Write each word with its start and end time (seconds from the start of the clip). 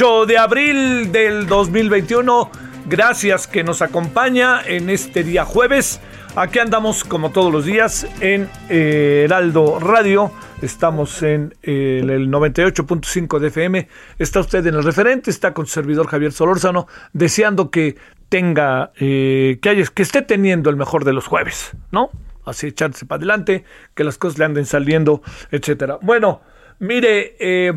8 0.00 0.26
de 0.26 0.38
abril 0.38 1.10
del 1.10 1.48
2021. 1.48 2.52
Gracias 2.86 3.48
que 3.48 3.64
nos 3.64 3.82
acompaña 3.82 4.62
en 4.64 4.90
este 4.90 5.24
día 5.24 5.44
jueves. 5.44 6.00
Aquí 6.36 6.60
andamos 6.60 7.02
como 7.02 7.32
todos 7.32 7.52
los 7.52 7.64
días 7.64 8.06
en 8.20 8.48
eh, 8.68 9.22
Heraldo 9.24 9.80
Radio. 9.80 10.30
Estamos 10.62 11.20
en 11.24 11.52
el 11.62 12.30
98.5 12.30 13.40
de 13.40 13.48
FM. 13.48 13.88
Está 14.20 14.38
usted 14.38 14.64
en 14.68 14.76
el 14.76 14.84
referente, 14.84 15.32
está 15.32 15.52
con 15.52 15.66
su 15.66 15.72
servidor 15.72 16.06
Javier 16.06 16.30
Solórzano, 16.30 16.86
deseando 17.12 17.72
que 17.72 17.96
tenga, 18.28 18.92
eh, 19.00 19.58
que, 19.60 19.68
haya, 19.68 19.84
que 19.92 20.02
esté 20.04 20.22
teniendo 20.22 20.70
el 20.70 20.76
mejor 20.76 21.04
de 21.04 21.12
los 21.12 21.26
jueves, 21.26 21.72
¿no? 21.90 22.10
Así 22.44 22.68
echarse 22.68 23.04
para 23.04 23.18
adelante, 23.18 23.64
que 23.96 24.04
las 24.04 24.16
cosas 24.16 24.38
le 24.38 24.44
anden 24.44 24.64
saliendo, 24.64 25.22
etcétera. 25.50 25.98
Bueno, 26.00 26.42
mire, 26.78 27.34
eh, 27.40 27.72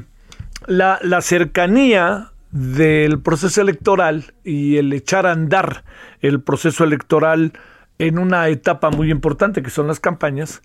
la, 0.68 1.00
la 1.02 1.22
cercanía 1.22 2.32
del 2.52 3.20
proceso 3.22 3.62
electoral 3.62 4.34
y 4.44 4.78
el 4.78 4.92
echar 4.94 5.26
a 5.26 5.32
andar 5.32 5.84
el 6.22 6.42
proceso 6.42 6.84
electoral 6.84 7.54
en 7.98 8.20
una 8.20 8.48
etapa 8.50 8.90
muy 8.90 9.12
importante 9.12 9.62
que 9.62 9.70
son 9.70 9.88
las 9.88 10.00
campañas, 10.00 10.62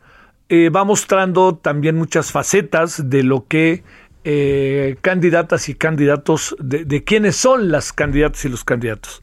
eh, 0.48 0.70
va 0.70 0.84
mostrando 0.84 1.56
también 1.56 1.96
muchas 1.96 2.32
facetas 2.32 3.10
de 3.10 3.22
lo 3.22 3.46
que 3.46 3.84
eh, 4.24 4.96
candidatas 5.02 5.68
y 5.68 5.74
candidatos, 5.74 6.56
de, 6.58 6.84
de 6.84 7.04
quiénes 7.04 7.36
son 7.36 7.70
las 7.70 7.92
candidatas 7.92 8.44
y 8.44 8.48
los 8.48 8.64
candidatos. 8.64 9.22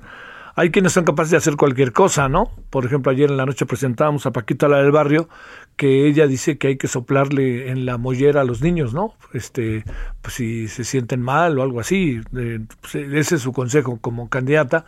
Hay 0.56 0.70
quienes 0.70 0.94
son 0.94 1.04
capaces 1.04 1.32
de 1.32 1.38
hacer 1.38 1.56
cualquier 1.56 1.92
cosa, 1.92 2.30
¿no? 2.30 2.52
Por 2.70 2.86
ejemplo, 2.86 3.12
ayer 3.12 3.30
en 3.32 3.38
la 3.38 3.46
noche 3.46 3.66
presentábamos 3.66 4.28
a 4.28 4.32
Paquita 4.32 4.68
la 4.68 4.78
del 4.78 4.92
barrio, 4.92 5.28
que 5.76 6.08
ella 6.08 6.28
dice 6.28 6.58
que 6.58 6.68
hay 6.68 6.78
que 6.78 6.88
soplarle 6.88 7.70
en 7.70 7.86
la 7.86 7.98
mollera 7.98 8.42
a 8.42 8.44
los 8.44 8.62
niños, 8.62 8.94
¿no? 8.94 9.16
Este, 9.34 9.84
pues 10.22 10.36
si 10.36 10.68
se 10.68 10.84
sienten 10.84 11.22
mal 11.22 11.58
o 11.58 11.64
algo 11.64 11.80
así, 11.80 12.22
eh, 12.38 12.60
pues, 12.82 12.96
ese 12.96 13.36
es 13.36 13.42
su 13.42 13.54
consejo 13.54 13.98
como 14.00 14.30
candidata 14.30 14.86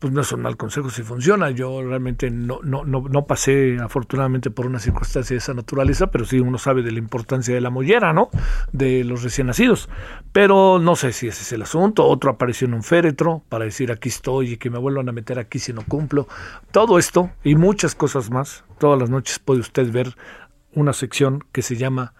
pues 0.00 0.14
no 0.14 0.22
es 0.22 0.32
un 0.32 0.40
mal 0.40 0.56
consejo 0.56 0.88
si 0.88 1.02
funciona. 1.02 1.50
Yo 1.50 1.82
realmente 1.82 2.30
no, 2.30 2.60
no, 2.62 2.84
no, 2.84 3.04
no, 3.08 3.26
pasé 3.26 3.76
afortunadamente 3.78 4.50
por 4.50 4.66
una 4.66 4.78
circunstancia 4.78 5.34
de 5.34 5.38
esa 5.38 5.52
naturaleza, 5.52 6.10
pero 6.10 6.24
sí 6.24 6.40
uno 6.40 6.56
sabe 6.56 6.82
de 6.82 6.90
la 6.90 6.98
importancia 6.98 7.54
de 7.54 7.60
la 7.60 7.68
mollera, 7.68 8.14
¿no? 8.14 8.30
De 8.72 9.04
los 9.04 9.22
recién 9.22 9.48
nacidos. 9.48 9.90
Pero 10.32 10.78
no 10.78 10.96
sé 10.96 11.12
si 11.12 11.28
ese 11.28 11.42
es 11.42 11.52
el 11.52 11.62
asunto. 11.62 12.06
Otro 12.06 12.30
apareció 12.30 12.66
en 12.66 12.74
un 12.74 12.82
féretro 12.82 13.42
para 13.50 13.66
decir 13.66 13.92
aquí 13.92 14.08
estoy 14.08 14.52
y 14.52 14.56
que 14.56 14.70
me 14.70 14.78
vuelvan 14.78 15.10
a 15.10 15.12
meter 15.12 15.38
aquí 15.38 15.58
si 15.58 15.74
no 15.74 15.82
cumplo. 15.86 16.26
Todo 16.72 16.98
esto 16.98 17.30
y 17.44 17.54
muchas 17.54 17.94
cosas 17.94 18.30
más. 18.30 18.64
Todas 18.78 18.98
las 18.98 19.10
noches 19.10 19.38
puede 19.38 19.60
usted 19.60 19.92
ver 19.92 20.16
una 20.74 20.94
sección 20.94 21.44
que 21.52 21.60
se 21.60 21.76
llama 21.76 22.14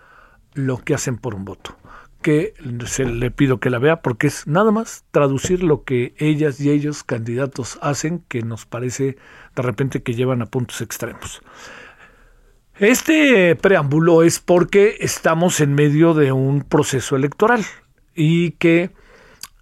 Lo 0.52 0.76
que 0.76 0.92
hacen 0.92 1.16
por 1.16 1.34
un 1.34 1.46
voto 1.46 1.80
que 2.22 2.54
se 2.86 3.04
le 3.04 3.30
pido 3.30 3.60
que 3.60 3.70
la 3.70 3.78
vea 3.78 4.02
porque 4.02 4.26
es 4.26 4.46
nada 4.46 4.70
más 4.70 5.04
traducir 5.10 5.62
lo 5.62 5.84
que 5.84 6.14
ellas 6.18 6.60
y 6.60 6.70
ellos 6.70 7.02
candidatos 7.02 7.78
hacen 7.82 8.22
que 8.28 8.42
nos 8.42 8.66
parece 8.66 9.16
de 9.56 9.62
repente 9.62 10.02
que 10.02 10.14
llevan 10.14 10.42
a 10.42 10.46
puntos 10.46 10.80
extremos. 10.80 11.40
Este 12.78 13.56
preámbulo 13.56 14.22
es 14.22 14.38
porque 14.38 14.96
estamos 15.00 15.60
en 15.60 15.74
medio 15.74 16.14
de 16.14 16.32
un 16.32 16.62
proceso 16.62 17.16
electoral 17.16 17.62
y 18.14 18.52
que 18.52 18.90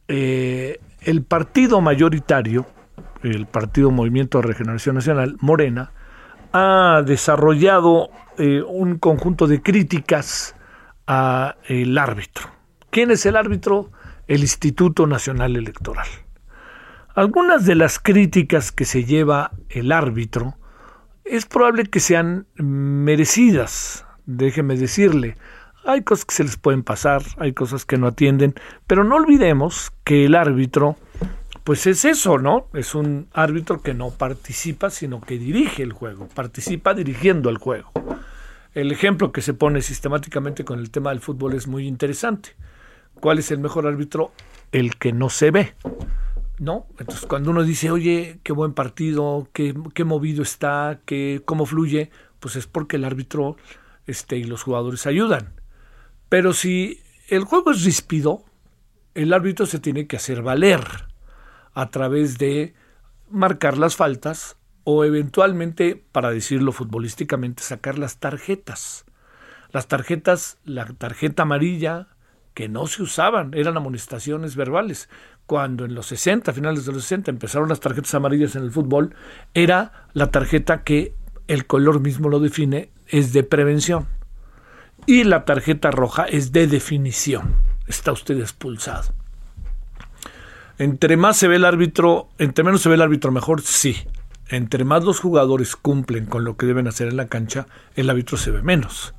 eh, 0.07 0.79
el 1.03 1.23
partido 1.23 1.81
mayoritario, 1.81 2.67
el 3.23 3.47
Partido 3.47 3.91
Movimiento 3.91 4.39
de 4.39 4.49
Regeneración 4.49 4.95
Nacional, 4.95 5.37
Morena, 5.41 5.93
ha 6.53 7.03
desarrollado 7.05 8.11
eh, 8.39 8.63
un 8.63 8.99
conjunto 8.99 9.47
de 9.47 9.63
críticas 9.63 10.55
a 11.09 11.57
el 11.67 11.97
árbitro. 11.97 12.51
¿Quién 12.91 13.11
es 13.11 13.25
el 13.27 13.37
árbitro? 13.37 13.91
El 14.29 14.43
Instituto 14.43 15.07
Nacional 15.07 15.57
Electoral. 15.57 16.07
Algunas 17.15 17.65
de 17.65 17.75
las 17.75 17.99
críticas 17.99 18.71
que 18.71 18.85
se 18.85 19.05
lleva 19.05 19.51
el 19.71 19.91
árbitro 19.91 20.57
es 21.25 21.47
probable 21.47 21.87
que 21.87 21.99
sean 21.99 22.47
merecidas, 22.57 24.07
déjeme 24.27 24.77
decirle. 24.77 25.37
Hay 25.85 26.03
cosas 26.03 26.27
que 26.27 26.35
se 26.35 26.45
les 26.45 26.59
pueden 26.59 26.83
pasar, 26.83 27.23
hay 27.39 27.55
cosas 27.55 27.87
que 27.87 27.97
no 27.97 28.09
atienden, 28.09 28.55
pero 28.87 29.03
no 29.03 29.17
olvidemos 29.17 29.91
que 30.05 30.27
el 30.27 30.35
árbitro, 30.35 30.97
pues 31.65 31.87
es 31.87 32.05
eso, 32.05 32.39
¿no? 32.39 32.69
Es 32.75 32.95
un 32.95 33.29
árbitro 33.33 33.81
que 33.81 33.95
no 33.95 34.11
participa, 34.11 34.91
sino 34.91 35.23
que 35.23 35.39
dirige 35.39 35.83
el 35.83 35.93
juego, 35.93 36.29
participa 36.35 36.93
dirigiendo 36.93 37.49
el 37.49 37.57
juego. 37.57 37.91
El 38.75 38.93
ejemplo 38.93 39.33
que 39.33 39.41
se 39.41 39.55
pone 39.55 39.83
sistemáticamente 39.83 40.65
con 40.65 40.79
el 40.79 40.91
tema 40.91 41.11
del 41.11 41.21
fútbol 41.21 41.55
es 41.55 41.67
muy 41.67 41.87
interesante. 41.87 42.51
¿Cuál 43.15 43.39
es 43.39 43.51
el 43.51 43.59
mejor 43.59 43.87
árbitro? 43.87 44.33
El 44.73 44.97
que 44.97 45.13
no 45.13 45.31
se 45.31 45.51
ve. 45.51 45.75
¿No? 46.59 46.87
Entonces, 46.99 47.27
cuando 47.27 47.51
uno 47.51 47.63
dice, 47.63 47.91
oye, 47.91 48.41
qué 48.43 48.53
buen 48.53 48.75
partido, 48.75 49.49
qué, 49.53 49.75
qué 49.95 50.05
movido 50.05 50.43
está, 50.43 51.01
qué, 51.05 51.43
cómo 51.45 51.67
fluye, 51.67 52.11
pues 52.41 52.57
es 52.57 52.67
porque 52.67 52.97
el 52.97 53.05
árbitro 53.05 53.57
este, 54.07 54.37
y 54.37 54.45
los 54.45 54.63
jugadores 54.63 55.07
ayudan. 55.07 55.53
Pero 56.29 56.53
si 56.53 57.01
el 57.29 57.45
juego 57.45 57.71
es 57.71 57.85
ríspido, 57.85 58.45
el 59.15 59.33
árbitro 59.33 59.67
se 59.67 59.79
tiene 59.79 60.07
que 60.07 60.17
hacer 60.17 60.43
valer 60.43 60.81
a 61.75 61.91
través 61.91 62.39
de 62.39 62.75
marcar 63.31 63.79
las 63.79 63.97
faltas 63.97 64.57
o 64.91 65.05
eventualmente, 65.05 66.03
para 66.13 66.31
decirlo 66.31 66.73
futbolísticamente, 66.73 67.63
sacar 67.63 67.99
las 67.99 68.17
tarjetas. 68.17 69.05
Las 69.71 69.87
tarjetas, 69.87 70.57
la 70.65 70.87
tarjeta 70.87 71.43
amarilla, 71.43 72.07
que 72.55 72.71
no 72.71 72.87
se 72.87 73.03
usaban, 73.03 73.53
eran 73.53 73.77
amonestaciones 73.77 74.57
verbales. 74.57 75.11
Cuando 75.45 75.85
en 75.85 75.95
los 75.95 76.07
60, 76.07 76.55
finales 76.55 76.87
de 76.87 76.93
los 76.95 77.03
60, 77.03 77.31
empezaron 77.31 77.69
las 77.69 77.81
tarjetas 77.81 78.15
amarillas 78.15 78.57
en 78.57 78.63
el 78.63 78.71
fútbol, 78.71 79.15
era 79.53 80.07
la 80.15 80.31
tarjeta 80.31 80.85
que 80.85 81.13
el 81.49 81.67
color 81.67 82.01
mismo 82.01 82.31
lo 82.31 82.41
define, 82.41 82.89
es 83.09 83.35
de 83.35 83.43
prevención. 83.43 84.07
Y 85.05 85.25
la 85.25 85.45
tarjeta 85.45 85.91
roja 85.91 86.25
es 86.25 86.51
de 86.53 86.67
definición. 86.67 87.57
Está 87.87 88.13
usted 88.13 88.41
expulsado. 88.41 89.13
Entre 90.79 91.19
más 91.19 91.37
se 91.37 91.47
ve 91.47 91.57
el 91.57 91.67
árbitro, 91.67 92.31
entre 92.39 92.65
menos 92.65 92.81
se 92.81 92.89
ve 92.89 92.95
el 92.95 93.03
árbitro 93.03 93.33
mejor, 93.33 93.61
sí. 93.61 93.95
Entre 94.49 94.85
más 94.85 95.05
los 95.05 95.21
jugadores 95.21 95.77
cumplen 95.77 96.27
con 96.27 96.45
lo 96.45 96.57
que 96.57 96.67
deben 96.67 96.89
hacer 96.89 97.09
en 97.09 97.17
la 97.17 97.29
cancha, 97.29 97.67
el 97.95 98.09
árbitro 98.11 98.37
se 98.37 98.51
ve 98.51 98.63
menos. 98.63 99.15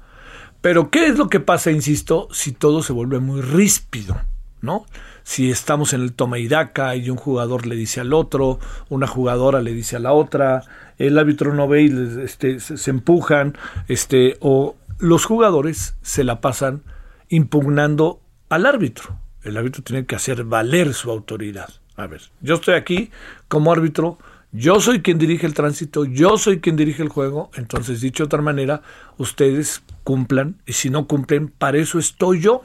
Pero 0.62 0.90
¿qué 0.90 1.08
es 1.08 1.18
lo 1.18 1.30
que 1.30 1.40
pasa, 1.40 1.72
insisto, 1.72 2.28
si 2.32 2.52
todo 2.52 2.84
se 2.84 2.94
vuelve 2.94 3.20
muy 3.20 3.42
ríspido? 3.42 4.20
¿No? 4.62 4.86
Si 5.24 5.52
estamos 5.52 5.94
en 5.94 6.02
el 6.02 6.14
toma 6.14 6.38
y 6.38 6.48
daca 6.48 6.96
y 6.96 7.10
un 7.10 7.18
jugador 7.18 7.66
le 7.66 7.76
dice 7.76 8.02
al 8.02 8.14
otro, 8.14 8.60
una 8.90 9.08
jugadora 9.08 9.62
le 9.62 9.74
dice 9.74 9.96
a 9.96 10.00
la 10.00 10.12
otra, 10.12 10.64
el 10.98 11.18
árbitro 11.18 11.54
no 11.54 11.68
ve 11.68 11.84
y 11.84 12.24
este, 12.24 12.60
se, 12.60 12.90
empujan, 12.90 13.58
este, 13.88 14.38
o 14.42 14.76
los 14.98 15.26
jugadores 15.26 15.96
se 16.02 16.26
la 16.26 16.42
pasan 16.42 16.84
impugnando 17.30 18.20
al 18.50 18.66
árbitro. 18.66 19.18
El 19.44 19.56
árbitro 19.56 19.82
tiene 19.82 20.06
que 20.06 20.16
hacer 20.16 20.44
valer 20.44 20.94
su 20.94 21.10
autoridad. 21.10 21.70
A 21.96 22.08
ver, 22.08 22.22
yo 22.42 22.56
estoy 22.56 22.76
aquí 22.76 23.12
como 23.48 23.72
árbitro, 23.72 24.18
yo 24.52 24.80
soy 24.80 25.02
quien 25.02 25.20
dirige 25.20 25.46
el 25.46 25.54
tránsito, 25.54 26.06
yo 26.06 26.38
soy 26.38 26.60
quien 26.60 26.76
dirige 26.76 27.04
el 27.04 27.10
juego, 27.10 27.52
entonces 27.56 28.02
dicho 28.02 28.24
de 28.24 28.28
otra 28.28 28.42
manera, 28.42 28.82
ustedes 29.18 29.84
cumplan 30.04 30.62
y 30.66 30.74
si 30.74 30.90
no 30.90 31.08
cumplen, 31.08 31.50
para 31.50 31.78
eso 31.78 32.00
estoy 32.00 32.40
yo, 32.40 32.64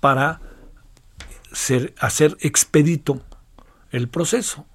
para 0.00 0.40
hacer 1.98 2.36
expedito 2.40 3.22
el 3.90 4.08
proceso. 4.08 4.66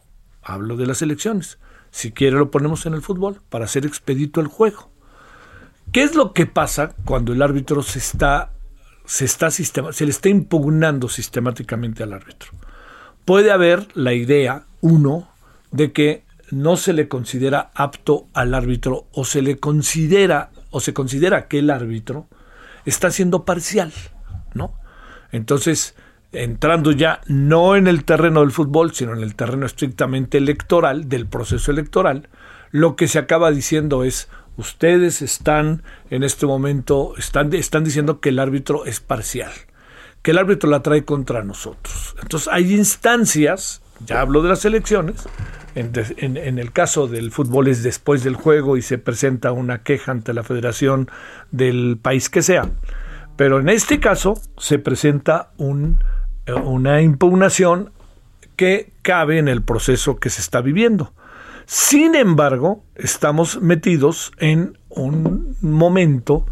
Hablo 0.42 0.78
de 0.78 0.86
las 0.86 1.02
elecciones. 1.02 1.58
Si 1.92 2.12
quiere 2.12 2.38
lo 2.38 2.52
ponemos 2.52 2.86
en 2.86 2.94
el 2.94 3.02
fútbol, 3.02 3.42
para 3.50 3.66
hacer 3.66 3.86
expedito 3.86 4.40
el 4.40 4.48
juego. 4.48 4.90
¿Qué 5.92 6.04
es 6.04 6.16
lo 6.16 6.34
que 6.34 6.46
pasa 6.46 6.96
cuando 7.06 7.34
el 7.34 7.42
árbitro 7.42 7.82
se 7.82 7.98
está, 7.98 8.52
se 9.06 9.26
está 9.26 9.50
sistema, 9.50 9.92
se 9.92 10.06
le 10.06 10.12
está 10.12 10.30
impugnando 10.30 11.10
sistemáticamente 11.10 12.04
al 12.04 12.14
árbitro? 12.14 12.52
Puede 13.26 13.52
haber 13.52 13.88
la 13.96 14.14
idea, 14.14 14.66
uno, 14.82 15.29
de 15.72 15.92
que 15.92 16.24
no 16.52 16.78
se 16.78 16.94
le 16.94 17.08
considera 17.08 17.72
apto 17.76 18.28
al 18.34 18.54
árbitro 18.54 19.08
o 19.12 19.26
se 19.26 19.42
le 19.42 19.60
considera 19.60 20.50
o 20.72 20.80
se 20.80 20.94
considera 20.94 21.48
que 21.48 21.60
el 21.60 21.70
árbitro 21.70 22.28
está 22.86 23.12
siendo 23.12 23.46
parcial, 23.46 23.92
¿no? 24.54 24.74
Entonces, 25.32 25.96
entrando 26.32 26.92
ya 26.92 27.22
no 27.28 27.76
en 27.76 27.88
el 27.88 28.04
terreno 28.04 28.42
del 28.42 28.52
fútbol, 28.52 28.94
sino 28.94 29.14
en 29.14 29.24
el 29.24 29.36
terreno 29.36 29.66
estrictamente 29.66 30.38
electoral, 30.38 31.10
del 31.10 31.28
proceso 31.28 31.72
electoral, 31.72 32.30
lo 32.72 32.96
que 32.96 33.08
se 33.08 33.20
acaba 33.20 33.52
diciendo 33.52 34.04
es, 34.04 34.30
ustedes 34.58 35.22
están 35.22 35.84
en 36.10 36.24
este 36.24 36.46
momento, 36.46 37.16
están, 37.18 37.54
están 37.54 37.84
diciendo 37.84 38.20
que 38.20 38.30
el 38.30 38.40
árbitro 38.40 38.86
es 38.86 39.00
parcial, 39.00 39.52
que 40.22 40.32
el 40.32 40.38
árbitro 40.38 40.70
la 40.70 40.84
trae 40.84 41.04
contra 41.04 41.44
nosotros. 41.44 42.16
Entonces 42.22 42.48
hay 42.52 42.74
instancias, 42.76 43.82
ya 44.06 44.22
hablo 44.22 44.42
de 44.42 44.50
las 44.50 44.66
elecciones, 44.66 45.28
en, 45.76 46.60
el 46.60 46.72
caso 46.72 47.08
del 47.08 47.32
fútbol 47.32 47.68
es 47.68 47.84
después 47.84 48.24
del 48.24 48.36
juego 48.36 48.76
y 48.78 48.82
se 48.82 48.98
presenta 48.98 49.52
una 49.52 49.84
queja 49.84 50.12
ante 50.12 50.34
la 50.34 50.44
federación 50.44 51.10
del 51.52 51.98
país 52.02 52.30
que 52.30 52.42
sea. 52.42 52.70
Pero 53.36 53.60
en 53.60 53.70
este 53.70 54.00
caso 54.00 54.34
se 54.58 54.80
presenta 54.80 55.52
eh, 55.60 56.54
una 56.54 57.02
impugnación 57.02 57.92
que 58.56 58.92
cabe 59.02 59.38
en 59.38 59.48
el 59.48 59.62
proceso 59.62 60.18
que 60.18 60.30
se 60.30 60.42
está 60.42 60.62
viviendo. 60.62 61.14
Sin 61.66 62.16
embargo, 62.16 62.84
estamos 62.96 63.62
metidos 63.62 64.32
en 64.40 64.78
un 64.90 65.56
momento 65.62 66.46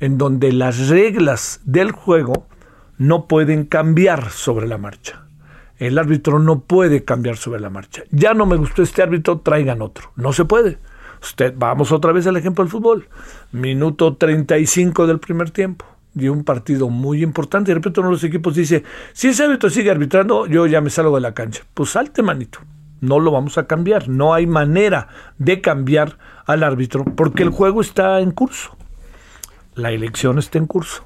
en 0.00 0.18
donde 0.18 0.52
las 0.52 0.88
reglas 0.88 1.60
del 1.64 1.92
juego 1.92 2.48
no 2.98 3.28
pueden 3.28 3.64
cambiar 3.64 4.30
sobre 4.30 4.66
la 4.66 4.78
marcha. 4.78 5.23
El 5.78 5.98
árbitro 5.98 6.38
no 6.38 6.60
puede 6.60 7.04
cambiar 7.04 7.36
sobre 7.36 7.60
la 7.60 7.70
marcha. 7.70 8.02
Ya 8.10 8.34
no 8.34 8.46
me 8.46 8.56
gustó 8.56 8.82
este 8.82 9.02
árbitro, 9.02 9.40
traigan 9.40 9.82
otro. 9.82 10.12
No 10.16 10.32
se 10.32 10.44
puede. 10.44 10.78
Usted, 11.20 11.54
vamos 11.56 11.90
otra 11.90 12.12
vez 12.12 12.26
al 12.26 12.36
ejemplo 12.36 12.62
del 12.62 12.70
fútbol. 12.70 13.08
Minuto 13.50 14.16
35 14.16 15.06
del 15.06 15.18
primer 15.18 15.50
tiempo. 15.50 15.86
Y 16.14 16.28
un 16.28 16.44
partido 16.44 16.90
muy 16.90 17.22
importante. 17.22 17.70
De 17.70 17.74
repente 17.74 18.00
uno 18.00 18.10
de 18.10 18.16
los 18.16 18.24
equipos 18.24 18.54
dice, 18.54 18.84
si 19.12 19.28
ese 19.28 19.44
árbitro 19.44 19.68
sigue 19.68 19.90
arbitrando, 19.90 20.46
yo 20.46 20.66
ya 20.66 20.80
me 20.80 20.90
salgo 20.90 21.16
de 21.16 21.22
la 21.22 21.34
cancha. 21.34 21.64
Pues 21.74 21.90
salte, 21.90 22.22
manito. 22.22 22.60
No 23.00 23.18
lo 23.18 23.32
vamos 23.32 23.58
a 23.58 23.66
cambiar. 23.66 24.08
No 24.08 24.32
hay 24.32 24.46
manera 24.46 25.08
de 25.38 25.60
cambiar 25.60 26.18
al 26.46 26.62
árbitro 26.62 27.04
porque 27.04 27.42
el 27.42 27.50
juego 27.50 27.80
está 27.80 28.20
en 28.20 28.30
curso. 28.30 28.76
La 29.74 29.90
elección 29.90 30.38
está 30.38 30.58
en 30.58 30.66
curso. 30.66 31.04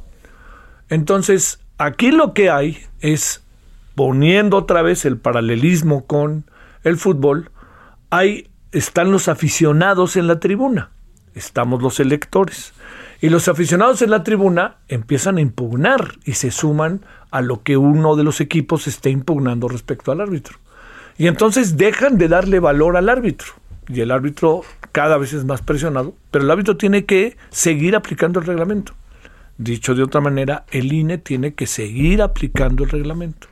Entonces, 0.90 1.60
aquí 1.78 2.10
lo 2.10 2.34
que 2.34 2.50
hay 2.50 2.78
es 3.00 3.44
poniendo 3.98 4.58
otra 4.58 4.82
vez 4.82 5.04
el 5.06 5.16
paralelismo 5.16 6.06
con 6.06 6.44
el 6.84 6.98
fútbol, 6.98 7.50
ahí 8.10 8.48
están 8.70 9.10
los 9.10 9.26
aficionados 9.26 10.14
en 10.14 10.28
la 10.28 10.38
tribuna, 10.38 10.92
estamos 11.34 11.82
los 11.82 11.98
electores. 11.98 12.74
Y 13.20 13.28
los 13.28 13.48
aficionados 13.48 14.00
en 14.00 14.10
la 14.10 14.22
tribuna 14.22 14.76
empiezan 14.86 15.36
a 15.36 15.40
impugnar 15.40 16.14
y 16.24 16.34
se 16.34 16.52
suman 16.52 17.00
a 17.32 17.40
lo 17.40 17.64
que 17.64 17.76
uno 17.76 18.14
de 18.14 18.22
los 18.22 18.40
equipos 18.40 18.86
está 18.86 19.08
impugnando 19.08 19.66
respecto 19.66 20.12
al 20.12 20.20
árbitro. 20.20 20.58
Y 21.16 21.26
entonces 21.26 21.76
dejan 21.76 22.18
de 22.18 22.28
darle 22.28 22.60
valor 22.60 22.96
al 22.96 23.08
árbitro. 23.08 23.48
Y 23.88 24.00
el 24.00 24.12
árbitro 24.12 24.62
cada 24.92 25.18
vez 25.18 25.32
es 25.32 25.44
más 25.44 25.60
presionado, 25.60 26.14
pero 26.30 26.44
el 26.44 26.50
árbitro 26.52 26.76
tiene 26.76 27.04
que 27.04 27.36
seguir 27.50 27.96
aplicando 27.96 28.38
el 28.38 28.46
reglamento. 28.46 28.92
Dicho 29.56 29.96
de 29.96 30.04
otra 30.04 30.20
manera, 30.20 30.66
el 30.70 30.92
INE 30.92 31.18
tiene 31.18 31.54
que 31.54 31.66
seguir 31.66 32.22
aplicando 32.22 32.84
el 32.84 32.90
reglamento. 32.90 33.48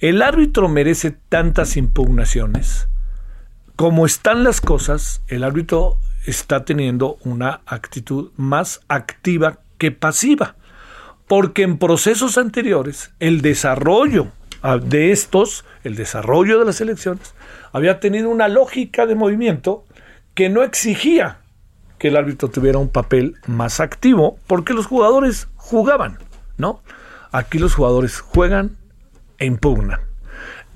El 0.00 0.22
árbitro 0.22 0.68
merece 0.68 1.10
tantas 1.10 1.76
impugnaciones. 1.76 2.86
Como 3.74 4.06
están 4.06 4.44
las 4.44 4.60
cosas, 4.60 5.22
el 5.26 5.42
árbitro 5.42 5.98
está 6.24 6.64
teniendo 6.64 7.18
una 7.24 7.62
actitud 7.66 8.30
más 8.36 8.80
activa 8.86 9.58
que 9.76 9.90
pasiva. 9.90 10.54
Porque 11.26 11.62
en 11.62 11.78
procesos 11.78 12.38
anteriores, 12.38 13.10
el 13.18 13.42
desarrollo 13.42 14.28
de 14.82 15.10
estos, 15.10 15.64
el 15.82 15.96
desarrollo 15.96 16.60
de 16.60 16.64
las 16.64 16.80
elecciones, 16.80 17.34
había 17.72 17.98
tenido 17.98 18.30
una 18.30 18.46
lógica 18.46 19.04
de 19.04 19.16
movimiento 19.16 19.84
que 20.34 20.48
no 20.48 20.62
exigía 20.62 21.40
que 21.98 22.08
el 22.08 22.16
árbitro 22.16 22.48
tuviera 22.48 22.78
un 22.78 22.88
papel 22.88 23.34
más 23.48 23.80
activo, 23.80 24.38
porque 24.46 24.74
los 24.74 24.86
jugadores 24.86 25.48
jugaban, 25.56 26.18
¿no? 26.56 26.82
Aquí 27.32 27.58
los 27.58 27.74
jugadores 27.74 28.20
juegan 28.20 28.77
impugnan. 29.46 30.00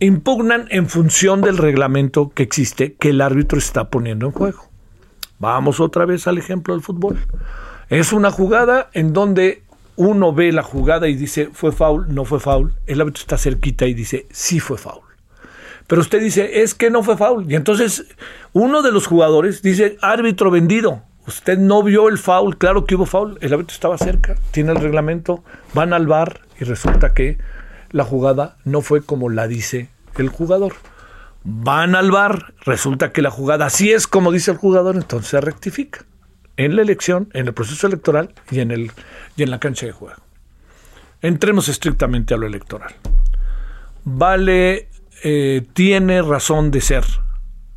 Impugnan 0.01 0.67
en 0.71 0.89
función 0.89 1.41
del 1.43 1.59
reglamento 1.59 2.31
que 2.31 2.43
existe 2.43 2.95
que 2.95 3.11
el 3.11 3.21
árbitro 3.21 3.59
está 3.59 3.89
poniendo 3.89 4.27
en 4.27 4.33
juego. 4.33 4.69
Vamos 5.39 5.81
otra 5.81 6.07
vez 6.07 6.27
al 6.27 6.39
ejemplo 6.39 6.75
del 6.75 6.83
fútbol. 6.83 7.19
Es 7.89 8.13
una 8.13 8.31
jugada 8.31 8.91
en 8.95 9.13
donde 9.13 9.63
uno 9.97 10.33
ve 10.33 10.53
la 10.53 10.63
jugada 10.63 11.09
y 11.09 11.15
dice 11.15 11.51
fue 11.53 11.73
foul, 11.73 12.13
no 12.15 12.25
fue 12.25 12.41
foul. 12.41 12.73
El 12.87 13.01
árbitro 13.01 13.21
está 13.21 13.39
cerquita 13.39 13.87
y 13.87 13.95
dice 13.95 14.27
sí 14.31 14.61
fue 14.61 14.79
foul. 14.79 15.03
Pero 15.87 16.01
usted 16.01 16.21
dice 16.21 16.63
es 16.63 16.75
que 16.75 16.91
no 16.91 17.03
fue 17.03 17.17
foul. 17.17 17.51
Y 17.51 17.55
entonces 17.55 18.07
uno 18.53 18.83
de 18.83 18.93
los 18.93 19.07
jugadores 19.07 19.63
dice 19.63 19.99
árbitro 20.01 20.51
vendido. 20.51 21.03
Usted 21.27 21.59
no 21.59 21.83
vio 21.83 22.09
el 22.09 22.19
foul, 22.19 22.59
claro 22.59 22.85
que 22.85 22.97
hubo 22.97 23.07
foul, 23.07 23.39
el 23.41 23.53
árbitro 23.53 23.75
estaba 23.75 23.97
cerca, 23.97 24.35
tiene 24.51 24.73
el 24.73 24.79
reglamento, 24.79 25.45
van 25.73 25.93
al 25.93 26.09
bar 26.09 26.41
y 26.61 26.65
resulta 26.65 27.15
que 27.15 27.39
la 27.93 28.05
jugada 28.05 28.57
no 28.65 28.81
fue 28.81 29.03
como 29.03 29.29
la 29.29 29.47
dice 29.47 29.89
el 30.17 30.29
jugador. 30.29 30.75
Van 31.45 31.95
al 31.95 32.11
bar, 32.11 32.55
resulta 32.65 33.13
que 33.13 33.23
la 33.23 33.31
jugada 33.31 33.71
sí 33.71 33.93
es 33.93 34.07
como 34.07 34.33
dice 34.33 34.51
el 34.51 34.57
jugador, 34.57 34.97
entonces 34.97 35.31
se 35.31 35.41
rectifica 35.41 36.05
en 36.57 36.77
la 36.77 36.83
elección, 36.83 37.29
en 37.33 37.47
el 37.47 37.55
proceso 37.55 37.87
electoral 37.87 38.35
y 38.51 38.61
en, 38.61 38.71
el, 38.71 38.93
y 39.37 39.43
en 39.43 39.51
la 39.51 39.59
cancha 39.59 39.87
de 39.87 39.93
juego. 39.93 40.21
Entremos 41.21 41.69
estrictamente 41.69 42.35
a 42.35 42.37
lo 42.37 42.47
electoral. 42.47 42.95
Vale, 44.05 44.89
eh, 45.23 45.67
tiene 45.73 46.23
razón 46.23 46.71
de 46.71 46.81
ser 46.81 47.05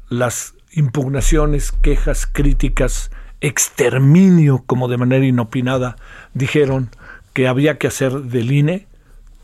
las 0.10 0.55
impugnaciones, 0.72 1.72
quejas, 1.72 2.27
críticas, 2.27 3.12
exterminio, 3.41 4.63
como 4.65 4.88
de 4.88 4.98
manera 4.98 5.25
inopinada 5.25 5.95
dijeron 6.34 6.89
que 7.34 7.48
había 7.48 7.77
que 7.77 7.88
hacer 7.88 8.13
del 8.13 8.51
INE 8.51 8.88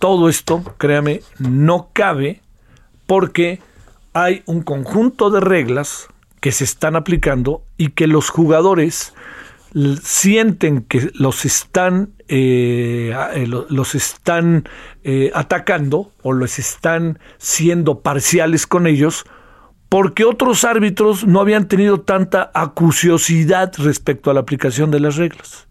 todo 0.02 0.28
esto, 0.28 0.64
créame, 0.80 1.22
no 1.40 1.92
cabe 1.94 2.42
porque 3.06 3.62
hay 4.14 4.42
un 4.48 4.64
conjunto 4.64 5.30
de 5.30 5.40
reglas 5.40 6.08
que 6.42 6.52
se 6.52 6.64
están 6.64 6.96
aplicando 6.96 7.64
y 7.78 7.90
que 7.92 8.08
los 8.08 8.30
jugadores 8.30 9.14
sienten 10.02 10.82
que 10.82 11.12
los 11.14 11.46
están 11.46 12.14
eh, 12.28 13.16
eh, 13.36 13.48
los 13.48 13.96
están 13.96 14.68
eh, 15.04 15.32
atacando 15.34 16.12
o 16.24 16.34
los 16.34 16.60
están 16.60 17.20
siendo 17.38 18.02
parciales 18.02 18.68
con 18.68 18.88
ellos 18.88 19.24
porque 19.88 20.26
otros 20.26 20.64
árbitros 20.64 21.26
no 21.26 21.42
habían 21.42 21.68
tenido 21.68 22.02
tanta 22.02 22.50
acuciosidad 22.54 23.72
respecto 23.78 24.32
a 24.32 24.34
la 24.34 24.40
aplicación 24.40 24.90
de 24.90 25.00
las 25.00 25.18
reglas. 25.18 25.68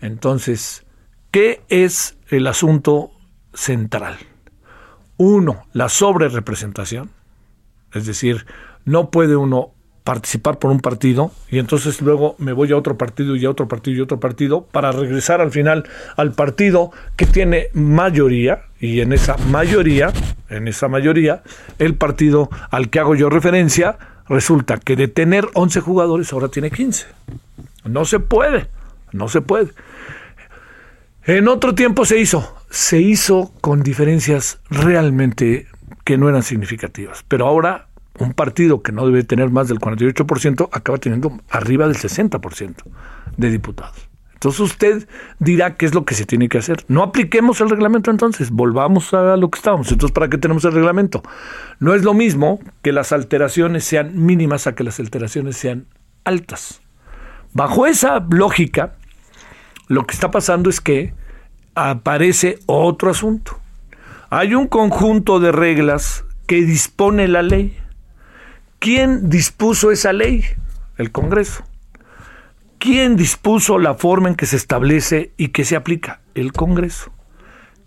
Entonces, 0.00 0.86
¿qué 1.32 1.62
es 1.68 2.16
el 2.28 2.46
asunto 2.46 3.10
central? 3.56 4.18
Uno, 5.16 5.64
la 5.72 5.88
sobrerepresentación, 5.88 7.10
es 7.92 8.06
decir, 8.06 8.46
no 8.84 9.10
puede 9.10 9.34
uno 9.34 9.72
participar 10.06 10.60
por 10.60 10.70
un 10.70 10.78
partido 10.78 11.32
y 11.50 11.58
entonces 11.58 12.00
luego 12.00 12.36
me 12.38 12.52
voy 12.52 12.70
a 12.70 12.76
otro 12.76 12.96
partido 12.96 13.34
y 13.34 13.44
a 13.44 13.50
otro 13.50 13.66
partido 13.66 13.96
y 13.96 14.00
a 14.00 14.04
otro 14.04 14.20
partido 14.20 14.64
para 14.64 14.92
regresar 14.92 15.40
al 15.40 15.50
final 15.50 15.82
al 16.16 16.30
partido 16.30 16.92
que 17.16 17.26
tiene 17.26 17.70
mayoría 17.72 18.66
y 18.78 19.00
en 19.00 19.12
esa 19.12 19.36
mayoría, 19.50 20.12
en 20.48 20.68
esa 20.68 20.86
mayoría, 20.86 21.42
el 21.80 21.96
partido 21.96 22.48
al 22.70 22.88
que 22.88 23.00
hago 23.00 23.16
yo 23.16 23.30
referencia 23.30 23.98
resulta 24.28 24.78
que 24.78 24.94
de 24.94 25.08
tener 25.08 25.48
11 25.54 25.80
jugadores 25.80 26.32
ahora 26.32 26.48
tiene 26.48 26.70
15. 26.70 27.06
No 27.84 28.04
se 28.04 28.20
puede, 28.20 28.68
no 29.10 29.28
se 29.28 29.40
puede. 29.40 29.70
En 31.26 31.48
otro 31.48 31.74
tiempo 31.74 32.04
se 32.04 32.20
hizo, 32.20 32.56
se 32.70 33.00
hizo 33.00 33.52
con 33.60 33.82
diferencias 33.82 34.60
realmente 34.70 35.66
que 36.04 36.16
no 36.16 36.28
eran 36.28 36.44
significativas, 36.44 37.24
pero 37.26 37.48
ahora 37.48 37.88
un 38.20 38.32
partido 38.32 38.80
que 38.80 38.92
no 38.92 39.04
debe 39.04 39.24
tener 39.24 39.50
más 39.50 39.66
del 39.66 39.80
48% 39.80 40.68
acaba 40.70 40.98
teniendo 40.98 41.36
arriba 41.50 41.88
del 41.88 41.96
60% 41.96 42.76
de 43.36 43.50
diputados. 43.50 44.08
Entonces 44.34 44.60
usted 44.60 45.08
dirá 45.40 45.74
qué 45.74 45.86
es 45.86 45.96
lo 45.96 46.04
que 46.04 46.14
se 46.14 46.26
tiene 46.26 46.48
que 46.48 46.58
hacer. 46.58 46.84
No 46.86 47.02
apliquemos 47.02 47.60
el 47.60 47.70
reglamento 47.70 48.12
entonces, 48.12 48.52
volvamos 48.52 49.12
a 49.12 49.36
lo 49.36 49.50
que 49.50 49.58
estábamos. 49.58 49.90
Entonces, 49.90 50.14
¿para 50.14 50.28
qué 50.28 50.38
tenemos 50.38 50.64
el 50.64 50.74
reglamento? 50.74 51.24
No 51.80 51.94
es 51.94 52.04
lo 52.04 52.14
mismo 52.14 52.60
que 52.82 52.92
las 52.92 53.10
alteraciones 53.10 53.82
sean 53.82 54.24
mínimas 54.24 54.68
a 54.68 54.76
que 54.76 54.84
las 54.84 55.00
alteraciones 55.00 55.56
sean 55.56 55.86
altas. 56.22 56.82
Bajo 57.52 57.88
esa 57.88 58.24
lógica, 58.30 58.92
lo 59.88 60.06
que 60.06 60.14
está 60.14 60.30
pasando 60.30 60.70
es 60.70 60.80
que 60.80 61.14
aparece 61.74 62.58
otro 62.66 63.10
asunto. 63.10 63.58
Hay 64.30 64.54
un 64.54 64.66
conjunto 64.66 65.40
de 65.40 65.52
reglas 65.52 66.24
que 66.46 66.62
dispone 66.62 67.28
la 67.28 67.42
ley 67.42 67.76
¿Quién 68.78 69.30
dispuso 69.30 69.90
esa 69.90 70.12
ley? 70.12 70.44
El 70.96 71.10
Congreso. 71.10 71.64
¿Quién 72.78 73.16
dispuso 73.16 73.78
la 73.78 73.94
forma 73.94 74.28
en 74.28 74.36
que 74.36 74.46
se 74.46 74.56
establece 74.56 75.32
y 75.36 75.48
que 75.48 75.64
se 75.64 75.76
aplica? 75.76 76.20
El 76.34 76.52
Congreso. 76.52 77.10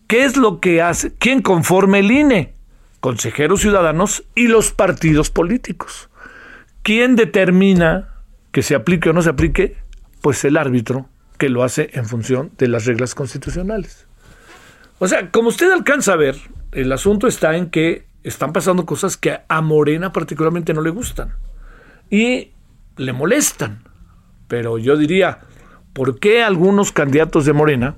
¿Qué 0.07 0.25
es 0.25 0.35
lo 0.35 0.59
que 0.59 0.81
hace? 0.81 1.13
¿Quién 1.13 1.41
conforme 1.41 1.99
el 1.99 2.11
INE? 2.11 2.53
Consejeros 2.99 3.61
ciudadanos 3.61 4.25
y 4.35 4.47
los 4.47 4.71
partidos 4.71 5.29
políticos. 5.29 6.09
¿Quién 6.81 7.15
determina 7.15 8.15
que 8.51 8.63
se 8.63 8.75
aplique 8.75 9.11
o 9.11 9.13
no 9.13 9.21
se 9.21 9.29
aplique? 9.29 9.77
Pues 10.21 10.43
el 10.43 10.57
árbitro 10.57 11.07
que 11.39 11.49
lo 11.49 11.63
hace 11.63 11.89
en 11.93 12.05
función 12.05 12.51
de 12.59 12.67
las 12.67 12.85
reglas 12.85 13.15
constitucionales. 13.15 14.05
O 14.99 15.07
sea, 15.07 15.31
como 15.31 15.49
usted 15.49 15.71
alcanza 15.71 16.13
a 16.13 16.17
ver, 16.17 16.35
el 16.73 16.91
asunto 16.91 17.27
está 17.27 17.55
en 17.55 17.71
que 17.71 18.05
están 18.23 18.53
pasando 18.53 18.85
cosas 18.85 19.17
que 19.17 19.39
a 19.47 19.61
Morena 19.61 20.11
particularmente 20.11 20.73
no 20.73 20.81
le 20.81 20.91
gustan 20.91 21.33
y 22.11 22.51
le 22.97 23.13
molestan. 23.13 23.83
Pero 24.47 24.77
yo 24.77 24.97
diría, 24.97 25.39
¿por 25.93 26.19
qué 26.19 26.43
algunos 26.43 26.91
candidatos 26.91 27.45
de 27.45 27.53
Morena, 27.53 27.95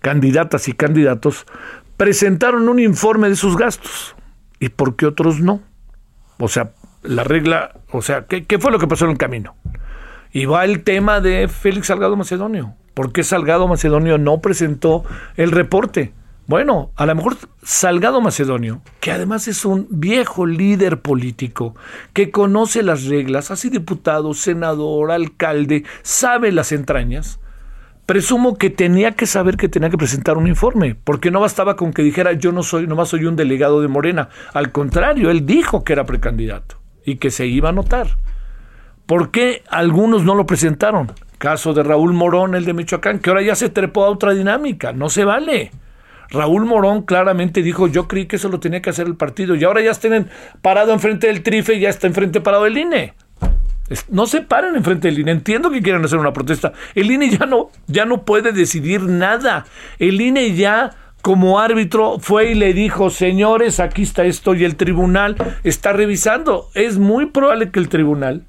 candidatas 0.00 0.68
y 0.68 0.72
candidatos, 0.72 1.46
presentaron 1.96 2.68
un 2.68 2.78
informe 2.78 3.28
de 3.28 3.36
sus 3.36 3.56
gastos 3.56 4.14
y 4.60 4.68
por 4.68 4.94
qué 4.94 5.06
otros 5.06 5.40
no? 5.40 5.60
O 6.38 6.48
sea, 6.48 6.72
la 7.02 7.24
regla, 7.24 7.80
o 7.90 8.02
sea, 8.02 8.26
¿qué, 8.26 8.44
qué 8.44 8.58
fue 8.58 8.70
lo 8.70 8.78
que 8.78 8.86
pasó 8.86 9.06
en 9.06 9.12
el 9.12 9.18
camino? 9.18 9.56
Y 10.34 10.46
va 10.46 10.64
el 10.64 10.82
tema 10.82 11.20
de 11.20 11.46
Félix 11.46 11.86
Salgado 11.86 12.16
Macedonio. 12.16 12.74
¿Por 12.92 13.12
qué 13.12 13.22
Salgado 13.22 13.68
Macedonio 13.68 14.18
no 14.18 14.40
presentó 14.40 15.04
el 15.36 15.52
reporte? 15.52 16.12
Bueno, 16.48 16.90
a 16.96 17.06
lo 17.06 17.14
mejor 17.14 17.36
Salgado 17.62 18.20
Macedonio, 18.20 18.82
que 18.98 19.12
además 19.12 19.46
es 19.46 19.64
un 19.64 19.86
viejo 19.90 20.44
líder 20.44 21.00
político, 21.02 21.76
que 22.12 22.32
conoce 22.32 22.82
las 22.82 23.04
reglas, 23.04 23.52
ha 23.52 23.56
sido 23.56 23.74
diputado, 23.74 24.34
senador, 24.34 25.12
alcalde, 25.12 25.84
sabe 26.02 26.50
las 26.50 26.72
entrañas, 26.72 27.38
presumo 28.04 28.58
que 28.58 28.70
tenía 28.70 29.12
que 29.12 29.26
saber 29.26 29.56
que 29.56 29.68
tenía 29.68 29.88
que 29.88 29.98
presentar 29.98 30.36
un 30.36 30.48
informe, 30.48 30.96
porque 30.96 31.30
no 31.30 31.38
bastaba 31.38 31.76
con 31.76 31.92
que 31.92 32.02
dijera 32.02 32.32
yo 32.32 32.50
no 32.50 32.64
soy, 32.64 32.88
nomás 32.88 33.08
soy 33.08 33.26
un 33.26 33.36
delegado 33.36 33.80
de 33.80 33.86
Morena. 33.86 34.30
Al 34.52 34.72
contrario, 34.72 35.30
él 35.30 35.46
dijo 35.46 35.84
que 35.84 35.92
era 35.92 36.04
precandidato 36.04 36.80
y 37.04 37.18
que 37.18 37.30
se 37.30 37.46
iba 37.46 37.68
a 37.68 37.72
notar. 37.72 38.16
¿Por 39.06 39.30
qué 39.30 39.62
algunos 39.68 40.24
no 40.24 40.34
lo 40.34 40.46
presentaron? 40.46 41.12
Caso 41.38 41.74
de 41.74 41.82
Raúl 41.82 42.12
Morón, 42.14 42.54
el 42.54 42.64
de 42.64 42.72
Michoacán, 42.72 43.18
que 43.18 43.30
ahora 43.30 43.42
ya 43.42 43.54
se 43.54 43.68
trepó 43.68 44.04
a 44.04 44.10
otra 44.10 44.32
dinámica. 44.32 44.92
No 44.92 45.10
se 45.10 45.24
vale. 45.24 45.70
Raúl 46.30 46.64
Morón 46.64 47.02
claramente 47.02 47.62
dijo, 47.62 47.86
yo 47.86 48.08
creí 48.08 48.26
que 48.26 48.36
eso 48.36 48.48
lo 48.48 48.60
tenía 48.60 48.80
que 48.80 48.90
hacer 48.90 49.06
el 49.06 49.16
partido 49.16 49.54
y 49.54 49.64
ahora 49.64 49.82
ya 49.82 49.90
estén 49.90 50.28
parado 50.62 50.92
enfrente 50.92 51.26
del 51.26 51.42
trife 51.42 51.74
y 51.74 51.80
ya 51.80 51.90
está 51.90 52.06
enfrente 52.06 52.40
parado 52.40 52.66
el 52.66 52.78
INE. 52.78 53.14
No 54.08 54.26
se 54.26 54.40
paren 54.40 54.74
enfrente 54.76 55.08
del 55.08 55.18
INE. 55.18 55.32
Entiendo 55.32 55.70
que 55.70 55.82
quieran 55.82 56.04
hacer 56.04 56.18
una 56.18 56.32
protesta. 56.32 56.72
El 56.94 57.10
INE 57.10 57.28
ya 57.28 57.46
no, 57.46 57.70
ya 57.86 58.06
no 58.06 58.24
puede 58.24 58.52
decidir 58.52 59.02
nada. 59.02 59.66
El 59.98 60.20
INE 60.20 60.54
ya 60.54 60.90
como 61.20 61.60
árbitro 61.60 62.18
fue 62.18 62.50
y 62.50 62.54
le 62.54 62.72
dijo, 62.72 63.10
señores, 63.10 63.80
aquí 63.80 64.02
está 64.02 64.24
esto 64.24 64.54
y 64.54 64.64
el 64.64 64.76
tribunal 64.76 65.36
está 65.62 65.92
revisando. 65.92 66.70
Es 66.74 66.98
muy 66.98 67.26
probable 67.26 67.70
que 67.70 67.80
el 67.80 67.88
tribunal, 67.88 68.44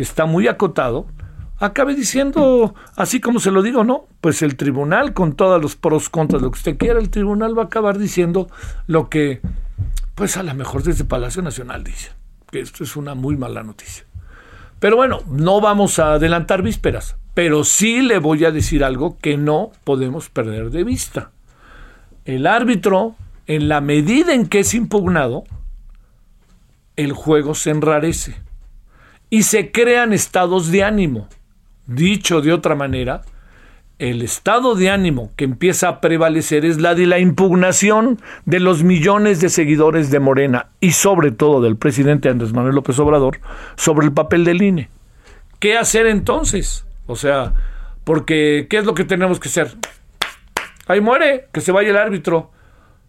que 0.00 0.04
está 0.04 0.24
muy 0.24 0.48
acotado, 0.48 1.04
acabe 1.58 1.94
diciendo, 1.94 2.74
así 2.96 3.20
como 3.20 3.38
se 3.38 3.50
lo 3.50 3.60
digo, 3.60 3.84
no, 3.84 4.06
pues 4.22 4.40
el 4.40 4.56
tribunal, 4.56 5.12
con 5.12 5.34
todos 5.34 5.60
los 5.60 5.76
pros, 5.76 6.08
contras, 6.08 6.40
lo 6.40 6.50
que 6.50 6.56
usted 6.56 6.78
quiera, 6.78 6.98
el 6.98 7.10
tribunal 7.10 7.54
va 7.54 7.64
a 7.64 7.66
acabar 7.66 7.98
diciendo 7.98 8.48
lo 8.86 9.10
que, 9.10 9.42
pues 10.14 10.38
a 10.38 10.42
lo 10.42 10.54
mejor 10.54 10.84
desde 10.84 11.04
Palacio 11.04 11.42
Nacional 11.42 11.84
dice, 11.84 12.12
que 12.50 12.60
esto 12.60 12.82
es 12.82 12.96
una 12.96 13.14
muy 13.14 13.36
mala 13.36 13.62
noticia. 13.62 14.06
Pero 14.78 14.96
bueno, 14.96 15.20
no 15.28 15.60
vamos 15.60 15.98
a 15.98 16.14
adelantar 16.14 16.62
vísperas, 16.62 17.16
pero 17.34 17.62
sí 17.64 18.00
le 18.00 18.16
voy 18.16 18.46
a 18.46 18.52
decir 18.52 18.82
algo 18.82 19.18
que 19.18 19.36
no 19.36 19.70
podemos 19.84 20.30
perder 20.30 20.70
de 20.70 20.82
vista. 20.82 21.30
El 22.24 22.46
árbitro, 22.46 23.16
en 23.46 23.68
la 23.68 23.82
medida 23.82 24.32
en 24.32 24.46
que 24.46 24.60
es 24.60 24.72
impugnado, 24.72 25.44
el 26.96 27.12
juego 27.12 27.54
se 27.54 27.68
enrarece 27.68 28.40
y 29.30 29.44
se 29.44 29.72
crean 29.72 30.12
estados 30.12 30.70
de 30.70 30.84
ánimo 30.84 31.28
Dicho 31.90 32.40
de 32.40 32.52
otra 32.52 32.76
manera, 32.76 33.22
el 33.98 34.22
estado 34.22 34.76
de 34.76 34.90
ánimo 34.90 35.32
que 35.34 35.42
empieza 35.42 35.88
a 35.88 36.00
prevalecer 36.00 36.64
es 36.64 36.80
la 36.80 36.94
de 36.94 37.06
la 37.06 37.18
impugnación 37.18 38.20
de 38.44 38.60
los 38.60 38.84
millones 38.84 39.40
de 39.40 39.48
seguidores 39.48 40.12
de 40.12 40.20
Morena 40.20 40.68
y 40.78 40.92
sobre 40.92 41.32
todo 41.32 41.60
del 41.60 41.76
presidente 41.76 42.28
Andrés 42.28 42.52
Manuel 42.52 42.76
López 42.76 42.96
Obrador 43.00 43.40
sobre 43.74 44.06
el 44.06 44.12
papel 44.12 44.44
del 44.44 44.62
INE. 44.62 44.88
¿Qué 45.58 45.76
hacer 45.76 46.06
entonces? 46.06 46.86
O 47.08 47.16
sea, 47.16 47.54
porque 48.04 48.68
¿qué 48.70 48.78
es 48.78 48.84
lo 48.84 48.94
que 48.94 49.02
tenemos 49.02 49.40
que 49.40 49.48
hacer? 49.48 49.74
Ahí 50.86 51.00
muere, 51.00 51.48
que 51.52 51.60
se 51.60 51.72
vaya 51.72 51.90
el 51.90 51.96
árbitro. 51.96 52.52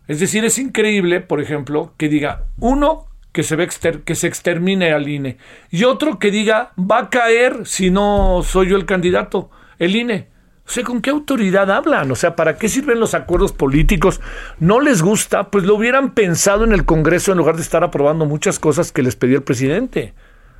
Es 0.07 0.19
decir, 0.19 0.43
es 0.43 0.57
increíble, 0.57 1.21
por 1.21 1.39
ejemplo, 1.39 1.93
que 1.97 2.09
diga, 2.09 2.45
uno, 2.59 3.05
que 3.31 3.43
se, 3.43 3.55
ve 3.55 3.69
que 4.05 4.15
se 4.15 4.27
extermine 4.27 4.91
al 4.91 5.07
INE. 5.07 5.37
Y 5.69 5.83
otro 5.85 6.19
que 6.19 6.31
diga, 6.31 6.73
va 6.77 6.99
a 6.99 7.09
caer 7.09 7.65
si 7.65 7.89
no 7.89 8.41
soy 8.43 8.69
yo 8.69 8.77
el 8.77 8.85
candidato, 8.85 9.49
el 9.79 9.95
INE. 9.95 10.29
O 10.65 10.73
sea, 10.73 10.83
¿con 10.83 11.01
qué 11.01 11.09
autoridad 11.09 11.69
hablan? 11.71 12.11
O 12.11 12.15
sea, 12.15 12.35
¿para 12.35 12.57
qué 12.57 12.69
sirven 12.69 12.99
los 12.99 13.13
acuerdos 13.13 13.51
políticos? 13.51 14.21
¿No 14.59 14.79
les 14.79 15.01
gusta? 15.01 15.49
Pues 15.49 15.65
lo 15.65 15.75
hubieran 15.75 16.13
pensado 16.13 16.63
en 16.63 16.71
el 16.71 16.85
Congreso 16.85 17.31
en 17.31 17.39
lugar 17.39 17.55
de 17.55 17.61
estar 17.61 17.83
aprobando 17.83 18.25
muchas 18.25 18.59
cosas 18.59 18.91
que 18.91 19.03
les 19.03 19.15
pedía 19.15 19.37
el 19.37 19.43
presidente. 19.43 20.13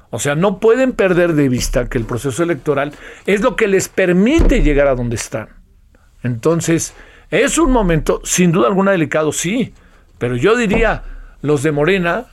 O 0.09 0.19
sea, 0.19 0.35
no 0.35 0.59
pueden 0.59 0.91
perder 0.91 1.33
de 1.33 1.47
vista 1.47 1.87
que 1.87 1.97
el 1.97 2.05
proceso 2.05 2.43
electoral 2.43 2.93
es 3.25 3.41
lo 3.41 3.55
que 3.55 3.67
les 3.67 3.87
permite 3.87 4.61
llegar 4.61 4.87
a 4.87 4.95
donde 4.95 5.15
están. 5.15 5.47
Entonces, 6.23 6.93
es 7.29 7.57
un 7.57 7.71
momento, 7.71 8.19
sin 8.25 8.51
duda 8.51 8.67
alguna, 8.67 8.91
delicado, 8.91 9.31
sí. 9.31 9.73
Pero 10.17 10.35
yo 10.35 10.57
diría, 10.57 11.03
los 11.41 11.63
de 11.63 11.71
Morena 11.71 12.25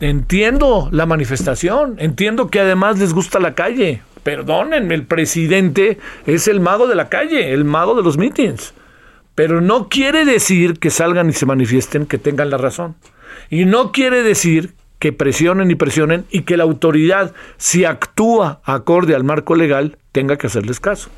Entiendo 0.00 0.88
la 0.92 1.04
manifestación, 1.04 1.96
entiendo 1.98 2.48
que 2.48 2.60
además 2.60 2.98
les 2.98 3.12
gusta 3.12 3.38
la 3.38 3.54
calle. 3.54 4.02
Perdónenme, 4.22 4.94
el 4.94 5.04
presidente 5.04 5.98
es 6.26 6.48
el 6.48 6.60
mago 6.60 6.86
de 6.86 6.94
la 6.94 7.10
calle, 7.10 7.52
el 7.52 7.64
mago 7.64 7.94
de 7.94 8.02
los 8.02 8.16
mítines. 8.16 8.72
Pero 9.34 9.60
no 9.60 9.88
quiere 9.88 10.24
decir 10.24 10.78
que 10.78 10.88
salgan 10.88 11.28
y 11.28 11.32
se 11.34 11.44
manifiesten 11.44 12.06
que 12.06 12.16
tengan 12.16 12.48
la 12.48 12.56
razón. 12.56 12.96
Y 13.50 13.66
no 13.66 13.92
quiere 13.92 14.22
decir 14.22 14.74
que 14.98 15.12
presionen 15.12 15.70
y 15.70 15.74
presionen 15.74 16.24
y 16.30 16.42
que 16.42 16.56
la 16.56 16.64
autoridad, 16.64 17.34
si 17.58 17.84
actúa 17.84 18.60
acorde 18.64 19.14
al 19.14 19.24
marco 19.24 19.54
legal, 19.54 19.98
tenga 20.12 20.36
que 20.38 20.46
hacerles 20.46 20.80
caso. 20.80 21.10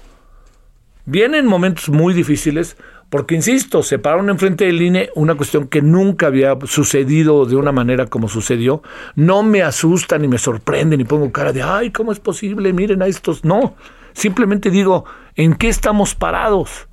Vienen 1.04 1.46
momentos 1.46 1.88
muy 1.88 2.14
difíciles 2.14 2.76
porque, 3.12 3.34
insisto, 3.34 3.82
se 3.82 3.98
pararon 3.98 4.30
enfrente 4.30 4.64
del 4.64 4.80
INE 4.80 5.10
una 5.14 5.34
cuestión 5.34 5.68
que 5.68 5.82
nunca 5.82 6.28
había 6.28 6.56
sucedido 6.64 7.44
de 7.44 7.56
una 7.56 7.70
manera 7.70 8.06
como 8.06 8.26
sucedió. 8.26 8.82
No 9.16 9.42
me 9.42 9.62
asusta 9.62 10.16
ni 10.16 10.28
me 10.28 10.38
sorprende 10.38 10.96
ni 10.96 11.04
pongo 11.04 11.30
cara 11.30 11.52
de, 11.52 11.62
ay, 11.62 11.90
¿cómo 11.90 12.10
es 12.12 12.20
posible? 12.20 12.72
Miren 12.72 13.02
a 13.02 13.06
estos. 13.06 13.44
No, 13.44 13.74
simplemente 14.14 14.70
digo, 14.70 15.04
¿en 15.36 15.56
qué 15.56 15.68
estamos 15.68 16.14
parados? 16.14 16.88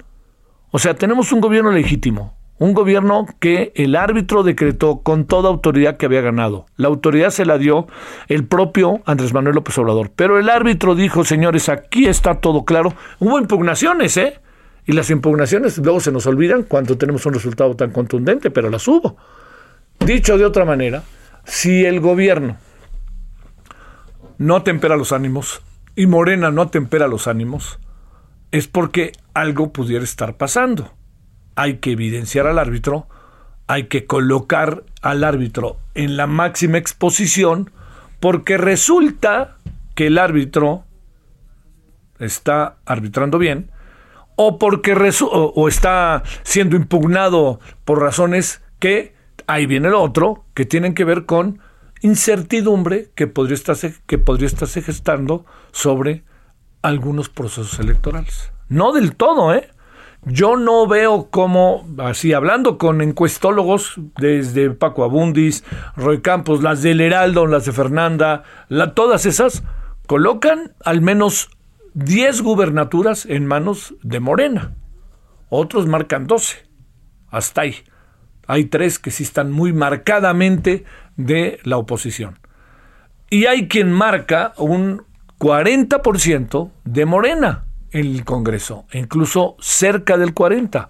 O 0.72 0.78
sea, 0.78 0.94
tenemos 0.94 1.32
un 1.32 1.40
gobierno 1.40 1.72
legítimo, 1.72 2.36
un 2.58 2.74
gobierno 2.74 3.26
que 3.40 3.72
el 3.76 3.96
árbitro 3.96 4.44
decretó 4.44 5.00
con 5.00 5.24
toda 5.24 5.48
autoridad 5.48 5.96
que 5.96 6.08
había 6.08 6.20
ganado. 6.20 6.66
La 6.76 6.90
autoridad 6.90 7.30
se 7.30 7.46
la 7.46 7.58
dio 7.58 7.88
el 8.28 8.44
propio 8.44 9.00
Andrés 9.06 9.34
Manuel 9.34 9.56
López 9.56 9.78
Obrador. 9.78 10.12
Pero 10.14 10.38
el 10.38 10.50
árbitro 10.50 10.96
dijo, 10.96 11.24
señores, 11.24 11.70
aquí 11.70 12.08
está 12.08 12.42
todo 12.42 12.66
claro. 12.66 12.94
Hubo 13.20 13.40
impugnaciones, 13.40 14.18
¿eh? 14.18 14.42
Y 14.89 14.93
las 14.93 15.12
impugnaciones 15.12 15.77
luego 15.77 16.00
se 16.00 16.12
nos 16.12 16.25
olvidan 16.25 16.63
cuando 16.63 16.98
tenemos 16.98 17.25
un 17.27 17.36
resultado 17.36 17.75
tan 17.75 17.91
contundente, 17.91 18.50
pero 18.50 18.69
las 18.69 18.88
hubo. 18.88 19.17
Dicho 20.00 20.38
de 20.38 20.46
otra 20.46 20.65
manera, 20.65 21.03
si 21.46 21.86
el 21.86 22.00
gobierno 22.00 22.58
no 24.39 24.63
tempera 24.63 24.98
los 24.98 25.12
ánimos 25.12 25.62
y 25.96 26.08
Morena 26.08 26.50
no 26.50 26.69
tempera 26.69 27.08
los 27.08 27.27
ánimos, 27.27 27.79
es 28.51 28.67
porque 28.67 29.12
algo 29.34 29.72
pudiera 29.72 30.03
estar 30.03 30.38
pasando 30.38 30.91
hay 31.60 31.79
que 31.79 31.91
evidenciar 31.91 32.48
al 32.48 32.58
árbitro, 32.58 33.08
hay 33.67 33.88
que 33.88 34.05
colocar 34.05 34.84
al 35.01 35.25
árbitro 35.25 35.77
en 35.93 36.15
la 36.15 36.25
máxima 36.25 36.77
exposición, 36.77 37.69
porque 38.22 38.58
resulta 38.58 39.58
que 39.93 40.08
el 40.08 40.17
árbitro 40.17 40.86
está 42.17 42.77
arbitrando 42.86 43.38
bien, 43.38 43.72
o 44.41 44.58
porque 44.58 44.96
o, 45.22 45.67
está 45.67 46.24
siendo 46.43 46.77
impugnado 46.77 47.60
por 47.84 48.00
razones 48.00 48.62
que, 48.79 49.13
ahí 49.48 49.65
viene 49.65 49.89
el 49.89 49.96
otro, 49.96 50.46
que 50.53 50.63
tienen 50.63 50.93
que 50.93 51.03
ver 51.03 51.25
con 51.25 51.60
incertidumbre 52.00 53.10
que 53.15 53.27
podría 53.27 53.55
estarse, 53.55 53.96
que 54.08 54.17
podría 54.17 54.48
estarse 54.48 54.81
gestando 54.81 55.46
sobre 55.74 56.24
algunos 56.81 57.27
procesos 57.27 57.81
electorales. 57.81 58.53
No 58.69 58.93
del 58.93 59.17
todo, 59.17 59.53
¿eh? 59.53 59.72
Yo 60.24 60.55
no 60.55 60.88
veo 60.88 61.27
cómo, 61.29 61.86
así 61.98 62.31
hablando 62.31 62.77
con 62.77 63.01
encuestólogos 63.01 63.96
desde 64.17 64.69
Paco 64.69 65.03
Abundis, 65.03 65.65
Roy 65.98 66.22
Campos, 66.22 66.63
las 66.63 66.81
del 66.81 67.01
Heraldo, 67.01 67.46
las 67.46 67.65
de 67.65 67.74
Fernanda, 67.74 68.43
todas 68.96 69.25
esas 69.25 69.63
colocan 70.08 70.75
al 70.86 71.01
menos 71.01 71.50
10 72.00 72.41
gubernaturas 72.44 73.25
en 73.25 73.46
manos 73.46 73.94
de 74.03 74.22
Morena. 74.22 74.74
Otros 75.50 75.86
marcan 75.86 76.27
12. 76.27 76.65
Hasta 77.29 77.62
ahí. 77.62 77.75
Hay 78.48 78.65
tres 78.65 79.00
que 79.00 79.12
sí 79.12 79.24
están 79.24 79.51
muy 79.51 79.74
marcadamente 79.74 80.86
de 81.18 81.60
la 81.63 81.77
oposición. 81.77 82.39
Y 83.29 83.48
hay 83.48 83.68
quien 83.68 83.91
marca 83.91 84.53
un 84.58 85.03
40% 85.39 86.72
de 86.86 87.06
Morena 87.06 87.65
el 87.91 88.24
Congreso, 88.24 88.86
incluso 88.94 89.58
cerca 89.60 90.18
del 90.18 90.34
40. 90.34 90.88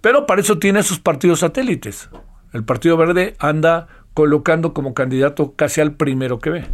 Pero 0.00 0.24
para 0.24 0.40
eso 0.40 0.58
tiene 0.60 0.84
sus 0.84 1.00
partidos 1.00 1.40
satélites. 1.40 2.10
El 2.52 2.64
Partido 2.64 2.96
Verde 2.96 3.34
anda 3.40 3.88
colocando 4.14 4.72
como 4.72 4.94
candidato 4.94 5.54
casi 5.56 5.80
al 5.80 5.94
primero 5.94 6.38
que 6.38 6.50
ve. 6.50 6.66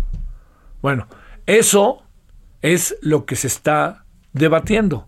Bueno, 0.83 1.07
eso 1.47 2.03
es 2.63 2.97
lo 3.03 3.25
que 3.25 3.37
se 3.37 3.47
está 3.47 4.05
debatiendo. 4.33 5.07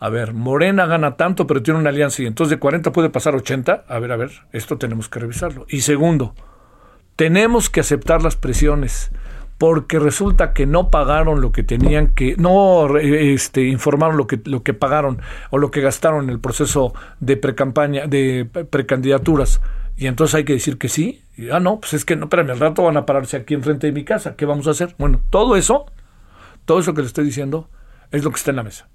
A 0.00 0.10
ver, 0.10 0.32
Morena 0.32 0.86
gana 0.86 1.16
tanto, 1.16 1.46
pero 1.46 1.62
tiene 1.62 1.80
una 1.80 1.90
alianza 1.90 2.22
y 2.22 2.26
entonces 2.26 2.50
de 2.50 2.58
40 2.58 2.92
puede 2.92 3.10
pasar 3.10 3.34
a 3.34 3.38
80. 3.38 3.84
A 3.88 3.98
ver, 3.98 4.12
a 4.12 4.16
ver, 4.16 4.30
esto 4.52 4.78
tenemos 4.78 5.08
que 5.08 5.18
revisarlo. 5.18 5.66
Y 5.68 5.80
segundo, 5.80 6.34
tenemos 7.16 7.68
que 7.68 7.80
aceptar 7.80 8.22
las 8.22 8.36
presiones 8.36 9.10
porque 9.58 9.98
resulta 9.98 10.52
que 10.52 10.66
no 10.66 10.88
pagaron 10.88 11.40
lo 11.40 11.50
que 11.50 11.64
tenían 11.64 12.14
que, 12.14 12.36
no 12.38 12.96
este, 12.96 13.66
informaron 13.66 14.16
lo 14.16 14.28
que, 14.28 14.40
lo 14.44 14.62
que 14.62 14.72
pagaron 14.72 15.20
o 15.50 15.58
lo 15.58 15.72
que 15.72 15.80
gastaron 15.80 16.24
en 16.24 16.30
el 16.30 16.38
proceso 16.38 16.94
de 17.18 17.36
precampaña, 17.36 18.06
de 18.06 18.48
precandidaturas. 18.70 19.60
Y 19.96 20.06
entonces 20.06 20.36
hay 20.36 20.44
que 20.44 20.52
decir 20.52 20.78
que 20.78 20.88
sí. 20.88 21.24
ah, 21.52 21.58
no, 21.58 21.80
pues 21.80 21.92
es 21.94 22.04
que 22.04 22.14
no, 22.14 22.26
espérame, 22.26 22.50
al 22.50 22.60
rato 22.60 22.84
van 22.84 22.96
a 22.96 23.04
pararse 23.04 23.36
aquí 23.36 23.54
enfrente 23.54 23.88
de 23.88 23.92
mi 23.92 24.04
casa. 24.04 24.36
¿Qué 24.36 24.46
vamos 24.46 24.68
a 24.68 24.70
hacer? 24.70 24.94
Bueno, 24.96 25.20
todo 25.28 25.56
eso, 25.56 25.86
todo 26.68 26.80
eso 26.80 26.92
que 26.92 27.00
le 27.00 27.06
estoy 27.06 27.24
diciendo, 27.24 27.70
es 28.10 28.24
lo 28.24 28.30
que 28.30 28.36
está 28.36 28.50
en 28.50 28.56
la 28.56 28.62
mesa. 28.62 28.90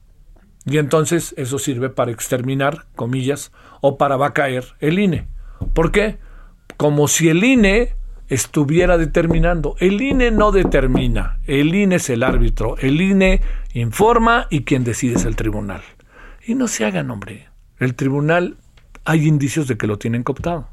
Y 0.64 0.78
entonces 0.78 1.34
eso 1.38 1.58
sirve 1.58 1.90
para 1.90 2.12
exterminar, 2.12 2.86
comillas, 2.96 3.52
o 3.82 3.98
para 3.98 4.16
va 4.16 4.28
a 4.28 4.34
caer 4.34 4.76
el 4.80 5.00
INE. 5.00 5.28
¿Por 5.74 5.92
qué? 5.92 6.20
Como 6.78 7.08
si 7.08 7.30
el 7.30 7.44
INE 7.44 7.96
estuviera 8.30 9.00
determinando. 9.00 9.76
El 9.80 10.00
INE 10.00 10.30
no 10.30 10.52
determina, 10.52 11.40
el 11.46 11.74
INE 11.74 11.96
es 11.96 12.12
el 12.12 12.22
árbitro, 12.22 12.78
el 12.78 13.02
INE 13.02 13.42
informa 13.74 14.46
y 14.52 14.66
quien 14.66 14.84
decide 14.84 15.16
es 15.16 15.26
el 15.26 15.36
tribunal. 15.36 15.82
Y 16.46 16.54
no 16.54 16.68
se 16.68 16.86
hagan, 16.86 17.10
hombre. 17.10 17.50
El 17.80 17.96
tribunal 17.96 18.58
hay 19.04 19.28
indicios 19.28 19.68
de 19.68 19.78
que 19.78 19.88
lo 19.88 19.98
tienen 19.98 20.22
cooptado. 20.22 20.68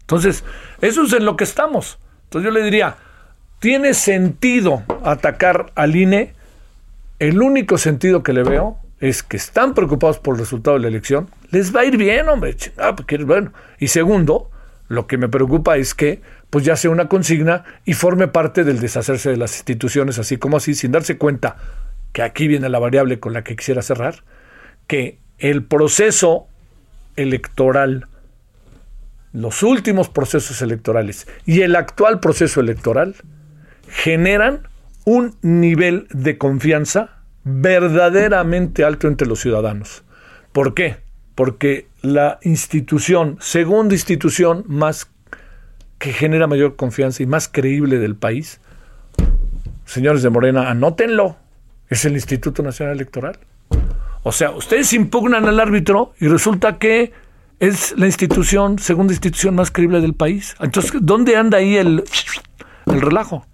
Entonces, 0.00 0.44
eso 0.80 1.04
es 1.04 1.12
en 1.12 1.24
lo 1.24 1.36
que 1.36 1.44
estamos. 1.44 2.00
Entonces 2.24 2.50
yo 2.50 2.50
le 2.50 2.64
diría, 2.64 2.96
¿tiene 3.64 3.94
sentido 3.94 4.82
atacar 5.02 5.72
al 5.74 5.96
INE? 5.96 6.34
El 7.18 7.40
único 7.40 7.78
sentido 7.78 8.22
que 8.22 8.34
le 8.34 8.42
veo 8.42 8.76
es 9.00 9.22
que 9.22 9.38
están 9.38 9.72
preocupados 9.72 10.18
por 10.18 10.34
el 10.34 10.40
resultado 10.40 10.76
de 10.76 10.82
la 10.82 10.88
elección. 10.88 11.30
Les 11.50 11.74
va 11.74 11.80
a 11.80 11.86
ir 11.86 11.96
bien, 11.96 12.28
hombre. 12.28 12.54
Ah, 12.76 12.94
porque, 12.94 13.16
bueno. 13.16 13.54
Y 13.78 13.88
segundo, 13.88 14.50
lo 14.88 15.06
que 15.06 15.16
me 15.16 15.30
preocupa 15.30 15.78
es 15.78 15.94
que 15.94 16.20
pues 16.50 16.66
ya 16.66 16.76
sea 16.76 16.90
una 16.90 17.08
consigna 17.08 17.64
y 17.86 17.94
forme 17.94 18.28
parte 18.28 18.64
del 18.64 18.80
deshacerse 18.80 19.30
de 19.30 19.38
las 19.38 19.56
instituciones, 19.56 20.18
así 20.18 20.36
como 20.36 20.58
así, 20.58 20.74
sin 20.74 20.92
darse 20.92 21.16
cuenta 21.16 21.56
que 22.12 22.20
aquí 22.20 22.48
viene 22.48 22.68
la 22.68 22.78
variable 22.78 23.18
con 23.18 23.32
la 23.32 23.44
que 23.44 23.56
quisiera 23.56 23.80
cerrar, 23.80 24.24
que 24.86 25.20
el 25.38 25.64
proceso 25.64 26.48
electoral, 27.16 28.08
los 29.32 29.62
últimos 29.62 30.10
procesos 30.10 30.60
electorales 30.60 31.26
y 31.46 31.62
el 31.62 31.76
actual 31.76 32.20
proceso 32.20 32.60
electoral 32.60 33.16
generan 33.94 34.66
un 35.04 35.36
nivel 35.40 36.08
de 36.10 36.36
confianza 36.36 37.20
verdaderamente 37.44 38.84
alto 38.84 39.06
entre 39.06 39.28
los 39.28 39.40
ciudadanos. 39.40 40.02
¿Por 40.52 40.74
qué? 40.74 40.96
Porque 41.36 41.86
la 42.02 42.38
institución, 42.42 43.38
segunda 43.40 43.94
institución 43.94 44.64
más 44.66 45.10
que 45.98 46.12
genera 46.12 46.48
mayor 46.48 46.74
confianza 46.74 47.22
y 47.22 47.26
más 47.26 47.48
creíble 47.48 47.98
del 47.98 48.16
país, 48.16 48.60
señores 49.84 50.22
de 50.22 50.30
Morena, 50.30 50.70
anótenlo, 50.70 51.36
es 51.88 52.04
el 52.04 52.14
Instituto 52.14 52.62
Nacional 52.62 52.96
Electoral. 52.96 53.38
O 54.24 54.32
sea, 54.32 54.50
ustedes 54.50 54.92
impugnan 54.92 55.46
al 55.46 55.60
árbitro 55.60 56.14
y 56.18 56.26
resulta 56.26 56.78
que 56.78 57.12
es 57.60 57.94
la 57.96 58.06
institución, 58.06 58.78
segunda 58.80 59.12
institución 59.12 59.54
más 59.54 59.70
creíble 59.70 60.00
del 60.00 60.14
país. 60.14 60.56
Entonces, 60.60 60.92
¿dónde 61.00 61.36
anda 61.36 61.58
ahí 61.58 61.76
el, 61.76 62.02
el 62.86 63.00
relajo? 63.00 63.46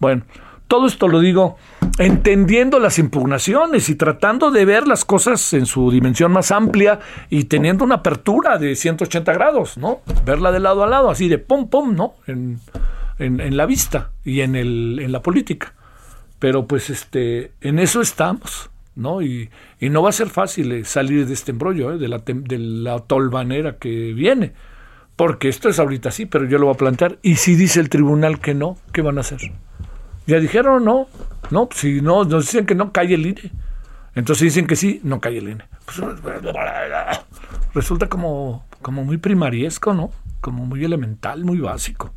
Bueno, 0.00 0.24
todo 0.66 0.86
esto 0.86 1.06
lo 1.06 1.20
digo 1.20 1.56
entendiendo 1.98 2.78
las 2.78 2.98
impugnaciones 2.98 3.88
y 3.90 3.94
tratando 3.94 4.50
de 4.50 4.64
ver 4.64 4.88
las 4.88 5.04
cosas 5.04 5.52
en 5.52 5.66
su 5.66 5.90
dimensión 5.90 6.32
más 6.32 6.50
amplia 6.50 7.00
y 7.28 7.44
teniendo 7.44 7.84
una 7.84 7.96
apertura 7.96 8.56
de 8.56 8.74
180 8.74 9.32
grados, 9.32 9.76
¿no? 9.76 10.00
Verla 10.24 10.50
de 10.50 10.60
lado 10.60 10.82
a 10.82 10.86
lado, 10.86 11.10
así 11.10 11.28
de 11.28 11.38
pum, 11.38 11.68
pum, 11.68 11.94
¿no? 11.94 12.14
En, 12.26 12.58
la 13.18 13.66
vista 13.66 14.12
y 14.24 14.40
en, 14.40 14.56
el, 14.56 14.98
en 15.02 15.12
la 15.12 15.20
política. 15.20 15.74
Pero 16.38 16.66
pues 16.66 16.88
este, 16.88 17.52
en 17.60 17.78
eso 17.78 18.00
estamos, 18.00 18.70
¿no? 18.94 19.20
Y, 19.20 19.50
no 19.80 20.02
va 20.02 20.08
a 20.08 20.12
ser 20.12 20.30
fácil 20.30 20.72
eh, 20.72 20.84
salir 20.86 21.26
de 21.26 21.34
este 21.34 21.50
embrollo, 21.50 21.92
¿eh? 21.92 21.98
de, 21.98 22.08
la, 22.08 22.22
de 22.24 22.58
la 22.58 23.00
tolvanera 23.00 23.76
que 23.76 24.14
viene. 24.14 24.54
Porque 25.16 25.50
esto 25.50 25.68
es 25.68 25.78
ahorita 25.78 26.10
sí, 26.10 26.24
pero 26.24 26.46
yo 26.46 26.56
lo 26.56 26.66
voy 26.66 26.74
a 26.74 26.78
plantear. 26.78 27.18
Y 27.20 27.36
si 27.36 27.56
dice 27.56 27.80
el 27.80 27.90
tribunal 27.90 28.40
que 28.40 28.54
no, 28.54 28.78
¿qué 28.94 29.02
van 29.02 29.18
a 29.18 29.20
hacer? 29.20 29.40
Ya 30.30 30.38
dijeron, 30.38 30.84
no, 30.84 31.08
no, 31.50 31.68
si 31.74 32.00
no, 32.00 32.22
nos 32.22 32.46
dicen 32.46 32.64
que 32.64 32.76
no, 32.76 32.92
cae 32.92 33.14
el 33.14 33.26
INE. 33.26 33.50
Entonces 34.14 34.44
dicen 34.44 34.68
que 34.68 34.76
sí, 34.76 35.00
no 35.02 35.20
cae 35.20 35.38
el 35.38 35.48
INE. 35.48 35.64
Pues, 35.84 35.98
resulta 37.74 38.08
como, 38.08 38.64
como 38.80 39.02
muy 39.02 39.16
primariesco, 39.16 39.92
¿no? 39.92 40.12
Como 40.40 40.66
muy 40.66 40.84
elemental, 40.84 41.44
muy 41.44 41.58
básico. 41.58 42.14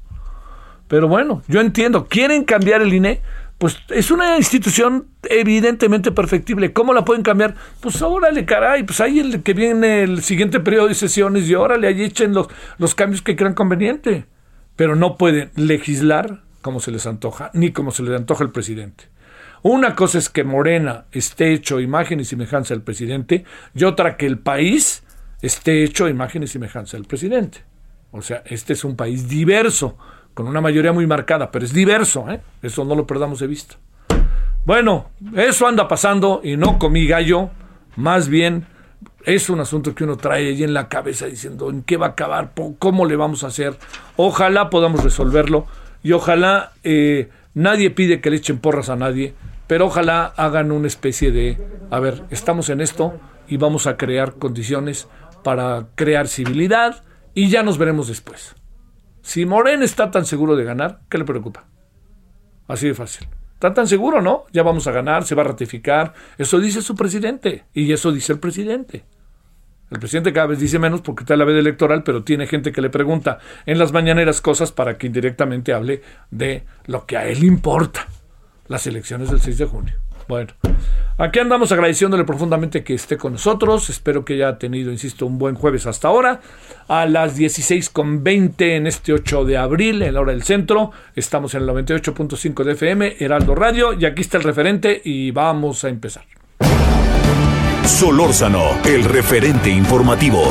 Pero 0.88 1.08
bueno, 1.08 1.41
yo 1.47 1.60
entiendo, 1.60 2.06
quieren 2.06 2.43
cambiar 2.43 2.84
el 2.84 2.93
INE, 2.93 3.21
pues 3.58 3.80
es 3.89 4.12
una 4.12 4.38
institución 4.38 5.08
evidentemente 5.23 6.12
perfectible. 6.12 6.71
¿Cómo 6.71 6.93
la 6.93 7.06
pueden 7.06 7.23
cambiar? 7.23 7.56
Pues 7.80 7.99
órale, 8.04 8.45
caray, 8.45 8.84
pues 8.84 9.02
ahí 9.02 9.17
el 9.17 9.41
que 9.41 9.56
viene 9.56 10.04
el 10.04 10.21
siguiente 10.21 10.60
periodo 10.60 10.89
de 10.89 10.93
sesiones 10.93 11.49
y 11.49 11.56
órale, 11.56 11.88
ahí 11.88 12.04
echen 12.04 12.36
los, 12.36 12.45
los 12.78 12.93
cambios 12.93 13.23
que 13.23 13.36
crean 13.36 13.56
conveniente. 13.56 14.28
Pero 14.76 14.95
no 14.95 15.17
pueden 15.17 15.49
legislar 15.56 16.43
como 16.63 16.80
se 16.80 16.89
les 16.89 17.06
antoja, 17.06 17.52
ni 17.54 17.71
como 17.71 17.91
se 17.91 18.02
les 18.02 18.17
antoja 18.17 18.43
el 18.43 18.49
presidente. 18.49 19.04
Una 19.62 19.95
cosa 19.95 20.17
es 20.17 20.30
que 20.30 20.43
Morena 20.43 21.06
esté 21.12 21.54
hecho 21.54 21.80
imagen 21.80 22.19
y 22.19 22.26
semejanza 22.26 22.73
del 22.73 22.82
presidente, 22.82 23.45
y 23.76 23.84
otra 23.84 24.17
que 24.17 24.26
el 24.26 24.39
país 24.39 25.04
esté 25.43 25.84
hecho 25.84 26.10
imagen 26.10 26.41
y 26.41 26.47
semejanza 26.47 26.97
del 26.97 27.06
presidente. 27.06 27.63
O 28.12 28.23
sea, 28.23 28.41
este 28.45 28.73
es 28.73 28.84
un 28.84 28.95
país 28.95 29.28
diverso, 29.30 29.97
con 30.34 30.47
una 30.47 30.62
mayoría 30.62 30.91
muy 30.91 31.06
marcada, 31.06 31.52
pero 31.52 31.63
es 31.63 31.73
diverso, 31.73 32.30
¿eh? 32.32 32.41
eso 32.63 32.84
no 32.84 32.95
lo 32.95 33.06
perdamos 33.06 33.39
de 33.39 33.47
vista. 33.47 33.76
Bueno, 34.65 35.12
eso 35.36 35.67
anda 35.67 35.88
pasando 35.88 36.41
y 36.43 36.58
no 36.58 36.80
comí 36.80 37.06
gallo, 37.06 37.52
más 37.95 38.30
bien 38.30 38.65
es 39.26 39.49
un 39.49 39.60
asunto 39.60 39.95
que 39.95 40.04
uno 40.04 40.17
trae 40.17 40.47
ahí 40.47 40.63
en 40.63 40.73
la 40.73 40.89
cabeza 40.89 41.26
diciendo 41.26 41.69
en 41.69 41.84
qué 41.84 41.97
va 41.97 42.08
a 42.08 42.10
acabar, 42.10 42.52
cómo 42.80 43.06
le 43.06 43.15
vamos 43.15 43.43
a 43.43 43.47
hacer. 43.47 43.78
Ojalá 44.17 44.69
podamos 44.69 45.04
resolverlo 45.04 45.65
y 46.04 46.12
ojalá 46.12 46.74
eh, 46.84 47.30
nadie 47.54 47.89
pide 47.89 48.22
que 48.22 48.30
le 48.30 48.38
echen 48.38 48.60
porras 48.60 48.89
a 48.89 48.96
nadie, 48.96 49.34
pero 49.68 49.86
ojalá 49.86 50.26
hagan 50.38 50.72
una 50.72 50.88
especie 50.88 51.32
de, 51.32 51.58
a 51.89 52.00
ver, 52.00 52.24
estamos 52.30 52.70
en 52.70 52.82
esto 52.82 53.20
y 53.48 53.58
vamos 53.58 53.88
a 53.88 53.98
crear 53.98 54.36
condiciones 54.36 55.08
para 55.44 55.88
crear 55.96 56.28
civilidad 56.28 57.04
y 57.34 57.50
ya 57.50 57.63
nos 57.63 57.78
veremos 57.78 58.08
después. 58.08 58.56
Si 59.22 59.46
Morena 59.46 59.86
está 59.86 60.12
tan 60.12 60.26
seguro 60.26 60.56
de 60.56 60.66
ganar, 60.66 61.00
¿qué 61.10 61.18
le 61.18 61.24
preocupa? 61.24 61.66
Así 62.68 62.88
de 62.88 62.94
fácil. 62.94 63.28
Está 63.54 63.74
tan 63.74 63.88
seguro, 63.88 64.22
¿no? 64.22 64.44
Ya 64.52 64.62
vamos 64.63 64.88
a 64.88 64.92
ganar, 64.92 65.24
se 65.24 65.36
va 65.36 65.44
a 65.44 65.46
ratificar. 65.48 66.13
Eso 66.38 66.60
dice 66.60 66.82
su 66.82 66.96
presidente 66.96 67.63
y 67.74 67.92
eso 67.94 68.12
dice 68.12 68.34
el 68.34 68.39
presidente. 68.39 69.06
El 69.94 70.00
presidente 70.00 70.34
cada 70.34 70.48
vez 70.48 70.60
dice 70.60 70.80
menos 70.80 71.02
porque 71.02 71.22
está 71.22 71.36
la 71.38 71.46
veda 71.46 71.60
electoral, 71.60 72.02
pero 72.02 72.24
tiene 72.24 72.48
gente 72.48 72.72
que 72.72 72.82
le 72.82 72.90
pregunta 72.90 73.38
en 73.68 73.78
las 73.78 73.94
mañaneras 73.94 74.42
cosas 74.42 74.72
para 74.72 74.98
que 74.98 75.06
indirectamente 75.06 75.72
hable 75.72 76.02
de 76.32 76.64
lo 76.88 77.06
que 77.06 77.16
a 77.16 77.28
él 77.28 77.44
importa, 77.44 78.08
las 78.68 78.88
elecciones 78.88 79.30
del 79.30 79.40
6 79.40 79.58
de 79.60 79.66
junio. 79.66 79.94
Bueno, 80.28 80.52
aquí 81.20 81.38
andamos 81.38 81.72
agradeciéndole 81.72 82.24
profundamente 82.24 82.84
que 82.84 82.96
esté 82.96 83.18
con 83.18 83.34
nosotros. 83.34 83.92
Espero 83.92 84.26
que 84.26 84.34
haya 84.34 84.58
tenido, 84.58 84.92
insisto, 84.92 85.28
un 85.28 85.38
buen 85.38 85.54
jueves 85.54 85.86
hasta 85.86 86.08
ahora. 86.08 86.42
A 86.88 87.06
las 87.06 87.38
16.20 87.38 88.78
en 88.78 88.88
este 88.88 89.14
8 89.14 89.46
de 89.46 89.58
abril, 89.58 90.02
en 90.02 90.16
la 90.16 90.22
hora 90.22 90.32
del 90.32 90.42
centro, 90.42 90.92
estamos 91.16 91.54
en 91.54 91.62
el 91.62 91.70
98.5 91.70 92.64
de 92.64 92.72
FM, 92.72 93.18
Heraldo 93.20 93.54
Radio, 93.54 93.94
y 93.94 94.06
aquí 94.06 94.22
está 94.22 94.38
el 94.38 94.44
referente 94.44 95.00
y 95.06 95.30
vamos 95.30 95.84
a 95.84 95.90
empezar. 95.90 96.24
Solórzano, 97.86 98.82
el 98.86 99.04
referente 99.04 99.69
informativo. 99.69 100.43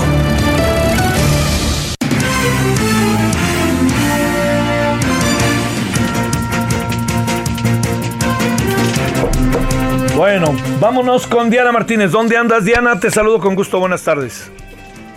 Bueno, 10.17 10.47
vámonos 10.79 11.27
con 11.27 11.51
Diana 11.51 11.73
Martínez. 11.73 12.13
¿Dónde 12.13 12.37
andas, 12.37 12.65
Diana? 12.65 13.01
Te 13.01 13.11
saludo 13.11 13.41
con 13.41 13.57
gusto. 13.57 13.81
Buenas 13.81 14.05
tardes. 14.05 14.53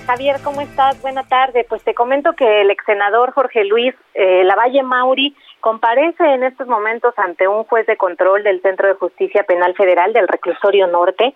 Javier, 0.07 0.37
¿cómo 0.43 0.61
estás? 0.61 1.01
Buena 1.01 1.23
tarde. 1.23 1.65
Pues 1.67 1.83
te 1.83 1.93
comento 1.93 2.33
que 2.33 2.61
el 2.61 2.71
ex 2.71 2.83
senador 2.85 3.31
Jorge 3.31 3.65
Luis 3.65 3.93
eh, 4.13 4.43
Lavalle 4.43 4.83
Mauri 4.83 5.35
comparece 5.59 6.23
en 6.23 6.43
estos 6.43 6.67
momentos 6.67 7.13
ante 7.17 7.47
un 7.47 7.63
juez 7.63 7.87
de 7.87 7.97
control 7.97 8.43
del 8.43 8.61
Centro 8.61 8.87
de 8.87 8.93
Justicia 8.93 9.43
Penal 9.43 9.73
Federal 9.75 10.13
del 10.13 10.27
Reclusorio 10.27 10.87
Norte. 10.87 11.33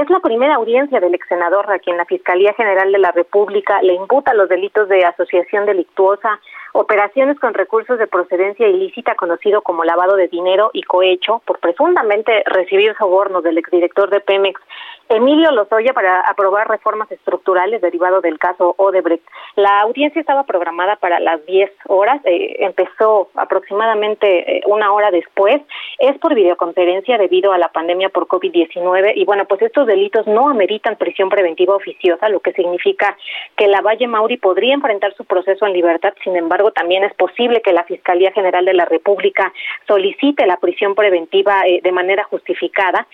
Es 0.00 0.08
la 0.10 0.20
primera 0.20 0.54
audiencia 0.54 1.00
del 1.00 1.12
ex 1.12 1.26
senador 1.26 1.68
a 1.72 1.80
quien 1.80 1.96
la 1.96 2.04
Fiscalía 2.04 2.52
General 2.52 2.92
de 2.92 2.98
la 2.98 3.10
República 3.10 3.82
le 3.82 3.94
imputa 3.94 4.32
los 4.32 4.48
delitos 4.48 4.88
de 4.88 5.04
asociación 5.04 5.66
delictuosa, 5.66 6.38
operaciones 6.72 7.36
con 7.40 7.52
recursos 7.52 7.98
de 7.98 8.06
procedencia 8.06 8.68
ilícita 8.68 9.16
conocido 9.16 9.60
como 9.62 9.82
lavado 9.82 10.14
de 10.14 10.28
dinero 10.28 10.70
y 10.72 10.84
cohecho 10.84 11.42
por 11.44 11.58
presuntamente 11.58 12.44
recibir 12.46 12.94
sobornos 12.96 13.42
del 13.42 13.58
exdirector 13.58 14.08
de 14.08 14.20
Pemex 14.20 14.60
Emilio 15.08 15.50
Lozoya 15.52 15.94
para 15.94 16.20
aprobar 16.20 16.68
reformas 16.68 17.10
estructurales 17.10 17.80
derivado 17.80 18.20
del 18.20 18.38
caso 18.38 18.74
Odebrecht. 18.76 19.24
La 19.56 19.80
audiencia 19.80 20.20
estaba 20.20 20.44
programada 20.44 20.96
para 20.96 21.18
las 21.18 21.44
10 21.46 21.70
horas, 21.86 22.20
eh, 22.24 22.56
empezó 22.58 23.30
aproximadamente 23.34 24.58
eh, 24.58 24.60
una 24.66 24.92
hora 24.92 25.10
después, 25.10 25.62
es 25.98 26.18
por 26.18 26.34
videoconferencia 26.34 27.16
debido 27.16 27.52
a 27.52 27.58
la 27.58 27.68
pandemia 27.68 28.10
por 28.10 28.26
COVID-19 28.26 29.12
y 29.16 29.24
bueno, 29.24 29.46
pues 29.46 29.62
estos 29.62 29.86
delitos 29.86 30.26
no 30.26 30.50
ameritan 30.50 30.96
prisión 30.96 31.30
preventiva 31.30 31.74
oficiosa, 31.74 32.28
lo 32.28 32.40
que 32.40 32.52
significa 32.52 33.16
que 33.56 33.66
la 33.66 33.80
Valle 33.80 34.06
Mauri 34.06 34.36
podría 34.36 34.74
enfrentar 34.74 35.14
su 35.14 35.24
proceso 35.24 35.66
en 35.66 35.72
libertad, 35.72 36.12
sin 36.22 36.36
embargo 36.36 36.70
también 36.72 37.02
es 37.02 37.14
posible 37.14 37.62
que 37.62 37.72
la 37.72 37.84
Fiscalía 37.84 38.30
General 38.32 38.64
de 38.66 38.74
la 38.74 38.84
República 38.84 39.54
solicite 39.86 40.46
la 40.46 40.58
prisión 40.58 40.94
preventiva 40.94 41.62
eh, 41.66 41.80
de 41.82 41.92
manera 41.92 42.24
justificada. 42.24 43.06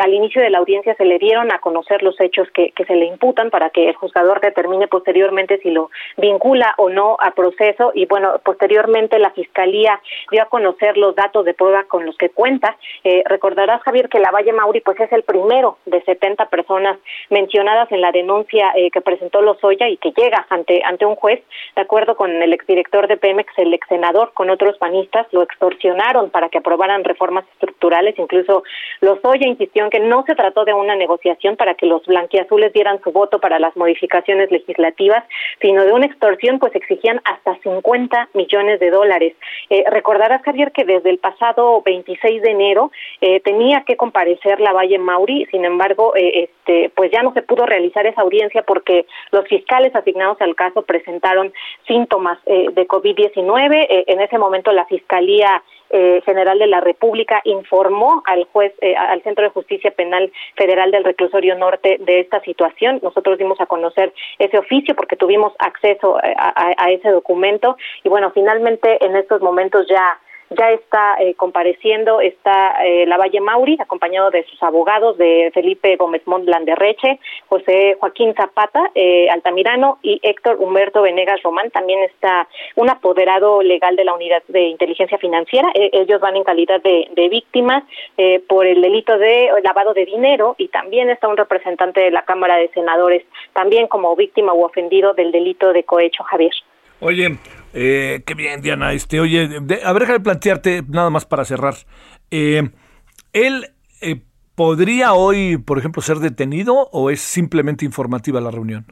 al 0.00 0.14
inicio 0.14 0.40
de 0.40 0.50
la 0.50 0.58
audiencia 0.58 0.94
se 0.94 1.04
le 1.04 1.18
dio 1.18 1.31
a 1.34 1.58
conocer 1.58 2.02
los 2.02 2.20
hechos 2.20 2.48
que, 2.52 2.72
se 2.86 2.94
le 2.96 3.06
imputan 3.06 3.50
para 3.50 3.70
que 3.70 3.88
el 3.88 3.94
juzgador 3.94 4.40
determine 4.40 4.88
posteriormente 4.88 5.58
si 5.58 5.70
lo 5.70 5.90
vincula 6.16 6.74
o 6.78 6.90
no 6.90 7.16
a 7.18 7.30
proceso. 7.30 7.92
Y 7.94 8.06
bueno, 8.06 8.40
posteriormente 8.44 9.18
la 9.18 9.30
Fiscalía 9.30 10.00
dio 10.30 10.42
a 10.42 10.46
conocer 10.46 10.96
los 10.96 11.14
datos 11.14 11.44
de 11.44 11.54
prueba 11.54 11.84
con 11.84 12.04
los 12.04 12.16
que 12.16 12.30
cuenta. 12.30 12.76
Eh, 13.04 13.22
recordarás, 13.26 13.82
Javier, 13.82 14.08
que 14.08 14.18
la 14.18 14.30
Valle 14.30 14.52
Mauri 14.52 14.80
pues 14.80 14.98
es 15.00 15.12
el 15.12 15.22
primero 15.22 15.78
de 15.86 16.02
70 16.02 16.46
personas 16.46 16.98
mencionadas 17.30 17.90
en 17.92 18.00
la 18.00 18.12
denuncia 18.12 18.72
eh, 18.74 18.90
que 18.90 19.00
presentó 19.00 19.40
Lozoya 19.40 19.88
y 19.88 19.96
que 19.96 20.12
llega 20.12 20.46
ante, 20.50 20.82
ante 20.84 21.06
un 21.06 21.16
juez, 21.16 21.42
de 21.76 21.82
acuerdo 21.82 22.16
con 22.16 22.30
el 22.30 22.52
exdirector 22.52 23.08
de 23.08 23.16
Pemex, 23.16 23.52
el 23.58 23.72
ex 23.72 23.86
senador, 23.88 24.32
con 24.34 24.50
otros 24.50 24.76
panistas, 24.78 25.26
lo 25.30 25.42
extorsionaron 25.42 26.30
para 26.30 26.48
que 26.48 26.58
aprobaran 26.58 27.04
reformas 27.04 27.44
estructurales, 27.52 28.18
incluso 28.18 28.64
Lozoya 29.00 29.46
insistió 29.46 29.84
en 29.84 29.90
que 29.90 30.00
no 30.00 30.24
se 30.26 30.34
trató 30.34 30.64
de 30.64 30.74
una 30.74 30.94
negociación 30.94 31.21
para 31.56 31.74
que 31.74 31.86
los 31.86 32.04
blanquiazules 32.04 32.72
dieran 32.72 33.00
su 33.02 33.12
voto 33.12 33.38
para 33.38 33.58
las 33.58 33.76
modificaciones 33.76 34.50
legislativas, 34.50 35.24
sino 35.60 35.84
de 35.84 35.92
una 35.92 36.06
extorsión, 36.06 36.58
pues 36.58 36.74
exigían 36.74 37.20
hasta 37.24 37.56
50 37.62 38.28
millones 38.34 38.80
de 38.80 38.90
dólares. 38.90 39.34
Eh, 39.70 39.84
recordarás, 39.88 40.42
Javier, 40.42 40.72
que 40.72 40.84
desde 40.84 41.10
el 41.10 41.18
pasado 41.18 41.82
26 41.82 42.42
de 42.42 42.50
enero 42.50 42.90
eh, 43.20 43.40
tenía 43.40 43.84
que 43.86 43.96
comparecer 43.96 44.60
la 44.60 44.72
Valle 44.72 44.98
Mauri, 44.98 45.46
sin 45.50 45.64
embargo, 45.64 46.14
eh, 46.16 46.48
este, 46.48 46.90
pues 46.94 47.10
ya 47.12 47.22
no 47.22 47.32
se 47.32 47.42
pudo 47.42 47.66
realizar 47.66 48.06
esa 48.06 48.22
audiencia 48.22 48.62
porque 48.62 49.06
los 49.30 49.46
fiscales 49.46 49.94
asignados 49.94 50.40
al 50.40 50.54
caso 50.54 50.82
presentaron 50.82 51.52
síntomas 51.86 52.38
de 52.44 52.86
COVID-19. 52.86 54.04
en 54.06 54.20
ese 54.20 54.38
momento 54.38 54.72
la 54.72 54.84
Fiscalía 54.86 55.62
eh, 55.92 56.22
General 56.24 56.58
de 56.58 56.66
la 56.66 56.80
República 56.80 57.40
informó 57.44 58.22
al 58.26 58.44
juez, 58.44 58.72
eh, 58.80 58.96
al 58.96 59.22
Centro 59.22 59.44
de 59.44 59.50
Justicia 59.50 59.90
Penal 59.90 60.32
Federal 60.56 60.90
del 60.90 61.04
Reclusorio 61.04 61.54
Norte 61.54 61.98
de 62.00 62.20
esta 62.20 62.40
situación. 62.40 62.98
Nosotros 63.02 63.38
dimos 63.38 63.60
a 63.60 63.66
conocer 63.66 64.12
ese 64.38 64.58
oficio 64.58 64.94
porque 64.96 65.16
tuvimos 65.16 65.52
acceso 65.58 66.18
eh, 66.22 66.34
a 66.36 66.90
ese 66.90 67.10
documento 67.10 67.76
y 68.02 68.08
bueno, 68.08 68.30
finalmente 68.32 69.04
en 69.04 69.16
estos 69.16 69.40
momentos 69.40 69.86
ya 69.88 70.18
ya 70.54 70.70
está 70.72 71.16
eh, 71.20 71.34
compareciendo, 71.34 72.20
está 72.20 72.84
eh, 72.84 73.06
la 73.06 73.16
Valle 73.16 73.40
Mauri, 73.40 73.76
acompañado 73.80 74.30
de 74.30 74.44
sus 74.44 74.62
abogados, 74.62 75.18
de 75.18 75.50
Felipe 75.52 75.96
Gómez 75.96 76.22
Mont 76.26 76.48
Landerreche, 76.48 77.18
José 77.48 77.96
Joaquín 77.98 78.34
Zapata, 78.34 78.90
eh, 78.94 79.28
Altamirano 79.30 79.98
y 80.02 80.20
Héctor 80.22 80.56
Humberto 80.58 81.02
Venegas 81.02 81.42
Román. 81.42 81.70
También 81.70 82.00
está 82.04 82.48
un 82.76 82.90
apoderado 82.90 83.62
legal 83.62 83.96
de 83.96 84.04
la 84.04 84.14
Unidad 84.14 84.42
de 84.48 84.62
Inteligencia 84.62 85.18
Financiera. 85.18 85.68
ellos 85.74 86.20
van 86.20 86.36
en 86.36 86.44
calidad 86.44 86.82
de, 86.82 87.08
de 87.12 87.28
víctimas 87.28 87.84
por 88.48 88.66
el 88.66 88.80
delito 88.80 89.18
de 89.18 89.50
lavado 89.62 89.94
de 89.94 90.04
dinero 90.04 90.54
y 90.58 90.68
también 90.68 91.10
está 91.10 91.28
un 91.28 91.36
representante 91.36 92.00
de 92.00 92.10
la 92.10 92.22
Cámara 92.22 92.56
de 92.56 92.68
Senadores, 92.68 93.24
también 93.52 93.86
como 93.86 94.14
víctima 94.16 94.52
u 94.54 94.64
ofendido 94.64 95.14
del 95.14 95.32
delito 95.32 95.72
de 95.72 95.84
cohecho, 95.84 96.22
Javier. 96.24 96.52
Oye, 97.00 97.36
eh, 97.74 98.22
qué 98.26 98.34
bien, 98.34 98.60
Diana. 98.60 98.92
Este, 98.92 99.20
oye, 99.20 99.48
a 99.84 99.92
ver, 99.92 100.02
déjame 100.02 100.20
plantearte 100.20 100.82
nada 100.88 101.10
más 101.10 101.24
para 101.26 101.44
cerrar. 101.44 101.74
Eh, 102.30 102.62
¿Él 103.32 103.66
eh, 104.00 104.20
podría 104.54 105.14
hoy, 105.14 105.58
por 105.58 105.78
ejemplo, 105.78 106.02
ser 106.02 106.16
detenido 106.18 106.88
o 106.92 107.10
es 107.10 107.20
simplemente 107.20 107.84
informativa 107.84 108.40
la 108.40 108.50
reunión? 108.50 108.84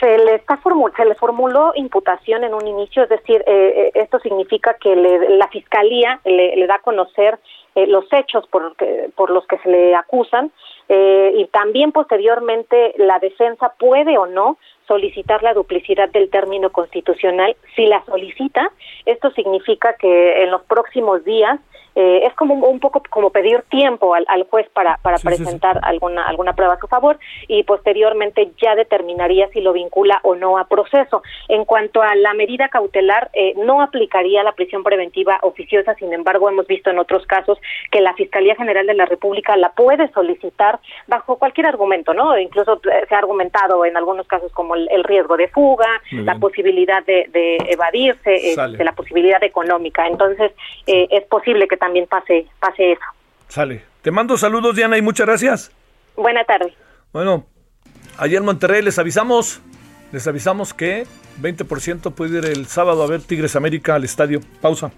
Se 0.00 0.18
le, 0.18 0.36
está 0.36 0.60
se 0.96 1.04
le 1.04 1.14
formuló 1.16 1.72
imputación 1.74 2.44
en 2.44 2.54
un 2.54 2.64
inicio, 2.66 3.02
es 3.02 3.08
decir, 3.08 3.42
eh, 3.48 3.90
esto 3.94 4.20
significa 4.20 4.76
que 4.80 4.94
la 4.94 5.48
fiscalía 5.48 6.20
le, 6.24 6.54
le, 6.54 6.66
da 6.68 6.76
a 6.76 6.78
conocer 6.78 7.38
los 7.74 8.04
hechos 8.12 8.46
por, 8.48 8.76
por 9.16 9.30
los 9.30 9.46
que 9.46 9.58
se 9.58 9.68
le 9.68 9.94
acusan 9.94 10.52
y 10.88 11.46
también 11.52 11.92
posteriormente 11.92 12.94
la 12.96 13.18
defensa 13.20 13.72
puede 13.78 14.18
o 14.18 14.26
no 14.26 14.58
solicitar 14.88 15.42
la 15.44 15.54
duplicidad 15.54 16.08
del 16.08 16.30
término 16.30 16.70
constitucional. 16.70 17.54
Si 17.76 17.86
la 17.86 18.02
solicita, 18.06 18.72
esto 19.06 19.30
significa 19.30 19.94
que 20.00 20.42
en 20.42 20.50
los 20.50 20.62
próximos 20.62 21.24
días 21.24 21.60
eh, 21.98 22.26
es 22.26 22.34
como 22.34 22.54
un 22.54 22.78
poco 22.78 23.02
como 23.10 23.30
pedir 23.30 23.62
tiempo 23.70 24.14
al, 24.14 24.46
juez 24.48 24.68
para, 24.72 24.98
para 24.98 25.18
presentar 25.18 25.80
alguna 25.82 26.24
alguna 26.28 26.52
prueba 26.52 26.74
a 26.74 26.78
su 26.78 26.86
favor 26.86 27.18
y 27.48 27.64
posteriormente 27.64 28.52
ya 28.62 28.76
determinaría 28.76 29.48
si 29.48 29.60
lo 29.60 29.72
vincula 29.72 30.20
o 30.22 30.36
no 30.36 30.58
a 30.58 30.68
proceso. 30.68 31.24
En 31.48 31.64
cuanto 31.64 32.00
a 32.00 32.14
la 32.14 32.34
medida 32.34 32.68
cautelar, 32.68 33.30
eh, 33.32 33.54
no 33.56 33.82
aplicaría 33.82 34.44
la 34.44 34.52
prisión 34.52 34.84
preventiva 34.84 35.40
oficiosa, 35.42 35.94
sin 35.94 36.12
embargo, 36.12 36.48
hemos 36.48 36.68
visto 36.68 36.88
en 36.88 37.00
otros 37.00 37.26
casos 37.26 37.58
que 37.90 38.00
la 38.00 38.14
Fiscalía 38.14 38.54
General 38.54 38.86
de 38.86 38.94
la 38.94 39.06
República 39.06 39.56
la 39.56 39.70
puede 39.70 40.08
solicitar 40.12 40.78
bajo 41.08 41.36
cualquier 41.36 41.66
argumento, 41.66 42.14
¿no? 42.14 42.38
Incluso 42.38 42.80
eh, 42.92 43.06
se 43.08 43.14
ha 43.16 43.18
argumentado 43.18 43.84
en 43.84 43.96
algunos 43.96 44.28
casos 44.28 44.52
como 44.52 44.76
el, 44.90 45.04
riesgo 45.04 45.36
de 45.36 45.48
fuga, 45.48 45.88
la 46.10 46.38
posibilidad 46.38 47.04
de, 47.04 47.28
evadirse, 47.68 48.30
de 48.30 48.84
la 48.84 48.92
posibilidad 48.92 49.42
económica. 49.42 50.06
Entonces, 50.06 50.52
es 50.86 51.24
posible 51.24 51.66
que 51.68 51.76
también 51.76 52.06
pase, 52.06 52.46
pase 52.60 52.92
eso. 52.92 53.04
Sale. 53.48 53.82
Te 54.02 54.10
mando 54.10 54.36
saludos, 54.36 54.76
Diana, 54.76 54.96
y 54.96 55.02
muchas 55.02 55.26
gracias. 55.26 55.72
Buena 56.16 56.44
tarde. 56.44 56.72
Bueno, 57.12 57.46
ayer 58.18 58.38
en 58.38 58.44
Monterrey 58.44 58.82
les 58.82 58.98
avisamos, 58.98 59.60
les 60.12 60.26
avisamos 60.26 60.74
que 60.74 61.04
20% 61.40 62.12
puede 62.14 62.38
ir 62.38 62.44
el 62.44 62.66
sábado 62.66 63.02
a 63.02 63.06
ver 63.06 63.22
Tigres 63.22 63.56
América 63.56 63.94
al 63.94 64.04
estadio. 64.04 64.40
Pausa. 64.60 64.90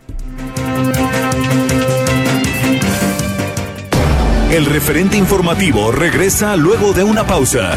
El 4.51 4.67
referente 4.67 5.17
informativo 5.17 5.93
regresa 5.93 6.57
luego 6.57 6.93
de 6.93 7.05
una 7.05 7.25
pausa. 7.25 7.77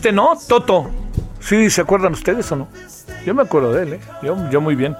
Este, 0.00 0.12
¿no? 0.12 0.32
Toto. 0.48 0.90
Sí, 1.40 1.68
¿se 1.68 1.82
acuerdan 1.82 2.14
ustedes 2.14 2.50
o 2.52 2.56
no? 2.56 2.68
Yo 3.26 3.34
me 3.34 3.42
acuerdo 3.42 3.74
de 3.74 3.82
él, 3.82 3.92
¿eh? 3.92 4.00
Yo, 4.22 4.60
muy 4.62 4.74
bien. 4.74 4.96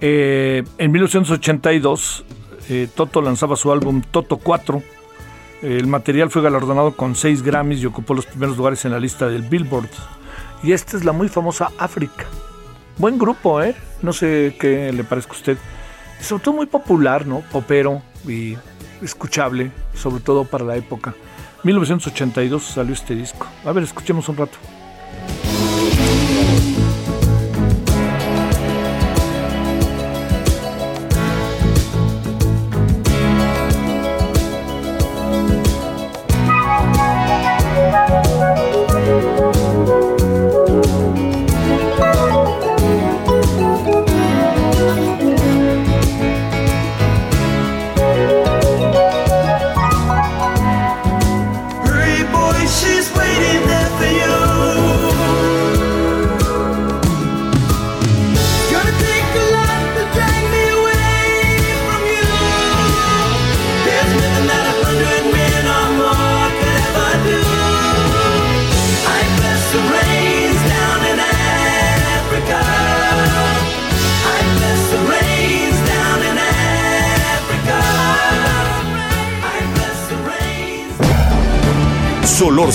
Eh, 0.00 0.64
en 0.76 0.90
1982, 0.90 2.24
eh, 2.68 2.88
Toto 2.92 3.22
lanzaba 3.22 3.54
su 3.54 3.70
álbum 3.70 4.02
Toto 4.02 4.38
4. 4.38 4.82
El 5.62 5.86
material 5.86 6.30
fue 6.30 6.42
galardonado 6.42 6.96
con 6.96 7.14
6 7.14 7.44
Grammys 7.44 7.80
y 7.80 7.86
ocupó 7.86 8.12
los 8.12 8.26
primeros 8.26 8.56
lugares 8.56 8.84
en 8.84 8.90
la 8.90 8.98
lista 8.98 9.28
del 9.28 9.42
Billboard. 9.42 9.88
Y 10.64 10.72
esta 10.72 10.96
es 10.96 11.04
la 11.04 11.12
muy 11.12 11.28
famosa 11.28 11.70
África. 11.78 12.24
Buen 12.98 13.18
grupo, 13.18 13.62
¿eh? 13.62 13.76
No 14.02 14.12
sé 14.12 14.56
qué 14.58 14.92
le 14.92 15.04
parezca 15.04 15.34
a 15.34 15.36
usted. 15.36 15.58
Sobre 16.20 16.42
todo 16.42 16.54
muy 16.56 16.66
popular, 16.66 17.24
¿no? 17.24 17.42
Popero 17.52 18.02
y 18.26 18.56
escuchable, 19.00 19.70
sobre 19.94 20.24
todo 20.24 20.42
para 20.42 20.64
la 20.64 20.74
época. 20.74 21.14
1982 21.64 22.62
salió 22.62 22.92
este 22.92 23.14
disco. 23.14 23.46
A 23.64 23.72
ver, 23.72 23.84
escuchemos 23.84 24.28
un 24.28 24.36
rato. 24.36 24.58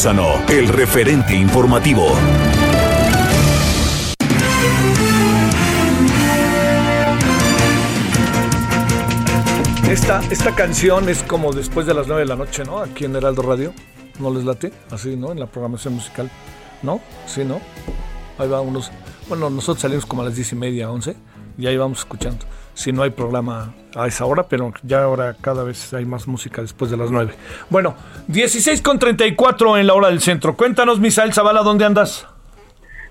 El 0.01 0.69
referente 0.69 1.35
informativo. 1.35 2.07
Esta, 9.89 10.21
esta 10.31 10.55
canción 10.55 11.09
es 11.09 11.21
como 11.23 11.51
después 11.51 11.85
de 11.85 11.93
las 11.93 12.07
9 12.07 12.21
de 12.21 12.27
la 12.29 12.38
noche, 12.38 12.63
¿no? 12.63 12.79
Aquí 12.79 13.03
en 13.03 13.15
Heraldo 13.17 13.41
Radio. 13.41 13.73
¿No 14.19 14.33
les 14.33 14.45
late? 14.45 14.71
Así, 14.89 15.17
¿no? 15.17 15.33
En 15.33 15.39
la 15.41 15.47
programación 15.47 15.95
musical. 15.95 16.31
¿No? 16.81 17.01
Sí, 17.25 17.43
¿no? 17.43 17.59
Ahí 18.38 18.47
va 18.47 18.62
unos. 18.62 18.91
Bueno, 19.27 19.49
nosotros 19.49 19.81
salimos 19.81 20.05
como 20.05 20.21
a 20.21 20.25
las 20.25 20.35
diez 20.38 20.49
y 20.53 20.55
media, 20.55 20.89
once, 20.89 21.17
y 21.57 21.67
ahí 21.67 21.75
vamos 21.75 21.99
escuchando. 21.99 22.45
Si 22.80 22.94
no 22.94 23.04
hay 23.04 23.10
programa 23.10 23.74
a 23.94 24.08
esa 24.08 24.24
hora, 24.24 24.44
pero 24.48 24.72
ya 24.84 25.04
ahora 25.04 25.36
cada 25.42 25.65
vez 25.65 25.94
hay 25.94 26.06
más 26.06 26.30
música 26.30 26.62
después 26.62 26.89
de 26.89 26.96
las 26.96 27.12
nueve. 27.12 27.34
Bueno, 27.70 27.94
16 28.30 28.82
con 28.82 28.98
34 28.98 29.76
en 29.76 29.86
la 29.86 29.96
hora 29.96 30.08
del 30.08 30.22
centro. 30.22 30.56
Cuéntanos, 30.56 30.98
Misael 30.98 31.34
Zavala, 31.34 31.62
¿dónde 31.62 31.84
andas? 31.84 32.26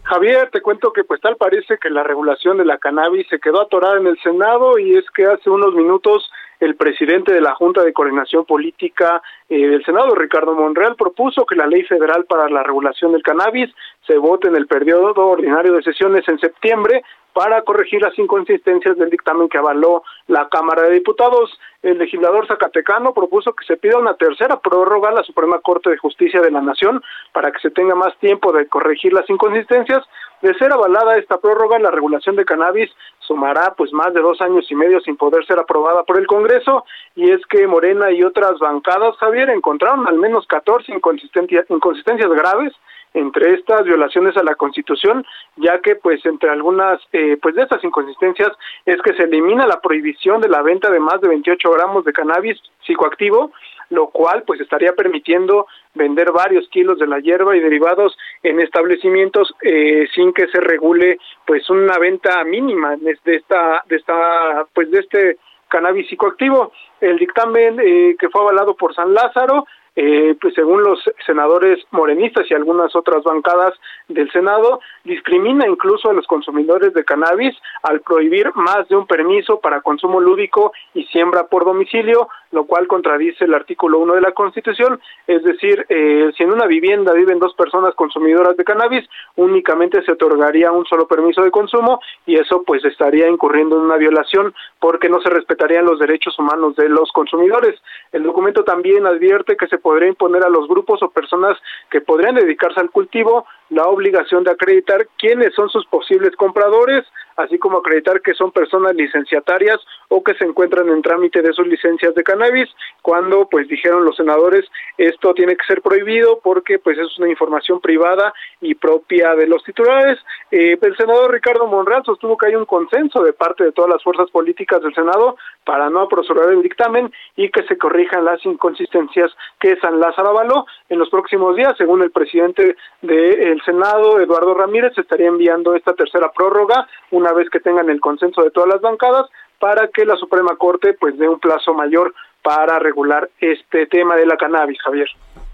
Javier, 0.04 0.48
te 0.50 0.62
cuento 0.62 0.90
que 0.90 1.04
pues 1.04 1.20
tal 1.20 1.36
parece 1.36 1.76
que 1.76 1.90
la 1.90 2.02
regulación 2.02 2.56
de 2.56 2.64
la 2.64 2.78
cannabis 2.78 3.26
se 3.28 3.38
quedó 3.40 3.60
atorada 3.60 3.98
en 3.98 4.06
el 4.06 4.18
Senado 4.22 4.78
y 4.78 4.96
es 4.96 5.04
que 5.14 5.26
hace 5.26 5.50
unos 5.50 5.74
minutos 5.74 6.30
el 6.60 6.76
presidente 6.76 7.32
de 7.32 7.40
la 7.40 7.54
Junta 7.54 7.82
de 7.82 7.92
Coordinación 7.92 8.44
Política 8.44 9.22
eh, 9.48 9.68
del 9.68 9.84
Senado, 9.84 10.14
Ricardo 10.14 10.54
Monreal, 10.54 10.96
propuso 10.96 11.46
que 11.46 11.56
la 11.56 11.66
ley 11.66 11.82
federal 11.84 12.24
para 12.24 12.48
la 12.48 12.62
regulación 12.62 13.12
del 13.12 13.22
cannabis 13.22 13.70
se 14.06 14.18
vote 14.18 14.48
en 14.48 14.56
el 14.56 14.66
periodo 14.66 15.14
ordinario 15.28 15.74
de 15.74 15.82
sesiones 15.82 16.26
en 16.28 16.38
septiembre 16.38 17.02
para 17.38 17.62
corregir 17.62 18.02
las 18.02 18.18
inconsistencias 18.18 18.96
del 18.96 19.10
dictamen 19.10 19.48
que 19.48 19.58
avaló 19.58 20.02
la 20.26 20.48
Cámara 20.48 20.82
de 20.82 20.94
Diputados. 20.94 21.56
El 21.82 21.98
legislador 21.98 22.48
zacatecano 22.48 23.14
propuso 23.14 23.52
que 23.52 23.64
se 23.64 23.76
pida 23.76 23.96
una 23.96 24.14
tercera 24.14 24.58
prórroga 24.58 25.10
a 25.10 25.12
la 25.12 25.22
Suprema 25.22 25.60
Corte 25.60 25.90
de 25.90 25.98
Justicia 25.98 26.40
de 26.40 26.50
la 26.50 26.60
Nación 26.60 27.00
para 27.32 27.52
que 27.52 27.60
se 27.60 27.70
tenga 27.70 27.94
más 27.94 28.16
tiempo 28.18 28.52
de 28.52 28.66
corregir 28.66 29.12
las 29.12 29.30
inconsistencias. 29.30 30.04
De 30.42 30.54
ser 30.54 30.72
avalada 30.72 31.16
esta 31.16 31.38
prórroga, 31.38 31.78
la 31.78 31.90
regulación 31.90 32.36
de 32.36 32.44
cannabis 32.44 32.90
sumará 33.20 33.74
pues 33.76 33.92
más 33.92 34.14
de 34.14 34.20
dos 34.20 34.40
años 34.40 34.70
y 34.70 34.74
medio 34.74 35.00
sin 35.00 35.16
poder 35.16 35.44
ser 35.44 35.58
aprobada 35.58 36.04
por 36.04 36.18
el 36.18 36.26
Congreso 36.26 36.84
y 37.16 37.30
es 37.30 37.44
que 37.46 37.66
Morena 37.66 38.10
y 38.12 38.22
otras 38.22 38.58
bancadas, 38.58 39.16
Javier, 39.16 39.50
encontraron 39.50 40.06
al 40.06 40.16
menos 40.16 40.46
14 40.46 40.92
inconsistencias, 40.92 41.66
inconsistencias 41.68 42.30
graves 42.30 42.72
entre 43.14 43.54
estas 43.54 43.84
violaciones 43.84 44.36
a 44.36 44.42
la 44.42 44.54
Constitución, 44.54 45.24
ya 45.56 45.80
que 45.80 45.96
pues 45.96 46.24
entre 46.24 46.50
algunas 46.50 47.00
eh, 47.12 47.36
pues 47.40 47.54
de 47.54 47.62
estas 47.62 47.82
inconsistencias 47.82 48.50
es 48.84 49.00
que 49.02 49.14
se 49.14 49.24
elimina 49.24 49.66
la 49.66 49.80
prohibición 49.80 50.40
de 50.40 50.48
la 50.48 50.62
venta 50.62 50.90
de 50.90 51.00
más 51.00 51.20
de 51.20 51.28
28 51.28 51.70
gramos 51.70 52.04
de 52.04 52.12
cannabis 52.12 52.58
psicoactivo, 52.86 53.50
lo 53.90 54.08
cual 54.08 54.42
pues 54.46 54.60
estaría 54.60 54.92
permitiendo 54.92 55.66
vender 55.94 56.32
varios 56.32 56.68
kilos 56.68 56.98
de 56.98 57.06
la 57.06 57.20
hierba 57.20 57.56
y 57.56 57.60
derivados 57.60 58.16
en 58.42 58.60
establecimientos 58.60 59.54
eh, 59.62 60.06
sin 60.14 60.32
que 60.32 60.46
se 60.48 60.60
regule 60.60 61.18
pues 61.46 61.68
una 61.70 61.98
venta 61.98 62.44
mínima 62.44 62.96
de 62.96 63.18
esta 63.36 63.82
de 63.86 63.96
esta 63.96 64.66
pues 64.74 64.90
de 64.90 65.00
este 65.00 65.36
cannabis 65.68 66.08
psicoactivo. 66.08 66.72
El 67.00 67.18
dictamen 67.18 67.78
eh, 67.80 68.16
que 68.18 68.28
fue 68.28 68.40
avalado 68.40 68.74
por 68.74 68.94
San 68.94 69.12
Lázaro 69.14 69.66
eh, 70.00 70.36
pues 70.40 70.54
según 70.54 70.84
los 70.84 71.00
senadores 71.26 71.84
morenistas 71.90 72.48
y 72.48 72.54
algunas 72.54 72.94
otras 72.94 73.24
bancadas 73.24 73.74
del 74.06 74.30
Senado, 74.30 74.78
discrimina 75.02 75.66
incluso 75.66 76.08
a 76.08 76.12
los 76.12 76.24
consumidores 76.28 76.94
de 76.94 77.04
cannabis 77.04 77.56
al 77.82 78.00
prohibir 78.02 78.52
más 78.54 78.88
de 78.88 78.94
un 78.94 79.08
permiso 79.08 79.58
para 79.58 79.80
consumo 79.80 80.20
lúdico 80.20 80.70
y 80.94 81.02
siembra 81.06 81.48
por 81.48 81.64
domicilio, 81.64 82.28
lo 82.52 82.64
cual 82.64 82.86
contradice 82.86 83.46
el 83.46 83.54
artículo 83.54 83.98
1 83.98 84.14
de 84.14 84.20
la 84.20 84.30
Constitución, 84.30 85.00
es 85.26 85.42
decir, 85.42 85.84
eh, 85.88 86.30
si 86.36 86.44
en 86.44 86.52
una 86.52 86.66
vivienda 86.66 87.12
viven 87.12 87.40
dos 87.40 87.54
personas 87.54 87.92
consumidoras 87.96 88.56
de 88.56 88.62
cannabis, 88.62 89.04
únicamente 89.34 90.02
se 90.02 90.12
otorgaría 90.12 90.70
un 90.70 90.86
solo 90.86 91.08
permiso 91.08 91.42
de 91.42 91.50
consumo 91.50 91.98
y 92.24 92.36
eso 92.36 92.62
pues 92.64 92.84
estaría 92.84 93.26
incurriendo 93.26 93.76
en 93.76 93.82
una 93.82 93.96
violación 93.96 94.54
porque 94.78 95.08
no 95.08 95.20
se 95.20 95.30
respetarían 95.30 95.86
los 95.86 95.98
derechos 95.98 96.38
humanos 96.38 96.76
de 96.76 96.88
los 96.88 97.10
consumidores. 97.10 97.74
El 98.12 98.22
documento 98.22 98.62
también 98.62 99.04
advierte 99.04 99.56
que 99.56 99.66
se 99.66 99.78
podría 99.88 100.10
imponer 100.10 100.44
a 100.44 100.50
los 100.50 100.68
grupos 100.68 101.02
o 101.02 101.08
personas 101.08 101.56
que 101.90 102.02
podrían 102.02 102.34
dedicarse 102.34 102.78
al 102.78 102.90
cultivo 102.90 103.46
la 103.70 103.84
obligación 103.84 104.44
de 104.44 104.52
acreditar 104.52 105.06
quiénes 105.18 105.54
son 105.54 105.68
sus 105.68 105.86
posibles 105.86 106.34
compradores, 106.36 107.04
así 107.36 107.58
como 107.58 107.78
acreditar 107.78 108.20
que 108.20 108.34
son 108.34 108.50
personas 108.50 108.94
licenciatarias 108.94 109.78
o 110.08 110.22
que 110.24 110.34
se 110.34 110.44
encuentran 110.44 110.88
en 110.88 111.02
trámite 111.02 111.42
de 111.42 111.52
sus 111.52 111.66
licencias 111.66 112.14
de 112.14 112.24
cannabis, 112.24 112.68
cuando 113.02 113.48
pues 113.48 113.68
dijeron 113.68 114.04
los 114.04 114.16
senadores 114.16 114.64
esto 114.96 115.34
tiene 115.34 115.56
que 115.56 115.64
ser 115.64 115.80
prohibido 115.82 116.40
porque 116.42 116.78
pues 116.78 116.98
es 116.98 117.16
una 117.18 117.28
información 117.28 117.80
privada 117.80 118.34
y 118.60 118.74
propia 118.74 119.34
de 119.36 119.46
los 119.46 119.62
titulares. 119.62 120.18
Eh, 120.50 120.76
el 120.80 120.96
senador 120.96 121.32
Ricardo 121.32 121.66
Monreal 121.66 122.02
sostuvo 122.04 122.36
que 122.36 122.46
hay 122.46 122.56
un 122.56 122.64
consenso 122.64 123.22
de 123.22 123.32
parte 123.32 123.64
de 123.64 123.72
todas 123.72 123.90
las 123.90 124.02
fuerzas 124.02 124.30
políticas 124.30 124.82
del 124.82 124.94
Senado 124.94 125.36
para 125.64 125.90
no 125.90 126.00
apresurar 126.00 126.50
el 126.50 126.62
dictamen 126.62 127.12
y 127.36 127.50
que 127.50 127.62
se 127.64 127.78
corrijan 127.78 128.24
las 128.24 128.44
inconsistencias 128.44 129.30
que 129.60 129.76
San 129.76 130.00
Lázaro 130.00 130.30
avaló 130.30 130.66
en 130.88 130.98
los 130.98 131.10
próximos 131.10 131.54
días, 131.54 131.74
según 131.76 132.02
el 132.02 132.10
presidente 132.10 132.76
del 133.02 133.57
Senado, 133.64 134.20
Eduardo 134.20 134.54
Ramírez, 134.54 134.96
estaría 134.96 135.28
enviando 135.28 135.74
esta 135.74 135.94
tercera 135.94 136.30
prórroga 136.32 136.86
una 137.10 137.32
vez 137.32 137.48
que 137.50 137.60
tengan 137.60 137.90
el 137.90 138.00
consenso 138.00 138.42
de 138.42 138.50
todas 138.50 138.68
las 138.68 138.80
bancadas 138.80 139.26
para 139.58 139.88
que 139.88 140.04
la 140.04 140.16
Suprema 140.16 140.56
Corte 140.56 140.94
pues 140.94 141.18
dé 141.18 141.28
un 141.28 141.40
plazo 141.40 141.74
mayor 141.74 142.14
para 142.42 142.78
regular 142.78 143.28
este 143.40 143.86
tema 143.86 144.16
de 144.16 144.26
la 144.26 144.36
cannabis, 144.36 144.80
Javier. 144.82 145.08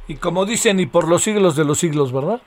Y 0.07 0.17
como 0.17 0.45
dicen, 0.45 0.79
y 0.81 0.87
por 0.87 1.09
los 1.09 1.23
siglos 1.23 1.57
de 1.57 1.65
los 1.65 1.79
siglos, 1.79 2.13
¿verdad? 2.13 2.41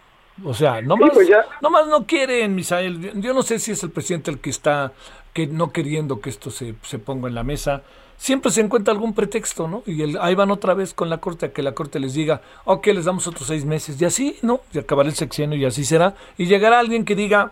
O 0.46 0.54
sea, 0.54 0.82
no 0.82 0.98
más, 0.98 1.10
pues 1.14 1.30
no 1.62 1.70
más 1.72 1.88
no 1.88 2.06
quieren, 2.06 2.54
Misael. 2.54 3.20
Yo 3.20 3.34
no 3.34 3.42
sé 3.42 3.58
si 3.58 3.72
es 3.72 3.82
el 3.84 3.90
presidente 3.90 4.30
el 4.30 4.40
que 4.40 4.52
está 4.52 4.94
que 5.34 5.48
no 5.48 5.72
queriendo 5.72 6.22
que 6.22 6.30
esto 6.30 6.52
se, 6.52 6.76
se 6.84 7.00
ponga 7.00 7.28
en 7.28 7.36
la 7.36 7.44
mesa. 7.44 7.84
Siempre 8.18 8.52
se 8.52 8.62
encuentra 8.62 8.94
algún 8.94 9.14
pretexto, 9.14 9.68
¿no? 9.68 9.84
Y 9.86 10.02
el, 10.02 10.18
ahí 10.20 10.36
van 10.36 10.52
otra 10.52 10.74
vez 10.74 10.94
con 10.94 11.10
la 11.10 11.20
corte 11.20 11.46
a 11.46 11.54
que 11.54 11.62
la 11.62 11.74
corte 11.74 12.00
les 12.00 12.14
diga, 12.14 12.42
ok, 12.66 12.88
les 12.88 13.06
damos 13.06 13.28
otros 13.28 13.48
seis 13.48 13.64
meses. 13.64 14.02
Y 14.02 14.06
así, 14.06 14.38
¿no? 14.42 14.62
Y 14.74 14.80
acabará 14.80 15.08
el 15.08 15.16
sexenio 15.16 15.58
y 15.58 15.66
así 15.66 15.86
será. 15.86 16.16
Y 16.38 16.48
llegará 16.48 16.80
alguien 16.80 17.06
que 17.06 17.16
diga, 17.16 17.50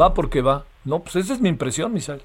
va 0.00 0.14
porque 0.14 0.42
va. 0.42 0.64
No, 0.84 1.00
pues 1.00 1.16
esa 1.16 1.34
es 1.34 1.40
mi 1.40 1.48
impresión, 1.48 1.92
Misael. 1.92 2.22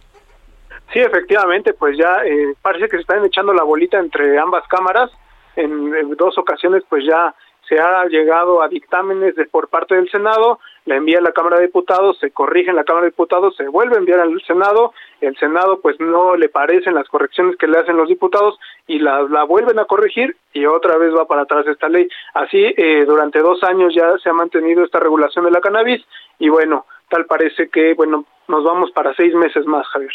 Sí, 0.93 0.99
efectivamente, 0.99 1.73
pues 1.73 1.97
ya 1.97 2.23
eh, 2.23 2.53
parece 2.61 2.87
que 2.87 2.97
se 2.97 3.01
están 3.01 3.25
echando 3.25 3.53
la 3.53 3.63
bolita 3.63 3.99
entre 3.99 4.37
ambas 4.39 4.67
cámaras. 4.67 5.11
En, 5.55 5.91
dos 6.15 6.37
ocasiones, 6.37 6.83
pues 6.87 7.03
ya 7.05 7.33
se 7.67 7.79
ha 7.79 8.05
llegado 8.05 8.61
a 8.61 8.67
dictámenes 8.67 9.35
de, 9.35 9.45
por 9.45 9.69
parte 9.69 9.95
del 9.95 10.09
Senado, 10.09 10.59
la 10.85 10.95
envía 10.95 11.17
a 11.17 11.21
la 11.21 11.31
Cámara 11.31 11.57
de 11.57 11.65
Diputados, 11.65 12.17
se 12.19 12.31
corrige 12.31 12.69
en 12.69 12.75
la 12.75 12.83
Cámara 12.83 13.05
de 13.05 13.11
Diputados, 13.11 13.55
se 13.55 13.67
vuelve 13.67 13.95
a 13.95 13.99
enviar 13.99 14.19
al 14.19 14.41
Senado, 14.43 14.93
el 15.21 15.35
Senado 15.37 15.79
pues 15.81 15.99
no 15.99 16.35
le 16.35 16.49
parecen 16.49 16.93
las 16.93 17.07
correcciones 17.09 17.57
que 17.57 17.67
le 17.67 17.79
hacen 17.79 17.97
los 17.97 18.07
diputados 18.07 18.59
y 18.87 18.99
la, 18.99 19.23
la 19.23 19.43
vuelven 19.43 19.79
a 19.79 19.85
corregir 19.85 20.35
y 20.53 20.65
otra 20.65 20.97
vez 20.97 21.13
va 21.15 21.25
para 21.25 21.41
atrás 21.41 21.65
esta 21.67 21.89
ley. 21.89 22.07
Así, 22.33 22.73
eh, 22.77 23.05
durante 23.05 23.39
dos 23.39 23.63
años 23.63 23.93
ya 23.93 24.17
se 24.19 24.29
ha 24.29 24.33
mantenido 24.33 24.83
esta 24.83 24.99
regulación 24.99 25.45
de 25.45 25.51
la 25.51 25.61
cannabis 25.61 26.05
y 26.39 26.49
bueno, 26.49 26.85
tal 27.09 27.25
parece 27.25 27.69
que, 27.69 27.93
bueno, 27.93 28.25
nos 28.47 28.63
vamos 28.63 28.91
para 28.91 29.13
seis 29.15 29.33
meses 29.33 29.65
más, 29.65 29.87
Javier 29.87 30.13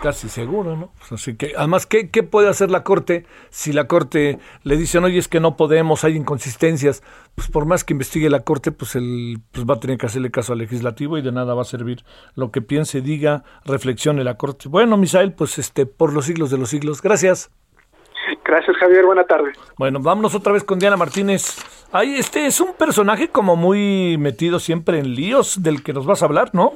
casi 0.00 0.28
seguro, 0.28 0.76
¿no? 0.76 0.90
Pues 0.98 1.12
así 1.12 1.36
que, 1.36 1.52
además, 1.56 1.86
¿qué, 1.86 2.10
¿qué, 2.10 2.22
puede 2.22 2.48
hacer 2.48 2.70
la 2.70 2.84
Corte 2.84 3.26
si 3.50 3.72
la 3.72 3.86
Corte 3.86 4.38
le 4.62 4.76
dice, 4.76 4.98
oye, 4.98 5.18
es 5.18 5.28
que 5.28 5.40
no 5.40 5.56
podemos, 5.56 6.04
hay 6.04 6.16
inconsistencias? 6.16 7.02
Pues 7.34 7.48
por 7.48 7.66
más 7.66 7.84
que 7.84 7.94
investigue 7.94 8.30
la 8.30 8.40
Corte, 8.40 8.72
pues, 8.72 8.96
el, 8.96 9.40
pues 9.52 9.66
va 9.66 9.74
a 9.74 9.80
tener 9.80 9.98
que 9.98 10.06
hacerle 10.06 10.30
caso 10.30 10.52
al 10.52 10.58
legislativo 10.58 11.18
y 11.18 11.22
de 11.22 11.32
nada 11.32 11.54
va 11.54 11.62
a 11.62 11.66
servir 11.66 12.04
lo 12.34 12.50
que 12.50 12.62
piense, 12.62 13.00
diga, 13.00 13.44
reflexione 13.64 14.24
la 14.24 14.36
Corte. 14.36 14.68
Bueno, 14.68 14.96
Misael, 14.96 15.32
pues 15.32 15.58
este, 15.58 15.86
por 15.86 16.12
los 16.12 16.24
siglos 16.24 16.50
de 16.50 16.58
los 16.58 16.70
siglos. 16.70 17.02
Gracias. 17.02 17.50
Gracias, 18.44 18.76
Javier. 18.78 19.04
Buena 19.04 19.24
tarde. 19.24 19.52
Bueno, 19.76 20.00
vámonos 20.00 20.34
otra 20.34 20.52
vez 20.52 20.64
con 20.64 20.78
Diana 20.78 20.96
Martínez. 20.96 21.56
Ay, 21.92 22.16
este 22.16 22.46
es 22.46 22.60
un 22.60 22.72
personaje 22.74 23.28
como 23.28 23.56
muy 23.56 24.16
metido 24.18 24.58
siempre 24.58 24.98
en 24.98 25.14
líos 25.14 25.62
del 25.62 25.82
que 25.82 25.92
nos 25.92 26.06
vas 26.06 26.22
a 26.22 26.26
hablar, 26.26 26.50
¿no? 26.54 26.72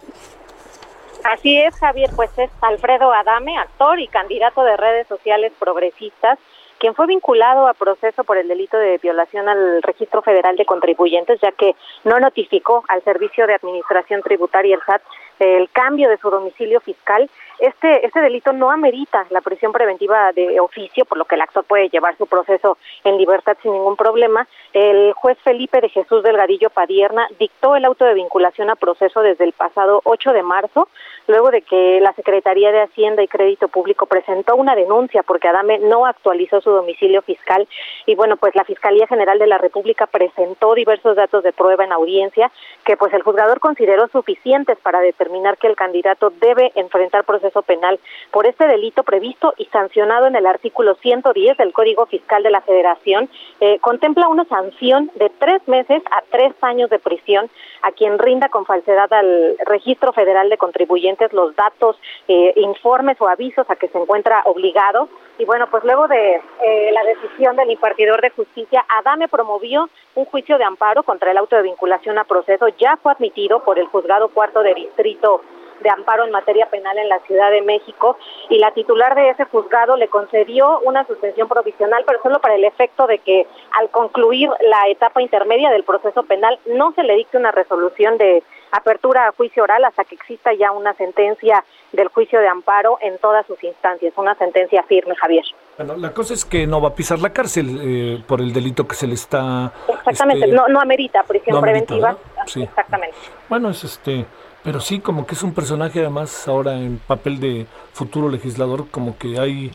Así 1.24 1.58
es, 1.58 1.76
Javier, 1.76 2.10
pues 2.16 2.30
es 2.36 2.50
Alfredo 2.60 3.12
Adame, 3.12 3.56
actor 3.56 4.00
y 4.00 4.08
candidato 4.08 4.64
de 4.64 4.76
redes 4.76 5.06
sociales 5.06 5.52
progresistas, 5.58 6.38
quien 6.78 6.94
fue 6.94 7.06
vinculado 7.06 7.68
a 7.68 7.74
proceso 7.74 8.24
por 8.24 8.38
el 8.38 8.48
delito 8.48 8.76
de 8.76 8.98
violación 8.98 9.48
al 9.48 9.82
registro 9.82 10.20
federal 10.20 10.56
de 10.56 10.64
contribuyentes, 10.64 11.40
ya 11.40 11.52
que 11.52 11.76
no 12.02 12.18
notificó 12.18 12.84
al 12.88 13.04
Servicio 13.04 13.46
de 13.46 13.54
Administración 13.54 14.20
Tributaria, 14.22 14.74
el 14.74 14.82
SAT, 14.82 15.02
el 15.38 15.70
cambio 15.70 16.08
de 16.08 16.16
su 16.16 16.28
domicilio 16.28 16.80
fiscal 16.80 17.30
este, 17.62 18.04
este 18.04 18.20
delito 18.20 18.52
no 18.52 18.72
amerita 18.72 19.24
la 19.30 19.40
prisión 19.40 19.70
preventiva 19.70 20.32
de 20.32 20.58
oficio, 20.58 21.04
por 21.04 21.16
lo 21.16 21.26
que 21.26 21.36
el 21.36 21.42
actor 21.42 21.62
puede 21.62 21.88
llevar 21.90 22.16
su 22.18 22.26
proceso 22.26 22.76
en 23.04 23.16
libertad 23.16 23.56
sin 23.62 23.72
ningún 23.72 23.94
problema. 23.94 24.48
El 24.72 25.12
juez 25.12 25.38
Felipe 25.44 25.80
de 25.80 25.88
Jesús 25.88 26.24
Delgadillo 26.24 26.70
Padierna 26.70 27.28
dictó 27.38 27.76
el 27.76 27.84
auto 27.84 28.04
de 28.04 28.14
vinculación 28.14 28.68
a 28.68 28.74
proceso 28.74 29.22
desde 29.22 29.44
el 29.44 29.52
pasado 29.52 30.00
8 30.02 30.32
de 30.32 30.42
marzo, 30.42 30.88
luego 31.28 31.52
de 31.52 31.62
que 31.62 32.00
la 32.00 32.12
Secretaría 32.14 32.72
de 32.72 32.82
Hacienda 32.82 33.22
y 33.22 33.28
Crédito 33.28 33.68
Público 33.68 34.06
presentó 34.06 34.56
una 34.56 34.74
denuncia 34.74 35.22
porque 35.22 35.46
Adame 35.46 35.78
no 35.78 36.04
actualizó 36.04 36.60
su 36.60 36.70
domicilio 36.70 37.22
fiscal 37.22 37.68
y 38.06 38.16
bueno, 38.16 38.36
pues 38.38 38.56
la 38.56 38.64
Fiscalía 38.64 39.06
General 39.06 39.38
de 39.38 39.46
la 39.46 39.58
República 39.58 40.08
presentó 40.08 40.74
diversos 40.74 41.14
datos 41.14 41.44
de 41.44 41.52
prueba 41.52 41.84
en 41.84 41.92
audiencia 41.92 42.50
que 42.84 42.96
pues 42.96 43.12
el 43.12 43.22
juzgador 43.22 43.60
consideró 43.60 44.08
suficientes 44.08 44.78
para 44.78 44.98
determinar 44.98 45.58
que 45.58 45.68
el 45.68 45.76
candidato 45.76 46.32
debe 46.40 46.72
enfrentar 46.74 47.22
proceso 47.22 47.51
penal 47.60 48.00
por 48.30 48.46
este 48.46 48.66
delito 48.66 49.02
previsto 49.02 49.52
y 49.58 49.66
sancionado 49.66 50.26
en 50.26 50.36
el 50.36 50.46
artículo 50.46 50.94
110 50.94 51.58
del 51.58 51.74
Código 51.74 52.06
Fiscal 52.06 52.42
de 52.42 52.50
la 52.50 52.62
Federación. 52.62 53.28
Eh, 53.60 53.78
contempla 53.80 54.28
una 54.28 54.46
sanción 54.46 55.10
de 55.16 55.30
tres 55.38 55.60
meses 55.68 56.02
a 56.10 56.22
tres 56.30 56.54
años 56.62 56.88
de 56.88 56.98
prisión 56.98 57.50
a 57.82 57.92
quien 57.92 58.18
rinda 58.18 58.48
con 58.48 58.64
falsedad 58.64 59.12
al 59.12 59.56
Registro 59.66 60.12
Federal 60.12 60.48
de 60.48 60.56
Contribuyentes 60.56 61.32
los 61.32 61.54
datos, 61.56 61.96
eh, 62.28 62.52
informes 62.56 63.20
o 63.20 63.28
avisos 63.28 63.68
a 63.68 63.76
que 63.76 63.88
se 63.88 63.98
encuentra 63.98 64.42
obligado. 64.44 65.08
Y 65.38 65.44
bueno, 65.44 65.66
pues 65.70 65.82
luego 65.84 66.08
de 66.08 66.36
eh, 66.36 66.92
la 66.92 67.02
decisión 67.04 67.56
del 67.56 67.70
impartidor 67.70 68.20
de 68.20 68.30
justicia, 68.30 68.84
Adame 68.88 69.28
promovió 69.28 69.88
un 70.14 70.24
juicio 70.26 70.58
de 70.58 70.64
amparo 70.64 71.02
contra 71.02 71.30
el 71.30 71.38
auto 71.38 71.56
de 71.56 71.62
vinculación 71.62 72.18
a 72.18 72.24
proceso. 72.24 72.68
Ya 72.78 72.96
fue 73.02 73.12
admitido 73.12 73.64
por 73.64 73.78
el 73.78 73.86
juzgado 73.86 74.28
cuarto 74.28 74.62
de 74.62 74.74
distrito 74.74 75.42
de 75.82 75.90
amparo 75.90 76.24
en 76.24 76.30
materia 76.30 76.66
penal 76.66 76.98
en 76.98 77.08
la 77.08 77.18
Ciudad 77.20 77.50
de 77.50 77.62
México 77.62 78.16
y 78.48 78.58
la 78.58 78.72
titular 78.72 79.14
de 79.14 79.30
ese 79.30 79.44
juzgado 79.44 79.96
le 79.96 80.08
concedió 80.08 80.80
una 80.80 81.06
suspensión 81.06 81.48
provisional, 81.48 82.04
pero 82.06 82.22
solo 82.22 82.40
para 82.40 82.54
el 82.54 82.64
efecto 82.64 83.06
de 83.06 83.18
que 83.18 83.46
al 83.78 83.90
concluir 83.90 84.50
la 84.68 84.88
etapa 84.88 85.22
intermedia 85.22 85.70
del 85.70 85.84
proceso 85.84 86.22
penal 86.24 86.58
no 86.66 86.92
se 86.92 87.02
le 87.02 87.16
dicte 87.16 87.36
una 87.36 87.50
resolución 87.50 88.18
de 88.18 88.42
apertura 88.72 89.28
a 89.28 89.32
juicio 89.32 89.62
oral 89.62 89.84
hasta 89.84 90.04
que 90.04 90.14
exista 90.14 90.52
ya 90.54 90.72
una 90.72 90.94
sentencia 90.94 91.62
del 91.92 92.08
juicio 92.08 92.40
de 92.40 92.48
amparo 92.48 92.98
en 93.02 93.18
todas 93.18 93.46
sus 93.46 93.62
instancias, 93.62 94.14
una 94.16 94.34
sentencia 94.36 94.82
firme, 94.84 95.14
Javier. 95.14 95.44
Bueno, 95.76 95.96
la 95.96 96.12
cosa 96.12 96.34
es 96.34 96.44
que 96.44 96.66
no 96.66 96.80
va 96.80 96.88
a 96.88 96.94
pisar 96.94 97.18
la 97.18 97.32
cárcel 97.32 97.78
eh, 97.82 98.22
por 98.26 98.40
el 98.40 98.52
delito 98.52 98.88
que 98.88 98.94
se 98.94 99.06
le 99.06 99.14
está... 99.14 99.72
Exactamente, 99.88 100.46
este, 100.46 100.56
no, 100.56 100.68
no 100.68 100.80
amerita 100.80 101.22
prisión 101.22 101.60
preventiva. 101.60 102.16
sí. 102.46 102.62
Exactamente. 102.62 103.16
Bueno, 103.48 103.68
es 103.68 103.84
este 103.84 104.24
pero 104.64 104.80
sí, 104.80 105.00
como 105.00 105.26
que 105.26 105.34
es 105.34 105.42
un 105.42 105.54
personaje 105.54 106.00
además 106.00 106.46
ahora 106.46 106.74
en 106.74 106.98
papel 106.98 107.40
de 107.40 107.66
futuro 107.92 108.28
legislador, 108.28 108.88
como 108.90 109.18
que 109.18 109.38
hay 109.38 109.72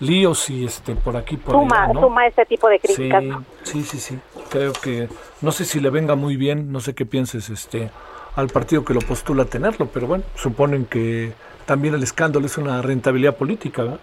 líos 0.00 0.48
y 0.48 0.64
este 0.64 0.94
por 0.94 1.16
aquí 1.16 1.36
por 1.36 1.54
suma, 1.54 1.84
allá, 1.84 2.00
suma 2.00 2.26
este 2.26 2.46
tipo 2.46 2.68
de 2.68 2.78
críticas. 2.78 3.22
Sí, 3.62 3.82
sí, 3.82 3.98
sí, 3.98 4.18
Creo 4.48 4.72
que 4.72 5.08
no 5.42 5.52
sé 5.52 5.64
si 5.64 5.78
le 5.80 5.90
venga 5.90 6.14
muy 6.14 6.36
bien, 6.36 6.72
no 6.72 6.80
sé 6.80 6.94
qué 6.94 7.04
pienses 7.04 7.50
este 7.50 7.90
al 8.36 8.48
partido 8.48 8.84
que 8.84 8.94
lo 8.94 9.00
postula 9.00 9.44
tenerlo, 9.44 9.88
pero 9.92 10.06
bueno, 10.06 10.24
suponen 10.36 10.86
que 10.86 11.32
también 11.66 11.94
el 11.94 12.02
escándalo 12.02 12.46
es 12.46 12.56
una 12.56 12.80
rentabilidad 12.80 13.36
política, 13.36 13.82
¿verdad? 13.82 14.00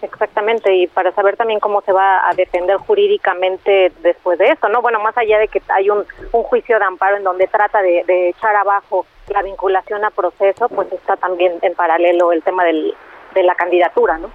Exactamente, 0.00 0.74
y 0.74 0.86
para 0.86 1.12
saber 1.12 1.36
también 1.36 1.60
cómo 1.60 1.80
se 1.80 1.92
va 1.92 2.28
a 2.28 2.34
defender 2.34 2.76
jurídicamente 2.76 3.90
después 4.02 4.38
de 4.38 4.48
eso, 4.48 4.68
¿no? 4.68 4.82
Bueno, 4.82 5.00
más 5.00 5.16
allá 5.16 5.38
de 5.38 5.48
que 5.48 5.62
hay 5.68 5.88
un, 5.88 6.04
un 6.32 6.42
juicio 6.42 6.78
de 6.78 6.84
amparo 6.84 7.16
en 7.16 7.24
donde 7.24 7.46
trata 7.46 7.80
de, 7.80 8.04
de 8.06 8.28
echar 8.30 8.54
abajo 8.54 9.06
la 9.28 9.42
vinculación 9.42 10.04
a 10.04 10.10
proceso, 10.10 10.68
pues 10.68 10.92
está 10.92 11.16
también 11.16 11.52
en 11.62 11.74
paralelo 11.74 12.32
el 12.32 12.42
tema 12.42 12.64
del, 12.64 12.94
de 13.34 13.42
la 13.42 13.54
candidatura, 13.54 14.18
¿no? 14.18 14.30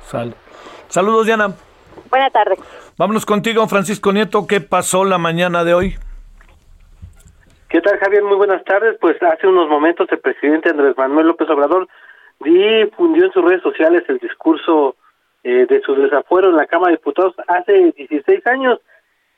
Saludos, 0.88 1.26
Diana. 1.26 1.54
Buenas 2.10 2.32
tardes. 2.32 2.60
Vámonos 2.98 3.26
contigo, 3.26 3.68
Francisco 3.68 4.12
Nieto. 4.12 4.48
¿Qué 4.48 4.62
pasó 4.62 5.06
la 5.06 5.18
mañana 5.18 5.64
de 5.64 5.74
hoy? 5.74 5.96
¿Qué 7.70 7.82
tal, 7.82 8.00
Javier? 8.00 8.24
Muy 8.24 8.38
buenas 8.38 8.64
tardes. 8.64 8.98
Pues 9.00 9.22
hace 9.22 9.48
unos 9.48 9.70
momentos 9.70 10.08
el 10.12 10.20
presidente 10.20 10.70
Andrés 10.70 10.98
Manuel 10.98 11.28
López 11.28 11.48
Obrador 11.50 11.88
difundió 12.40 13.26
en 13.26 13.32
sus 13.32 13.44
redes 13.44 13.62
sociales 13.62 14.04
el 14.08 14.18
discurso 14.18 14.96
eh, 15.44 15.68
de 15.70 15.82
su 15.82 15.94
desafuero 15.96 16.50
en 16.50 16.56
la 16.56 16.66
Cámara 16.66 16.92
de 16.92 16.98
Diputados 16.98 17.36
hace 17.48 17.94
16 17.96 18.48
años 18.48 18.80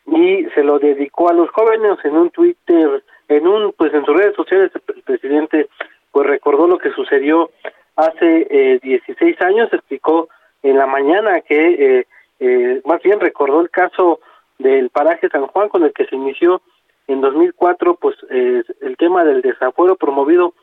y 0.07 0.45
se 0.55 0.63
lo 0.63 0.79
dedicó 0.79 1.29
a 1.29 1.33
los 1.33 1.49
jóvenes 1.51 1.97
en 2.03 2.15
un 2.15 2.29
Twitter 2.29 3.03
en 3.31 3.47
un 3.47 3.73
pues 3.77 3.93
en 3.93 4.05
sus 4.05 4.15
redes 4.15 4.35
sociales 4.35 4.71
el 4.75 5.03
presidente 5.03 5.69
pues 6.11 6.27
recordó 6.27 6.67
lo 6.67 6.77
que 6.77 6.91
sucedió 6.91 7.49
hace 7.95 8.47
eh, 8.49 8.79
16 8.83 9.41
años 9.41 9.69
explicó 9.71 10.27
en 10.63 10.77
la 10.77 10.85
mañana 10.85 11.41
que 11.41 11.99
eh, 11.99 12.07
eh, 12.39 12.81
más 12.85 13.01
bien 13.01 13.19
recordó 13.19 13.61
el 13.61 13.69
caso 13.69 14.19
del 14.59 14.89
paraje 14.89 15.29
San 15.29 15.47
Juan 15.47 15.69
con 15.69 15.83
el 15.83 15.93
que 15.93 16.05
se 16.05 16.15
inició 16.15 16.61
en 17.07 17.21
2004 17.21 17.95
pues 17.95 18.17
eh, 18.29 18.63
el 18.81 18.97
tema 18.97 19.23
del 19.23 19.41
desafuero 19.41 19.95
promovido 19.95 20.53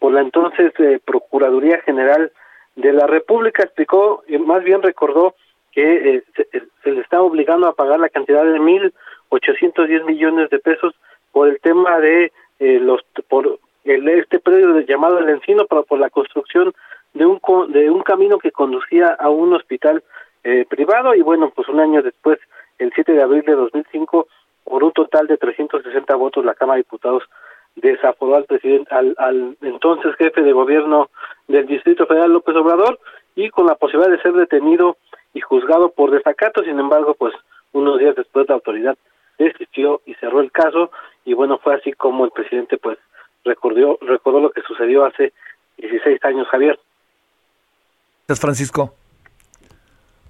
por 0.00 0.12
la 0.12 0.20
entonces 0.20 0.72
eh, 0.78 0.98
Procuraduría 1.04 1.80
General 1.82 2.32
de 2.74 2.92
la 2.92 3.06
República. 3.06 3.62
Explicó 3.62 4.24
y 4.26 4.36
más 4.38 4.64
bien 4.64 4.82
recordó 4.82 5.34
que 5.72 6.22
se, 6.34 6.48
se, 6.82 6.90
le 6.90 7.00
está 7.02 7.20
obligando 7.22 7.68
a 7.68 7.74
pagar 7.74 8.00
la 8.00 8.08
cantidad 8.08 8.44
de 8.44 8.58
mil 8.58 8.92
ochocientos 9.28 9.88
diez 9.88 10.04
millones 10.04 10.50
de 10.50 10.58
pesos 10.58 10.94
por 11.36 11.48
el 11.48 11.60
tema 11.60 12.00
de 12.00 12.32
eh, 12.60 12.80
los 12.80 13.02
por 13.28 13.58
el, 13.84 14.08
este 14.08 14.38
predio 14.38 14.80
llamado 14.80 15.18
el 15.18 15.28
Encino 15.28 15.66
para 15.66 15.82
por 15.82 15.98
la 15.98 16.08
construcción 16.08 16.72
de 17.12 17.26
un 17.26 17.38
de 17.68 17.90
un 17.90 18.00
camino 18.00 18.38
que 18.38 18.52
conducía 18.52 19.08
a 19.08 19.28
un 19.28 19.52
hospital 19.52 20.02
eh, 20.44 20.64
privado. 20.66 21.14
Y 21.14 21.20
bueno 21.20 21.52
pues 21.54 21.68
un 21.68 21.78
año 21.78 22.02
después 22.02 22.38
el 22.78 22.90
7 22.94 23.12
de 23.12 23.22
abril 23.22 23.42
de 23.42 23.52
2005 23.52 24.28
por 24.64 24.82
un 24.82 24.92
total 24.92 25.26
de 25.26 25.36
360 25.36 26.14
votos 26.14 26.42
la 26.42 26.54
Cámara 26.54 26.76
de 26.76 26.84
Diputados 26.84 27.24
desaforó 27.74 28.36
al 28.36 28.44
presidente 28.46 28.94
al, 28.94 29.14
al 29.18 29.58
entonces 29.60 30.16
jefe 30.16 30.40
de 30.40 30.52
gobierno 30.52 31.10
del 31.48 31.66
Distrito 31.66 32.06
Federal 32.06 32.32
López 32.32 32.56
Obrador 32.56 32.98
y 33.34 33.50
con 33.50 33.66
la 33.66 33.74
posibilidad 33.74 34.10
de 34.10 34.22
ser 34.22 34.32
detenido 34.32 34.96
y 35.34 35.42
juzgado 35.42 35.90
por 35.90 36.12
desacato. 36.12 36.64
Sin 36.64 36.80
embargo 36.80 37.12
pues 37.12 37.34
unos 37.74 37.98
días 37.98 38.16
después 38.16 38.48
la 38.48 38.54
autoridad 38.54 38.96
desistió 39.44 40.02
y 40.06 40.14
cerró 40.14 40.40
el 40.40 40.52
caso 40.52 40.90
y 41.24 41.34
bueno, 41.34 41.58
fue 41.58 41.74
así 41.74 41.92
como 41.92 42.24
el 42.24 42.30
presidente 42.30 42.78
pues 42.78 42.98
recordó, 43.44 43.98
recordó 44.00 44.40
lo 44.40 44.50
que 44.50 44.62
sucedió 44.62 45.04
hace 45.04 45.32
16 45.78 46.24
años, 46.24 46.48
Javier. 46.48 46.78
Gracias, 48.26 48.40
Francisco. 48.40 48.94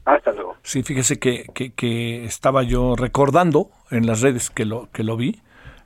Hasta 0.04 0.32
luego. 0.32 0.56
Sí, 0.62 0.82
fíjese 0.82 1.18
que, 1.18 1.46
que, 1.54 1.72
que, 1.72 2.24
estaba 2.24 2.62
yo 2.62 2.94
recordando 2.96 3.70
en 3.90 4.06
las 4.06 4.20
redes 4.20 4.50
que 4.50 4.64
lo, 4.64 4.88
que 4.92 5.02
lo 5.02 5.16
vi, 5.16 5.40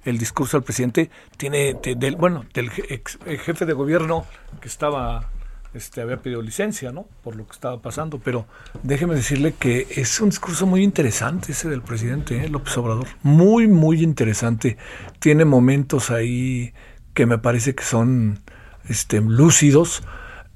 el 0.05 0.19
discurso 0.19 0.57
del 0.57 0.65
presidente 0.65 1.11
tiene, 1.37 1.75
del, 1.75 2.17
bueno, 2.17 2.45
del 2.53 2.71
ex, 2.89 3.19
jefe 3.25 3.65
de 3.65 3.73
gobierno 3.73 4.25
que 4.61 4.69
estaba 4.69 5.31
este, 5.73 6.01
había 6.01 6.17
pedido 6.17 6.43
licencia, 6.43 6.91
¿no? 6.91 7.07
Por 7.23 7.37
lo 7.37 7.47
que 7.47 7.53
estaba 7.53 7.81
pasando, 7.81 8.19
pero 8.19 8.47
déjeme 8.83 9.15
decirle 9.15 9.55
que 9.59 9.87
es 9.91 10.21
un 10.21 10.31
discurso 10.31 10.67
muy 10.67 10.83
interesante 10.83 11.53
ese 11.53 11.69
del 11.69 11.83
presidente 11.83 12.45
¿eh? 12.45 12.49
López 12.49 12.77
Obrador, 12.79 13.07
muy, 13.23 13.69
muy 13.69 14.03
interesante. 14.03 14.77
Tiene 15.21 15.45
momentos 15.45 16.11
ahí 16.11 16.73
que 17.15 17.27
me 17.27 17.39
parece 17.39 17.75
que 17.75 17.85
son 17.85 18.41
este, 18.89 19.21
lúcidos, 19.21 20.03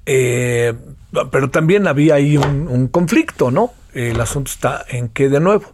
eh, 0.06 0.74
pero 1.30 1.50
también 1.50 1.86
había 1.86 2.14
ahí 2.16 2.36
un, 2.36 2.66
un 2.68 2.88
conflicto, 2.88 3.50
¿no? 3.50 3.72
El 3.92 4.20
asunto 4.20 4.50
está 4.50 4.84
en 4.88 5.08
que, 5.08 5.28
de 5.28 5.38
nuevo, 5.38 5.72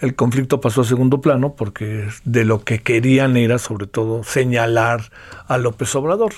el 0.00 0.14
conflicto 0.14 0.60
pasó 0.60 0.82
a 0.82 0.84
segundo 0.84 1.20
plano 1.22 1.54
porque 1.54 2.08
de 2.24 2.44
lo 2.44 2.64
que 2.64 2.80
querían 2.80 3.36
era 3.38 3.58
sobre 3.58 3.86
todo 3.86 4.24
señalar 4.24 5.10
a 5.46 5.56
López 5.56 5.94
Obrador 5.94 6.32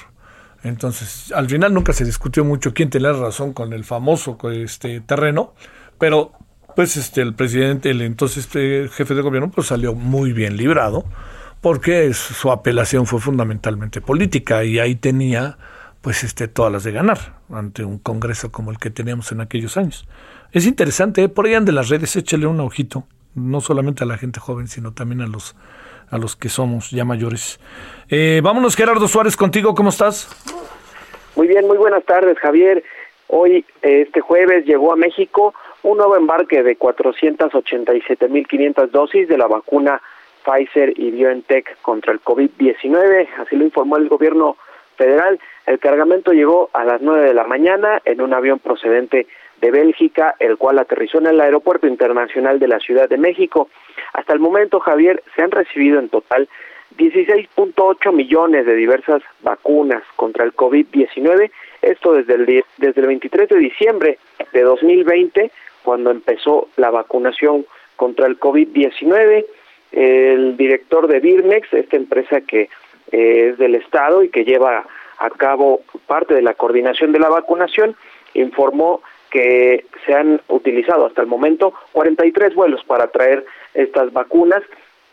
entonces, 0.65 1.31
al 1.33 1.49
final 1.49 1.75
nunca 1.75 1.93
se 1.93 2.07
discutió 2.07 2.43
mucho 2.43 2.73
quién 2.73 2.89
tenía 2.89 3.13
razón 3.13 3.53
con 3.53 3.75
el 3.75 3.85
famoso 3.85 4.39
este 4.51 5.01
terreno, 5.03 5.55
pero 5.99 6.33
pues 6.75 6.97
este 6.97 7.21
el 7.21 7.35
presidente, 7.35 7.91
el 7.91 8.01
entonces 8.01 8.47
este 8.47 8.89
jefe 8.89 9.15
de 9.15 9.21
gobierno, 9.21 9.51
pues 9.51 9.67
salió 9.69 9.95
muy 9.95 10.33
bien 10.33 10.57
librado, 10.57 11.05
porque 11.61 12.13
su 12.15 12.51
apelación 12.51 13.07
fue 13.07 13.21
fundamentalmente 13.21 14.01
política 14.01 14.65
y 14.65 14.79
ahí 14.79 14.95
tenía 14.95 15.59
pues 16.01 16.25
este 16.25 16.49
todas 16.49 16.73
las 16.73 16.83
de 16.83 16.93
ganar 16.93 17.39
ante 17.51 17.85
un 17.85 17.99
congreso 17.99 18.51
como 18.51 18.71
el 18.71 18.79
que 18.79 18.91
teníamos 18.91 19.33
en 19.33 19.43
aquellos 19.43 19.77
años. 19.77 20.09
Es 20.53 20.65
interesante, 20.65 21.25
¿eh? 21.25 21.29
por 21.29 21.45
ahí 21.45 21.63
de 21.63 21.73
las 21.73 21.91
redes, 21.91 22.17
échale 22.17 22.47
un 22.47 22.61
ojito, 22.61 23.07
no 23.35 23.61
solamente 23.61 24.03
a 24.03 24.07
la 24.07 24.17
gente 24.17 24.41
joven, 24.41 24.67
sino 24.67 24.93
también 24.93 25.21
a 25.21 25.27
los 25.27 25.55
a 26.11 26.19
los 26.19 26.37
que 26.37 26.49
somos 26.49 26.91
ya 26.91 27.05
mayores. 27.05 27.59
Eh, 28.09 28.41
vámonos, 28.43 28.77
Gerardo 28.77 29.09
Suárez, 29.09 29.37
contigo, 29.37 29.75
¿cómo 29.75 29.91
estás? 29.91 30.29
Muy 31.37 31.49
bien, 31.49 31.67
muy 31.67 31.77
buenas 31.77 32.05
tardes, 32.05 32.39
Javier. 32.39 32.85
Hoy, 33.27 33.65
este 33.83 34.21
jueves, 34.21 34.65
llegó 34.67 34.93
a 34.93 34.97
México 34.97 35.53
un 35.83 35.99
nuevo 35.99 36.17
embarque 36.17 36.63
de 36.63 36.79
487.500 36.79 38.91
dosis 38.91 39.27
de 39.27 39.37
la 39.37 39.49
vacuna 39.49 40.01
Pfizer 40.45 40.93
y 40.97 41.11
BioNTech 41.11 41.81
contra 41.83 42.13
el 42.13 42.23
COVID-19, 42.23 43.29
así 43.39 43.57
lo 43.57 43.65
informó 43.65 43.97
el 43.97 44.09
gobierno 44.09 44.57
federal. 44.97 45.41
El 45.67 45.81
cargamento 45.81 46.33
llegó 46.33 46.71
a 46.73 46.85
las 46.85 47.03
9 47.03 47.27
de 47.27 47.35
la 47.35 47.45
mañana 47.45 48.01
en 48.05 48.21
un 48.21 48.33
avión 48.33 48.61
procedente 48.61 49.27
de 49.61 49.71
Bélgica, 49.73 50.37
el 50.39 50.57
cual 50.57 50.79
aterrizó 50.79 51.19
en 51.19 51.27
el 51.27 51.41
Aeropuerto 51.41 51.89
Internacional 51.89 52.61
de 52.61 52.69
la 52.69 52.79
Ciudad 52.79 53.09
de 53.09 53.17
México. 53.17 53.69
Hasta 54.13 54.33
el 54.33 54.39
momento, 54.39 54.79
Javier, 54.79 55.21
se 55.35 55.43
han 55.43 55.51
recibido 55.51 55.99
en 55.99 56.11
total 56.11 56.49
16.8 56.97 58.13
millones 58.13 58.67
de 58.67 58.75
diversas 58.75 59.23
vacunas 59.43 60.03
contra 60.17 60.45
el 60.45 60.55
COVID-19, 60.55 61.51
esto 61.83 62.13
desde 62.13 62.35
el, 62.35 62.65
desde 62.79 63.01
el 63.01 63.07
23 63.07 63.49
de 63.49 63.59
diciembre 63.59 64.19
de 64.53 64.63
2020, 64.63 65.51
cuando 65.83 66.11
empezó 66.11 66.69
la 66.77 66.91
vacunación 66.91 67.67
contra 67.97 68.27
el 68.27 68.39
COVID-19. 68.39 69.45
El 69.93 70.57
director 70.57 71.07
de 71.07 71.21
Birmex, 71.21 71.73
esta 71.73 71.97
empresa 71.97 72.41
que 72.41 72.69
eh, 73.13 73.51
es 73.51 73.59
del 73.59 73.75
Estado 73.75 74.23
y 74.23 74.29
que 74.29 74.45
lleva 74.45 74.87
a 75.19 75.31
cabo 75.31 75.83
parte 76.07 76.35
de 76.35 76.43
la 76.43 76.55
coordinación 76.55 77.13
de 77.13 77.21
la 77.21 77.29
vacunación, 77.29 77.97
informó 78.35 79.03
que 79.31 79.85
se 80.07 80.15
han 80.15 80.41
utilizado 80.49 81.07
hasta 81.07 81.23
el 81.23 81.27
momento 81.27 81.75
43 81.93 82.55
vuelos 82.55 82.85
para 82.85 83.09
traer 83.09 83.45
estas 83.75 84.13
vacunas 84.13 84.63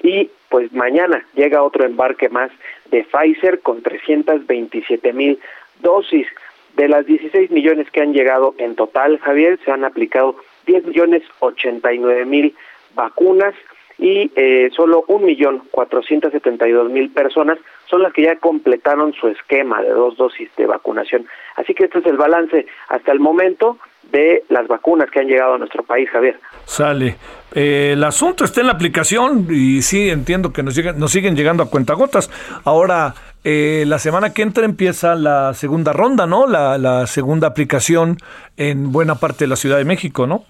y 0.01 0.29
pues 0.51 0.71
mañana 0.73 1.25
llega 1.33 1.63
otro 1.63 1.85
embarque 1.85 2.29
más 2.29 2.51
de 2.91 3.03
Pfizer 3.05 3.61
con 3.61 3.81
327 3.81 5.13
mil 5.13 5.39
dosis. 5.79 6.27
De 6.75 6.87
las 6.87 7.05
16 7.05 7.51
millones 7.51 7.89
que 7.91 8.01
han 8.01 8.13
llegado 8.13 8.53
en 8.57 8.75
total, 8.75 9.17
Javier, 9.19 9.59
se 9.65 9.71
han 9.71 9.83
aplicado 9.83 10.35
10 10.67 10.85
millones 10.85 11.23
89 11.39 12.25
mil 12.25 12.55
vacunas 12.93 13.55
y 13.97 14.31
eh, 14.35 14.69
solo 14.75 15.05
un 15.07 15.25
millón 15.25 15.63
cuatrocientos 15.71 16.31
setenta 16.31 16.67
y 16.67 16.71
dos 16.71 16.89
mil 16.89 17.09
personas 17.11 17.57
son 17.91 18.01
las 18.01 18.13
que 18.13 18.23
ya 18.23 18.37
completaron 18.37 19.13
su 19.13 19.27
esquema 19.27 19.81
de 19.83 19.89
dos 19.89 20.17
dosis 20.17 20.49
de 20.55 20.65
vacunación. 20.65 21.27
Así 21.57 21.75
que 21.75 21.83
este 21.83 21.99
es 21.99 22.05
el 22.07 22.17
balance 22.17 22.65
hasta 22.87 23.11
el 23.11 23.19
momento 23.19 23.77
de 24.11 24.43
las 24.49 24.67
vacunas 24.67 25.11
que 25.11 25.19
han 25.19 25.27
llegado 25.27 25.53
a 25.53 25.57
nuestro 25.57 25.83
país, 25.83 26.09
Javier. 26.09 26.39
Sale. 26.65 27.15
Eh, 27.53 27.91
el 27.93 28.03
asunto 28.03 28.45
está 28.45 28.61
en 28.61 28.67
la 28.67 28.73
aplicación 28.73 29.45
y 29.49 29.81
sí 29.81 30.09
entiendo 30.09 30.51
que 30.51 30.63
nos, 30.63 30.75
llegan, 30.75 30.97
nos 30.97 31.11
siguen 31.11 31.35
llegando 31.35 31.63
a 31.63 31.69
cuentagotas. 31.69 32.31
Ahora, 32.65 33.13
eh, 33.43 33.83
la 33.85 33.99
semana 33.99 34.33
que 34.33 34.41
entra 34.41 34.65
empieza 34.65 35.15
la 35.15 35.53
segunda 35.53 35.93
ronda, 35.93 36.25
¿no? 36.25 36.47
La, 36.47 36.77
la 36.77 37.05
segunda 37.07 37.47
aplicación 37.47 38.17
en 38.57 38.91
buena 38.91 39.15
parte 39.15 39.43
de 39.43 39.49
la 39.49 39.55
Ciudad 39.55 39.77
de 39.77 39.85
México, 39.85 40.27
¿no? 40.27 40.45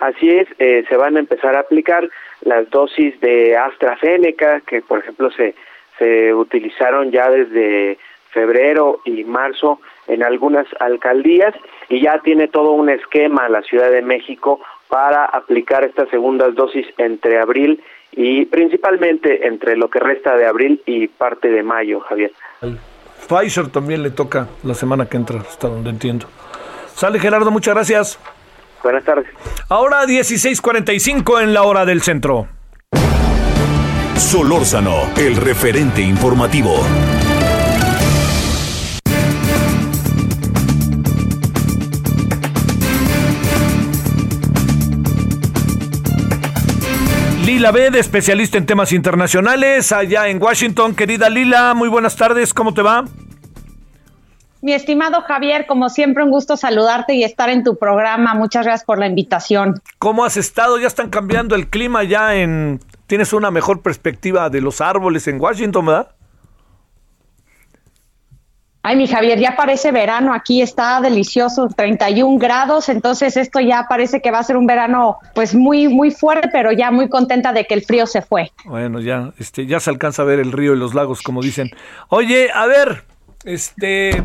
Así 0.00 0.28
es, 0.28 0.46
eh, 0.58 0.84
se 0.88 0.96
van 0.96 1.16
a 1.16 1.20
empezar 1.20 1.56
a 1.56 1.60
aplicar 1.60 2.08
las 2.42 2.70
dosis 2.70 3.20
de 3.20 3.56
AstraZeneca, 3.56 4.60
que 4.60 4.80
por 4.80 5.00
ejemplo 5.00 5.30
se, 5.32 5.56
se 5.98 6.34
utilizaron 6.34 7.10
ya 7.10 7.30
desde 7.30 7.98
febrero 8.30 9.00
y 9.04 9.24
marzo 9.24 9.80
en 10.06 10.22
algunas 10.22 10.66
alcaldías 10.80 11.54
y 11.88 12.02
ya 12.02 12.20
tiene 12.20 12.48
todo 12.48 12.72
un 12.72 12.88
esquema 12.88 13.48
la 13.48 13.62
Ciudad 13.62 13.90
de 13.90 14.02
México 14.02 14.60
para 14.88 15.24
aplicar 15.24 15.84
estas 15.84 16.08
segundas 16.08 16.54
dosis 16.54 16.86
entre 16.98 17.38
abril 17.38 17.82
y 18.12 18.46
principalmente 18.46 19.46
entre 19.46 19.76
lo 19.76 19.90
que 19.90 19.98
resta 19.98 20.36
de 20.36 20.46
abril 20.46 20.82
y 20.86 21.08
parte 21.08 21.48
de 21.48 21.62
mayo, 21.62 22.00
Javier. 22.00 22.32
Pfizer 23.28 23.68
también 23.68 24.02
le 24.02 24.10
toca 24.10 24.48
la 24.64 24.74
semana 24.74 25.06
que 25.06 25.16
entra, 25.16 25.40
hasta 25.40 25.68
donde 25.68 25.90
entiendo. 25.90 26.26
Sale 26.94 27.18
Gerardo, 27.18 27.50
muchas 27.50 27.74
gracias. 27.74 28.18
Buenas 28.82 29.04
tardes. 29.04 29.26
Ahora 29.68 30.04
16:45 30.06 31.42
en 31.42 31.52
la 31.52 31.62
hora 31.64 31.84
del 31.84 32.00
centro. 32.00 32.48
Solórzano, 34.18 35.14
el 35.16 35.36
referente 35.36 36.02
informativo. 36.02 36.74
Lila 47.44 47.70
Bed, 47.70 47.94
especialista 47.94 48.58
en 48.58 48.66
temas 48.66 48.92
internacionales, 48.92 49.92
allá 49.92 50.26
en 50.26 50.42
Washington. 50.42 50.96
Querida 50.96 51.30
Lila, 51.30 51.74
muy 51.74 51.88
buenas 51.88 52.16
tardes, 52.16 52.52
¿cómo 52.52 52.74
te 52.74 52.82
va? 52.82 53.04
Mi 54.60 54.72
estimado 54.72 55.22
Javier, 55.22 55.66
como 55.66 55.88
siempre, 55.88 56.24
un 56.24 56.30
gusto 56.30 56.56
saludarte 56.56 57.14
y 57.14 57.22
estar 57.22 57.48
en 57.48 57.62
tu 57.62 57.78
programa. 57.78 58.34
Muchas 58.34 58.66
gracias 58.66 58.84
por 58.84 58.98
la 58.98 59.06
invitación. 59.06 59.80
¿Cómo 59.98 60.24
has 60.24 60.36
estado? 60.36 60.78
Ya 60.78 60.88
están 60.88 61.08
cambiando 61.08 61.54
el 61.54 61.68
clima 61.68 62.02
ya 62.02 62.34
en... 62.34 62.80
Tienes 63.08 63.32
una 63.32 63.50
mejor 63.50 63.82
perspectiva 63.82 64.50
de 64.50 64.60
los 64.60 64.80
árboles 64.80 65.26
en 65.26 65.40
Washington, 65.40 65.86
¿verdad? 65.86 66.14
Ay, 68.82 68.96
mi 68.96 69.08
Javier, 69.08 69.40
ya 69.40 69.56
parece 69.56 69.90
verano, 69.92 70.32
aquí 70.32 70.62
está 70.62 71.00
delicioso, 71.00 71.68
31 71.68 72.38
grados, 72.38 72.88
entonces 72.88 73.36
esto 73.36 73.60
ya 73.60 73.86
parece 73.88 74.22
que 74.22 74.30
va 74.30 74.38
a 74.38 74.44
ser 74.44 74.56
un 74.56 74.66
verano 74.66 75.18
pues 75.34 75.54
muy 75.54 75.88
muy 75.88 76.10
fuerte, 76.10 76.48
pero 76.52 76.70
ya 76.70 76.90
muy 76.90 77.08
contenta 77.08 77.52
de 77.52 77.66
que 77.66 77.74
el 77.74 77.82
frío 77.82 78.06
se 78.06 78.22
fue. 78.22 78.52
Bueno, 78.64 79.00
ya 79.00 79.32
este 79.38 79.66
ya 79.66 79.80
se 79.80 79.90
alcanza 79.90 80.22
a 80.22 80.26
ver 80.26 80.38
el 80.38 80.52
río 80.52 80.74
y 80.74 80.78
los 80.78 80.94
lagos 80.94 81.22
como 81.22 81.42
dicen. 81.42 81.70
Oye, 82.08 82.50
a 82.54 82.66
ver, 82.66 83.04
este 83.44 84.22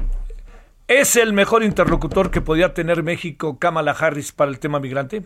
¿Es 0.88 1.16
el 1.16 1.32
mejor 1.32 1.64
interlocutor 1.64 2.30
que 2.30 2.42
podía 2.42 2.74
tener 2.74 3.04
México 3.04 3.58
Kamala 3.58 3.92
Harris 3.92 4.34
para 4.34 4.52
el 4.52 4.60
tema 4.60 4.80
migrante? 4.82 5.24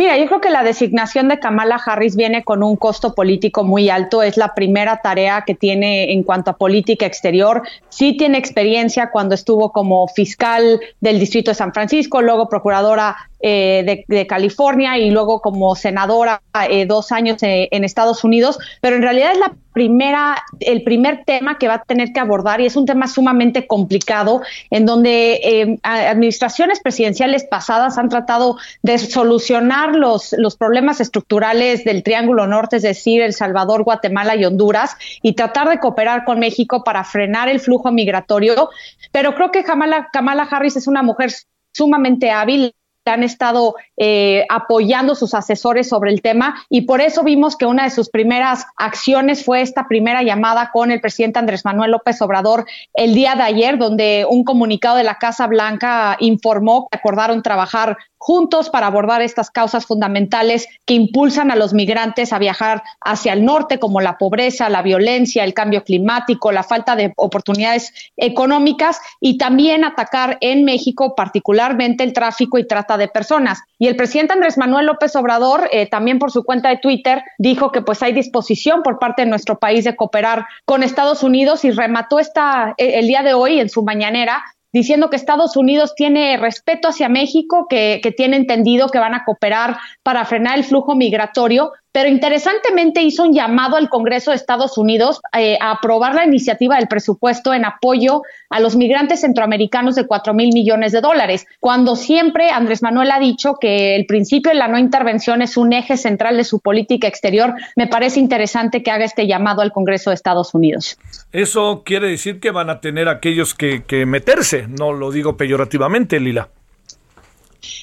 Mira, 0.00 0.16
yo 0.16 0.24
creo 0.28 0.40
que 0.40 0.48
la 0.48 0.62
designación 0.62 1.28
de 1.28 1.38
Kamala 1.38 1.74
Harris 1.74 2.16
viene 2.16 2.42
con 2.42 2.62
un 2.62 2.76
costo 2.76 3.14
político 3.14 3.64
muy 3.64 3.90
alto. 3.90 4.22
Es 4.22 4.38
la 4.38 4.54
primera 4.54 5.02
tarea 5.02 5.44
que 5.46 5.54
tiene 5.54 6.14
en 6.14 6.22
cuanto 6.22 6.52
a 6.52 6.56
política 6.56 7.04
exterior. 7.04 7.60
Sí 7.90 8.16
tiene 8.16 8.38
experiencia 8.38 9.10
cuando 9.10 9.34
estuvo 9.34 9.72
como 9.72 10.08
fiscal 10.08 10.80
del 11.00 11.20
Distrito 11.20 11.50
de 11.50 11.54
San 11.54 11.74
Francisco, 11.74 12.22
luego 12.22 12.48
procuradora 12.48 13.29
eh, 13.42 14.04
de, 14.06 14.26
California 14.26 14.98
y 14.98 15.10
luego 15.10 15.40
como 15.40 15.74
senadora 15.74 16.42
eh, 16.68 16.84
dos 16.84 17.10
años 17.10 17.42
eh, 17.42 17.68
en 17.70 17.84
Estados 17.84 18.22
Unidos, 18.22 18.58
pero 18.82 18.96
en 18.96 19.02
realidad 19.02 19.32
es 19.32 19.38
la 19.38 19.54
primera, 19.72 20.42
el 20.60 20.82
primer 20.82 21.24
tema 21.24 21.56
que 21.56 21.66
va 21.66 21.74
a 21.74 21.82
tener 21.82 22.12
que 22.12 22.20
abordar 22.20 22.60
y 22.60 22.66
es 22.66 22.76
un 22.76 22.84
tema 22.84 23.08
sumamente 23.08 23.66
complicado 23.66 24.42
en 24.70 24.84
donde 24.84 25.78
administraciones 25.82 26.80
presidenciales 26.80 27.44
pasadas 27.44 27.96
han 27.96 28.10
tratado 28.10 28.58
de 28.82 28.98
solucionar 28.98 29.94
los, 29.94 30.34
los 30.36 30.56
problemas 30.56 31.00
estructurales 31.00 31.84
del 31.84 32.02
Triángulo 32.02 32.46
Norte, 32.46 32.76
es 32.76 32.82
decir, 32.82 33.22
El 33.22 33.32
Salvador, 33.32 33.84
Guatemala 33.84 34.36
y 34.36 34.44
Honduras, 34.44 34.96
y 35.22 35.32
tratar 35.32 35.68
de 35.70 35.78
cooperar 35.78 36.24
con 36.24 36.40
México 36.40 36.84
para 36.84 37.04
frenar 37.04 37.48
el 37.48 37.60
flujo 37.60 37.90
migratorio. 37.90 38.68
Pero 39.12 39.34
creo 39.34 39.50
que 39.50 39.64
Kamala, 39.64 40.08
Kamala 40.12 40.42
Harris 40.42 40.76
es 40.76 40.86
una 40.86 41.02
mujer 41.02 41.30
sumamente 41.72 42.30
hábil, 42.30 42.74
han 43.06 43.22
estado 43.22 43.74
eh, 43.96 44.44
apoyando 44.50 45.14
sus 45.14 45.32
asesores 45.34 45.88
sobre 45.88 46.10
el 46.10 46.20
tema 46.20 46.62
y 46.68 46.82
por 46.82 47.00
eso 47.00 47.22
vimos 47.22 47.56
que 47.56 47.66
una 47.66 47.84
de 47.84 47.90
sus 47.90 48.10
primeras 48.10 48.66
acciones 48.76 49.44
fue 49.44 49.62
esta 49.62 49.88
primera 49.88 50.22
llamada 50.22 50.70
con 50.72 50.90
el 50.90 51.00
presidente 51.00 51.38
Andrés 51.38 51.64
Manuel 51.64 51.92
López 51.92 52.20
Obrador 52.20 52.66
el 52.92 53.14
día 53.14 53.34
de 53.34 53.42
ayer, 53.42 53.78
donde 53.78 54.26
un 54.28 54.44
comunicado 54.44 54.96
de 54.96 55.04
la 55.04 55.16
Casa 55.16 55.46
Blanca 55.46 56.16
informó 56.20 56.88
que 56.90 56.98
acordaron 56.98 57.42
trabajar 57.42 57.96
juntos 58.20 58.68
para 58.68 58.86
abordar 58.86 59.22
estas 59.22 59.50
causas 59.50 59.86
fundamentales 59.86 60.68
que 60.84 60.92
impulsan 60.92 61.50
a 61.50 61.56
los 61.56 61.72
migrantes 61.72 62.34
a 62.34 62.38
viajar 62.38 62.82
hacia 63.00 63.32
el 63.32 63.46
norte, 63.46 63.78
como 63.78 64.02
la 64.02 64.18
pobreza, 64.18 64.68
la 64.68 64.82
violencia, 64.82 65.42
el 65.42 65.54
cambio 65.54 65.84
climático, 65.84 66.52
la 66.52 66.62
falta 66.62 66.96
de 66.96 67.14
oportunidades 67.16 67.94
económicas 68.18 69.00
y 69.20 69.38
también 69.38 69.84
atacar 69.84 70.36
en 70.42 70.66
México 70.66 71.14
particularmente 71.14 72.04
el 72.04 72.12
tráfico 72.12 72.58
y 72.58 72.66
trata 72.66 72.98
de 72.98 73.08
personas. 73.08 73.62
Y 73.78 73.88
el 73.88 73.96
presidente 73.96 74.34
Andrés 74.34 74.58
Manuel 74.58 74.84
López 74.84 75.16
Obrador, 75.16 75.70
eh, 75.72 75.86
también 75.86 76.18
por 76.18 76.30
su 76.30 76.44
cuenta 76.44 76.68
de 76.68 76.76
Twitter, 76.76 77.22
dijo 77.38 77.72
que 77.72 77.80
pues 77.80 78.02
hay 78.02 78.12
disposición 78.12 78.82
por 78.82 78.98
parte 78.98 79.22
de 79.22 79.30
nuestro 79.30 79.58
país 79.58 79.84
de 79.84 79.96
cooperar 79.96 80.44
con 80.66 80.82
Estados 80.82 81.22
Unidos 81.22 81.64
y 81.64 81.70
remató 81.70 82.18
esta, 82.18 82.74
eh, 82.76 82.98
el 82.98 83.06
día 83.06 83.22
de 83.22 83.32
hoy 83.32 83.60
en 83.60 83.70
su 83.70 83.82
mañanera 83.82 84.44
diciendo 84.72 85.10
que 85.10 85.16
Estados 85.16 85.56
Unidos 85.56 85.94
tiene 85.94 86.36
respeto 86.36 86.88
hacia 86.88 87.08
México, 87.08 87.66
que, 87.68 88.00
que, 88.02 88.12
tiene 88.12 88.36
entendido 88.36 88.88
que 88.88 88.98
van 88.98 89.14
a 89.14 89.24
cooperar 89.24 89.78
para 90.02 90.24
frenar 90.24 90.58
el 90.58 90.64
flujo 90.64 90.94
migratorio, 90.94 91.72
pero 91.92 92.08
interesantemente 92.08 93.02
hizo 93.02 93.24
un 93.24 93.34
llamado 93.34 93.76
al 93.76 93.88
Congreso 93.88 94.30
de 94.30 94.36
Estados 94.36 94.78
Unidos 94.78 95.20
eh, 95.36 95.58
a 95.60 95.72
aprobar 95.72 96.14
la 96.14 96.24
iniciativa 96.24 96.76
del 96.76 96.88
presupuesto 96.88 97.52
en 97.52 97.64
apoyo 97.64 98.22
a 98.48 98.60
los 98.60 98.76
migrantes 98.76 99.20
centroamericanos 99.20 99.96
de 99.96 100.06
4 100.06 100.34
mil 100.34 100.52
millones 100.52 100.92
de 100.92 101.00
dólares, 101.00 101.46
cuando 101.58 101.96
siempre 101.96 102.50
Andrés 102.50 102.82
Manuel 102.82 103.10
ha 103.10 103.18
dicho 103.18 103.54
que 103.60 103.96
el 103.96 104.06
principio 104.06 104.52
de 104.52 104.58
la 104.58 104.68
no 104.68 104.78
intervención 104.78 105.42
es 105.42 105.56
un 105.56 105.72
eje 105.72 105.96
central 105.96 106.36
de 106.36 106.44
su 106.44 106.60
política 106.60 107.08
exterior. 107.08 107.54
Me 107.76 107.86
parece 107.86 108.20
interesante 108.20 108.82
que 108.82 108.90
haga 108.90 109.04
este 109.04 109.26
llamado 109.26 109.62
al 109.62 109.72
Congreso 109.72 110.10
de 110.10 110.14
Estados 110.14 110.54
Unidos. 110.54 110.98
Eso 111.32 111.82
quiere 111.84 112.08
decir 112.08 112.40
que 112.40 112.50
van 112.50 112.70
a 112.70 112.80
tener 112.80 113.08
aquellos 113.08 113.54
que, 113.54 113.82
que 113.84 114.06
meterse, 114.06 114.66
no 114.68 114.92
lo 114.92 115.10
digo 115.10 115.36
peyorativamente, 115.36 116.20
Lila. 116.20 116.48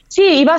Sí, 0.08 0.24
y 0.24 0.46
va 0.46 0.58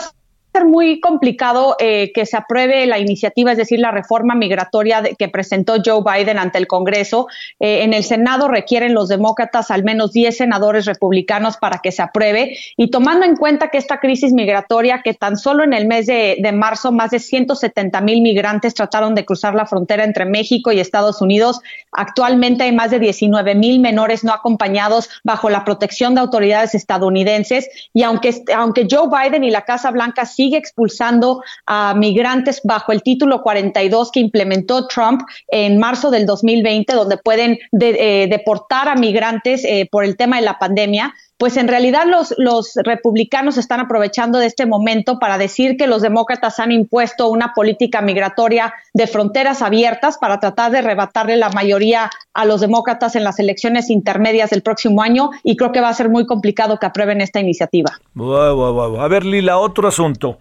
ser 0.52 0.64
muy 0.64 1.00
complicado 1.00 1.76
eh, 1.78 2.10
que 2.14 2.26
se 2.26 2.36
apruebe 2.36 2.86
la 2.86 2.98
iniciativa, 2.98 3.52
es 3.52 3.58
decir, 3.58 3.78
la 3.78 3.90
reforma 3.90 4.34
migratoria 4.34 5.02
que 5.18 5.28
presentó 5.28 5.76
Joe 5.84 6.02
Biden 6.02 6.38
ante 6.38 6.58
el 6.58 6.66
Congreso. 6.66 7.28
Eh, 7.60 7.82
en 7.82 7.92
el 7.92 8.02
Senado 8.02 8.48
requieren 8.48 8.94
los 8.94 9.08
demócratas 9.08 9.70
al 9.70 9.84
menos 9.84 10.12
10 10.12 10.36
senadores 10.36 10.86
republicanos 10.86 11.56
para 11.56 11.78
que 11.78 11.92
se 11.92 12.02
apruebe. 12.02 12.56
Y 12.76 12.90
tomando 12.90 13.26
en 13.26 13.36
cuenta 13.36 13.68
que 13.68 13.78
esta 13.78 13.98
crisis 13.98 14.32
migratoria, 14.32 15.02
que 15.02 15.14
tan 15.14 15.36
solo 15.36 15.64
en 15.64 15.72
el 15.72 15.86
mes 15.86 16.06
de, 16.06 16.36
marzo 16.54 16.92
más 16.92 17.10
de 17.10 17.18
170 17.18 18.00
mil 18.00 18.22
migrantes 18.22 18.74
trataron 18.74 19.14
de 19.14 19.24
cruzar 19.24 19.54
la 19.54 19.66
frontera 19.66 20.04
entre 20.04 20.24
México 20.24 20.72
y 20.72 20.80
Estados 20.80 21.20
Unidos, 21.20 21.60
actualmente 21.92 22.64
hay 22.64 22.72
más 22.72 22.90
de 22.90 22.98
19 22.98 23.54
mil 23.54 23.80
menores 23.80 24.24
no 24.24 24.32
acompañados 24.32 25.10
bajo 25.24 25.50
la 25.50 25.64
protección 25.64 26.14
de 26.14 26.22
autoridades 26.22 26.74
estadounidenses. 26.74 27.68
Y 27.92 28.02
aunque, 28.02 28.34
aunque 28.56 28.86
Joe 28.90 29.08
Biden 29.08 29.44
y 29.44 29.50
la 29.50 29.62
Casa 29.62 29.90
Blanca 29.90 30.24
sigue 30.38 30.56
expulsando 30.56 31.42
a 31.66 31.94
migrantes 31.94 32.60
bajo 32.62 32.92
el 32.92 33.02
título 33.02 33.42
42 33.42 34.12
que 34.12 34.20
implementó 34.20 34.86
Trump 34.86 35.22
en 35.48 35.78
marzo 35.78 36.12
del 36.12 36.26
2020, 36.26 36.92
donde 36.92 37.16
pueden 37.16 37.58
eh, 37.80 38.28
deportar 38.30 38.88
a 38.88 38.94
migrantes 38.94 39.64
eh, 39.64 39.88
por 39.90 40.04
el 40.04 40.16
tema 40.16 40.36
de 40.36 40.42
la 40.42 40.56
pandemia 40.60 41.12
pues 41.38 41.56
en 41.56 41.68
realidad 41.68 42.04
los, 42.36 42.74
republicanos 42.84 43.56
están 43.58 43.78
aprovechando 43.78 44.40
de 44.40 44.46
este 44.46 44.66
momento 44.66 45.20
para 45.20 45.38
decir 45.38 45.76
que 45.76 45.86
los 45.86 46.02
demócratas 46.02 46.58
han 46.58 46.72
impuesto 46.72 47.28
una 47.28 47.54
política 47.54 48.02
migratoria 48.02 48.74
de 48.92 49.06
fronteras 49.06 49.62
abiertas 49.62 50.18
para 50.18 50.40
tratar 50.40 50.72
de 50.72 50.78
arrebatarle 50.78 51.36
la 51.36 51.48
mayoría 51.50 52.10
a 52.34 52.44
los 52.44 52.60
demócratas 52.60 53.14
en 53.14 53.22
las 53.22 53.38
elecciones 53.38 53.88
intermedias 53.88 54.50
del 54.50 54.62
próximo 54.62 55.00
año 55.00 55.30
y 55.44 55.56
creo 55.56 55.70
que 55.70 55.80
va 55.80 55.88
a 55.88 55.94
ser 55.94 56.08
muy 56.08 56.26
complicado 56.26 56.78
que 56.78 56.86
aprueben 56.86 57.20
esta 57.20 57.38
iniciativa. 57.38 57.92
A 58.16 59.08
ver, 59.08 59.24
Lila, 59.24 59.58
otro 59.58 59.86
asunto. 59.86 60.38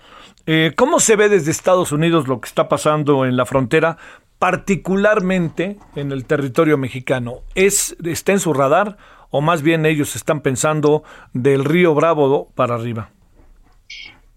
Eh, 0.47 0.71
¿Cómo 0.75 0.99
se 0.99 1.15
ve 1.15 1.29
desde 1.29 1.51
Estados 1.51 1.91
Unidos 1.91 2.27
lo 2.27 2.41
que 2.41 2.47
está 2.47 2.67
pasando 2.67 3.25
en 3.25 3.37
la 3.37 3.45
frontera, 3.45 3.97
particularmente 4.39 5.77
en 5.95 6.11
el 6.11 6.25
territorio 6.25 6.77
mexicano? 6.77 7.41
¿Es, 7.53 7.95
¿Está 8.03 8.31
en 8.31 8.39
su 8.39 8.53
radar 8.53 8.97
o 9.29 9.41
más 9.41 9.61
bien 9.61 9.85
ellos 9.85 10.15
están 10.15 10.41
pensando 10.41 11.03
del 11.33 11.65
río 11.65 11.93
Bravo 11.93 12.49
para 12.55 12.75
arriba? 12.75 13.09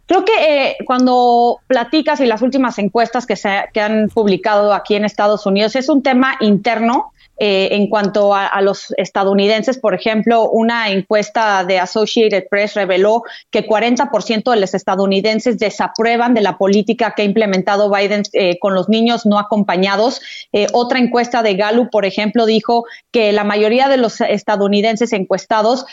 Creo 0.06 0.24
que 0.24 0.32
eh, 0.40 0.76
cuando 0.86 1.60
platicas 1.68 2.20
y 2.20 2.26
las 2.26 2.42
últimas 2.42 2.78
encuestas 2.78 3.26
que 3.26 3.36
se 3.36 3.68
que 3.72 3.80
han 3.80 4.08
publicado 4.08 4.72
aquí 4.72 4.96
en 4.96 5.04
Estados 5.04 5.46
Unidos 5.46 5.76
es 5.76 5.88
un 5.88 6.02
tema 6.02 6.34
interno 6.40 7.12
eh, 7.42 7.68
en 7.72 7.88
cuanto 7.88 8.34
a, 8.34 8.60
los 8.60 8.92
estadounidenses. 8.98 9.78
Por 9.78 9.94
ejemplo, 9.94 10.50
una 10.50 10.90
encuesta 10.90 11.64
de 11.64 11.78
Associated 11.78 12.44
Press 12.50 12.74
reveló 12.74 13.22
que 13.50 13.66
40% 13.66 14.50
de 14.50 14.60
los 14.60 14.74
estadounidenses 14.74 15.58
desaprueban 15.58 16.34
de 16.34 16.42
la 16.42 16.58
política 16.58 17.14
que 17.16 17.22
ha 17.22 17.24
implementado 17.24 17.90
Biden 17.90 18.24
eh, 18.34 18.58
con 18.58 18.74
los 18.74 18.90
niños 18.90 19.24
no 19.24 19.38
acompañados. 19.38 20.20
Eh, 20.52 20.66
otra 20.74 20.98
encuesta 20.98 21.42
de 21.42 21.54
Gallup, 21.54 21.88
por 21.90 22.04
ejemplo, 22.04 22.44
dijo 22.44 22.84
que 23.10 23.32
la 23.32 23.44
mayoría 23.44 23.88
de 23.88 23.96
los 23.96 24.20
estadounidenses 24.20 25.14
encuestados 25.14 25.86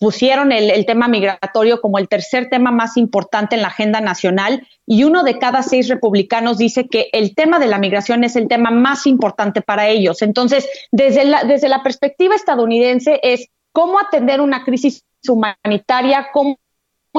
pusieron 0.00 0.50
el 0.50 0.86
tema 0.86 1.08
migratorio 1.08 1.82
como 1.82 1.98
el 1.98 2.08
tercer 2.08 2.48
tema 2.48 2.70
más 2.70 2.96
importante 2.96 3.54
en 3.54 3.60
la 3.60 3.68
agenda 3.68 4.00
nacional 4.00 4.66
y 4.86 5.04
uno 5.04 5.22
de 5.22 5.38
cada 5.38 5.62
seis 5.62 5.88
republicanos 5.88 6.58
dice 6.58 6.88
que 6.88 7.08
el 7.12 7.34
tema 7.34 7.58
de 7.58 7.66
la 7.66 7.78
migración 7.78 8.24
es 8.24 8.36
el 8.36 8.48
tema 8.48 8.70
más 8.70 9.06
importante 9.06 9.62
para 9.62 9.88
ellos. 9.88 10.22
Entonces, 10.22 10.68
desde 10.92 11.24
la, 11.24 11.44
desde 11.44 11.68
la 11.68 11.82
perspectiva 11.82 12.34
estadounidense 12.34 13.20
es 13.22 13.48
cómo 13.72 13.98
atender 13.98 14.40
una 14.40 14.64
crisis 14.64 15.04
humanitaria, 15.26 16.28
cómo 16.32 16.58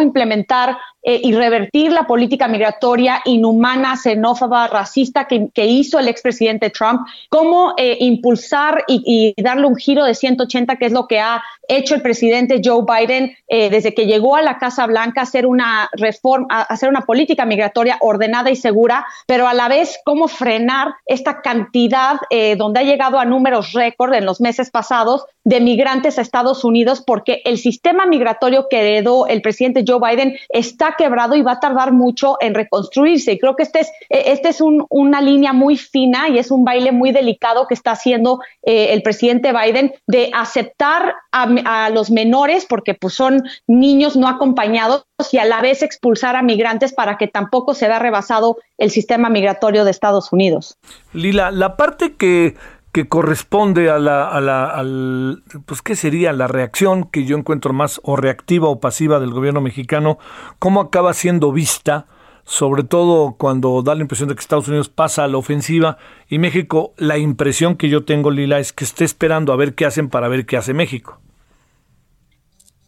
implementar 0.02 0.78
eh, 1.08 1.22
y 1.24 1.34
revertir 1.34 1.92
la 1.92 2.08
política 2.08 2.48
migratoria 2.48 3.22
inhumana, 3.26 3.96
xenófoba, 3.96 4.66
racista 4.66 5.28
que, 5.28 5.66
hizo 5.66 6.00
el 6.00 6.08
expresidente 6.08 6.72
Trump, 6.72 7.02
cómo 7.30 7.76
eh, 7.78 7.98
impulsar 8.00 8.84
y, 8.88 9.36
darle 9.38 9.68
un 9.68 9.76
giro 9.76 10.04
de 10.04 10.16
180, 10.16 10.78
que 10.78 10.88
es 10.88 10.92
lo 10.92 11.06
que 11.06 11.20
ha 11.20 11.44
hecho 11.68 11.94
el 11.94 12.02
presidente 12.02 12.60
Joe 12.64 12.84
Biden 12.84 13.38
eh, 13.48 13.70
desde 13.70 13.94
que 13.94 14.08
llegó 14.08 14.36
a 14.36 14.42
la 14.42 14.58
Casa 14.58 14.88
Blanca, 14.88 15.22
hacer 15.22 15.46
una 15.46 15.90
reforma, 15.92 16.48
hacer 16.50 16.90
una 16.90 17.02
política 17.02 17.46
migratoria 17.46 17.98
ordenada 18.02 18.50
y 18.50 18.56
segura, 18.56 19.06
pero 19.28 19.48
a 19.48 19.54
la 19.54 19.68
vez 19.68 20.00
cómo 20.06 20.28
frenar 20.28 20.96
esta 21.06 21.42
cantidad 21.42 22.18
donde 22.58 22.80
ha 22.80 22.84
llegado 22.84 23.20
a 23.20 23.26
números 23.26 23.74
récord 23.74 24.14
en 24.14 24.26
los 24.26 24.42
meses 24.42 24.72
pasados 24.72 25.26
de 25.46 25.62
migrantes 25.62 26.18
a 26.18 26.22
Estados 26.22 26.66
Unidos, 26.66 27.04
porque 27.06 27.42
el 27.46 27.60
sistema 27.60 28.06
migratorio 28.08 28.68
que 28.70 28.80
heredó 28.80 29.28
el 29.28 29.42
presidente 29.42 29.86
Joe 29.88 30.00
Biden 30.00 30.36
está 30.50 30.96
quebrado 30.98 31.36
y 31.36 31.44
va 31.44 31.54
a 31.54 31.60
tardar 31.60 31.94
mucho 31.94 32.38
en 32.42 32.56
reconstruirse. 32.56 33.34
Y 33.34 33.40
creo 33.40 33.56
que 33.56 33.64
este 33.64 33.82
es, 33.82 33.88
eh, 34.10 34.24
este 34.28 34.50
es 34.50 34.60
una 34.62 35.22
línea 35.22 35.54
muy 35.54 35.78
fina 35.78 36.30
y 36.30 36.40
es 36.40 36.50
un 36.50 36.66
baile 36.66 36.92
muy 36.92 37.12
delicado 37.12 37.68
que 37.68 37.76
está 37.76 37.92
haciendo 37.92 38.40
eh, 38.64 38.88
el 38.92 39.04
presidente 39.04 39.54
Biden 39.54 39.94
de 40.08 40.32
aceptar 40.34 41.14
a, 41.32 41.90
los 41.90 42.12
menores, 42.12 42.66
porque 42.66 42.94
pues 42.94 43.14
son 43.14 43.44
niños 43.68 44.16
no 44.16 44.28
acompañados, 44.28 45.06
y 45.32 45.38
a 45.38 45.46
la 45.46 45.62
vez 45.62 45.84
expulsar 45.84 46.36
a 46.36 46.42
migrantes 46.42 46.94
para 46.94 47.18
que 47.18 47.28
tampoco 47.28 47.74
se 47.74 47.88
vea 47.88 48.00
rebasado 48.00 48.58
el 48.78 48.90
sistema 48.90 49.30
migratorio 49.30 49.86
de 49.86 49.92
Estados 49.92 50.32
Unidos. 50.32 50.78
Lila, 51.14 51.52
la 51.52 51.78
parte 51.78 52.16
que 52.16 52.56
que 52.96 53.10
corresponde 53.10 53.90
a 53.90 54.00
la, 54.00 54.26
a 54.26 54.40
la 54.40 54.68
al, 54.68 55.44
pues 55.66 55.82
qué 55.82 55.98
sería 55.98 56.32
la 56.32 56.48
reacción 56.48 57.04
que 57.04 57.26
yo 57.26 57.38
encuentro 57.38 57.74
más 57.74 58.00
o 58.04 58.16
reactiva 58.16 58.70
o 58.70 58.80
pasiva 58.80 59.20
del 59.20 59.32
gobierno 59.32 59.60
mexicano, 59.60 60.18
cómo 60.60 60.80
acaba 60.80 61.14
siendo 61.14 61.52
vista, 61.52 62.06
sobre 62.46 62.84
todo 62.84 63.36
cuando 63.38 63.82
da 63.82 63.96
la 63.96 64.02
impresión 64.02 64.30
de 64.30 64.36
que 64.36 64.40
Estados 64.40 64.70
Unidos 64.70 64.88
pasa 64.88 65.26
a 65.26 65.28
la 65.28 65.36
ofensiva 65.36 65.98
y 66.30 66.40
México, 66.40 66.94
la 66.96 67.18
impresión 67.18 67.76
que 67.76 67.90
yo 67.90 68.06
tengo, 68.06 68.32
Lila, 68.32 68.60
es 68.60 68.72
que 68.72 68.86
esté 68.86 69.04
esperando 69.04 69.52
a 69.52 69.58
ver 69.58 69.76
qué 69.76 69.86
hacen 69.86 70.08
para 70.08 70.30
ver 70.30 70.46
qué 70.46 70.56
hace 70.56 70.74
México. 70.74 71.20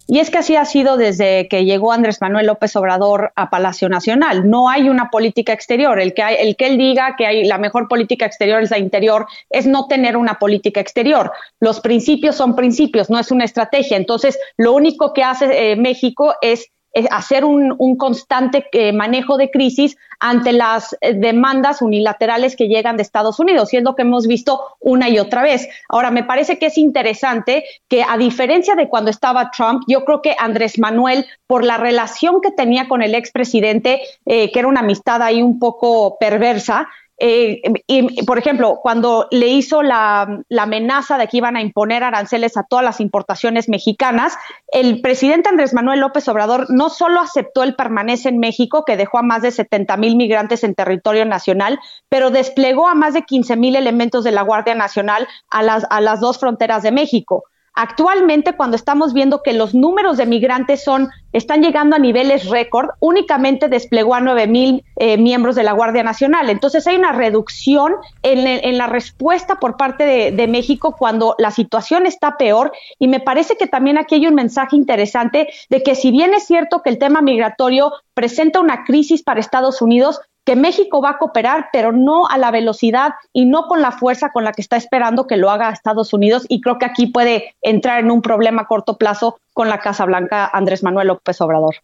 Y 0.10 0.20
es 0.20 0.30
que 0.30 0.38
así 0.38 0.55
ha 0.55 0.64
sido 0.64 0.95
desde 0.95 1.49
que 1.49 1.66
llegó 1.66 1.91
Andrés 1.91 2.22
Manuel 2.22 2.47
López 2.47 2.74
Obrador 2.78 3.34
a 3.36 3.49
Palacio 3.49 3.89
Nacional. 3.89 4.49
No 4.49 4.70
hay 4.70 4.88
una 4.88 5.10
política 5.10 5.51
exterior. 5.51 5.99
El 5.99 6.14
que, 6.14 6.24
hay, 6.24 6.36
el 6.39 6.55
que 6.55 6.68
él 6.68 6.78
diga 6.78 7.16
que 7.18 7.26
hay 7.26 7.43
la 7.43 7.58
mejor 7.58 7.89
política 7.89 8.26
exterior 8.26 8.64
es 8.64 8.72
la 8.72 8.80
interior 8.80 9.28
es 9.49 9.68
no 9.68 9.88
tener 9.88 10.16
una 10.16 10.39
política 10.39 10.80
exterior. 10.80 11.34
Los 11.60 11.82
principios 11.82 12.38
son 12.38 12.55
principios, 12.55 13.10
no 13.10 13.20
es 13.20 13.32
una 13.32 13.43
estrategia. 13.43 13.97
Entonces, 13.97 14.39
lo 14.55 14.72
único 14.74 15.14
que 15.14 15.24
hace 15.24 15.72
eh, 15.72 15.76
México 15.76 16.36
es 16.41 16.72
hacer 17.12 17.45
un, 17.45 17.76
constante 17.98 18.68
eh, 18.72 18.93
manejo 18.93 19.38
de 19.38 19.52
crisis 19.52 19.98
ante 20.20 20.52
las 20.52 20.95
eh, 21.02 21.14
demandas 21.14 21.82
unilaterales 21.82 22.56
que 22.56 22.68
llegan 22.68 22.98
de 22.98 23.04
Estados 23.04 23.39
Unidos, 23.39 23.74
y 23.74 23.78
es 23.78 23.84
lo 23.84 23.95
que 23.95 24.02
hemos 24.02 24.28
visto 24.28 24.60
una 24.80 25.10
y 25.10 25.20
otra 25.20 25.43
vez. 25.43 25.68
Ahora, 25.89 26.12
me 26.12 26.24
parece 26.24 26.58
que 26.58 26.68
es 26.68 26.78
interesante 26.78 27.66
que 27.88 28.04
a 28.04 28.18
diferencia 28.18 28.76
de 28.76 28.89
cuando 28.89 29.12
estaba 29.12 29.52
Trump, 29.52 29.84
yo 29.88 30.06
creo 30.06 30.22
que 30.22 30.36
Andrés 30.39 30.80
Manuel, 30.80 31.26
por 31.45 31.64
la 31.64 31.78
relación 31.78 32.41
que 32.41 32.52
tenía 32.52 32.88
con 32.88 33.02
el 33.02 33.16
expresidente, 33.16 34.02
eh, 34.26 34.52
que 34.52 34.60
era 34.60 34.68
una 34.68 34.82
amistad 34.82 35.22
ahí 35.22 35.41
un 35.41 35.60
poco 35.60 36.18
perversa, 36.20 36.88
eh, 37.20 37.61
y, 37.88 38.24
por 38.26 38.38
ejemplo, 38.38 38.80
cuando 38.82 39.28
le 39.32 39.47
hizo 39.47 39.82
la, 39.82 40.43
amenaza 40.57 41.18
de 41.18 41.28
que 41.28 41.38
iban 41.38 41.55
a 41.55 41.61
imponer 41.61 42.03
aranceles 42.03 42.57
a 42.57 42.63
todas 42.63 42.86
las 42.86 42.99
importaciones 42.99 43.70
mexicanas, 43.70 44.38
el 44.68 45.01
presidente 45.01 45.49
Andrés 45.49 45.74
Manuel 45.74 46.01
López 46.01 46.28
Obrador 46.28 46.68
no 46.70 46.89
solo 46.89 47.20
aceptó 47.20 47.63
el 47.63 47.76
permanece 47.76 48.30
en 48.30 48.38
México, 48.38 48.84
que 48.86 48.97
dejó 48.97 49.18
a 49.18 49.24
más 49.24 49.41
de 49.41 49.51
70 49.51 49.97
mil 49.97 50.15
migrantes 50.15 50.63
en 50.63 50.76
territorio 50.76 51.26
nacional, 51.26 51.80
pero 52.07 52.30
desplegó 52.30 52.88
a 52.88 52.95
más 52.95 53.15
de 53.15 53.24
15 53.24 53.55
mil 53.55 53.76
elementos 53.76 54.24
de 54.24 54.32
la 54.32 54.43
Guardia 54.43 54.76
Nacional 54.76 55.28
a 55.49 55.63
las, 55.63 55.88
a 55.89 56.01
las 56.01 56.20
dos 56.20 56.38
fronteras 56.38 56.84
de 56.84 56.91
México. 56.91 57.45
Actualmente, 57.80 58.53
cuando 58.53 58.75
estamos 58.75 59.13
viendo 59.13 59.43
que 59.43 59.53
los 59.53 59.75
números 59.75 60.17
de 60.17 60.25
migrantes 60.25 60.84
son, 60.84 61.09
están 61.32 61.61
llegando 61.61 61.95
a 61.95 61.99
niveles 61.99 62.49
récord, 62.49 62.89
únicamente 63.01 63.69
desplegó 63.69 64.15
a 64.15 64.19
9 64.19 64.47
mil 64.47 64.84
eh, 64.95 65.15
miembros 65.19 65.55
de 65.55 65.61
la 65.61 65.73
Guardia 65.73 66.01
Nacional. 66.01 66.49
Entonces 66.49 66.88
hay 66.88 66.95
una 66.95 67.11
reducción 67.11 67.93
en, 68.23 68.80
la 68.80 68.88
respuesta 68.88 69.59
por 69.59 69.78
parte 69.78 70.05
de, 70.05 70.32
de, 70.32 70.47
México 70.47 70.95
cuando 70.97 71.36
la 71.38 71.51
situación 71.51 72.07
está 72.07 72.36
peor. 72.38 72.71
Y 72.97 73.07
me 73.07 73.19
parece 73.19 73.57
que 73.57 73.67
también 73.67 73.99
aquí 73.99 74.15
hay 74.15 74.25
un 74.25 74.34
mensaje 74.34 74.75
interesante 74.75 75.47
de 75.69 75.84
que 75.84 75.93
si 75.93 76.09
bien 76.09 76.34
es 76.34 76.47
cierto 76.47 76.82
que 76.82 76.89
el 76.89 76.97
tema 76.97 77.21
migratorio 77.21 77.91
presenta 78.15 78.59
una 78.59 78.86
crisis 78.86 79.21
para 79.21 79.39
Estados 79.39 79.84
Unidos, 79.84 80.19
que 80.48 80.56
México 80.56 81.02
va 81.02 81.10
a 81.10 81.18
cooperar, 81.18 81.68
pero 81.74 81.91
no 81.91 82.26
a 82.26 82.38
la 82.38 82.52
velocidad 82.52 83.16
y 83.34 83.43
no 83.43 83.68
con 83.68 83.82
la 83.82 83.91
fuerza 83.91 84.32
con 84.32 84.45
la 84.45 84.54
que 84.54 84.62
está 84.62 84.78
esperando 84.78 85.28
que 85.28 85.36
lo 85.36 85.52
haga 85.52 85.70
Estados 85.72 86.14
Unidos. 86.14 86.45
Y 86.48 86.62
creo 86.62 86.78
que 86.78 86.86
aquí 86.86 87.08
puede 87.08 87.54
entrar 87.62 88.00
en 88.00 88.10
un 88.10 88.22
problema 88.22 88.62
a 88.62 88.66
corto 88.66 88.98
plazo 88.98 89.41
con 89.52 89.68
la 89.68 89.80
Casa 89.80 90.06
Blanca 90.06 90.50
Andrés 90.54 90.84
Manuel 90.84 91.10
López 91.10 91.41
Obrador. 91.41 91.76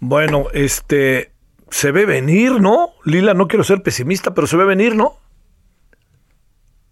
Bueno, 0.00 0.46
este 0.54 1.32
se 1.68 1.92
ve 1.92 2.06
venir, 2.06 2.62
¿no? 2.62 2.94
Lila, 3.04 3.34
no 3.34 3.46
quiero 3.46 3.62
ser 3.62 3.82
pesimista, 3.82 4.32
pero 4.32 4.46
se 4.46 4.56
ve 4.56 4.64
venir, 4.64 4.96
¿no? 4.96 5.16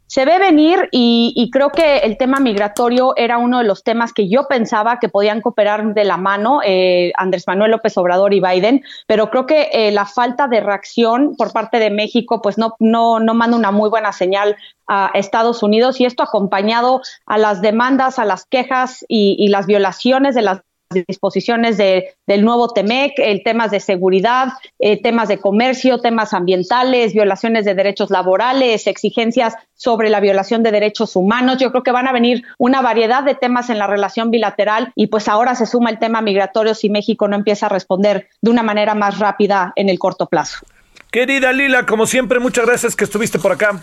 Se 0.06 0.24
ve 0.24 0.38
venir 0.38 0.88
y, 0.92 1.50
creo 1.52 1.70
que 1.70 1.98
el 1.98 2.16
tema 2.16 2.38
migratorio 2.38 3.14
era 3.16 3.38
uno 3.38 3.58
de 3.58 3.64
los 3.64 3.82
temas 3.82 4.12
que 4.12 4.28
yo 4.28 4.46
pensaba 4.48 4.98
que 4.98 5.08
podían 5.08 5.40
cooperar 5.40 5.94
de 5.94 6.04
la 6.04 6.16
mano 6.16 6.60
eh, 6.64 7.12
Andrés 7.16 7.44
Manuel 7.46 7.70
López 7.70 7.96
Obrador 7.96 8.34
y 8.34 8.40
Biden, 8.40 8.82
pero 9.06 9.30
creo 9.30 9.46
que 9.46 9.70
eh, 9.72 9.92
la 9.92 10.06
falta 10.06 10.48
de 10.48 10.60
reacción 10.60 11.34
por 11.36 11.52
parte 11.52 11.78
de 11.78 11.90
México 11.90 12.40
pues 12.42 12.58
no, 12.58 12.74
no, 12.78 13.20
no 13.20 13.34
manda 13.34 13.56
una 13.56 13.70
muy 13.70 13.90
buena 13.90 14.12
señal 14.12 14.56
a 14.86 15.10
Estados 15.14 15.62
Unidos 15.62 16.00
y 16.00 16.04
esto 16.04 16.22
acompañado 16.22 17.00
a 17.26 17.38
las 17.38 17.60
demandas, 17.60 18.18
a 18.18 18.24
las 18.24 18.44
quejas 18.44 19.04
y 19.08 19.48
las 19.48 19.66
violaciones 19.66 20.34
de 20.34 20.42
las 20.42 20.60
disposiciones 20.90 21.76
de, 21.76 22.14
del 22.26 22.44
nuevo 22.44 22.68
TEMEC, 22.68 23.14
el 23.18 23.42
temas 23.42 23.70
de 23.70 23.80
seguridad, 23.80 24.48
eh, 24.78 25.00
temas 25.00 25.28
de 25.28 25.38
comercio, 25.38 25.98
temas 25.98 26.32
ambientales, 26.32 27.12
violaciones 27.12 27.64
de 27.64 27.74
derechos 27.74 28.10
laborales, 28.10 28.86
exigencias 28.86 29.54
sobre 29.74 30.08
la 30.10 30.20
violación 30.20 30.62
de 30.62 30.70
derechos 30.70 31.16
humanos. 31.16 31.58
Yo 31.58 31.70
creo 31.70 31.82
que 31.82 31.92
van 31.92 32.08
a 32.08 32.12
venir 32.12 32.44
una 32.58 32.82
variedad 32.82 33.22
de 33.22 33.34
temas 33.34 33.70
en 33.70 33.78
la 33.78 33.86
relación 33.86 34.30
bilateral 34.30 34.92
y 34.94 35.08
pues 35.08 35.28
ahora 35.28 35.54
se 35.54 35.66
suma 35.66 35.90
el 35.90 35.98
tema 35.98 36.22
migratorio 36.22 36.74
si 36.74 36.88
México 36.88 37.28
no 37.28 37.36
empieza 37.36 37.66
a 37.66 37.70
responder 37.70 38.28
de 38.40 38.50
una 38.50 38.62
manera 38.62 38.94
más 38.94 39.18
rápida 39.18 39.72
en 39.76 39.88
el 39.88 39.98
corto 39.98 40.26
plazo. 40.26 40.58
Querida 41.10 41.52
Lila, 41.52 41.86
como 41.86 42.06
siempre, 42.06 42.40
muchas 42.40 42.66
gracias 42.66 42.94
que 42.94 43.04
estuviste 43.04 43.38
por 43.38 43.52
acá. 43.52 43.80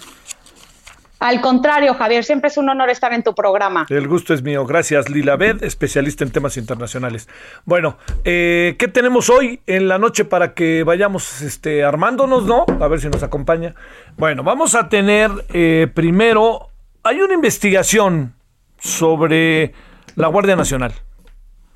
Al 1.24 1.40
contrario, 1.40 1.94
Javier, 1.94 2.26
siempre 2.26 2.50
es 2.50 2.58
un 2.58 2.68
honor 2.68 2.90
estar 2.90 3.14
en 3.14 3.24
tu 3.24 3.34
programa. 3.34 3.86
El 3.88 4.10
gusto 4.10 4.34
es 4.34 4.44
mío. 4.44 4.66
Gracias, 4.66 5.10
Lila 5.10 5.38
Bed, 5.38 5.64
especialista 5.64 6.26
en 6.26 6.32
temas 6.32 6.58
internacionales. 6.58 7.30
Bueno, 7.64 7.98
eh, 8.26 8.76
¿qué 8.78 8.90
tenemos 8.90 9.30
hoy 9.30 9.62
en 9.66 9.88
la 9.88 9.98
noche 10.00 10.26
para 10.26 10.54
que 10.54 10.84
vayamos 10.84 11.42
este, 11.42 11.86
armándonos, 11.86 12.44
no? 12.46 12.66
A 12.82 12.90
ver 12.90 13.00
si 13.00 13.08
nos 13.08 13.24
acompaña. 13.24 13.74
Bueno, 14.18 14.44
vamos 14.44 14.76
a 14.76 14.90
tener 14.90 15.32
eh, 15.54 15.88
primero, 15.94 16.68
hay 17.04 17.22
una 17.22 17.36
investigación 17.36 18.34
sobre 18.80 19.72
la 20.18 20.28
Guardia 20.28 20.58
Nacional. 20.58 20.92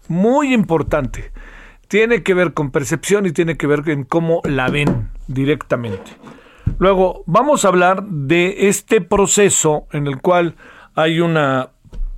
Muy 0.10 0.54
importante. 0.54 1.32
Tiene 1.88 2.22
que 2.22 2.34
ver 2.34 2.52
con 2.52 2.72
percepción 2.72 3.26
y 3.26 3.32
tiene 3.32 3.56
que 3.56 3.66
ver 3.66 3.88
en 3.88 4.04
cómo 4.04 4.42
la 4.44 4.68
ven 4.68 5.10
directamente. 5.28 6.18
Luego, 6.80 7.24
vamos 7.26 7.66
a 7.66 7.70
hablar 7.70 8.04
de 8.04 8.68
este 8.70 9.02
proceso 9.02 9.88
en 9.92 10.06
el 10.06 10.22
cual 10.22 10.56
hay 10.94 11.22
una 11.22 11.70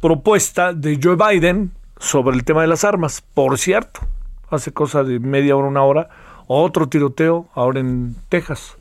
propuesta 0.01 0.73
de 0.73 0.99
Joe 1.01 1.15
Biden 1.15 1.71
sobre 1.97 2.35
el 2.35 2.43
tema 2.43 2.61
de 2.61 2.67
las 2.67 2.83
armas. 2.83 3.23
Por 3.33 3.57
cierto, 3.57 4.01
hace 4.49 4.73
cosa 4.73 5.05
de 5.05 5.19
media 5.19 5.55
hora, 5.55 5.67
una 5.69 5.83
hora, 5.83 6.09
otro 6.47 6.89
tiroteo 6.89 7.47
ahora 7.53 7.79
en 7.79 8.15
Texas. 8.27 8.75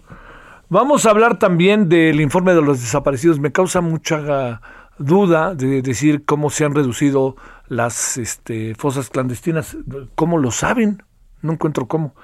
Vamos 0.69 1.07
a 1.07 1.11
hablar 1.11 1.39
también 1.39 1.89
del 1.89 2.21
informe 2.21 2.55
de 2.55 2.63
los 2.63 2.81
desaparecidos. 2.81 3.39
Me 3.39 3.53
causa 3.53 3.81
mucha 3.81 4.61
duda 4.99 5.55
de 5.55 5.81
decir 5.81 6.25
cómo 6.25 6.51
se 6.51 6.65
han 6.65 6.75
reducido 6.75 7.37
las 7.69 8.17
este, 8.17 8.75
fosas 8.75 9.11
clandestinas. 9.11 9.77
¿Cómo 10.17 10.39
lo 10.39 10.51
saben? 10.51 11.05
No 11.41 11.53
encuentro 11.53 11.87
cómo. 11.87 12.15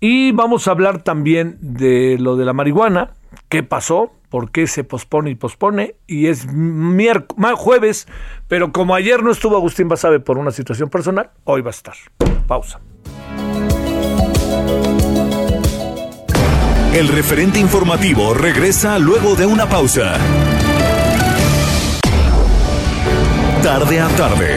Y 0.00 0.32
vamos 0.32 0.68
a 0.68 0.72
hablar 0.72 1.02
también 1.02 1.56
de 1.60 2.18
lo 2.18 2.36
de 2.36 2.44
la 2.44 2.52
marihuana, 2.52 3.14
qué 3.48 3.62
pasó, 3.62 4.12
por 4.28 4.50
qué 4.50 4.66
se 4.66 4.84
pospone 4.84 5.30
y 5.30 5.34
pospone, 5.34 5.94
y 6.06 6.26
es 6.26 6.46
miércoles, 6.52 7.58
jueves, 7.58 8.08
pero 8.48 8.72
como 8.72 8.94
ayer 8.94 9.22
no 9.22 9.30
estuvo 9.30 9.56
Agustín 9.56 9.88
Basabe 9.88 10.20
por 10.20 10.36
una 10.38 10.50
situación 10.50 10.90
personal, 10.90 11.30
hoy 11.44 11.62
va 11.62 11.68
a 11.68 11.70
estar. 11.70 11.94
Pausa. 12.46 12.80
El 16.92 17.08
referente 17.08 17.58
informativo 17.58 18.32
regresa 18.32 18.98
luego 18.98 19.34
de 19.34 19.44
una 19.44 19.68
pausa. 19.68 20.18
Tarde 23.62 24.00
a 24.00 24.08
tarde, 24.08 24.56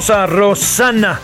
Famosa 0.00 0.24
Rosana 0.24 1.20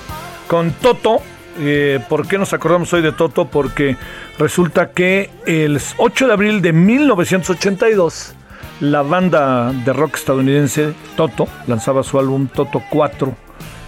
con 0.48 0.70
Toto. 0.72 1.22
Eh, 1.58 1.98
¿Por 2.10 2.28
qué 2.28 2.36
nos 2.36 2.52
acordamos 2.52 2.92
hoy 2.92 3.00
de 3.00 3.10
Toto? 3.10 3.46
Porque 3.46 3.96
resulta 4.38 4.90
que 4.90 5.30
el 5.46 5.80
8 5.96 6.26
de 6.26 6.32
abril 6.34 6.60
de 6.60 6.74
1982 6.74 8.34
la 8.80 9.00
banda 9.00 9.72
de 9.72 9.92
rock 9.94 10.16
estadounidense 10.16 10.92
Toto 11.16 11.48
lanzaba 11.66 12.02
su 12.02 12.18
álbum 12.18 12.48
Toto 12.48 12.82
4. 12.90 13.34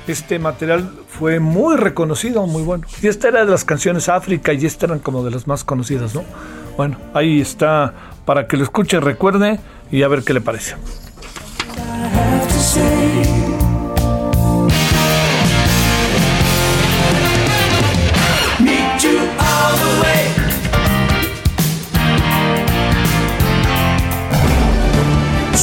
Este 0.07 0.39
material 0.39 0.91
fue 1.07 1.39
muy 1.39 1.77
reconocido, 1.77 2.47
muy 2.47 2.63
bueno. 2.63 2.87
Y 3.03 3.09
esta 3.09 3.29
era 3.29 3.45
de 3.45 3.51
las 3.51 3.67
canciones 3.67 4.09
África 4.09 4.55
y 4.55 4.65
esta 4.65 4.87
eran 4.87 5.01
como 5.01 5.23
de 5.23 5.33
las 5.33 5.47
más 5.47 5.65
conocidas, 5.65 6.15
¿no? 6.15 6.25
Bueno, 6.79 6.97
ahí 7.13 7.43
está 7.43 7.93
para 8.25 8.47
que 8.47 8.57
lo 8.57 8.63
escuche, 8.63 9.01
recuerde 9.01 9.61
y 9.91 10.03
a 10.03 10.09
ver 10.09 10.23
qué 10.23 10.33
le 10.33 10.41
parece. 10.41 10.77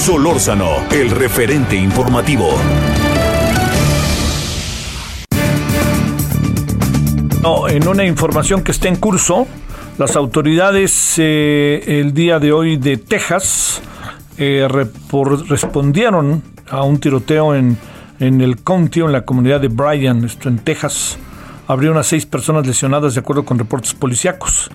Solórzano, 0.05 0.69
el 0.91 1.09
referente 1.09 1.75
informativo. 1.75 2.47
No, 7.41 7.67
en 7.67 7.87
una 7.87 8.05
información 8.05 8.63
que 8.63 8.71
está 8.71 8.87
en 8.87 8.97
curso, 8.97 9.47
las 9.97 10.15
autoridades 10.15 11.15
eh, 11.17 11.83
el 11.87 12.13
día 12.13 12.37
de 12.37 12.51
hoy 12.51 12.77
de 12.77 12.97
Texas 12.97 13.81
eh, 14.37 14.67
respondieron 14.69 16.43
a 16.69 16.83
un 16.83 16.99
tiroteo 16.99 17.55
en, 17.55 17.75
en 18.19 18.41
el 18.41 18.61
county, 18.61 18.99
en 18.99 19.11
la 19.11 19.25
comunidad 19.25 19.59
de 19.59 19.69
Bryan, 19.69 20.23
esto 20.23 20.49
en 20.49 20.59
Texas. 20.59 21.17
Abrieron 21.67 21.97
a 21.97 22.03
seis 22.03 22.27
personas 22.27 22.67
lesionadas 22.67 23.15
de 23.15 23.21
acuerdo 23.21 23.43
con 23.43 23.57
reportes 23.57 23.95
policíacos. 23.95 24.69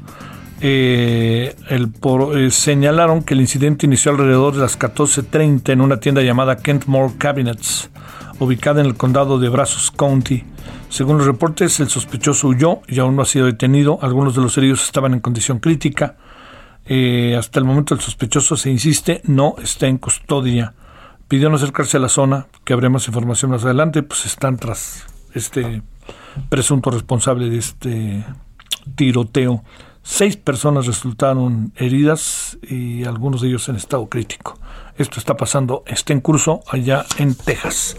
Eh, 0.63 1.57
el 1.71 1.91
eh, 2.37 2.51
señalaron 2.51 3.23
que 3.23 3.33
el 3.33 3.41
incidente 3.41 3.87
inició 3.87 4.13
alrededor 4.13 4.55
de 4.55 4.61
las 4.61 4.79
14.30 4.79 5.73
en 5.73 5.81
una 5.81 6.01
tienda 6.01 6.21
llamada 6.23 6.59
Kentmore 6.59 7.15
Cabinets, 7.17 7.91
ubicada 8.39 8.81
en 8.81 8.87
el 8.87 8.97
condado 8.97 9.39
de 9.39 9.49
Brazos 9.49 9.91
County. 9.91 10.45
Según 10.91 11.17
los 11.17 11.27
reportes, 11.27 11.81
el 11.81 11.89
sospechoso 11.89 12.49
huyó 12.49 12.81
y 12.89 12.99
aún 12.99 13.17
no 13.17 13.23
ha 13.23 13.27
sido 13.27 13.47
detenido. 13.47 13.99
Algunos 14.03 14.35
de 14.35 14.43
los 14.43 14.59
heridos 14.59 14.83
estaban 14.83 15.15
en 15.15 15.21
condición 15.21 15.61
crítica. 15.61 16.17
Eh, 16.85 17.37
hasta 17.39 17.59
el 17.59 17.65
momento 17.65 17.95
el 17.95 18.01
sospechoso, 18.01 18.57
se 18.57 18.71
insiste, 18.71 19.23
no 19.25 19.55
está 19.63 19.87
en 19.87 19.97
custodia. 19.97 20.75
Pidió 21.29 21.49
no 21.49 21.57
acercarse 21.57 21.97
a 21.97 22.01
la 22.01 22.09
zona, 22.09 22.49
que 22.65 22.73
habrá 22.73 22.91
más 22.91 23.07
información 23.07 23.53
más 23.53 23.65
adelante, 23.65 24.03
pues 24.03 24.27
están 24.27 24.57
tras 24.57 25.07
este 25.33 25.83
presunto 26.49 26.91
responsable 26.91 27.49
de 27.49 27.59
este 27.59 28.25
tiroteo 28.97 29.63
Seis 30.03 30.37
personas 30.37 30.87
resultaron 30.87 31.73
heridas 31.77 32.59
y 32.63 33.05
algunos 33.05 33.43
de 33.43 33.49
ellos 33.49 33.69
en 33.69 33.77
estado 33.77 34.09
crítico. 34.09 34.59
Esto 34.97 35.19
está 35.19 35.37
pasando, 35.37 35.83
está 35.87 36.13
en 36.13 36.21
curso 36.21 36.61
allá 36.71 37.05
en 37.19 37.35
Texas. 37.35 37.97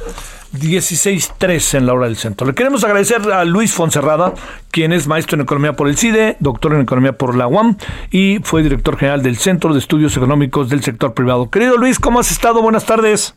16.3 0.53 1.77
en 1.77 1.85
la 1.85 1.93
hora 1.93 2.07
del 2.07 2.17
centro. 2.17 2.45
Le 2.45 2.53
queremos 2.53 2.83
agradecer 2.83 3.21
a 3.31 3.45
Luis 3.45 3.73
Fonserrada, 3.73 4.33
quien 4.69 4.91
es 4.91 5.07
maestro 5.07 5.35
en 5.35 5.41
economía 5.41 5.73
por 5.73 5.87
el 5.87 5.97
CIDE, 5.97 6.35
doctor 6.39 6.73
en 6.73 6.81
economía 6.81 7.13
por 7.13 7.35
la 7.35 7.47
UAM 7.47 7.77
y 8.09 8.39
fue 8.43 8.61
director 8.61 8.97
general 8.97 9.23
del 9.23 9.37
Centro 9.37 9.73
de 9.73 9.79
Estudios 9.79 10.17
Económicos 10.17 10.69
del 10.69 10.83
Sector 10.83 11.13
Privado. 11.13 11.49
Querido 11.49 11.77
Luis, 11.77 11.99
¿cómo 11.99 12.19
has 12.19 12.31
estado? 12.31 12.61
Buenas 12.61 12.85
tardes. 12.85 13.33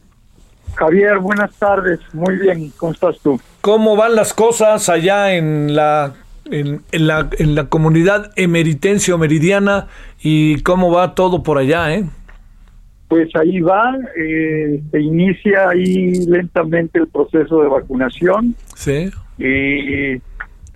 Javier, 0.75 1.19
buenas 1.19 1.55
tardes. 1.55 2.01
Muy 2.13 2.37
bien, 2.37 2.73
¿cómo 2.77 2.93
estás 2.93 3.19
tú? 3.21 3.41
¿Cómo 3.61 3.95
van 3.95 4.17
las 4.17 4.35
cosas 4.35 4.89
allá 4.89 5.35
en 5.35 5.77
la 5.77 6.13
en, 6.47 6.83
la, 6.93 7.29
en 7.39 7.55
la 7.55 7.69
comunidad 7.69 8.33
emeritencia 8.37 9.15
o 9.15 9.19
meridiana 9.19 9.89
y 10.23 10.61
cómo 10.63 10.91
va 10.91 11.15
todo 11.15 11.43
por 11.43 11.59
allá, 11.59 11.95
eh? 11.95 12.05
Pues 13.09 13.29
ahí 13.37 13.61
va, 13.61 13.95
eh, 14.17 14.83
se 14.91 15.01
inicia 15.01 15.69
ahí 15.69 16.27
lentamente 16.27 16.99
el 16.99 17.07
proceso 17.09 17.61
de 17.63 17.69
vacunación. 17.69 18.57
Sí. 18.75 19.11
Y 19.39 20.21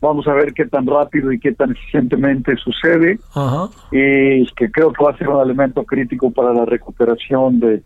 vamos 0.01 0.29
a 0.29 0.35
ver 0.35 0.53
qué 0.53 0.67
tan 0.67 0.87
rápido 0.87 1.33
y 1.33 1.41
qué 1.41 1.53
tan 1.53 1.73
eficientemente 1.73 2.55
sucede. 2.57 3.19
Ajá. 3.35 3.69
Y 3.91 4.47
que 4.55 4.71
creo 4.71 4.93
que 4.93 5.03
va 5.03 5.11
a 5.11 5.19
ser 5.19 5.29
un 5.29 5.43
elemento 5.43 5.85
crítico 5.85 6.31
para 6.31 6.53
la 6.53 6.65
recuperación 6.65 7.59
de, 7.61 7.83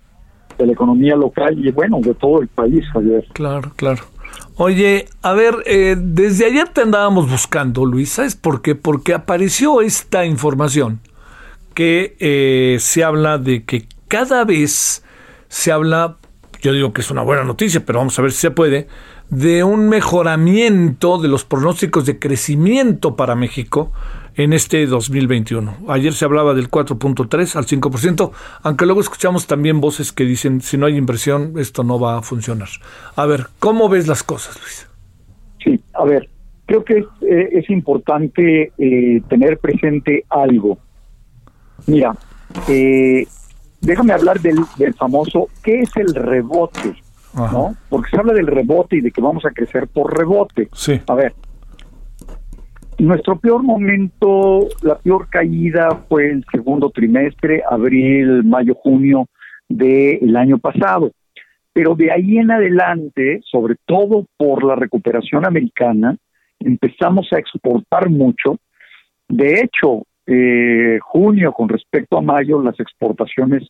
de 0.58 0.66
la 0.66 0.72
economía 0.72 1.16
local 1.16 1.56
y 1.58 1.70
bueno, 1.70 2.00
de 2.00 2.14
todo 2.14 2.42
el 2.42 2.48
país, 2.48 2.84
Javier. 2.92 3.24
Claro, 3.32 3.72
claro. 3.76 4.02
Oye, 4.56 5.08
a 5.22 5.32
ver, 5.32 5.56
eh, 5.66 5.96
desde 5.98 6.46
ayer 6.46 6.68
te 6.68 6.82
andábamos 6.82 7.30
buscando, 7.30 7.84
Luis, 7.84 8.10
¿sabes 8.10 8.36
por 8.36 8.62
qué? 8.62 8.74
Porque 8.74 9.14
apareció 9.14 9.80
esta 9.80 10.24
información 10.24 11.00
que 11.74 12.16
eh, 12.20 12.76
se 12.78 13.02
habla 13.02 13.38
de 13.38 13.64
que 13.64 13.86
cada 14.08 14.44
vez 14.44 15.02
se 15.48 15.72
habla, 15.72 16.18
yo 16.60 16.72
digo 16.72 16.92
que 16.92 17.00
es 17.00 17.10
una 17.10 17.22
buena 17.22 17.44
noticia, 17.44 17.84
pero 17.84 17.98
vamos 17.98 18.18
a 18.18 18.22
ver 18.22 18.32
si 18.32 18.38
se 18.38 18.50
puede, 18.50 18.88
de 19.30 19.64
un 19.64 19.88
mejoramiento 19.88 21.18
de 21.18 21.28
los 21.28 21.44
pronósticos 21.44 22.04
de 22.04 22.18
crecimiento 22.18 23.16
para 23.16 23.34
México 23.34 23.90
en 24.36 24.52
este 24.52 24.86
2021. 24.86 25.76
Ayer 25.88 26.12
se 26.12 26.24
hablaba 26.24 26.54
del 26.54 26.70
4.3 26.70 27.56
al 27.56 27.66
5%, 27.66 28.30
aunque 28.62 28.86
luego 28.86 29.00
escuchamos 29.00 29.46
también 29.46 29.80
voces 29.80 30.12
que 30.12 30.24
dicen, 30.24 30.60
si 30.60 30.76
no 30.76 30.86
hay 30.86 30.96
inversión, 30.96 31.54
esto 31.58 31.84
no 31.84 31.98
va 31.98 32.18
a 32.18 32.22
funcionar. 32.22 32.68
A 33.16 33.26
ver, 33.26 33.46
¿cómo 33.58 33.88
ves 33.88 34.08
las 34.08 34.22
cosas, 34.22 34.58
Luis? 34.60 34.88
Sí, 35.62 35.80
a 35.94 36.04
ver, 36.04 36.28
creo 36.66 36.84
que 36.84 36.98
es, 36.98 37.06
eh, 37.22 37.64
importante 37.68 38.72
eh, 38.78 39.22
tener 39.28 39.58
presente 39.58 40.24
algo. 40.28 40.78
Mira, 41.86 42.16
eh, 42.68 43.26
déjame 43.80 44.12
hablar 44.12 44.40
del, 44.40 44.56
del, 44.76 44.94
famoso, 44.94 45.48
¿qué 45.62 45.80
es 45.80 45.90
el 45.96 46.14
rebote? 46.14 46.94
¿no? 47.34 47.74
Porque 47.88 48.10
se 48.10 48.18
habla 48.18 48.34
del 48.34 48.46
rebote 48.46 48.96
y 48.96 49.00
de 49.00 49.10
que 49.10 49.20
vamos 49.20 49.44
a 49.46 49.50
crecer 49.50 49.88
por 49.88 50.16
rebote. 50.16 50.68
Sí. 50.74 51.00
A 51.06 51.14
ver, 51.14 51.34
nuestro 52.98 53.38
peor 53.38 53.62
momento, 53.62 54.68
la 54.82 54.96
peor 54.96 55.28
caída 55.28 56.04
fue 56.08 56.30
el 56.30 56.44
segundo 56.50 56.90
trimestre, 56.90 57.62
abril, 57.68 58.44
mayo, 58.44 58.74
junio 58.74 59.26
del 59.68 60.36
año 60.36 60.58
pasado. 60.58 61.12
Pero 61.72 61.94
de 61.94 62.12
ahí 62.12 62.38
en 62.38 62.50
adelante, 62.50 63.40
sobre 63.50 63.76
todo 63.86 64.26
por 64.36 64.62
la 64.62 64.76
recuperación 64.76 65.46
americana, 65.46 66.16
empezamos 66.60 67.28
a 67.32 67.38
exportar 67.38 68.10
mucho. 68.10 68.58
De 69.28 69.60
hecho, 69.60 70.04
eh, 70.26 70.98
junio 71.00 71.52
con 71.52 71.68
respecto 71.68 72.18
a 72.18 72.22
mayo, 72.22 72.62
las 72.62 72.78
exportaciones 72.78 73.68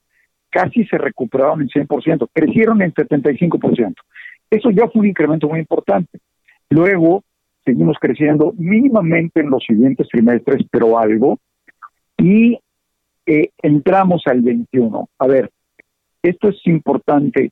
casi 0.50 0.84
se 0.84 0.98
recuperaron 0.98 1.62
en 1.62 1.68
100%, 1.68 2.28
crecieron 2.32 2.82
en 2.82 2.92
75%. 2.92 3.94
Eso 4.50 4.70
ya 4.70 4.88
fue 4.88 5.00
un 5.00 5.06
incremento 5.06 5.48
muy 5.48 5.60
importante. 5.60 6.18
Luego, 6.68 7.22
seguimos 7.64 7.96
creciendo 8.00 8.52
mínimamente 8.56 9.40
en 9.40 9.50
los 9.50 9.64
siguientes 9.64 10.08
trimestres, 10.08 10.64
pero 10.70 10.98
algo, 10.98 11.38
y 12.18 12.58
eh, 13.26 13.50
entramos 13.62 14.22
al 14.26 14.40
21. 14.40 15.08
A 15.18 15.26
ver, 15.26 15.50
esto 16.22 16.48
es 16.48 16.66
importante. 16.66 17.50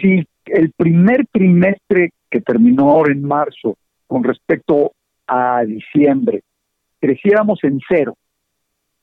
Si 0.00 0.26
el 0.46 0.72
primer 0.72 1.26
trimestre 1.30 2.12
que 2.30 2.40
terminó 2.40 2.90
ahora 2.90 3.12
en 3.12 3.22
marzo 3.22 3.76
con 4.06 4.24
respecto 4.24 4.92
a 5.26 5.64
diciembre, 5.64 6.42
creciéramos 7.00 7.62
en 7.64 7.80
cero, 7.88 8.16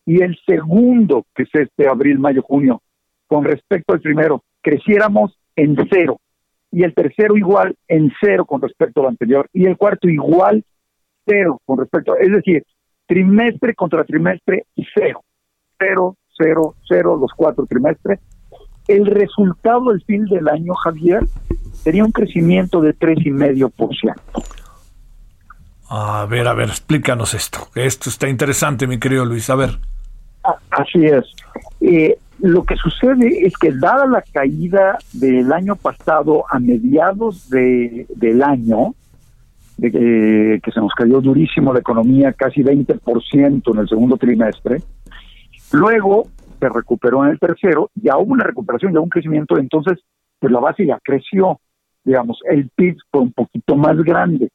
y 0.06 0.22
el 0.22 0.38
segundo, 0.46 1.26
que 1.36 1.44
es 1.44 1.50
este 1.54 1.88
abril, 1.88 2.20
mayo, 2.20 2.42
junio, 2.42 2.82
con 3.28 3.44
respecto 3.44 3.94
al 3.94 4.02
primero, 4.02 4.44
creciéramos 4.62 5.38
en 5.56 5.76
cero, 5.90 6.20
y 6.72 6.84
el 6.84 6.94
tercero 6.94 7.36
igual 7.36 7.76
en 7.88 8.12
cero 8.20 8.46
con 8.46 8.62
respecto 8.62 9.02
al 9.02 9.08
anterior 9.08 9.48
y 9.54 9.66
el 9.66 9.78
cuarto 9.78 10.08
igual 10.08 10.64
cero 11.26 11.62
con 11.66 11.80
respecto, 11.80 12.16
es 12.16 12.32
decir, 12.32 12.64
trimestre 13.06 13.76
contra 13.76 14.04
trimestre 14.04 14.66
cero, 14.96 15.24
cero, 15.78 16.16
cero, 16.38 16.76
cero 16.88 17.18
los 17.20 17.32
cuatro 17.36 17.66
trimestres. 17.66 18.20
El 18.88 19.06
resultado 19.06 19.92
del 19.92 20.04
fin 20.04 20.26
del 20.26 20.48
año, 20.48 20.74
Javier, 20.74 21.24
sería 21.74 22.04
un 22.04 22.12
crecimiento 22.12 22.82
de 22.82 22.94
tres 22.94 23.20
y 23.24 23.32
medio 23.32 23.70
por 23.70 23.96
ciento. 23.96 24.22
A 25.90 26.26
ver, 26.26 26.48
a 26.48 26.54
ver, 26.54 26.70
explícanos 26.70 27.34
esto. 27.34 27.68
Esto 27.76 28.10
está 28.10 28.30
interesante, 28.30 28.88
mi 28.88 28.98
querido 28.98 29.26
Luis. 29.26 29.50
A 29.50 29.56
ver. 29.56 29.80
Así 30.70 31.06
es. 31.06 31.26
Eh, 31.82 32.18
lo 32.42 32.64
que 32.64 32.76
sucede 32.76 33.46
es 33.46 33.54
que 33.56 33.72
dada 33.72 34.08
la 34.08 34.24
caída 34.24 34.98
del 35.14 35.54
año 35.54 35.76
pasado 35.76 36.44
a 36.50 36.60
mediados 36.60 37.50
de, 37.50 38.08
del 38.16 38.42
año, 38.42 38.96
de, 39.78 40.60
que 40.64 40.72
se 40.72 40.80
nos 40.80 40.94
cayó 40.94 41.22
durísimo 41.22 41.72
la 41.72 41.80
economía, 41.80 42.34
casi 42.34 42.62
20% 42.62 43.72
en 43.74 43.80
el 43.80 43.88
segundo 43.88 44.18
trimestre, 44.18 44.82
luego 45.72 46.28
se 46.60 46.70
recuperó 46.70 47.24
en 47.26 47.32
el 47.32 47.40
tercero, 47.40 47.92
ya 47.96 48.18
hubo 48.18 48.34
una 48.34 48.44
recuperación, 48.44 48.94
ya 48.94 49.00
un 49.00 49.10
crecimiento, 49.10 49.58
entonces 49.58 50.00
pues 50.40 50.52
la 50.52 50.60
base 50.60 50.86
ya 50.86 51.00
creció, 51.04 51.60
digamos, 52.04 52.40
el 52.50 52.70
PIB 52.76 52.98
fue 53.12 53.22
un 53.22 53.34
poquito 53.34 53.76
más 53.76 53.98
grande, 53.98 54.50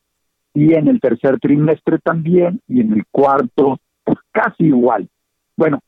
y 0.55 0.75
en 0.75 0.89
el 0.89 1.01
tercer 1.01 1.39
trimestre 1.39 1.99
también, 2.01 2.61
y 2.67 2.81
en 2.81 2.95
el 2.95 3.05
cuarto, 3.13 3.79
pues 4.03 4.19
casi 4.33 4.65
igual. 4.65 5.09
Bueno, 5.57 5.81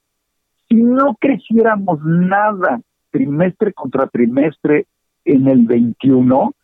si 0.69 0.77
no 0.77 1.17
creciéramos 1.19 2.01
nada 2.05 2.81
trimestre 3.11 3.73
contra 3.73 4.07
trimestre 4.07 4.87
en 5.25 5.49
el 5.49 5.67
21, 5.67 6.55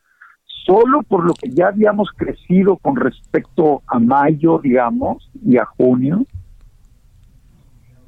solo 0.66 1.02
por 1.02 1.24
lo 1.24 1.34
que 1.34 1.50
ya 1.50 1.68
habíamos 1.68 2.10
crecido 2.16 2.76
con 2.76 2.96
respecto 2.96 3.82
a 3.86 3.98
mayo, 3.98 4.58
digamos, 4.58 5.30
y 5.44 5.56
a 5.56 5.64
junio, 5.64 6.26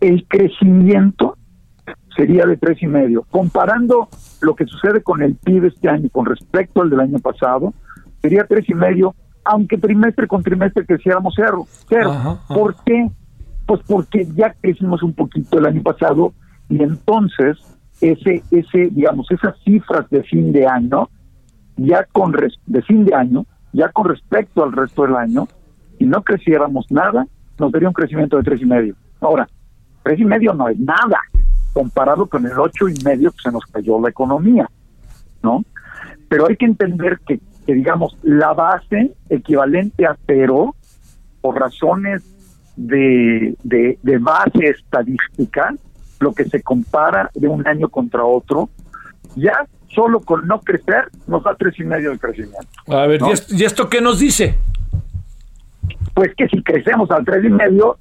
el 0.00 0.26
crecimiento 0.28 1.36
sería 2.14 2.46
de 2.46 2.56
tres 2.56 2.82
y 2.82 2.86
medio. 2.86 3.22
Comparando 3.30 4.08
lo 4.40 4.54
que 4.54 4.66
sucede 4.66 5.02
con 5.02 5.22
el 5.22 5.36
PIB 5.36 5.66
este 5.66 5.88
año 5.88 6.08
con 6.10 6.26
respecto 6.26 6.82
al 6.82 6.90
del 6.90 7.00
año 7.00 7.18
pasado, 7.18 7.74
sería 8.22 8.46
tres 8.46 8.68
y 8.68 8.74
medio, 8.74 9.14
aunque 9.44 9.78
trimestre 9.78 10.26
con 10.26 10.42
trimestre 10.42 10.86
creciéramos 10.86 11.34
cero. 11.36 11.66
cero. 11.88 12.40
¿Por 12.48 12.76
qué? 12.84 13.10
Pues 13.66 13.80
porque 13.86 14.26
ya 14.34 14.54
crecimos 14.60 15.02
un 15.02 15.12
poquito 15.12 15.58
el 15.58 15.66
año 15.66 15.82
pasado 15.82 16.32
y 16.68 16.82
entonces 16.82 17.58
ese, 18.00 18.42
ese, 18.50 18.88
digamos, 18.90 19.30
esas 19.30 19.56
cifras 19.64 20.08
de 20.10 20.22
fin 20.22 20.52
de 20.52 20.66
año, 20.66 21.08
ya 21.76 22.04
con 22.12 22.32
de 22.66 22.82
fin 22.82 23.04
de 23.04 23.14
año, 23.14 23.44
ya 23.72 23.90
con 23.90 24.08
respecto 24.08 24.62
al 24.62 24.72
resto 24.72 25.02
del 25.02 25.16
año, 25.16 25.48
si 25.98 26.04
no 26.04 26.22
creciéramos 26.22 26.90
nada, 26.90 27.26
nos 27.58 27.72
daría 27.72 27.88
un 27.88 27.94
crecimiento 27.94 28.36
de 28.36 28.42
tres 28.42 28.60
y 28.60 28.66
medio. 28.66 28.94
Ahora, 29.20 29.48
tres 30.02 30.20
y 30.20 30.24
medio 30.24 30.52
no 30.54 30.68
es 30.68 30.78
nada 30.78 31.20
comparado 31.72 32.26
con 32.26 32.46
el 32.46 32.58
ocho 32.58 32.88
y 32.88 32.94
medio 33.04 33.30
que 33.32 33.42
se 33.42 33.52
nos 33.52 33.64
cayó 33.66 34.00
la 34.00 34.08
economía, 34.08 34.70
¿no? 35.42 35.64
Pero 36.28 36.48
hay 36.48 36.56
que 36.56 36.64
entender 36.64 37.20
que, 37.26 37.40
que 37.66 37.74
digamos, 37.74 38.16
la 38.22 38.54
base 38.54 39.14
equivalente 39.28 40.06
a 40.06 40.16
cero, 40.26 40.74
por 41.40 41.60
razones 41.60 42.35
de, 42.76 43.56
de, 43.62 44.18
base 44.18 44.66
estadística, 44.68 45.74
lo 46.20 46.32
que 46.32 46.44
se 46.44 46.62
compara 46.62 47.30
de 47.34 47.48
un 47.48 47.66
año 47.66 47.88
contra 47.88 48.24
otro, 48.24 48.68
ya 49.34 49.66
solo 49.88 50.20
con 50.20 50.46
no 50.46 50.60
crecer 50.60 51.08
nos 51.26 51.42
da 51.42 51.54
tres 51.54 51.78
y 51.78 51.84
medio 51.84 52.10
de 52.10 52.18
crecimiento. 52.18 52.68
A 52.88 53.06
ver, 53.06 53.20
¿y, 53.48 53.64
esto, 53.64 53.88
qué 53.88 54.00
nos 54.00 54.18
dice? 54.18 54.56
Pues 56.14 56.34
que 56.36 56.48
si 56.48 56.62
crecemos 56.62 57.10
al 57.10 57.24
tres 57.24 57.44
y 57.44 57.48
medio, 57.48 57.98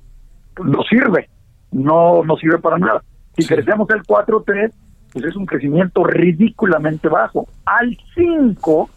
pues 0.56 0.70
no 0.70 0.84
sirve, 0.84 1.30
no 1.72 2.24
nos 2.24 2.40
sirve 2.40 2.60
para 2.60 2.78
nada. 2.78 3.04
Si 3.38 3.46
crecemos 3.46 3.90
al 3.90 4.02
4-3, 4.04 4.72
pues 5.12 5.26
es 5.26 5.36
un 5.36 5.46
crecimiento 5.46 6.06
ridículamente 6.06 7.10
bajo. 7.10 7.48
Al 7.66 7.98
5, 8.14 8.90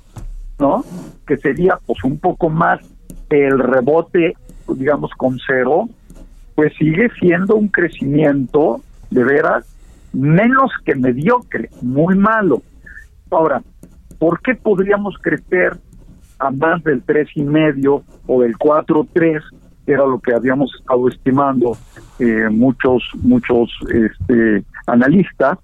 ¿no? 0.60 0.84
Que 1.26 1.36
sería 1.38 1.78
pues 1.84 2.04
un 2.04 2.18
poco 2.18 2.48
más 2.48 2.80
el 3.30 3.58
rebote 3.58 4.36
digamos, 4.74 5.10
con 5.16 5.38
cero, 5.46 5.88
pues 6.54 6.72
sigue 6.78 7.08
siendo 7.20 7.56
un 7.56 7.68
crecimiento 7.68 8.80
de 9.10 9.24
veras 9.24 9.64
menos 10.12 10.70
que 10.84 10.94
mediocre, 10.94 11.70
muy 11.82 12.16
malo. 12.16 12.62
Ahora, 13.30 13.62
¿por 14.18 14.40
qué 14.40 14.54
podríamos 14.54 15.16
crecer 15.20 15.78
a 16.38 16.50
más 16.50 16.82
del 16.84 17.02
tres 17.02 17.28
y 17.34 17.42
medio 17.42 18.02
o 18.26 18.42
del 18.42 18.56
cuatro 18.56 19.06
tres 19.12 19.42
era 19.86 20.06
lo 20.06 20.18
que 20.20 20.34
habíamos 20.34 20.74
estado 20.78 21.08
estimando 21.08 21.76
eh, 22.18 22.48
muchos 22.50 23.02
muchos 23.22 23.70
este, 23.90 24.64
analistas 24.86 25.58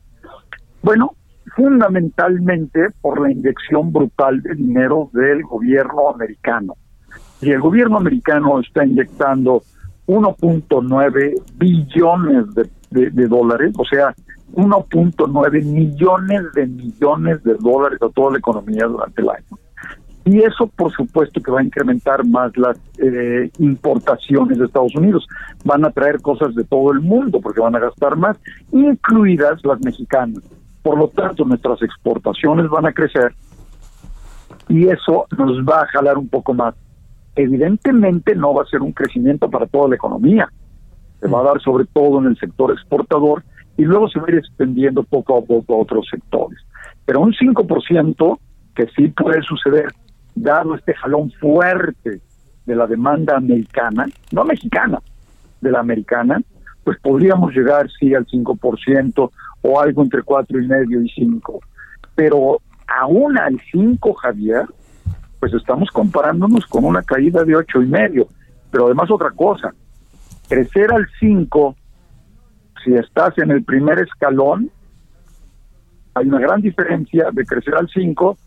bueno 0.82 1.14
fundamentalmente 1.54 2.88
por 3.00 3.20
la 3.20 3.30
inyección 3.30 3.92
brutal 3.92 4.42
de 4.42 4.54
dinero 4.54 5.10
del 5.12 5.42
gobierno 5.42 6.10
americano 6.10 6.74
y 7.40 7.50
el 7.50 7.60
gobierno 7.60 7.98
americano 7.98 8.60
está 8.60 8.84
inyectando 8.84 9.62
1.9 10.06 11.42
billones 11.56 12.54
de, 12.54 13.10
de 13.10 13.28
dólares 13.28 13.72
o 13.78 13.84
sea 13.84 14.14
1.9 14.54 15.64
millones 15.64 16.52
de 16.54 16.66
millones 16.66 17.42
de 17.42 17.54
dólares 17.54 17.98
a 18.02 18.08
toda 18.08 18.32
la 18.32 18.38
economía 18.38 18.86
durante 18.86 19.20
el 19.20 19.28
año. 19.30 19.58
Y 20.26 20.38
eso, 20.38 20.66
por 20.68 20.90
supuesto, 20.92 21.42
que 21.42 21.50
va 21.50 21.60
a 21.60 21.64
incrementar 21.64 22.24
más 22.24 22.56
las 22.56 22.78
eh, 22.98 23.50
importaciones 23.58 24.58
de 24.58 24.64
Estados 24.64 24.94
Unidos. 24.94 25.26
Van 25.64 25.84
a 25.84 25.90
traer 25.90 26.22
cosas 26.22 26.54
de 26.54 26.64
todo 26.64 26.92
el 26.92 27.00
mundo 27.00 27.40
porque 27.42 27.60
van 27.60 27.76
a 27.76 27.80
gastar 27.80 28.16
más, 28.16 28.38
incluidas 28.72 29.62
las 29.64 29.78
mexicanas. 29.84 30.42
Por 30.82 30.98
lo 30.98 31.08
tanto, 31.08 31.44
nuestras 31.44 31.82
exportaciones 31.82 32.68
van 32.70 32.86
a 32.86 32.92
crecer 32.92 33.34
y 34.68 34.88
eso 34.88 35.26
nos 35.36 35.58
va 35.58 35.82
a 35.82 35.86
jalar 35.88 36.16
un 36.16 36.28
poco 36.28 36.54
más. 36.54 36.74
Evidentemente 37.36 38.34
no 38.34 38.54
va 38.54 38.62
a 38.62 38.66
ser 38.66 38.82
un 38.82 38.92
crecimiento 38.92 39.50
para 39.50 39.66
toda 39.66 39.88
la 39.88 39.96
economía. 39.96 40.48
Se 41.20 41.28
va 41.28 41.40
a 41.40 41.44
dar 41.44 41.60
sobre 41.60 41.84
todo 41.86 42.20
en 42.20 42.26
el 42.26 42.38
sector 42.38 42.72
exportador 42.72 43.42
y 43.76 43.84
luego 43.84 44.08
se 44.08 44.20
va 44.20 44.26
a 44.28 44.32
ir 44.32 44.38
extendiendo 44.38 45.02
poco 45.02 45.38
a 45.38 45.42
poco 45.42 45.74
a 45.74 45.78
otros 45.78 46.06
sectores. 46.10 46.58
Pero 47.04 47.20
un 47.20 47.32
5% 47.32 48.38
que 48.74 48.86
sí 48.96 49.08
puede 49.08 49.42
suceder, 49.42 49.88
dado 50.34 50.74
este 50.74 50.94
jalón 50.94 51.30
fuerte 51.40 52.20
de 52.66 52.76
la 52.76 52.86
demanda 52.86 53.36
americana, 53.36 54.06
no 54.32 54.44
mexicana, 54.44 55.00
de 55.60 55.70
la 55.70 55.80
americana, 55.80 56.40
pues 56.82 56.98
podríamos 57.00 57.54
llegar 57.54 57.88
sí 57.98 58.14
al 58.14 58.26
5% 58.26 59.30
o 59.62 59.80
algo 59.80 60.02
entre 60.02 60.22
cuatro 60.22 60.60
y 60.60 60.66
medio 60.66 61.02
y 61.02 61.08
5. 61.08 61.60
Pero 62.14 62.60
aún 62.86 63.38
al 63.38 63.60
5, 63.72 64.12
Javier, 64.14 64.66
pues 65.44 65.60
estamos 65.60 65.90
comparándonos 65.90 66.64
con 66.64 66.86
una 66.86 67.02
caída 67.02 67.44
de 67.44 67.54
ocho 67.54 67.82
y 67.82 67.86
medio. 67.86 68.28
Pero 68.70 68.86
además 68.86 69.10
otra 69.10 69.30
cosa, 69.30 69.74
crecer 70.48 70.90
al 70.90 71.06
5 71.20 71.76
si 72.82 72.94
estás 72.94 73.36
en 73.36 73.50
el 73.50 73.62
primer 73.62 73.98
escalón, 73.98 74.70
hay 76.14 76.28
una 76.28 76.38
gran 76.38 76.62
diferencia 76.62 77.28
de 77.30 77.44
crecer 77.44 77.74
al 77.74 77.90
5 77.90 78.38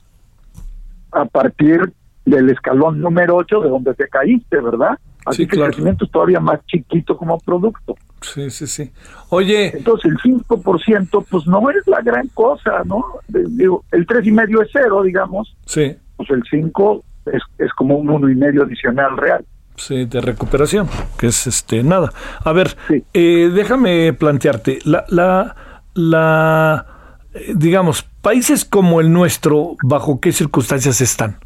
a 1.12 1.26
partir 1.26 1.94
del 2.26 2.50
escalón 2.50 3.00
número 3.00 3.36
8 3.36 3.62
de 3.62 3.70
donde 3.70 3.94
te 3.94 4.08
caíste, 4.08 4.60
¿verdad? 4.60 4.98
Así 5.24 5.46
que 5.46 5.56
el 5.56 5.66
crecimiento 5.66 6.06
es 6.06 6.10
todavía 6.10 6.40
más 6.40 6.66
chiquito 6.66 7.16
como 7.16 7.38
producto. 7.38 7.96
Sí, 8.22 8.50
sí, 8.50 8.66
sí. 8.66 8.92
Oye. 9.30 9.78
Entonces 9.78 10.14
el 10.14 10.18
5%, 10.18 11.26
pues 11.30 11.46
no 11.46 11.70
es 11.70 11.86
la 11.86 12.02
gran 12.02 12.28
cosa, 12.30 12.82
¿no? 12.86 13.06
Digo, 13.28 13.86
el 13.92 14.08
3,5 14.08 14.64
es 14.64 14.70
cero, 14.74 15.04
digamos. 15.04 15.56
Sí. 15.68 15.96
Pues 16.18 16.30
el 16.32 16.44
5 16.50 17.04
es, 17.28 17.42
es 17.58 17.72
como 17.74 17.98
un 17.98 18.10
uno 18.10 18.30
y 18.30 18.36
medio 18.36 18.64
adicional 18.64 19.18
real. 19.18 19.46
Sí, 19.76 20.06
de 20.06 20.22
recuperación, 20.22 20.88
que 21.20 21.28
es 21.28 21.46
este 21.46 21.84
nada. 21.84 22.12
A 22.44 22.52
ver, 22.52 22.76
eh, 23.14 23.52
déjame 23.54 24.12
plantearte, 24.14 24.80
la, 24.86 25.06
la, 25.10 25.56
la, 25.94 26.86
eh, 27.34 27.54
digamos, 27.56 28.02
países 28.22 28.66
como 28.66 29.02
el 29.02 29.14
nuestro, 29.14 29.76
¿bajo 29.84 30.20
qué 30.20 30.32
circunstancias 30.32 31.00
están? 31.02 31.38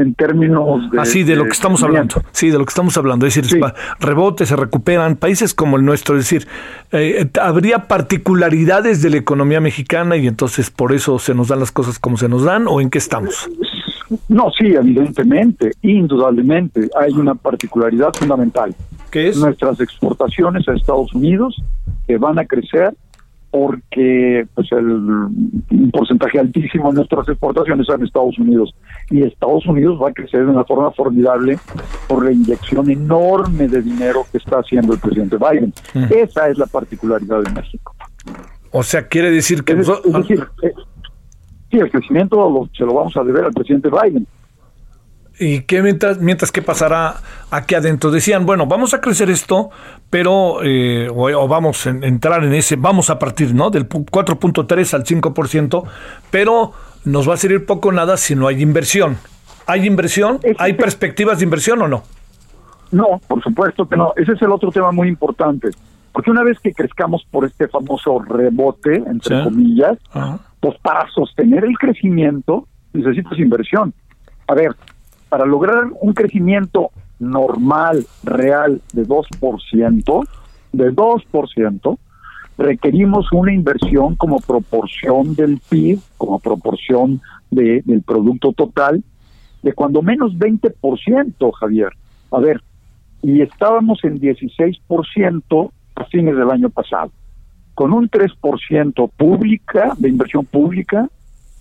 En 0.00 0.14
términos 0.14 0.90
de... 0.90 1.00
Así, 1.00 1.24
de 1.24 1.36
lo 1.36 1.44
que 1.44 1.50
estamos 1.50 1.82
hablando. 1.82 2.22
Sí, 2.32 2.50
de 2.50 2.58
lo 2.58 2.64
que 2.64 2.70
estamos 2.70 2.96
hablando. 2.96 3.26
Es 3.26 3.34
decir, 3.34 3.60
rebotes, 4.00 4.48
se 4.48 4.56
recuperan. 4.56 5.16
Países 5.16 5.52
como 5.52 5.76
el 5.76 5.84
nuestro, 5.84 6.16
es 6.16 6.24
decir, 6.24 6.48
eh, 6.92 7.28
¿habría 7.40 7.86
particularidades 7.86 9.02
de 9.02 9.10
la 9.10 9.18
economía 9.18 9.60
mexicana 9.60 10.16
y 10.16 10.26
entonces 10.26 10.70
por 10.70 10.92
eso 10.92 11.18
se 11.18 11.34
nos 11.34 11.48
dan 11.48 11.60
las 11.60 11.70
cosas 11.70 11.98
como 11.98 12.16
se 12.16 12.28
nos 12.28 12.44
dan 12.44 12.66
o 12.66 12.80
en 12.80 12.88
qué 12.88 12.98
estamos? 12.98 13.48
No, 14.28 14.50
sí, 14.58 14.66
evidentemente, 14.66 15.72
indudablemente, 15.82 16.88
hay 16.98 17.12
una 17.12 17.34
particularidad 17.34 18.12
fundamental. 18.14 18.74
¿Qué 19.10 19.28
es? 19.28 19.36
Nuestras 19.36 19.80
exportaciones 19.80 20.66
a 20.68 20.72
Estados 20.72 21.12
Unidos 21.14 21.62
que 22.06 22.16
van 22.16 22.38
a 22.38 22.44
crecer 22.44 22.94
porque 23.50 24.46
pues 24.54 24.70
el 24.72 24.86
un 24.86 25.90
porcentaje 25.92 26.38
altísimo 26.38 26.90
de 26.90 26.96
nuestras 26.96 27.28
exportaciones 27.28 27.86
son 27.86 28.04
Estados 28.04 28.38
Unidos 28.38 28.74
y 29.10 29.22
Estados 29.22 29.66
Unidos 29.66 29.98
va 30.00 30.10
a 30.10 30.12
crecer 30.12 30.44
de 30.44 30.52
una 30.52 30.64
forma 30.64 30.90
formidable 30.92 31.58
por 32.08 32.24
la 32.24 32.32
inyección 32.32 32.90
enorme 32.90 33.66
de 33.66 33.82
dinero 33.82 34.24
que 34.30 34.38
está 34.38 34.58
haciendo 34.58 34.92
el 34.94 35.00
presidente 35.00 35.36
Biden. 35.36 35.72
Esa 36.10 36.48
es 36.48 36.58
la 36.58 36.66
particularidad 36.66 37.42
de 37.42 37.50
México. 37.50 37.94
O 38.70 38.82
sea, 38.82 39.08
quiere 39.08 39.30
decir 39.30 39.64
que... 39.64 39.72
Es, 39.72 39.88
decir, 39.88 40.46
eh, 40.62 40.72
sí, 41.70 41.78
el 41.78 41.90
crecimiento 41.90 42.68
se 42.76 42.84
lo 42.84 42.94
vamos 42.94 43.16
a 43.16 43.24
deber 43.24 43.44
al 43.44 43.52
presidente 43.52 43.88
Biden. 43.90 44.26
¿Y 45.42 45.62
qué 45.62 45.80
mientras, 45.80 46.18
mientras 46.18 46.52
qué 46.52 46.60
pasará 46.60 47.14
aquí 47.50 47.74
adentro? 47.74 48.10
Decían, 48.10 48.44
bueno, 48.44 48.66
vamos 48.66 48.92
a 48.92 49.00
crecer 49.00 49.30
esto, 49.30 49.70
pero, 50.10 50.62
eh, 50.62 51.08
o, 51.08 51.48
vamos 51.48 51.86
a 51.86 51.90
entrar 51.90 52.44
en 52.44 52.52
ese, 52.52 52.76
vamos 52.76 53.08
a 53.08 53.18
partir, 53.18 53.54
¿no? 53.54 53.70
Del 53.70 53.88
4.3 53.88 54.94
al 54.94 55.04
5%, 55.04 55.84
pero 56.30 56.72
nos 57.06 57.26
va 57.26 57.34
a 57.34 57.36
servir 57.38 57.64
poco 57.64 57.90
nada 57.90 58.18
si 58.18 58.34
no 58.34 58.48
hay 58.48 58.60
inversión. 58.60 59.16
¿Hay 59.66 59.86
inversión? 59.86 60.40
¿Hay 60.58 60.74
perspectivas 60.74 61.38
de 61.38 61.44
inversión 61.44 61.80
o 61.80 61.88
no? 61.88 62.02
No, 62.90 63.18
por 63.26 63.42
supuesto 63.42 63.88
que 63.88 63.96
no. 63.96 64.12
Ese 64.16 64.32
es 64.32 64.42
el 64.42 64.50
otro 64.52 64.70
tema 64.70 64.92
muy 64.92 65.08
importante. 65.08 65.70
Porque 66.12 66.30
una 66.30 66.42
vez 66.42 66.58
que 66.58 66.74
crezcamos 66.74 67.24
por 67.30 67.46
este 67.46 67.66
famoso 67.68 68.18
rebote, 68.18 68.96
entre 68.96 69.44
comillas, 69.44 69.96
pues 70.60 70.76
para 70.82 71.08
sostener 71.10 71.64
el 71.64 71.78
crecimiento 71.78 72.66
necesitas 72.92 73.38
inversión. 73.38 73.94
A 74.48 74.54
ver, 74.54 74.74
para 75.30 75.46
lograr 75.46 75.84
un 76.00 76.12
crecimiento 76.12 76.90
normal, 77.18 78.04
real, 78.24 78.82
de 78.92 79.06
2%, 79.06 80.28
de 80.72 80.92
2%, 80.92 81.98
requerimos 82.58 83.32
una 83.32 83.54
inversión 83.54 84.16
como 84.16 84.40
proporción 84.40 85.34
del 85.34 85.60
PIB, 85.70 86.00
como 86.18 86.40
proporción 86.40 87.22
de, 87.50 87.82
del 87.86 88.02
producto 88.02 88.52
total, 88.52 89.02
de 89.62 89.72
cuando 89.72 90.02
menos 90.02 90.34
20%, 90.34 91.52
Javier. 91.52 91.92
A 92.32 92.40
ver, 92.40 92.60
y 93.22 93.40
estábamos 93.40 94.02
en 94.04 94.20
16% 94.20 95.70
a 95.94 96.04
fines 96.04 96.36
del 96.36 96.50
año 96.50 96.70
pasado, 96.70 97.12
con 97.74 97.92
un 97.92 98.10
3% 98.10 99.10
pública, 99.16 99.94
de 99.96 100.08
inversión 100.08 100.44
pública, 100.44 101.08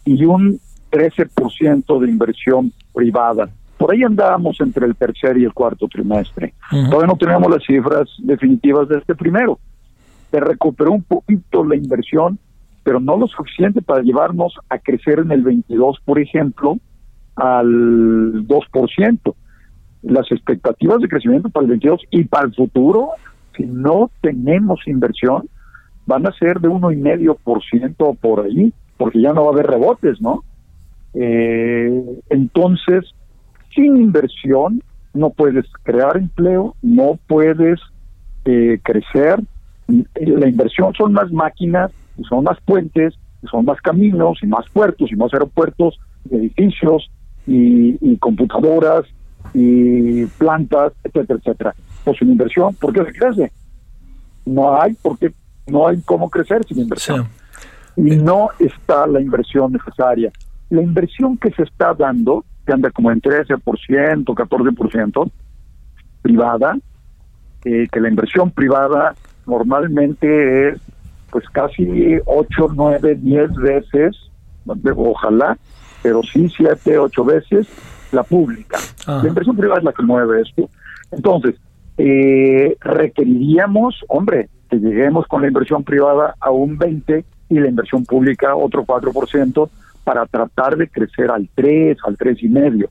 y 0.05 0.25
un 0.25 0.59
13% 0.91 1.99
de 1.99 2.09
inversión 2.09 2.73
privada. 2.93 3.49
Por 3.79 3.93
ahí 3.93 4.03
andábamos 4.03 4.59
entre 4.59 4.85
el 4.85 4.93
tercer 4.93 5.37
y 5.37 5.45
el 5.45 5.53
cuarto 5.53 5.87
trimestre. 5.87 6.53
Todavía 6.69 7.07
no 7.07 7.15
tenemos 7.15 7.49
las 7.49 7.63
cifras 7.63 8.09
definitivas 8.17 8.89
de 8.89 8.97
este 8.97 9.15
primero. 9.15 9.57
Se 10.29 10.41
recuperó 10.41 10.91
un 10.91 11.01
poquito 11.01 11.63
la 11.63 11.77
inversión, 11.77 12.37
pero 12.83 12.99
no 12.99 13.15
lo 13.15 13.27
suficiente 13.27 13.81
para 13.81 14.01
llevarnos 14.01 14.53
a 14.67 14.79
crecer 14.79 15.19
en 15.19 15.31
el 15.31 15.43
22, 15.43 15.97
por 16.03 16.19
ejemplo, 16.19 16.77
al 17.37 18.45
2%. 18.45 19.35
Las 20.01 20.29
expectativas 20.29 20.99
de 20.99 21.07
crecimiento 21.07 21.47
para 21.47 21.63
el 21.63 21.69
22 21.69 22.01
y 22.11 22.25
para 22.25 22.47
el 22.47 22.55
futuro, 22.55 23.11
si 23.55 23.63
no 23.63 24.11
tenemos 24.19 24.85
inversión, 24.87 25.47
van 26.05 26.27
a 26.27 26.33
ser 26.33 26.59
de 26.59 26.67
uno 26.67 26.91
y 26.91 26.97
medio 26.97 27.35
por 27.35 27.63
ciento 27.63 28.13
por 28.19 28.41
ahí, 28.41 28.73
porque 28.97 29.21
ya 29.21 29.31
no 29.31 29.43
va 29.43 29.51
a 29.51 29.53
haber 29.53 29.67
rebotes, 29.67 30.19
¿no? 30.19 30.43
Eh, 31.13 32.03
entonces, 32.29 33.13
sin 33.73 33.97
inversión 33.97 34.81
no 35.13 35.31
puedes 35.31 35.65
crear 35.83 36.17
empleo, 36.17 36.75
no 36.81 37.19
puedes 37.27 37.79
eh, 38.45 38.79
crecer. 38.83 39.39
La 39.87 40.47
inversión 40.47 40.93
son 40.93 41.13
más 41.13 41.31
máquinas, 41.31 41.91
son 42.27 42.43
más 42.43 42.59
puentes, 42.61 43.15
son 43.49 43.65
más 43.65 43.79
caminos 43.81 44.39
y 44.41 44.47
más 44.47 44.69
puertos 44.69 45.11
y 45.11 45.15
más 45.15 45.33
aeropuertos, 45.33 45.99
edificios 46.29 47.09
y, 47.47 48.17
computadoras 48.17 49.05
y 49.53 50.25
plantas, 50.25 50.93
etcétera, 51.03 51.39
etcétera. 51.39 51.75
Pues 52.03 52.17
sin 52.17 52.31
inversión, 52.31 52.75
¿por 52.75 52.93
qué 52.93 53.03
se 53.05 53.17
crece? 53.17 53.51
No 54.45 54.79
hay, 54.79 54.95
porque 55.01 55.33
no 55.67 55.87
hay 55.87 56.01
cómo 56.01 56.29
crecer 56.29 56.63
sin 56.65 56.79
inversión. 56.79 57.27
Y 57.95 58.15
no 58.15 58.49
está 58.59 59.07
la 59.07 59.19
inversión 59.21 59.73
necesaria. 59.73 60.31
La 60.69 60.81
inversión 60.81 61.37
que 61.37 61.51
se 61.51 61.63
está 61.63 61.93
dando 61.93 62.45
anda 62.67 62.91
como 62.91 63.11
en 63.11 63.21
13%, 63.21 63.59
14%, 64.25 65.31
privada, 66.21 66.77
eh, 67.65 67.87
que 67.91 67.99
la 67.99 68.09
inversión 68.09 68.51
privada 68.51 69.15
normalmente 69.45 70.69
es 70.69 70.81
pues 71.31 71.47
casi 71.49 72.17
8, 72.25 72.67
9, 72.75 73.15
10 73.21 73.53
veces, 73.55 74.17
ojalá, 74.95 75.57
pero 76.01 76.21
sí 76.23 76.49
7, 76.49 76.97
8 76.97 77.25
veces 77.25 77.67
la 78.11 78.23
pública. 78.23 78.79
La 79.05 79.27
inversión 79.27 79.55
privada 79.55 79.79
es 79.79 79.85
la 79.85 79.93
que 79.93 80.03
mueve 80.03 80.41
esto. 80.41 80.69
Entonces, 81.11 81.55
eh, 81.97 82.75
requeriríamos, 82.79 84.03
hombre, 84.07 84.49
que 84.69 84.77
lleguemos 84.77 85.27
con 85.27 85.41
la 85.41 85.47
inversión 85.47 85.83
privada 85.83 86.35
a 86.39 86.51
un 86.51 86.77
20 86.77 87.25
y 87.49 87.59
la 87.59 87.67
inversión 87.67 88.05
pública 88.05 88.55
otro 88.55 88.83
4% 88.85 89.69
para 90.03 90.25
tratar 90.25 90.77
de 90.77 90.87
crecer 90.87 91.31
al 91.31 91.49
3, 91.53 91.97
al 92.05 92.17
3 92.17 92.43
y 92.43 92.49
medio. 92.49 92.89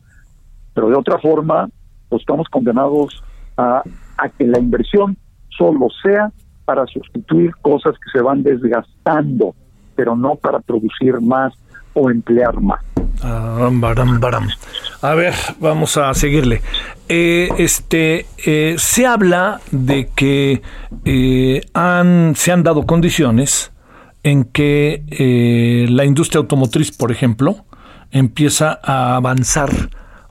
Pero 0.74 0.88
de 0.88 0.96
otra 0.96 1.18
forma, 1.18 1.68
pues 2.08 2.20
estamos 2.20 2.48
condenados 2.48 3.22
a, 3.56 3.82
a 4.16 4.28
que 4.28 4.46
la 4.46 4.58
inversión 4.58 5.16
solo 5.48 5.88
sea 6.02 6.30
para 6.64 6.86
sustituir 6.86 7.52
cosas 7.62 7.94
que 7.94 8.10
se 8.18 8.22
van 8.22 8.42
desgastando, 8.42 9.54
pero 9.96 10.14
no 10.14 10.36
para 10.36 10.60
producir 10.60 11.20
más 11.20 11.54
o 11.94 12.10
emplear 12.10 12.60
más. 12.60 12.80
A 15.02 15.14
ver, 15.14 15.34
vamos 15.60 15.96
a 15.96 16.12
seguirle. 16.14 16.62
Eh, 17.08 17.48
este, 17.58 18.26
eh, 18.44 18.76
se 18.78 19.06
habla 19.06 19.60
de 19.70 20.08
que 20.14 20.62
eh, 21.04 21.60
han, 21.74 22.34
se 22.36 22.52
han 22.52 22.62
dado 22.62 22.84
condiciones 22.86 23.72
en 24.22 24.44
que 24.44 25.86
la 25.88 26.04
industria 26.04 26.40
automotriz, 26.40 26.96
por 26.96 27.12
ejemplo, 27.12 27.64
empieza 28.10 28.78
a 28.82 29.16
avanzar 29.16 29.70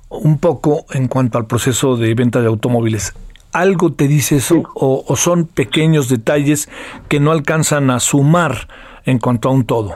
un 0.10 0.38
poco 0.38 0.86
en 0.92 1.08
cuanto 1.08 1.38
al 1.38 1.48
proceso 1.48 1.98
de 1.98 2.14
venta 2.14 2.42
de 2.42 2.48
automóviles. 2.48 3.14
¿Algo 3.54 3.92
te 3.94 4.08
dice 4.08 4.38
eso 4.38 4.64
o, 4.76 5.16
son 5.16 5.46
pequeños 5.46 6.10
detalles 6.10 6.70
que 7.08 7.20
no 7.20 7.32
alcanzan 7.32 7.90
a 7.90 8.00
sumar 8.00 8.68
en 9.06 9.20
cuanto 9.20 9.50
a 9.50 9.52
un 9.52 9.66
todo? 9.66 9.96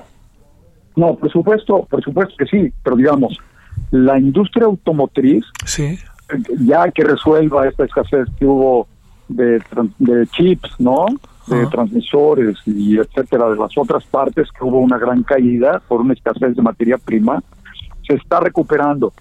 No, 0.96 1.16
por 1.16 1.32
supuesto, 1.32 1.86
por 1.90 2.04
supuesto 2.04 2.34
que 2.38 2.46
sí, 2.46 2.74
pero 2.84 2.96
digamos, 2.96 3.38
la 3.92 4.18
industria 4.18 4.66
automotriz, 4.66 5.46
sí. 5.66 5.98
ya 6.60 6.90
que 6.92 7.04
resuelva 7.04 7.68
esta 7.68 7.86
escasez 7.86 8.28
que 8.38 8.46
hubo 8.46 8.88
de, 9.28 9.62
de 10.00 10.28
chips, 10.28 10.76
¿no? 10.80 11.06
De 11.48 11.66
transmisores 11.68 12.58
y 12.66 12.98
etcétera, 12.98 13.50
de 13.50 13.56
las 13.56 13.78
otras 13.78 14.06
partes 14.06 14.48
que 14.52 14.64
hubo 14.64 14.80
una 14.80 14.98
gran 14.98 15.24
caída 15.24 15.82
por 15.88 16.02
una 16.02 16.14
escasez 16.14 16.56
de 16.56 16.62
materia 16.62 16.98
prima, 16.98 17.42
se 18.08 18.16
está 18.16 18.40
recuperando. 18.40 19.12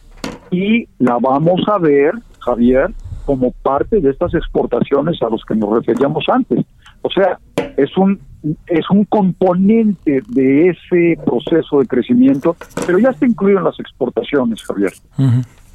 Y 0.51 0.87
la 0.99 1.19
vamos 1.19 1.63
a 1.69 1.79
ver, 1.79 2.13
Javier, 2.41 2.91
como 3.25 3.53
parte 3.53 4.01
de 4.01 4.11
estas 4.11 4.35
exportaciones 4.35 5.21
a 5.23 5.29
los 5.29 5.45
que 5.45 5.55
nos 5.55 5.71
referíamos 5.71 6.25
antes. 6.29 6.65
O 7.03 7.11
sea, 7.11 7.39
es 7.77 7.97
un 7.97 8.21
es 8.67 8.89
un 8.91 9.05
componente 9.05 10.23
de 10.29 10.71
ese 10.71 11.19
proceso 11.25 11.81
de 11.81 11.87
crecimiento, 11.87 12.57
pero 12.87 12.99
ya 12.99 13.11
está 13.11 13.27
incluido 13.27 13.59
en 13.59 13.65
las 13.65 13.79
exportaciones, 13.79 14.63
Javier. 14.63 14.93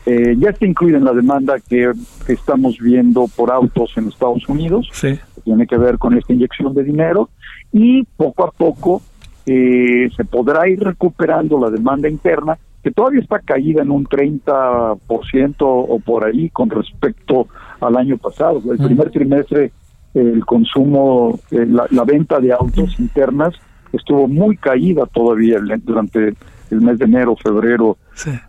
Eh, 0.05 0.35
ya 0.37 0.49
está 0.49 0.65
incluido 0.65 0.97
en 0.97 1.03
la 1.03 1.13
demanda 1.13 1.55
que, 1.59 1.91
estamos 2.27 2.77
viendo 2.79 3.27
por 3.35 3.51
autos 3.51 3.93
en 3.97 4.07
Estados 4.07 4.47
Unidos, 4.47 4.89
sí. 4.91 5.19
que 5.35 5.41
tiene 5.41 5.65
que 5.65 5.77
ver 5.77 5.97
con 5.97 6.17
esta 6.17 6.33
inyección 6.33 6.73
de 6.73 6.83
dinero, 6.83 7.29
y 7.71 8.03
poco 8.03 8.43
a 8.43 8.51
poco 8.51 9.01
eh, 9.45 10.09
se 10.15 10.25
podrá 10.25 10.67
ir 10.69 10.79
recuperando 10.79 11.59
la 11.59 11.69
demanda 11.69 12.07
interna, 12.07 12.57
que 12.83 12.91
todavía 12.91 13.21
está 13.21 13.39
caída 13.39 13.81
en 13.81 13.89
un 13.89 14.05
30% 14.05 15.55
o 15.59 15.99
por 15.99 16.25
ahí 16.25 16.49
con 16.49 16.69
respecto 16.69 17.47
al 17.81 17.97
año 17.97 18.17
pasado. 18.17 18.61
El 18.71 18.77
primer 18.77 19.09
trimestre 19.09 19.71
el 20.15 20.45
consumo, 20.45 21.39
eh, 21.51 21.65
la, 21.67 22.03
venta 22.05 22.39
de 22.39 22.53
autos 22.53 22.97
internas 22.99 23.53
estuvo 23.91 24.27
muy 24.27 24.55
caída 24.57 25.05
todavía 25.07 25.59
durante 25.83 26.33
el 26.71 26.81
mes 26.81 26.97
de 26.97 27.05
enero, 27.05 27.35
febrero, 27.35 27.97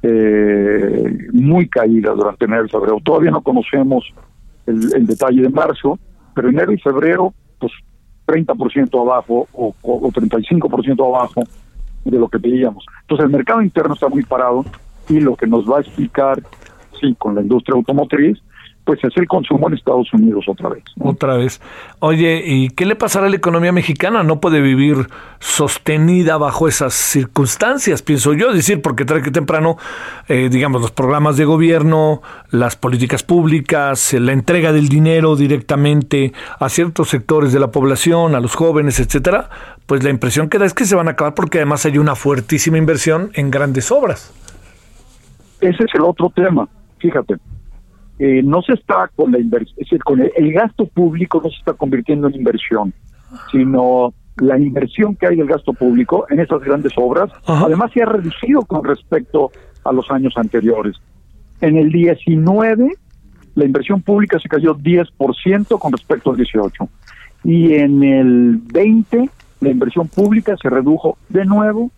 eh, 0.02 1.28
muy 1.32 1.68
caída 1.68 2.12
durante 2.12 2.44
enero 2.44 2.66
y 2.66 2.70
febrero. 2.70 2.98
Todavía 3.04 3.30
no 3.30 3.42
conocemos 3.42 4.04
el, 4.66 5.06
detalle 5.06 5.42
de 5.42 5.48
marzo, 5.48 5.98
pero 6.34 6.48
enero 6.48 6.72
y 6.72 6.78
febrero, 6.78 7.34
pues 7.58 7.72
30% 8.26 9.00
abajo 9.00 9.48
o, 9.52 9.74
o 9.82 10.10
35% 10.10 11.06
abajo 11.06 11.42
de 12.04 12.18
lo 12.18 12.28
que 12.28 12.38
veíamos. 12.38 12.84
Entonces 13.02 13.26
el 13.26 13.32
mercado 13.32 13.62
interno 13.62 13.94
está 13.94 14.08
muy 14.08 14.22
parado 14.22 14.64
y 15.08 15.20
lo 15.20 15.36
que 15.36 15.46
nos 15.46 15.70
va 15.70 15.78
a 15.78 15.80
explicar, 15.80 16.42
sí, 17.00 17.14
con 17.18 17.34
la 17.34 17.42
industria 17.42 17.74
automotriz, 17.76 18.38
pues 18.86 19.02
es 19.02 19.16
el 19.16 19.26
consumo 19.26 19.66
en 19.68 19.74
Estados 19.74 20.10
Unidos 20.14 20.44
otra 20.46 20.68
vez. 20.68 20.84
Otra 21.00 21.36
vez. 21.36 21.60
Oye, 21.98 22.40
¿y 22.46 22.68
qué 22.70 22.86
le 22.86 22.94
pasará 22.94 23.26
a 23.26 23.28
la 23.28 23.34
economía 23.34 23.72
mexicana? 23.72 24.22
No 24.22 24.40
puede 24.40 24.60
vivir 24.60 25.08
sostenida 25.40 26.36
bajo 26.36 26.68
esas 26.68 26.94
circunstancias, 26.94 28.02
pienso 28.02 28.32
yo. 28.32 28.52
Decir, 28.52 28.80
porque 28.80 29.04
tarde 29.04 29.22
que 29.22 29.32
temprano, 29.32 29.76
eh, 30.28 30.48
digamos, 30.50 30.80
los 30.80 30.92
programas 30.92 31.36
de 31.36 31.44
gobierno, 31.44 32.22
las 32.52 32.76
políticas 32.76 33.24
públicas, 33.24 34.12
la 34.12 34.32
entrega 34.32 34.72
del 34.72 34.88
dinero 34.88 35.34
directamente 35.34 36.32
a 36.60 36.68
ciertos 36.68 37.08
sectores 37.08 37.52
de 37.52 37.58
la 37.58 37.72
población, 37.72 38.36
a 38.36 38.40
los 38.40 38.54
jóvenes, 38.54 39.00
etcétera, 39.00 39.50
pues 39.86 40.04
la 40.04 40.10
impresión 40.10 40.48
que 40.48 40.58
da 40.58 40.64
es 40.64 40.74
que 40.74 40.84
se 40.84 40.94
van 40.94 41.08
a 41.08 41.12
acabar 41.12 41.34
porque 41.34 41.58
además 41.58 41.84
hay 41.86 41.98
una 41.98 42.14
fuertísima 42.14 42.78
inversión 42.78 43.32
en 43.34 43.50
grandes 43.50 43.90
obras. 43.90 44.32
Ese 45.60 45.82
es 45.82 45.94
el 45.94 46.02
otro 46.02 46.30
tema, 46.30 46.68
fíjate 46.98 47.34
eh, 48.18 48.42
no 48.42 48.62
se 48.62 48.72
está 48.72 49.10
con 49.14 49.32
la 49.32 49.38
inversión, 49.38 49.76
es 49.78 49.86
decir, 49.88 50.02
con 50.02 50.20
el, 50.20 50.52
gasto 50.52 50.86
público 50.86 51.40
no 51.42 51.50
se 51.50 51.56
está 51.56 51.74
convirtiendo 51.74 52.28
en 52.28 52.34
inversión, 52.34 52.94
sino 53.50 54.14
la 54.38 54.58
inversión 54.58 55.16
que 55.16 55.26
hay 55.26 55.36
del 55.36 55.46
gasto 55.46 55.72
público 55.72 56.26
en 56.30 56.40
estas 56.40 56.62
grandes 56.62 56.92
obras, 56.96 57.30
además 57.46 57.90
se 57.92 58.02
ha 58.02 58.06
reducido 58.06 58.62
con 58.62 58.84
respecto 58.84 59.50
a 59.84 59.92
los 59.92 60.10
años 60.10 60.34
anteriores. 60.36 60.96
En 61.60 61.76
el 61.76 61.90
19, 61.90 62.90
la 63.54 63.64
inversión 63.64 64.02
pública 64.02 64.38
se 64.38 64.48
cayó 64.48 64.76
10% 64.76 65.78
con 65.78 65.92
respecto 65.92 66.30
al 66.30 66.36
18. 66.36 66.88
Y 67.44 67.74
en 67.74 68.02
el 68.02 68.58
20, 68.58 69.30
la 69.60 69.70
inversión 69.70 70.08
pública 70.08 70.56
se 70.60 70.68
redujo 70.68 71.16
de 71.28 71.44
nuevo 71.44 71.90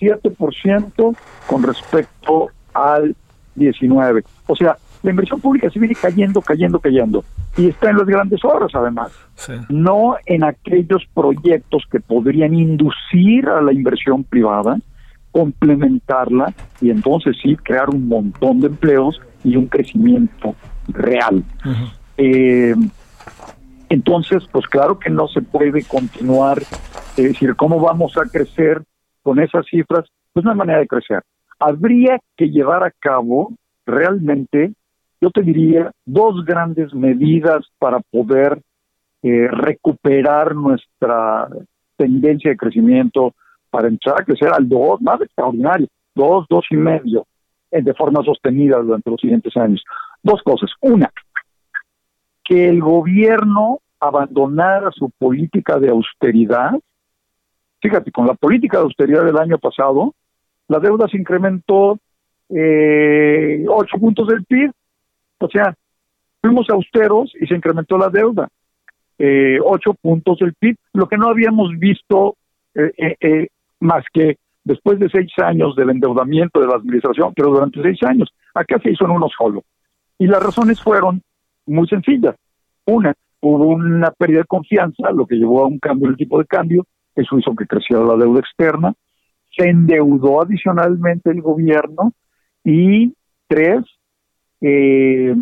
7% 0.00 1.16
con 1.46 1.62
respecto 1.62 2.48
al 2.74 3.16
19. 3.54 4.24
O 4.46 4.56
sea, 4.56 4.76
la 5.02 5.10
inversión 5.10 5.40
pública 5.40 5.68
se 5.70 5.78
viene 5.78 5.94
cayendo, 5.94 6.40
cayendo, 6.40 6.78
cayendo. 6.78 7.24
Y 7.56 7.68
está 7.68 7.90
en 7.90 7.98
las 7.98 8.06
grandes 8.06 8.44
obras, 8.44 8.70
además. 8.74 9.12
No 9.68 10.16
en 10.26 10.44
aquellos 10.44 11.04
proyectos 11.12 11.84
que 11.90 12.00
podrían 12.00 12.54
inducir 12.54 13.48
a 13.48 13.60
la 13.60 13.72
inversión 13.72 14.24
privada, 14.24 14.78
complementarla 15.32 16.52
y 16.80 16.90
entonces 16.90 17.36
sí 17.42 17.56
crear 17.56 17.90
un 17.90 18.06
montón 18.06 18.60
de 18.60 18.68
empleos 18.68 19.20
y 19.42 19.56
un 19.56 19.66
crecimiento 19.66 20.54
real. 20.88 21.42
Eh, 22.16 22.74
entonces, 23.88 24.44
pues 24.52 24.66
claro 24.66 24.98
que 24.98 25.10
no 25.10 25.26
se 25.28 25.42
puede 25.42 25.82
continuar, 25.84 26.58
es 27.16 27.24
decir, 27.24 27.56
¿cómo 27.56 27.80
vamos 27.80 28.16
a 28.16 28.28
crecer 28.30 28.82
con 29.22 29.40
esas 29.40 29.66
cifras? 29.66 30.08
Pues 30.32 30.44
no 30.44 30.52
hay 30.52 30.56
manera 30.56 30.78
de 30.78 30.86
crecer. 30.86 31.22
Habría 31.58 32.18
que 32.36 32.50
llevar 32.50 32.84
a 32.84 32.90
cabo 32.90 33.52
realmente 33.84 34.72
yo 35.22 35.30
te 35.30 35.42
diría 35.42 35.92
dos 36.04 36.44
grandes 36.44 36.92
medidas 36.92 37.64
para 37.78 38.00
poder 38.00 38.60
eh, 39.22 39.46
recuperar 39.48 40.56
nuestra 40.56 41.48
tendencia 41.96 42.50
de 42.50 42.56
crecimiento 42.56 43.32
para 43.70 43.86
entrar 43.86 44.20
a 44.20 44.24
crecer 44.24 44.48
al 44.52 44.68
dos, 44.68 45.00
más 45.00 45.20
extraordinario, 45.20 45.86
dos, 46.12 46.44
dos 46.50 46.66
y 46.70 46.76
medio, 46.76 47.24
eh, 47.70 47.80
de 47.80 47.94
forma 47.94 48.24
sostenida 48.24 48.78
durante 48.78 49.10
los 49.10 49.20
siguientes 49.20 49.56
años. 49.56 49.84
Dos 50.24 50.42
cosas. 50.42 50.70
Una, 50.80 51.08
que 52.42 52.68
el 52.68 52.80
gobierno 52.80 53.78
abandonara 54.00 54.90
su 54.90 55.08
política 55.10 55.78
de 55.78 55.90
austeridad. 55.90 56.72
Fíjate, 57.80 58.10
con 58.10 58.26
la 58.26 58.34
política 58.34 58.78
de 58.78 58.84
austeridad 58.84 59.24
del 59.24 59.38
año 59.38 59.58
pasado, 59.58 60.16
la 60.66 60.80
deuda 60.80 61.06
se 61.06 61.16
incrementó 61.16 61.96
eh, 62.48 63.64
ocho 63.68 63.98
puntos 63.98 64.26
del 64.26 64.44
PIB 64.44 64.72
o 65.42 65.48
sea, 65.48 65.74
fuimos 66.40 66.68
austeros 66.70 67.32
y 67.40 67.46
se 67.46 67.54
incrementó 67.54 67.98
la 67.98 68.08
deuda. 68.08 68.48
Eh, 69.18 69.58
ocho 69.64 69.94
puntos 69.94 70.38
del 70.38 70.54
PIB, 70.54 70.76
lo 70.94 71.06
que 71.08 71.16
no 71.16 71.28
habíamos 71.28 71.70
visto 71.78 72.36
eh, 72.74 72.92
eh, 72.96 73.16
eh, 73.20 73.48
más 73.80 74.04
que 74.12 74.38
después 74.64 74.98
de 74.98 75.10
seis 75.10 75.30
años 75.38 75.76
del 75.76 75.90
endeudamiento 75.90 76.60
de 76.60 76.66
la 76.66 76.76
administración, 76.76 77.32
pero 77.34 77.50
durante 77.50 77.82
seis 77.82 77.98
años. 78.02 78.28
Acá 78.54 78.78
se 78.82 78.90
hizo 78.90 79.04
en 79.04 79.10
uno 79.10 79.28
solo. 79.36 79.64
Y 80.18 80.26
las 80.26 80.42
razones 80.42 80.80
fueron 80.80 81.22
muy 81.66 81.86
sencillas. 81.88 82.36
Una, 82.86 83.14
hubo 83.40 83.68
una 83.68 84.10
pérdida 84.10 84.40
de 84.40 84.44
confianza, 84.44 85.10
lo 85.12 85.26
que 85.26 85.36
llevó 85.36 85.64
a 85.64 85.66
un 85.66 85.78
cambio 85.78 86.06
en 86.06 86.12
el 86.12 86.16
tipo 86.16 86.38
de 86.38 86.46
cambio, 86.46 86.86
eso 87.14 87.38
hizo 87.38 87.54
que 87.54 87.66
creciera 87.66 88.04
la 88.04 88.16
deuda 88.16 88.40
externa, 88.40 88.94
se 89.56 89.68
endeudó 89.68 90.42
adicionalmente 90.42 91.30
el 91.30 91.42
gobierno 91.42 92.12
y 92.64 93.14
tres, 93.48 93.84
eh, 94.62 95.34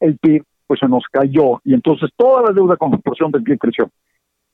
el 0.00 0.18
PIB 0.18 0.44
pues 0.66 0.80
se 0.80 0.88
nos 0.88 1.04
cayó 1.10 1.60
y 1.64 1.74
entonces 1.74 2.10
toda 2.16 2.42
la 2.42 2.52
deuda 2.52 2.76
con 2.76 2.90
proporción 2.90 3.30
del 3.30 3.42
PIB 3.42 3.58
creció. 3.58 3.90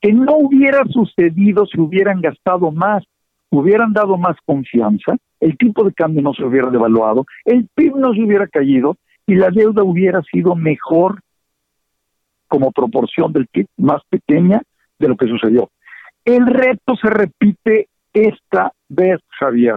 Que 0.00 0.12
no 0.12 0.36
hubiera 0.36 0.84
sucedido 0.84 1.66
si 1.66 1.80
hubieran 1.80 2.20
gastado 2.20 2.70
más, 2.70 3.04
hubieran 3.50 3.92
dado 3.92 4.16
más 4.16 4.36
confianza, 4.44 5.16
el 5.40 5.56
tipo 5.56 5.84
de 5.84 5.92
cambio 5.92 6.22
no 6.22 6.34
se 6.34 6.44
hubiera 6.44 6.70
devaluado, 6.70 7.24
el 7.44 7.68
PIB 7.74 7.96
no 7.96 8.12
se 8.14 8.22
hubiera 8.22 8.46
caído 8.46 8.96
y 9.26 9.34
la 9.34 9.50
deuda 9.50 9.82
hubiera 9.82 10.22
sido 10.22 10.54
mejor 10.54 11.20
como 12.48 12.72
proporción 12.72 13.32
del 13.32 13.46
PIB, 13.46 13.66
más 13.76 14.02
pequeña 14.08 14.60
de 14.98 15.08
lo 15.08 15.16
que 15.16 15.26
sucedió. 15.26 15.70
El 16.24 16.46
reto 16.46 16.96
se 16.96 17.08
repite 17.08 17.88
esta 18.12 18.72
vez, 18.88 19.20
Javier. 19.38 19.76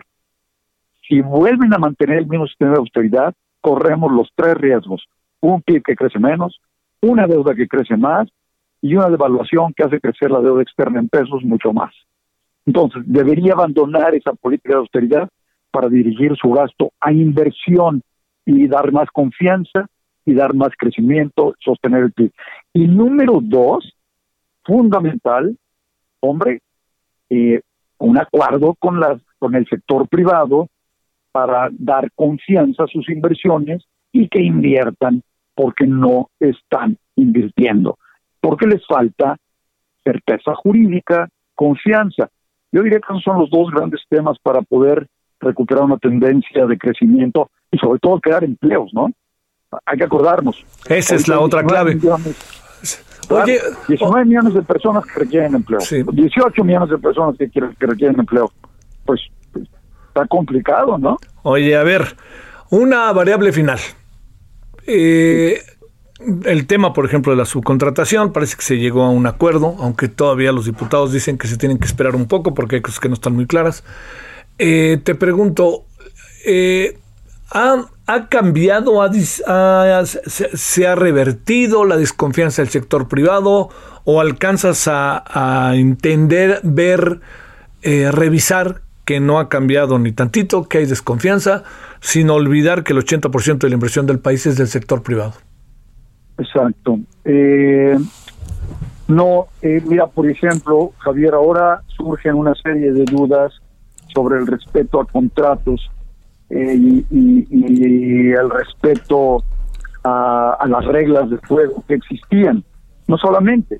Si 1.08 1.22
vuelven 1.22 1.74
a 1.74 1.78
mantener 1.78 2.20
el 2.20 2.28
mismo 2.28 2.48
sistema 2.48 2.72
de 2.72 2.80
austeridad, 2.80 3.34
corremos 3.64 4.12
los 4.12 4.30
tres 4.36 4.56
riesgos. 4.56 5.06
Un 5.40 5.62
PIB 5.62 5.82
que 5.84 5.96
crece 5.96 6.20
menos, 6.20 6.60
una 7.02 7.26
deuda 7.28 7.56
que 7.56 7.68
crece 7.68 7.96
más 7.96 8.28
y 8.82 8.96
una 8.96 9.10
devaluación 9.10 9.74
que 9.74 9.84
hace 9.84 10.02
crecer 10.02 10.30
la 10.30 10.42
deuda 10.42 10.62
externa 10.62 11.00
en 11.00 11.08
pesos 11.08 11.44
mucho 11.44 11.72
más. 11.72 11.94
Entonces, 12.66 13.04
debería 13.06 13.54
abandonar 13.54 14.14
esa 14.16 14.34
política 14.34 14.74
de 14.74 14.80
austeridad 14.80 15.30
para 15.72 15.88
dirigir 15.88 16.36
su 16.36 16.52
gasto 16.52 16.92
a 17.00 17.14
inversión 17.14 18.02
y 18.46 18.68
dar 18.68 18.92
más 18.92 19.08
confianza 19.12 19.88
y 20.26 20.34
dar 20.34 20.54
más 20.54 20.72
crecimiento, 20.78 21.56
sostener 21.60 22.04
el 22.04 22.12
PIB. 22.12 22.32
Y 22.74 22.88
número 22.88 23.40
dos, 23.42 23.94
fundamental, 24.64 25.58
hombre, 26.20 26.62
eh, 27.30 27.62
un 27.98 28.18
acuerdo 28.18 28.76
con, 28.78 29.00
las, 29.00 29.22
con 29.40 29.56
el 29.56 29.66
sector 29.68 30.08
privado 30.10 30.68
para 31.34 31.70
dar 31.72 32.12
confianza 32.14 32.84
a 32.84 32.88
sus 32.88 33.10
inversiones 33.10 33.84
y 34.12 34.30
que 34.30 34.40
inviertan 34.40 35.24
porque 35.56 35.86
no 35.86 36.30
están 36.40 36.98
invirtiendo, 37.16 37.98
porque 38.40 38.68
les 38.68 38.86
falta 38.86 39.36
certeza 40.04 40.54
jurídica, 40.56 41.28
confianza. 41.56 42.30
Yo 42.72 42.84
diría 42.84 43.00
que 43.00 43.12
esos 43.12 43.24
son 43.24 43.40
los 43.40 43.50
dos 43.50 43.72
grandes 43.72 44.02
temas 44.08 44.38
para 44.42 44.62
poder 44.62 45.08
recuperar 45.40 45.84
una 45.84 45.98
tendencia 45.98 46.66
de 46.66 46.78
crecimiento 46.78 47.50
y 47.72 47.78
sobre 47.80 48.00
todo 48.00 48.20
crear 48.20 48.44
empleos, 48.44 48.92
¿no? 48.94 49.10
Hay 49.86 49.98
que 49.98 50.04
acordarnos. 50.04 50.64
Esa 50.88 51.16
es 51.16 51.28
la 51.28 51.40
otra 51.40 51.64
clave. 51.64 51.98
Oye, 53.30 53.60
19 53.88 54.26
millones 54.26 54.54
de 54.54 54.62
personas 54.62 55.04
que 55.06 55.20
requieren 55.20 55.56
empleo, 55.56 55.80
18 55.80 56.64
millones 56.64 56.90
de 56.90 56.98
personas 57.00 57.36
que, 57.38 57.50
que 57.50 57.88
requieren 57.88 58.20
empleo. 58.20 58.52
Pues 59.06 59.22
está 60.14 60.28
complicado, 60.28 60.98
¿no? 61.00 61.18
Oye, 61.42 61.76
a 61.76 61.84
ver, 61.84 62.16
una 62.70 63.12
variable 63.12 63.52
final. 63.52 63.80
Eh, 64.86 65.60
el 66.46 66.68
tema, 66.68 66.94
por 66.94 67.06
ejemplo, 67.06 67.32
de 67.32 67.38
la 67.38 67.46
subcontratación, 67.46 68.32
parece 68.32 68.56
que 68.56 68.62
se 68.62 68.78
llegó 68.78 69.04
a 69.04 69.10
un 69.10 69.26
acuerdo, 69.26 69.76
aunque 69.80 70.08
todavía 70.08 70.52
los 70.52 70.66
diputados 70.66 71.12
dicen 71.12 71.38
que 71.38 71.48
se 71.48 71.58
tienen 71.58 71.80
que 71.80 71.86
esperar 71.86 72.16
un 72.16 72.28
poco 72.28 72.54
porque 72.54 72.76
hay 72.76 72.82
cosas 72.82 73.00
que 73.00 73.10
no 73.10 73.16
están 73.16 73.34
muy 73.34 73.48
claras. 73.48 73.84
Eh, 74.60 75.02
te 75.04 75.16
pregunto, 75.16 75.86
eh, 76.46 77.00
¿ha, 77.52 78.30
cambiado, 78.30 79.02
se, 79.16 80.88
ha 80.88 80.96
revertido 80.96 81.86
la 81.86 81.98
desconfianza 81.98 82.62
del 82.62 82.70
sector 82.70 83.08
privado 83.08 83.70
o 84.06 84.22
alcanzas 84.22 84.88
a, 84.88 85.74
entender, 85.76 86.60
ver, 86.64 87.20
revisar 87.82 88.83
que 89.06 89.20
no 89.20 89.40
ha 89.40 89.50
cambiado 89.50 90.00
ni 90.00 90.12
tantito, 90.12 90.64
que 90.64 90.80
hay 90.80 90.86
desconfianza, 90.86 91.64
sin 92.00 92.30
olvidar 92.30 92.84
que 92.84 92.94
el 92.94 93.00
80% 93.00 93.58
de 93.58 93.70
la 93.70 93.76
inversión 93.76 94.06
del 94.06 94.20
país 94.20 94.46
es 94.46 94.58
del 94.58 94.68
sector 94.68 95.04
privado? 95.04 95.34
Exacto. 96.38 97.00
no, 99.08 99.48
mira, 99.62 100.08
por 100.08 100.30
ejemplo, 100.30 100.92
Javier, 101.00 101.34
ahora 101.34 101.82
surgen 101.96 102.36
una 102.36 102.56
serie 102.56 102.92
de 102.92 103.06
dudas 103.06 103.54
sobre 104.14 104.38
el 104.38 104.48
respeto 104.48 105.02
a 105.02 105.06
contratos 105.06 105.90
eh, 106.50 107.04
y, 107.10 108.32
el 108.32 108.50
respeto 108.50 109.44
a, 110.04 110.66
las 110.68 110.86
reglas 110.86 111.30
de 111.30 111.38
juego 111.38 111.84
que 111.88 111.96
existían. 111.96 112.64
No 113.08 113.18
solamente, 113.18 113.80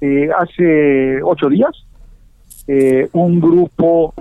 eh, 0.00 0.28
hace 0.38 1.22
ocho 1.22 1.48
días, 1.48 1.70
eh, 2.66 3.08
un 3.12 3.40
grupo 3.40 4.14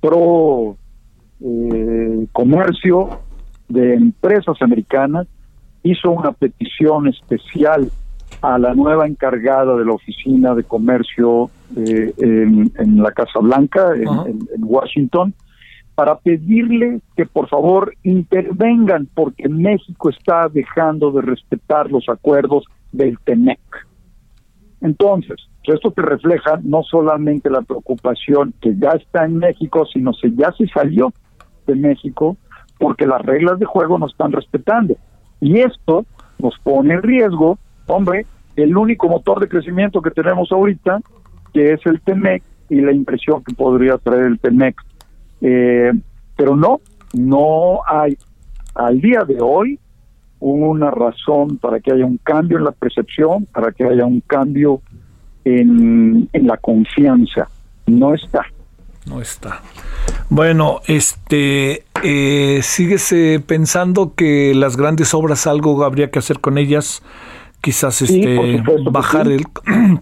pro 0.00 0.76
comercio 2.32 3.20
de 3.68 3.94
empresas 3.94 4.60
americanas 4.60 5.26
hizo 5.82 6.10
una 6.10 6.32
petición 6.32 7.08
especial 7.08 7.90
a 8.40 8.58
la 8.58 8.74
nueva 8.74 9.06
encargada 9.06 9.76
de 9.76 9.84
la 9.84 9.92
Oficina 9.92 10.54
de 10.54 10.64
Comercio 10.64 11.50
eh, 11.76 12.12
en, 12.18 13.02
la 13.02 13.12
Casa 13.12 13.38
Blanca, 13.40 13.92
en, 13.94 14.46
Washington, 14.62 15.34
para 15.94 16.18
pedirle 16.18 17.00
que 17.16 17.26
por 17.26 17.48
favor 17.48 17.94
intervengan 18.02 19.08
porque 19.14 19.48
México 19.48 20.10
está 20.10 20.48
dejando 20.48 21.12
de 21.12 21.22
respetar 21.22 21.90
los 21.90 22.08
acuerdos 22.08 22.64
del 22.92 23.18
TEMEC. 23.20 23.60
Entonces, 24.80 25.48
esto 25.72 25.90
te 25.90 26.02
refleja 26.02 26.58
no 26.62 26.82
solamente 26.82 27.48
la 27.48 27.62
preocupación 27.62 28.52
que 28.60 28.76
ya 28.76 28.90
está 28.90 29.24
en 29.24 29.38
México, 29.38 29.86
sino 29.86 30.12
que 30.20 30.30
ya 30.32 30.52
se 30.52 30.66
salió 30.68 31.12
de 31.66 31.74
México 31.74 32.36
porque 32.78 33.06
las 33.06 33.22
reglas 33.22 33.58
de 33.58 33.64
juego 33.64 33.98
no 33.98 34.06
están 34.06 34.32
respetando. 34.32 34.96
Y 35.40 35.60
esto 35.60 36.04
nos 36.38 36.58
pone 36.58 36.94
en 36.94 37.02
riesgo 37.02 37.58
hombre, 37.86 38.26
el 38.56 38.76
único 38.76 39.08
motor 39.08 39.40
de 39.40 39.48
crecimiento 39.48 40.00
que 40.00 40.10
tenemos 40.10 40.50
ahorita, 40.52 41.00
que 41.52 41.72
es 41.72 41.80
el 41.86 42.00
TEMEC 42.00 42.42
y 42.68 42.80
la 42.80 42.92
impresión 42.92 43.42
que 43.44 43.54
podría 43.54 43.98
traer 43.98 44.24
el 44.24 44.38
TEMEC. 44.38 44.76
Eh, 45.40 45.92
pero 46.36 46.56
no, 46.56 46.80
no 47.14 47.80
hay 47.86 48.16
al 48.74 49.00
día 49.00 49.24
de 49.24 49.38
hoy 49.40 49.78
una 50.40 50.90
razón 50.90 51.58
para 51.58 51.80
que 51.80 51.92
haya 51.92 52.04
un 52.04 52.18
cambio 52.18 52.58
en 52.58 52.64
la 52.64 52.72
percepción, 52.72 53.46
para 53.46 53.72
que 53.72 53.84
haya 53.84 54.04
un 54.04 54.20
cambio 54.20 54.82
en, 55.44 56.28
en 56.32 56.46
la 56.46 56.56
confianza. 56.56 57.48
No 57.86 58.14
está. 58.14 58.44
No 59.06 59.20
está. 59.20 59.60
Bueno, 60.30 60.80
este, 60.86 61.84
eh, 62.02 62.60
¿sigues 62.62 63.14
pensando 63.46 64.14
que 64.14 64.54
las 64.54 64.76
grandes 64.76 65.12
obras 65.12 65.46
algo 65.46 65.84
habría 65.84 66.10
que 66.10 66.18
hacer 66.18 66.40
con 66.40 66.56
ellas? 66.58 67.02
quizás 67.64 68.02
este 68.02 68.62
bajar 68.90 69.26
el 69.26 69.42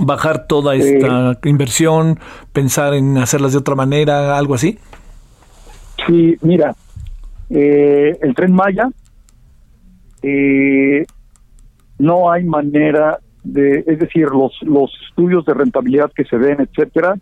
bajar 0.00 0.46
toda 0.46 0.74
esta 0.74 1.38
inversión, 1.44 2.18
pensar 2.52 2.94
en 2.94 3.18
hacerlas 3.18 3.52
de 3.52 3.58
otra 3.58 3.74
manera, 3.74 4.36
algo 4.36 4.54
así. 4.54 4.78
Sí, 6.06 6.36
mira, 6.40 6.74
eh, 7.50 8.16
el 8.20 8.34
tren 8.34 8.52
Maya, 8.52 8.88
eh, 10.22 11.04
no 11.98 12.30
hay 12.32 12.44
manera 12.44 13.20
de, 13.52 13.84
es 13.86 13.98
decir, 13.98 14.28
los, 14.28 14.52
los 14.62 14.90
estudios 15.08 15.44
de 15.44 15.54
rentabilidad 15.54 16.12
que 16.12 16.24
se 16.24 16.36
ven, 16.36 16.60
etcétera, 16.60 17.14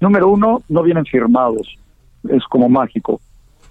número 0.00 0.28
uno, 0.28 0.62
no 0.68 0.82
vienen 0.82 1.04
firmados, 1.04 1.78
es 2.28 2.44
como 2.44 2.68
mágico. 2.68 3.20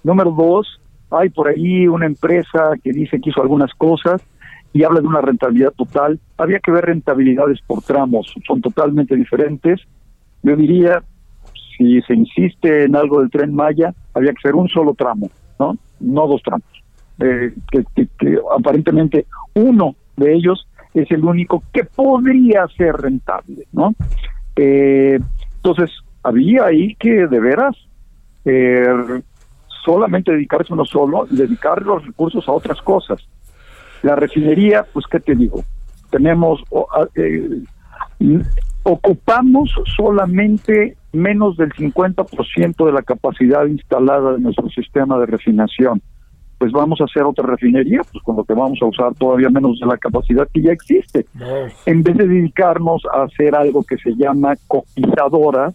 Número 0.02 0.30
dos, 0.30 0.80
hay 1.10 1.28
por 1.30 1.48
ahí 1.48 1.86
una 1.86 2.06
empresa 2.06 2.72
que 2.82 2.92
dice 2.92 3.20
que 3.20 3.30
hizo 3.30 3.42
algunas 3.42 3.72
cosas, 3.74 4.22
y 4.72 4.84
habla 4.84 5.00
de 5.00 5.06
una 5.06 5.20
rentabilidad 5.20 5.72
total. 5.72 6.20
Había 6.36 6.60
que 6.60 6.70
ver 6.70 6.84
rentabilidades 6.84 7.60
por 7.66 7.82
tramos, 7.82 8.32
son 8.46 8.60
totalmente 8.60 9.16
diferentes. 9.16 9.80
Yo 10.42 10.56
diría, 10.56 11.02
si 11.76 12.00
se 12.02 12.14
insiste 12.14 12.84
en 12.84 12.94
algo 12.94 13.20
del 13.20 13.30
tren 13.30 13.54
Maya, 13.54 13.94
había 14.14 14.32
que 14.32 14.42
ser 14.42 14.54
un 14.54 14.68
solo 14.68 14.94
tramo, 14.94 15.30
¿no? 15.58 15.76
No 16.00 16.26
dos 16.26 16.42
tramos. 16.42 16.66
Eh, 17.20 17.52
que, 17.72 18.38
aparentemente 18.56 19.26
uno 19.54 19.96
de 20.16 20.34
ellos 20.34 20.67
es 20.94 21.10
el 21.10 21.24
único 21.24 21.62
que 21.72 21.84
podría 21.84 22.66
ser 22.76 22.96
rentable, 22.96 23.66
¿no? 23.72 23.94
Eh, 24.56 25.18
entonces, 25.56 25.90
había 26.22 26.66
ahí 26.66 26.94
que 26.96 27.26
de 27.26 27.40
veras 27.40 27.76
eh, 28.44 28.86
solamente 29.84 30.32
dedicarse 30.32 30.72
uno 30.72 30.84
solo 30.84 31.26
dedicar 31.30 31.82
los 31.82 32.04
recursos 32.06 32.48
a 32.48 32.52
otras 32.52 32.80
cosas. 32.82 33.26
La 34.02 34.14
refinería, 34.14 34.84
pues, 34.92 35.06
¿qué 35.10 35.20
te 35.20 35.34
digo? 35.34 35.64
Tenemos, 36.10 36.62
eh, 37.14 37.62
ocupamos 38.82 39.70
solamente 39.96 40.96
menos 41.12 41.56
del 41.56 41.72
50% 41.72 42.86
de 42.86 42.92
la 42.92 43.02
capacidad 43.02 43.66
instalada 43.66 44.32
de 44.32 44.40
nuestro 44.40 44.68
sistema 44.70 45.18
de 45.18 45.26
refinación. 45.26 46.00
Pues 46.58 46.72
vamos 46.72 47.00
a 47.00 47.04
hacer 47.04 47.22
otra 47.22 47.46
refinería, 47.46 48.00
pues 48.10 48.22
con 48.24 48.36
lo 48.36 48.44
que 48.44 48.52
vamos 48.52 48.78
a 48.82 48.86
usar 48.86 49.14
todavía 49.14 49.48
menos 49.48 49.78
de 49.78 49.86
la 49.86 49.96
capacidad 49.96 50.48
que 50.52 50.60
ya 50.60 50.72
existe. 50.72 51.26
En 51.86 52.02
vez 52.02 52.16
de 52.16 52.26
dedicarnos 52.26 53.02
a 53.14 53.22
hacer 53.22 53.54
algo 53.54 53.84
que 53.84 53.96
se 53.98 54.16
llama 54.16 54.54
cotizadora, 54.66 55.72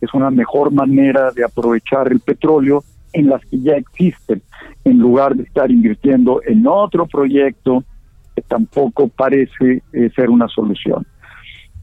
es 0.00 0.14
una 0.14 0.30
mejor 0.30 0.72
manera 0.72 1.30
de 1.32 1.44
aprovechar 1.44 2.10
el 2.10 2.20
petróleo 2.20 2.82
en 3.12 3.28
las 3.28 3.44
que 3.46 3.60
ya 3.60 3.76
existen, 3.76 4.42
en 4.84 4.98
lugar 4.98 5.36
de 5.36 5.44
estar 5.44 5.70
invirtiendo 5.70 6.40
en 6.46 6.66
otro 6.66 7.06
proyecto 7.06 7.84
que 8.34 8.42
tampoco 8.42 9.08
parece 9.08 9.82
eh, 9.92 10.10
ser 10.14 10.28
una 10.28 10.48
solución. 10.48 11.06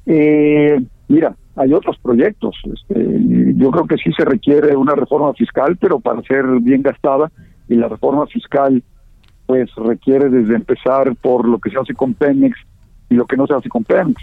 Eh, 0.06 0.80
mira, 1.08 1.36
hay 1.56 1.74
otros 1.74 1.98
proyectos. 1.98 2.56
Este, 2.64 3.18
yo 3.56 3.72
creo 3.72 3.88
que 3.88 3.98
sí 3.98 4.12
se 4.16 4.26
requiere 4.26 4.76
una 4.76 4.96
reforma 4.96 5.34
fiscal, 5.34 5.78
pero 5.78 6.00
para 6.00 6.22
ser 6.24 6.46
bien 6.62 6.82
gastada, 6.82 7.32
y 7.68 7.76
la 7.76 7.88
reforma 7.88 8.26
fiscal 8.28 8.84
pues 9.46 9.70
requiere 9.76 10.30
desde 10.30 10.56
empezar 10.56 11.16
por 11.16 11.48
lo 11.48 11.60
que 11.60 11.70
se 11.70 11.78
hace 11.78 11.94
con 11.94 12.14
Pemex 12.14 12.58
y 13.10 13.16
lo 13.16 13.26
que 13.26 13.38
no 13.38 13.46
se 13.48 13.54
hace 13.54 13.70
con 13.70 13.84
Pemex. 13.84 14.22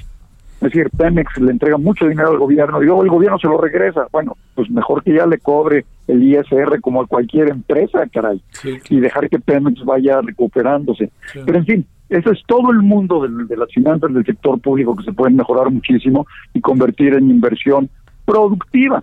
Es 0.61 0.73
decir, 0.73 0.91
Pemex 0.91 1.39
le 1.39 1.53
entrega 1.53 1.79
mucho 1.79 2.07
dinero 2.07 2.29
al 2.31 2.39
gobierno 2.39 2.83
y 2.83 2.87
luego 2.87 3.03
el 3.03 3.09
gobierno 3.09 3.39
se 3.39 3.47
lo 3.47 3.57
regresa. 3.57 4.07
Bueno, 4.13 4.37
pues 4.55 4.71
mejor 4.71 5.03
que 5.03 5.15
ya 5.15 5.27
le 5.27 5.39
cobre 5.39 5.87
el 6.07 6.23
ISR 6.23 6.81
como 6.83 7.01
a 7.01 7.07
cualquier 7.07 7.49
empresa, 7.49 8.07
caray, 8.13 8.43
y 8.91 9.01
dejar 9.01 9.31
que 9.31 9.39
Pemex 9.39 9.85
vaya 9.85 10.21
recuperándose. 10.21 11.11
Pero 11.33 11.59
en 11.59 11.65
fin, 11.65 11.87
eso 12.11 12.33
es 12.33 12.41
todo 12.47 12.73
el 12.73 12.81
mundo 12.81 13.23
de, 13.23 13.57
las 13.57 13.73
finanzas 13.73 14.13
del 14.13 14.27
sector 14.27 14.61
público 14.61 14.97
que 14.97 15.05
se 15.05 15.13
pueden 15.13 15.37
mejorar 15.37 15.71
muchísimo 15.71 16.27
y 16.53 16.61
convertir 16.61 17.15
en 17.15 17.31
inversión 17.31 17.89
productiva. 18.27 19.03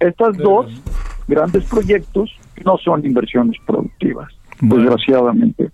Estas 0.00 0.36
dos 0.38 0.66
grandes 1.28 1.64
proyectos 1.64 2.30
no 2.64 2.76
son 2.78 3.04
inversiones 3.04 3.56
productivas, 3.66 4.32
desgraciadamente. 4.60 5.70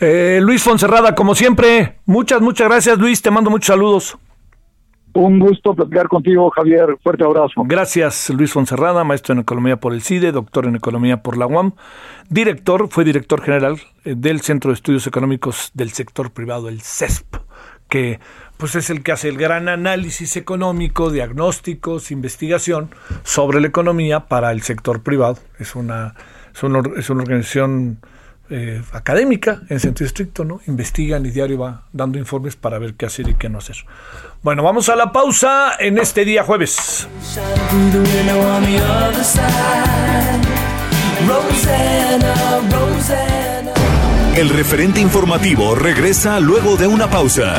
Eh, 0.00 0.38
Luis 0.42 0.62
Fonserrada, 0.62 1.14
como 1.14 1.34
siempre, 1.34 1.98
muchas, 2.06 2.40
muchas 2.40 2.68
gracias 2.68 2.98
Luis, 2.98 3.20
te 3.20 3.30
mando 3.30 3.50
muchos 3.50 3.66
saludos. 3.66 4.18
Un 5.14 5.40
gusto 5.40 5.74
platicar 5.74 6.06
contigo, 6.06 6.50
Javier. 6.50 6.96
Fuerte 7.02 7.24
abrazo. 7.24 7.62
Gracias, 7.64 8.30
Luis 8.30 8.52
Fonserrada, 8.52 9.02
maestro 9.04 9.32
en 9.32 9.40
Economía 9.40 9.78
por 9.78 9.92
el 9.92 10.02
CIDE, 10.02 10.32
doctor 10.32 10.66
en 10.66 10.76
Economía 10.76 11.22
por 11.22 11.36
la 11.36 11.46
UAM, 11.46 11.72
director, 12.28 12.88
fue 12.88 13.04
director 13.04 13.40
general 13.40 13.78
eh, 14.04 14.14
del 14.16 14.42
Centro 14.42 14.70
de 14.70 14.74
Estudios 14.74 15.06
Económicos 15.06 15.72
del 15.74 15.90
Sector 15.90 16.30
Privado, 16.30 16.68
el 16.68 16.82
CESP, 16.82 17.36
que 17.88 18.20
pues 18.58 18.74
es 18.74 18.90
el 18.90 19.02
que 19.02 19.12
hace 19.12 19.28
el 19.28 19.38
gran 19.38 19.68
análisis 19.68 20.36
económico, 20.36 21.10
diagnósticos, 21.10 22.10
investigación 22.10 22.90
sobre 23.22 23.60
la 23.60 23.68
economía 23.68 24.26
para 24.26 24.50
el 24.50 24.62
sector 24.62 25.02
privado. 25.02 25.38
Es 25.58 25.74
una, 25.76 26.14
es 26.52 26.62
una, 26.62 26.82
es 26.96 27.08
una 27.08 27.22
organización 27.22 28.00
eh, 28.50 28.82
académica 28.92 29.62
en 29.68 29.78
sentido 29.78 30.06
estricto, 30.06 30.44
¿no? 30.44 30.60
Investigan 30.66 31.24
y 31.24 31.30
diario 31.30 31.58
va 31.58 31.84
dando 31.92 32.18
informes 32.18 32.56
para 32.56 32.78
ver 32.78 32.94
qué 32.94 33.06
hacer 33.06 33.28
y 33.28 33.34
qué 33.34 33.48
no 33.48 33.58
hacer. 33.58 33.76
Bueno, 34.42 34.62
vamos 34.62 34.88
a 34.88 34.96
la 34.96 35.12
pausa 35.12 35.72
en 35.78 35.98
este 35.98 36.24
día 36.24 36.42
jueves. 36.42 37.06
El 44.34 44.48
referente 44.48 45.00
informativo 45.00 45.74
regresa 45.74 46.40
luego 46.40 46.76
de 46.76 46.86
una 46.86 47.10
pausa. 47.10 47.58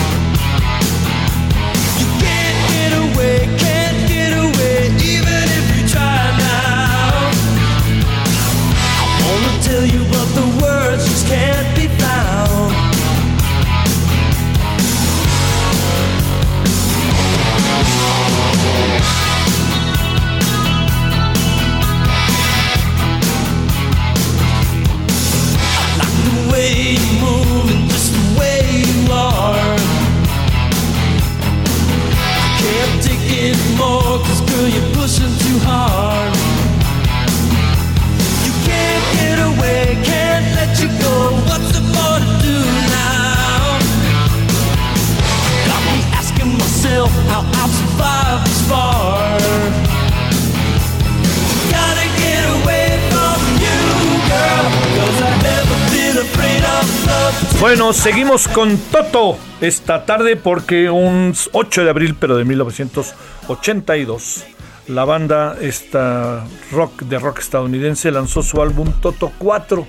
Bueno, 57.61 57.93
seguimos 57.93 58.47
con 58.47 58.75
Toto 58.75 59.37
esta 59.61 60.07
tarde 60.07 60.35
porque 60.35 60.89
un 60.89 61.35
8 61.51 61.83
de 61.83 61.91
abril, 61.91 62.17
pero 62.19 62.35
de 62.35 62.43
1982, 62.43 64.45
la 64.87 65.05
banda 65.05 65.55
esta 65.61 66.43
rock 66.71 67.03
de 67.03 67.19
rock 67.19 67.37
estadounidense 67.37 68.09
lanzó 68.09 68.41
su 68.41 68.63
álbum 68.63 68.91
Toto 68.99 69.31
4 69.37 69.85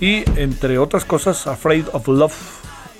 y 0.00 0.22
entre 0.38 0.78
otras 0.78 1.04
cosas 1.04 1.48
Afraid 1.48 1.86
of 1.92 2.06
Love, 2.06 2.36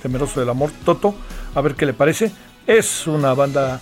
temeroso 0.01 0.41
del 0.41 0.49
amor, 0.49 0.71
Toto, 0.83 1.15
a 1.55 1.61
ver 1.61 1.75
qué 1.75 1.85
le 1.85 1.93
parece. 1.93 2.29
Es 2.67 3.07
una 3.07 3.33
banda 3.33 3.79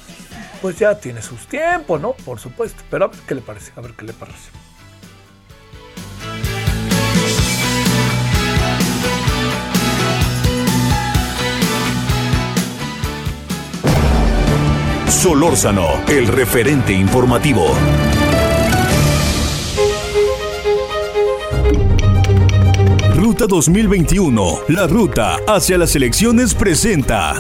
pues 0.62 0.78
ya 0.78 1.00
tiene 1.00 1.24
sus 1.24 1.48
tiempos, 1.48 2.00
¿no? 2.00 2.14
Por 2.14 2.40
supuesto, 2.40 2.84
pero 2.92 3.06
a 3.06 3.08
ver 3.08 3.18
qué 3.28 3.34
le 3.34 3.42
parece, 3.42 3.72
a 3.76 3.82
ver 3.82 3.94
qué 3.94 4.06
le 4.06 4.14
parece. 4.14 4.52
Solórzano, 15.18 15.88
el 16.08 16.28
referente 16.28 16.94
informativo. 16.94 17.66
Ruta 23.16 23.48
2021, 23.48 24.60
la 24.68 24.86
ruta 24.86 25.38
hacia 25.48 25.80
las 25.80 25.96
elecciones 25.96 26.54
presenta. 26.54 27.34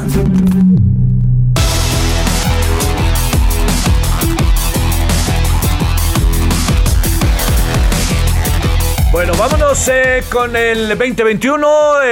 Bueno, 9.11 9.33
vámonos 9.37 9.87
eh, 9.87 10.23
con 10.31 10.55
el 10.55 10.89
2021, 10.89 12.03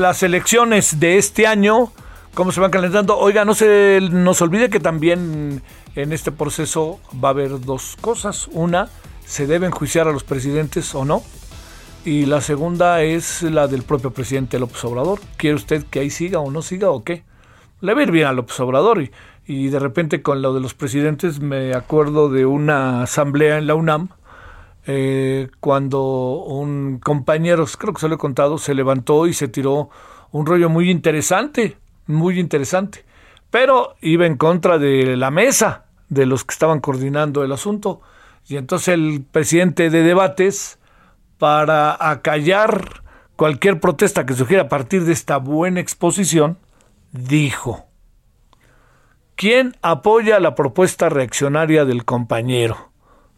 las 0.00 0.22
elecciones 0.22 0.98
de 0.98 1.18
este 1.18 1.46
año 1.46 1.92
cómo 2.34 2.52
se 2.52 2.60
van 2.60 2.70
calentando. 2.70 3.18
Oiga, 3.18 3.44
no 3.44 3.54
se 3.54 4.00
nos 4.10 4.40
olvide 4.42 4.70
que 4.70 4.80
también 4.80 5.62
en 5.94 6.12
este 6.12 6.32
proceso 6.32 7.00
va 7.22 7.28
a 7.28 7.32
haber 7.32 7.60
dos 7.60 7.96
cosas. 8.00 8.48
Una, 8.52 8.88
se 9.24 9.46
debe 9.46 9.66
enjuiciar 9.66 10.08
a 10.08 10.12
los 10.12 10.24
presidentes 10.24 10.94
o 10.94 11.04
no. 11.04 11.22
Y 12.04 12.26
la 12.26 12.40
segunda 12.40 13.02
es 13.02 13.42
la 13.42 13.68
del 13.68 13.82
propio 13.82 14.10
presidente 14.10 14.58
López 14.58 14.84
Obrador. 14.84 15.20
¿Quiere 15.36 15.54
usted 15.54 15.84
que 15.84 16.00
ahí 16.00 16.10
siga 16.10 16.40
o 16.40 16.50
no 16.50 16.62
siga 16.62 16.90
o 16.90 17.04
qué? 17.04 17.22
Le 17.80 17.94
va 17.94 18.00
a 18.00 18.02
ir 18.04 18.10
bien 18.10 18.26
a 18.26 18.32
López 18.32 18.58
Obrador. 18.60 19.02
Y, 19.02 19.12
y 19.46 19.68
de 19.68 19.78
repente 19.78 20.22
con 20.22 20.42
lo 20.42 20.52
de 20.52 20.60
los 20.60 20.74
presidentes 20.74 21.40
me 21.40 21.74
acuerdo 21.74 22.28
de 22.28 22.44
una 22.46 23.02
asamblea 23.02 23.58
en 23.58 23.66
la 23.66 23.74
UNAM. 23.74 24.08
Eh, 24.84 25.48
cuando 25.60 26.42
un 26.44 26.98
compañero, 26.98 27.64
creo 27.78 27.92
que 27.92 28.00
se 28.00 28.08
lo 28.08 28.16
he 28.16 28.18
contado, 28.18 28.58
se 28.58 28.74
levantó 28.74 29.28
y 29.28 29.32
se 29.32 29.46
tiró 29.46 29.90
un 30.32 30.44
rollo 30.44 30.68
muy 30.68 30.90
interesante 30.90 31.76
muy 32.06 32.38
interesante. 32.38 33.04
Pero 33.50 33.96
iba 34.00 34.26
en 34.26 34.36
contra 34.36 34.78
de 34.78 35.16
la 35.16 35.30
mesa, 35.30 35.84
de 36.08 36.26
los 36.26 36.44
que 36.44 36.52
estaban 36.52 36.80
coordinando 36.80 37.44
el 37.44 37.52
asunto. 37.52 38.00
Y 38.46 38.56
entonces 38.56 38.88
el 38.88 39.24
presidente 39.30 39.90
de 39.90 40.02
debates, 40.02 40.78
para 41.38 41.96
acallar 42.10 43.02
cualquier 43.36 43.80
protesta 43.80 44.26
que 44.26 44.34
surgiera 44.34 44.64
a 44.64 44.68
partir 44.68 45.04
de 45.04 45.12
esta 45.12 45.36
buena 45.36 45.80
exposición, 45.80 46.58
dijo, 47.12 47.86
¿quién 49.36 49.76
apoya 49.82 50.40
la 50.40 50.54
propuesta 50.54 51.08
reaccionaria 51.08 51.84
del 51.84 52.04
compañero? 52.04 52.92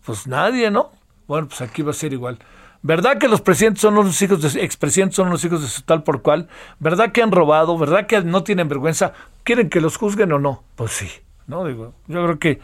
Pues 0.04 0.26
nadie, 0.26 0.70
¿no? 0.70 0.92
Bueno, 1.26 1.48
pues 1.48 1.60
aquí 1.60 1.82
va 1.82 1.90
a 1.90 1.94
ser 1.94 2.12
igual. 2.12 2.38
¿Verdad 2.84 3.16
que 3.16 3.28
los 3.28 3.40
presidentes 3.40 3.80
son 3.80 3.94
los 3.94 4.20
hijos 4.20 4.42
de 4.42 4.62
expresidentes 4.62 5.16
son 5.16 5.30
los 5.30 5.42
hijos 5.42 5.62
de 5.62 5.68
su 5.68 5.80
tal 5.84 6.02
por 6.02 6.20
cual? 6.20 6.50
¿Verdad 6.80 7.12
que 7.12 7.22
han 7.22 7.32
robado? 7.32 7.78
¿Verdad 7.78 8.06
que 8.06 8.20
no 8.20 8.44
tienen 8.44 8.68
vergüenza? 8.68 9.14
¿Quieren 9.42 9.70
que 9.70 9.80
los 9.80 9.96
juzguen 9.96 10.32
o 10.32 10.38
no? 10.38 10.64
Pues 10.76 10.92
sí, 10.92 11.08
¿no? 11.46 11.64
Digo, 11.64 11.94
yo 12.08 12.22
creo 12.22 12.38
que 12.38 12.60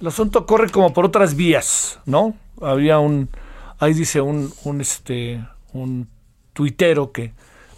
el 0.00 0.08
asunto 0.08 0.44
corre 0.44 0.70
como 0.70 0.92
por 0.92 1.04
otras 1.04 1.36
vías, 1.36 2.00
¿no? 2.04 2.34
Había 2.60 2.98
un 2.98 3.28
ahí 3.78 3.94
dice 3.94 4.20
un 4.20 4.52
un 4.64 4.80
este 4.80 5.40
un 5.72 6.08
tuitero 6.52 7.12
que 7.12 7.32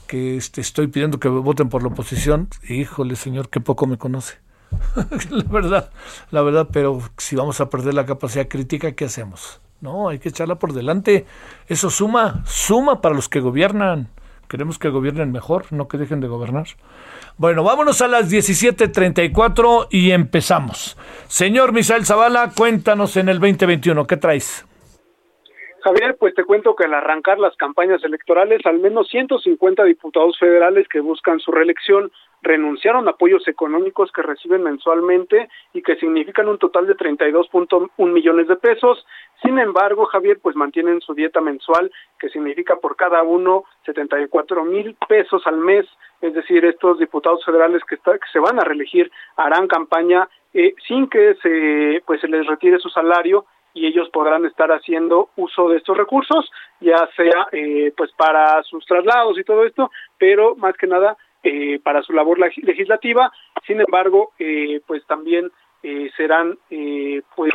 que 0.07 0.39
este, 0.39 0.63
estoy 0.63 0.87
pidiendo 0.87 1.21
que 1.21 1.29
voten 1.29 1.69
por 1.69 1.83
la 1.83 1.89
oposición. 1.89 2.49
Híjole, 2.71 3.17
señor, 3.17 3.51
qué 3.51 3.61
poco 3.61 3.87
me 3.87 3.99
conoce. 3.99 4.39
la 5.29 5.45
verdad, 5.45 5.91
la 6.31 6.41
verdad, 6.41 6.69
pero 6.73 7.03
si 7.19 7.37
vamos 7.37 7.61
a 7.61 7.69
perder 7.69 7.93
la 7.93 8.07
capacidad 8.07 8.49
crítica, 8.49 8.93
¿qué 8.93 9.05
hacemos? 9.05 9.61
No, 9.83 10.09
hay 10.09 10.21
que 10.21 10.29
echarla 10.29 10.55
por 10.55 10.73
delante. 10.73 11.27
Eso 11.67 11.91
suma, 11.91 12.45
suma 12.47 13.01
para 13.01 13.17
los 13.17 13.29
que 13.29 13.41
gobiernan. 13.41 14.09
Queremos 14.49 14.79
que 14.79 14.89
gobiernen 14.89 15.33
mejor, 15.33 15.73
no 15.73 15.89
que 15.89 15.99
dejen 15.99 16.21
de 16.21 16.29
gobernar. 16.29 16.67
Bueno, 17.37 17.65
vámonos 17.65 18.01
a 18.01 18.07
las 18.07 18.31
17:34 18.31 19.89
y 19.91 20.13
empezamos. 20.13 20.97
Señor 21.27 21.73
Misael 21.73 22.07
Zavala, 22.07 22.53
cuéntanos 22.57 23.17
en 23.17 23.29
el 23.29 23.41
2021, 23.41 24.07
¿qué 24.07 24.17
traes? 24.17 24.65
Javier, 25.83 26.17
pues 26.17 26.33
te 26.37 26.45
cuento 26.45 26.77
que 26.77 26.85
al 26.85 26.95
arrancar 26.95 27.41
las 27.41 27.57
campañas 27.57 28.05
electorales, 28.05 28.65
al 28.65 28.79
menos 28.79 29.09
150 29.09 29.83
diputados 29.83 30.39
federales 30.39 30.87
que 30.87 31.01
buscan 31.01 31.41
su 31.41 31.51
reelección 31.51 32.13
renunciaron 32.43 33.07
a 33.07 33.13
apoyos 33.13 33.47
económicos 33.49 34.11
que 34.13 34.23
reciben 34.23 34.63
mensualmente 34.63 35.49
y 35.73 35.83
que 35.83 35.97
significan 35.97 36.49
un 36.49 36.59
total 36.59 36.87
de 36.87 36.97
32.1 36.97 38.13
millones 38.13 38.49
de 38.49 38.57
pesos. 38.57 39.07
Sin 39.43 39.59
embargo, 39.59 40.07
Javier, 40.07 40.39
pues 40.41 40.55
mantienen 40.57 41.01
su 41.01 41.15
dieta 41.15 41.41
mensual, 41.41 41.91
que 42.19 42.29
significa 42.29 42.77
por 42.77 42.97
cada 42.97 43.23
uno 43.23 43.65
74 43.85 44.65
mil 44.65 44.97
pesos 45.09 45.43
al 45.47 45.59
mes. 45.59 45.87
Es 46.21 46.35
decir, 46.35 46.65
estos 46.65 46.99
diputados 46.99 47.45
federales 47.45 47.83
que, 47.85 47.97
está, 47.97 48.13
que 48.13 48.29
se 48.33 48.39
van 48.39 48.61
a 48.61 48.65
reelegir 48.65 49.11
harán 49.37 49.67
campaña 49.67 50.29
eh, 50.55 50.75
sin 50.87 51.09
que 51.09 51.35
se, 51.43 52.03
pues, 52.07 52.21
se 52.21 52.29
les 52.29 52.47
retire 52.47 52.79
su 52.79 52.89
salario 52.89 53.47
y 53.75 53.87
ellos 53.87 54.09
podrán 54.11 54.45
estar 54.45 54.71
haciendo 54.71 55.31
uso 55.37 55.69
de 55.69 55.79
estos 55.79 55.97
recursos, 55.97 56.51
ya 56.81 57.09
sea 57.17 57.49
eh, 57.53 57.93
pues 57.97 58.13
para 58.13 58.63
sus 58.65 58.85
traslados 58.85 59.39
y 59.39 59.45
todo 59.45 59.65
esto, 59.65 59.91
pero 60.19 60.55
más 60.57 60.77
que 60.77 60.87
nada 60.87 61.17
eh, 61.43 61.81
para 61.83 62.03
su 62.03 62.13
labor 62.13 62.39
legislativa. 62.39 63.33
Sin 63.67 63.81
embargo, 63.81 64.33
eh, 64.39 64.81
pues 64.87 65.05
también 65.07 65.51
eh, 65.83 66.11
serán 66.17 66.59
eh, 66.71 67.23
pues 67.35 67.53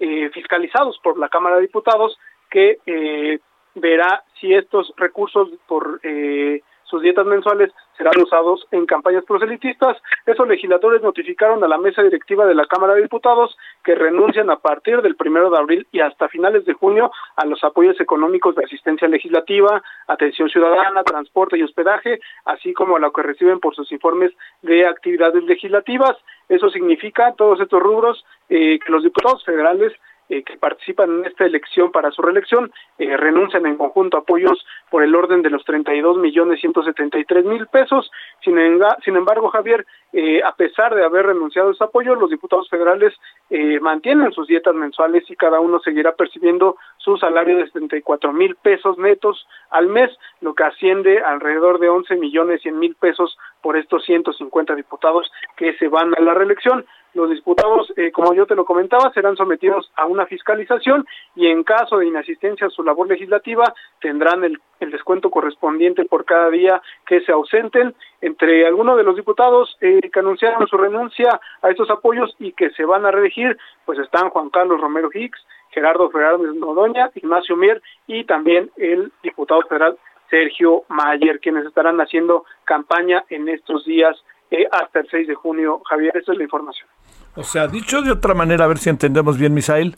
eh, 0.00 0.30
fiscalizados 0.30 0.98
por 1.02 1.18
la 1.18 1.28
Cámara 1.28 1.56
de 1.56 1.62
Diputados 1.62 2.18
que 2.50 2.78
eh, 2.86 3.38
verá 3.74 4.22
si 4.40 4.54
estos 4.54 4.92
recursos 4.96 5.48
por 5.66 6.00
eh, 6.02 6.62
sus 6.84 7.02
dietas 7.02 7.26
mensuales 7.26 7.72
serán 7.96 8.20
usados 8.20 8.66
en 8.70 8.86
campañas 8.86 9.24
proselitistas. 9.24 9.96
Esos 10.26 10.46
legisladores 10.46 11.02
notificaron 11.02 11.62
a 11.64 11.68
la 11.68 11.78
mesa 11.78 12.02
directiva 12.02 12.46
de 12.46 12.54
la 12.54 12.66
Cámara 12.66 12.94
de 12.94 13.02
Diputados 13.02 13.56
que 13.82 13.94
renuncian 13.94 14.50
a 14.50 14.56
partir 14.56 15.00
del 15.02 15.16
primero 15.16 15.50
de 15.50 15.58
abril 15.58 15.86
y 15.92 16.00
hasta 16.00 16.28
finales 16.28 16.64
de 16.64 16.74
junio 16.74 17.10
a 17.36 17.46
los 17.46 17.62
apoyos 17.64 18.00
económicos 18.00 18.54
de 18.54 18.64
asistencia 18.64 19.08
legislativa, 19.08 19.82
atención 20.06 20.48
ciudadana, 20.48 21.04
transporte 21.04 21.58
y 21.58 21.62
hospedaje, 21.62 22.20
así 22.44 22.72
como 22.72 22.96
a 22.96 23.00
lo 23.00 23.12
que 23.12 23.22
reciben 23.22 23.60
por 23.60 23.74
sus 23.74 23.90
informes 23.90 24.32
de 24.62 24.86
actividades 24.86 25.42
legislativas. 25.44 26.16
Eso 26.48 26.70
significa, 26.70 27.34
todos 27.34 27.60
estos 27.60 27.82
rubros, 27.82 28.24
eh, 28.48 28.78
que 28.78 28.92
los 28.92 29.02
diputados 29.02 29.44
federales 29.44 29.92
eh, 30.30 30.42
que 30.42 30.56
participan 30.56 31.18
en 31.18 31.26
esta 31.26 31.44
elección 31.44 31.92
para 31.92 32.10
su 32.10 32.22
reelección 32.22 32.72
eh, 32.98 33.14
renuncian 33.14 33.66
en 33.66 33.76
conjunto 33.76 34.16
a 34.16 34.20
apoyos 34.20 34.64
por 34.90 35.02
el 35.02 35.14
orden 35.14 35.42
de 35.42 35.50
los 35.50 35.64
32 35.64 36.16
millones 36.16 36.60
173 36.60 37.44
mil 37.44 37.66
pesos. 37.66 38.10
Sin, 38.42 38.56
sin 39.04 39.16
embargo, 39.16 39.50
Javier, 39.50 39.84
eh, 40.14 40.42
a 40.42 40.54
pesar 40.54 40.94
de 40.94 41.04
haber 41.04 41.26
renunciado 41.26 41.68
a 41.68 41.72
ese 41.72 41.84
apoyo, 41.84 42.14
los 42.14 42.30
diputados 42.30 42.70
federales 42.70 43.12
eh, 43.50 43.80
mantienen 43.80 44.32
sus 44.32 44.46
dietas 44.46 44.74
mensuales 44.74 45.28
y 45.28 45.36
cada 45.36 45.60
uno 45.60 45.80
seguirá 45.80 46.12
percibiendo 46.12 46.76
su 46.98 47.16
salario 47.16 47.58
de 47.58 47.66
74 47.66 48.32
mil 48.32 48.54
pesos 48.56 48.96
netos 48.96 49.46
al 49.70 49.88
mes, 49.88 50.10
lo 50.40 50.54
que 50.54 50.64
asciende 50.64 51.20
alrededor 51.20 51.80
de 51.80 51.88
11 51.88 52.16
millones 52.16 52.62
100 52.62 52.78
mil 52.78 52.94
pesos 52.94 53.36
por 53.64 53.78
estos 53.78 54.04
150 54.04 54.74
diputados 54.74 55.32
que 55.56 55.72
se 55.78 55.88
van 55.88 56.12
a 56.14 56.20
la 56.20 56.34
reelección. 56.34 56.84
Los 57.14 57.30
diputados, 57.30 57.90
eh, 57.96 58.12
como 58.12 58.34
yo 58.34 58.44
te 58.44 58.54
lo 58.54 58.66
comentaba, 58.66 59.10
serán 59.14 59.36
sometidos 59.36 59.90
a 59.96 60.04
una 60.04 60.26
fiscalización 60.26 61.06
y 61.34 61.46
en 61.46 61.64
caso 61.64 61.96
de 61.96 62.06
inasistencia 62.06 62.66
a 62.66 62.70
su 62.70 62.82
labor 62.82 63.08
legislativa 63.08 63.72
tendrán 64.02 64.44
el, 64.44 64.60
el 64.80 64.90
descuento 64.90 65.30
correspondiente 65.30 66.04
por 66.04 66.26
cada 66.26 66.50
día 66.50 66.82
que 67.06 67.22
se 67.22 67.32
ausenten. 67.32 67.94
Entre 68.20 68.66
algunos 68.66 68.98
de 68.98 69.02
los 69.02 69.16
diputados 69.16 69.78
eh, 69.80 70.10
que 70.12 70.20
anunciaron 70.20 70.66
su 70.66 70.76
renuncia 70.76 71.40
a 71.62 71.70
estos 71.70 71.88
apoyos 71.88 72.36
y 72.38 72.52
que 72.52 72.68
se 72.70 72.84
van 72.84 73.06
a 73.06 73.12
reelegir, 73.12 73.56
pues 73.86 73.98
están 73.98 74.28
Juan 74.28 74.50
Carlos 74.50 74.78
Romero 74.78 75.08
Hicks, 75.10 75.40
Gerardo 75.70 76.10
Fernández 76.10 76.54
Nodoña, 76.54 77.10
Ignacio 77.14 77.56
Mier 77.56 77.80
y 78.06 78.24
también 78.24 78.70
el 78.76 79.10
diputado 79.22 79.62
federal 79.62 79.96
Sergio 80.34 80.82
Mayer, 80.88 81.38
quienes 81.38 81.64
estarán 81.64 82.00
haciendo 82.00 82.44
campaña 82.64 83.24
en 83.30 83.48
estos 83.48 83.84
días 83.84 84.16
eh, 84.50 84.66
hasta 84.72 84.98
el 85.00 85.08
6 85.08 85.28
de 85.28 85.34
junio. 85.36 85.80
Javier, 85.88 86.16
esa 86.16 86.32
es 86.32 86.38
la 86.38 86.44
información. 86.44 86.88
O 87.36 87.44
sea, 87.44 87.68
dicho 87.68 88.02
de 88.02 88.10
otra 88.10 88.34
manera, 88.34 88.64
a 88.64 88.68
ver 88.68 88.78
si 88.78 88.90
entendemos 88.90 89.38
bien, 89.38 89.54
Misael, 89.54 89.96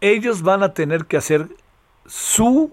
ellos 0.00 0.42
van 0.42 0.64
a 0.64 0.74
tener 0.74 1.04
que 1.04 1.16
hacer 1.16 1.46
sus 2.04 2.70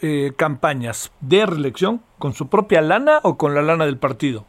eh, 0.00 0.32
campañas 0.36 1.12
de 1.20 1.44
reelección 1.44 2.02
con 2.20 2.34
su 2.34 2.48
propia 2.48 2.82
lana 2.82 3.18
o 3.24 3.36
con 3.36 3.56
la 3.56 3.62
lana 3.62 3.84
del 3.84 3.98
partido. 3.98 4.46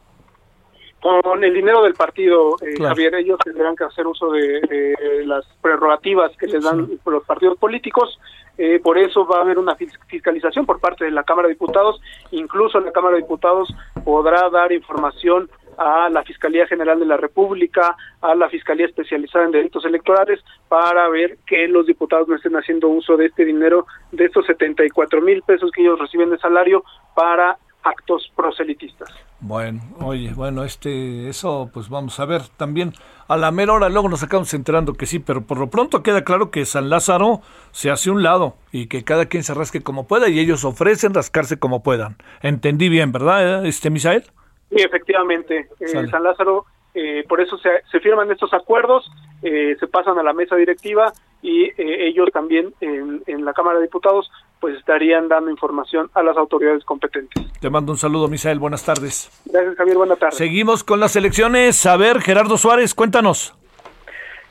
Con 1.01 1.43
el 1.43 1.53
dinero 1.53 1.81
del 1.84 1.93
partido, 1.93 2.55
eh, 2.61 2.73
claro. 2.76 2.95
Javier, 2.95 3.15
ellos 3.15 3.39
tendrán 3.43 3.76
que 3.76 3.85
hacer 3.85 4.05
uso 4.05 4.31
de, 4.31 4.59
de 4.59 5.26
las 5.26 5.45
prerrogativas 5.61 6.35
que 6.38 6.47
les 6.47 6.63
dan 6.63 6.88
sí. 6.88 6.99
los 7.05 7.23
partidos 7.23 7.57
políticos. 7.57 8.19
Eh, 8.57 8.81
por 8.84 8.97
eso 8.97 9.26
va 9.26 9.38
a 9.38 9.41
haber 9.41 9.57
una 9.57 9.77
fiscalización 10.07 10.65
por 10.65 10.81
parte 10.81 11.05
de 11.05 11.11
la 11.11 11.23
Cámara 11.23 11.47
de 11.47 11.53
Diputados. 11.53 12.01
Incluso 12.31 12.81
la 12.81 12.91
Cámara 12.91 13.15
de 13.15 13.21
Diputados 13.21 13.73
podrá 14.03 14.49
dar 14.49 14.73
información 14.73 15.49
a 15.77 16.09
la 16.09 16.23
Fiscalía 16.23 16.67
General 16.67 16.99
de 16.99 17.05
la 17.05 17.15
República, 17.15 17.95
a 18.19 18.35
la 18.35 18.49
Fiscalía 18.49 18.85
Especializada 18.85 19.45
en 19.45 19.51
Delitos 19.51 19.85
Electorales, 19.85 20.43
para 20.67 21.07
ver 21.07 21.38
que 21.47 21.69
los 21.69 21.85
diputados 21.85 22.27
no 22.27 22.35
estén 22.35 22.57
haciendo 22.57 22.89
uso 22.89 23.15
de 23.15 23.27
este 23.27 23.45
dinero, 23.45 23.88
de 24.11 24.26
estos 24.26 24.45
74 24.45 25.21
mil 25.21 25.41
pesos 25.43 25.71
que 25.71 25.81
ellos 25.81 25.97
reciben 25.97 26.30
de 26.30 26.38
salario 26.38 26.84
para 27.15 27.57
actos 27.84 28.31
proselitistas. 28.35 29.10
Bueno, 29.41 29.81
oye, 30.01 30.34
bueno, 30.34 30.64
este, 30.64 31.30
eso, 31.30 31.69
pues 31.73 31.89
vamos 31.89 32.19
a 32.19 32.26
ver 32.26 32.41
también. 32.57 32.93
A 33.27 33.38
la 33.38 33.51
mera 33.51 33.73
hora 33.73 33.89
luego 33.89 34.10
nos 34.10 34.23
acabamos 34.23 34.53
enterando 34.53 34.93
que 34.93 35.06
sí, 35.06 35.19
pero 35.19 35.45
por 35.45 35.60
lo 35.60 35.69
pronto 35.69 36.03
queda 36.03 36.23
claro 36.23 36.51
que 36.51 36.65
San 36.65 36.89
Lázaro 36.89 37.41
se 37.72 37.89
hace 37.89 38.11
un 38.11 38.22
lado 38.22 38.56
y 38.72 38.88
que 38.88 39.03
cada 39.03 39.27
quien 39.27 39.43
se 39.43 39.53
rasque 39.53 39.81
como 39.81 40.07
pueda 40.07 40.30
y 40.30 40.39
ellos 40.39 40.65
ofrecen 40.65 41.14
rascarse 41.14 41.57
como 41.57 41.84
puedan. 41.84 42.18
Entendí 42.41 42.89
bien, 42.89 43.11
¿verdad, 43.11 43.65
este 43.65 43.89
Misael? 43.89 44.23
Sí, 44.69 44.81
efectivamente. 44.84 45.69
Eh, 45.80 46.07
San 46.07 46.23
Lázaro, 46.23 46.65
eh, 46.93 47.23
por 47.27 47.39
eso 47.39 47.57
se, 47.60 47.69
se, 47.91 47.99
firman 47.99 48.31
estos 48.31 48.53
acuerdos, 48.53 49.10
eh, 49.41 49.77
se 49.80 49.88
pasan 49.88 50.19
a 50.19 50.23
la 50.23 50.34
mesa 50.34 50.56
directiva 50.56 51.14
y 51.41 51.65
eh, 51.65 52.07
ellos 52.07 52.30
también 52.34 52.73
en, 52.81 53.23
en, 53.26 53.45
la 53.45 53.53
Cámara 53.53 53.77
de 53.77 53.85
Diputados 53.85 54.30
pues 54.60 54.77
estarían 54.77 55.27
dando 55.27 55.49
información 55.52 56.10
a 56.14 56.23
las 56.23 56.38
autoridades 56.38 56.84
competentes. 56.84 57.44
Te 57.60 57.69
mando 57.69 57.91
un 57.91 57.98
saludo, 57.98 58.27
Misael. 58.27 58.60
Buenas 58.60 58.86
tardes. 58.86 59.30
Gracias, 59.45 59.76
Javier. 59.76 59.98
Buenas 59.98 60.19
tardes. 60.19 60.38
Seguimos 60.38 60.84
con 60.84 60.99
las 60.99 61.15
elecciones. 61.15 61.86
A 61.86 61.98
ver, 61.98 62.22
Gerardo 62.22 62.57
Suárez, 62.57 62.94
cuéntanos. 62.94 63.56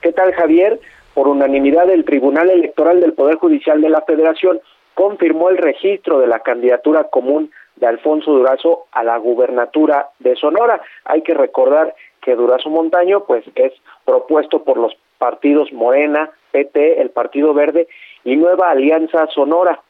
¿Qué 0.00 0.12
tal, 0.12 0.32
Javier? 0.34 0.80
Por 1.14 1.28
unanimidad, 1.28 1.90
el 1.90 2.04
Tribunal 2.04 2.50
Electoral 2.50 3.00
del 3.00 3.12
Poder 3.12 3.36
Judicial 3.36 3.80
de 3.80 3.88
la 3.88 4.02
Federación 4.02 4.60
confirmó 4.94 5.48
el 5.48 5.58
registro 5.58 6.18
de 6.18 6.26
la 6.26 6.40
candidatura 6.40 7.04
común 7.04 7.50
de 7.76 7.86
Alfonso 7.86 8.32
Durazo 8.32 8.86
a 8.92 9.02
la 9.04 9.16
gubernatura 9.16 10.08
de 10.18 10.36
Sonora. 10.36 10.80
Hay 11.04 11.22
que 11.22 11.34
recordar 11.34 11.94
que 12.20 12.34
Durazo 12.34 12.70
Montaño 12.70 13.24
pues 13.24 13.44
es 13.54 13.72
propuesto 14.04 14.64
por 14.64 14.76
los 14.76 14.96
partidos 15.18 15.72
Morena, 15.72 16.30
PT, 16.50 17.00
el 17.00 17.10
Partido 17.10 17.54
Verde 17.54 17.88
y 18.24 18.36
Nueva 18.36 18.70
Alianza 18.70 19.26
Sonora. 19.34 19.80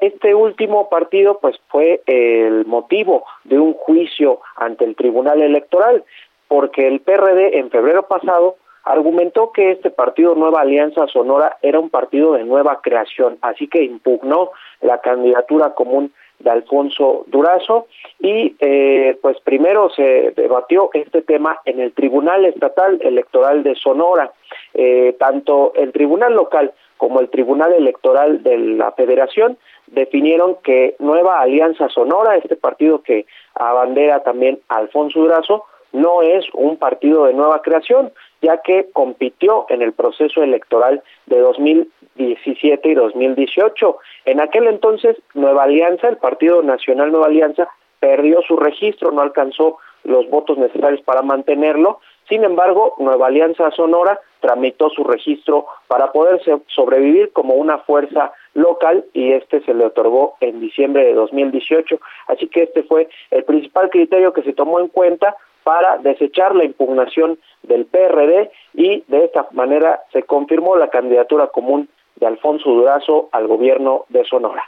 Este 0.00 0.34
último 0.34 0.88
partido 0.88 1.38
pues 1.40 1.56
fue 1.68 2.02
el 2.06 2.66
motivo 2.66 3.24
de 3.44 3.58
un 3.58 3.74
juicio 3.74 4.40
ante 4.56 4.84
el 4.84 4.96
Tribunal 4.96 5.42
Electoral 5.42 6.04
porque 6.48 6.86
el 6.86 7.00
PRD 7.00 7.58
en 7.58 7.70
febrero 7.70 8.06
pasado 8.06 8.56
argumentó 8.84 9.50
que 9.52 9.72
este 9.72 9.90
partido 9.90 10.34
Nueva 10.34 10.60
Alianza 10.60 11.06
Sonora 11.08 11.58
era 11.60 11.80
un 11.80 11.90
partido 11.90 12.34
de 12.34 12.44
nueva 12.44 12.80
creación, 12.82 13.36
así 13.42 13.66
que 13.66 13.82
impugnó 13.82 14.52
la 14.80 15.00
candidatura 15.00 15.74
común 15.74 16.12
de 16.38 16.50
Alfonso 16.50 17.24
Durazo 17.26 17.86
y 18.20 18.54
eh, 18.60 19.18
pues 19.22 19.40
primero 19.40 19.90
se 19.90 20.32
debatió 20.36 20.90
este 20.94 21.22
tema 21.22 21.58
en 21.64 21.80
el 21.80 21.92
Tribunal 21.92 22.44
Estatal 22.44 22.98
Electoral 23.02 23.64
de 23.64 23.74
Sonora, 23.74 24.30
eh, 24.74 25.16
tanto 25.18 25.72
el 25.74 25.92
Tribunal 25.92 26.34
Local 26.34 26.72
como 26.96 27.20
el 27.20 27.28
Tribunal 27.28 27.72
Electoral 27.72 28.42
de 28.42 28.56
la 28.58 28.92
Federación 28.92 29.58
definieron 29.88 30.56
que 30.62 30.96
Nueva 30.98 31.40
Alianza 31.40 31.88
Sonora, 31.88 32.36
este 32.36 32.56
partido 32.56 33.02
que 33.02 33.26
abandera 33.54 34.22
también 34.22 34.60
Alfonso 34.68 35.20
Durazo, 35.20 35.64
no 35.92 36.22
es 36.22 36.44
un 36.52 36.76
partido 36.76 37.24
de 37.24 37.32
nueva 37.32 37.62
creación, 37.62 38.12
ya 38.42 38.58
que 38.58 38.90
compitió 38.92 39.66
en 39.70 39.80
el 39.82 39.92
proceso 39.92 40.42
electoral 40.42 41.02
de 41.26 41.38
2017 41.38 42.88
y 42.88 42.94
2018. 42.94 43.96
En 44.26 44.40
aquel 44.40 44.66
entonces, 44.66 45.16
Nueva 45.34 45.64
Alianza, 45.64 46.08
el 46.08 46.18
Partido 46.18 46.62
Nacional 46.62 47.12
Nueva 47.12 47.26
Alianza, 47.26 47.68
perdió 47.98 48.42
su 48.42 48.56
registro, 48.56 49.10
no 49.10 49.22
alcanzó 49.22 49.78
los 50.04 50.28
votos 50.28 50.58
necesarios 50.58 51.00
para 51.00 51.22
mantenerlo. 51.22 52.00
Sin 52.28 52.44
embargo, 52.44 52.94
Nueva 52.98 53.28
Alianza 53.28 53.70
Sonora 53.70 54.20
tramitó 54.40 54.90
su 54.90 55.04
registro 55.04 55.66
para 55.86 56.12
poder 56.12 56.40
sobrevivir 56.68 57.32
como 57.32 57.54
una 57.54 57.78
fuerza 57.78 58.32
local 58.54 59.04
y 59.12 59.32
este 59.32 59.60
se 59.62 59.74
le 59.74 59.86
otorgó 59.86 60.36
en 60.40 60.60
diciembre 60.60 61.04
de 61.04 61.14
2018. 61.14 62.00
Así 62.28 62.48
que 62.48 62.64
este 62.64 62.82
fue 62.82 63.08
el 63.30 63.44
principal 63.44 63.90
criterio 63.90 64.32
que 64.32 64.42
se 64.42 64.52
tomó 64.52 64.80
en 64.80 64.88
cuenta 64.88 65.36
para 65.62 65.98
desechar 65.98 66.54
la 66.54 66.64
impugnación 66.64 67.38
del 67.62 67.86
PRD 67.86 68.50
y 68.74 69.04
de 69.08 69.24
esta 69.24 69.46
manera 69.52 70.00
se 70.12 70.22
confirmó 70.22 70.76
la 70.76 70.90
candidatura 70.90 71.48
común 71.48 71.88
de 72.16 72.26
Alfonso 72.26 72.70
Durazo 72.70 73.28
al 73.32 73.46
gobierno 73.46 74.04
de 74.08 74.24
Sonora. 74.24 74.62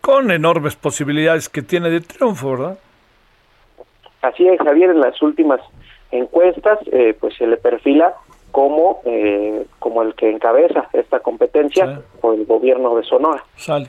Con 0.00 0.30
enormes 0.30 0.74
posibilidades 0.74 1.48
que 1.48 1.62
tiene 1.62 1.90
de 1.90 2.00
triunfo, 2.00 2.50
¿verdad? 2.50 2.78
Así 4.22 4.46
es, 4.46 4.58
Javier, 4.60 4.90
en 4.90 5.00
las 5.00 5.20
últimas 5.22 5.60
encuestas 6.12 6.78
eh, 6.92 7.16
pues 7.18 7.34
se 7.36 7.46
le 7.46 7.56
perfila 7.56 8.14
como, 8.52 9.00
eh, 9.04 9.66
como 9.78 10.02
el 10.02 10.14
que 10.14 10.30
encabeza 10.30 10.88
esta 10.92 11.20
competencia 11.20 12.02
por 12.20 12.34
el 12.34 12.44
gobierno 12.46 12.94
de 12.96 13.02
Sonora. 13.04 13.42
Sale. 13.56 13.88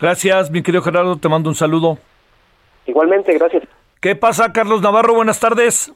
Gracias, 0.00 0.50
mi 0.50 0.62
querido 0.62 0.82
Gerardo, 0.82 1.16
te 1.16 1.28
mando 1.28 1.50
un 1.50 1.56
saludo. 1.56 1.98
Igualmente, 2.86 3.36
gracias. 3.36 3.64
¿Qué 4.00 4.14
pasa, 4.14 4.52
Carlos 4.52 4.80
Navarro? 4.80 5.14
Buenas 5.14 5.40
tardes. 5.40 5.92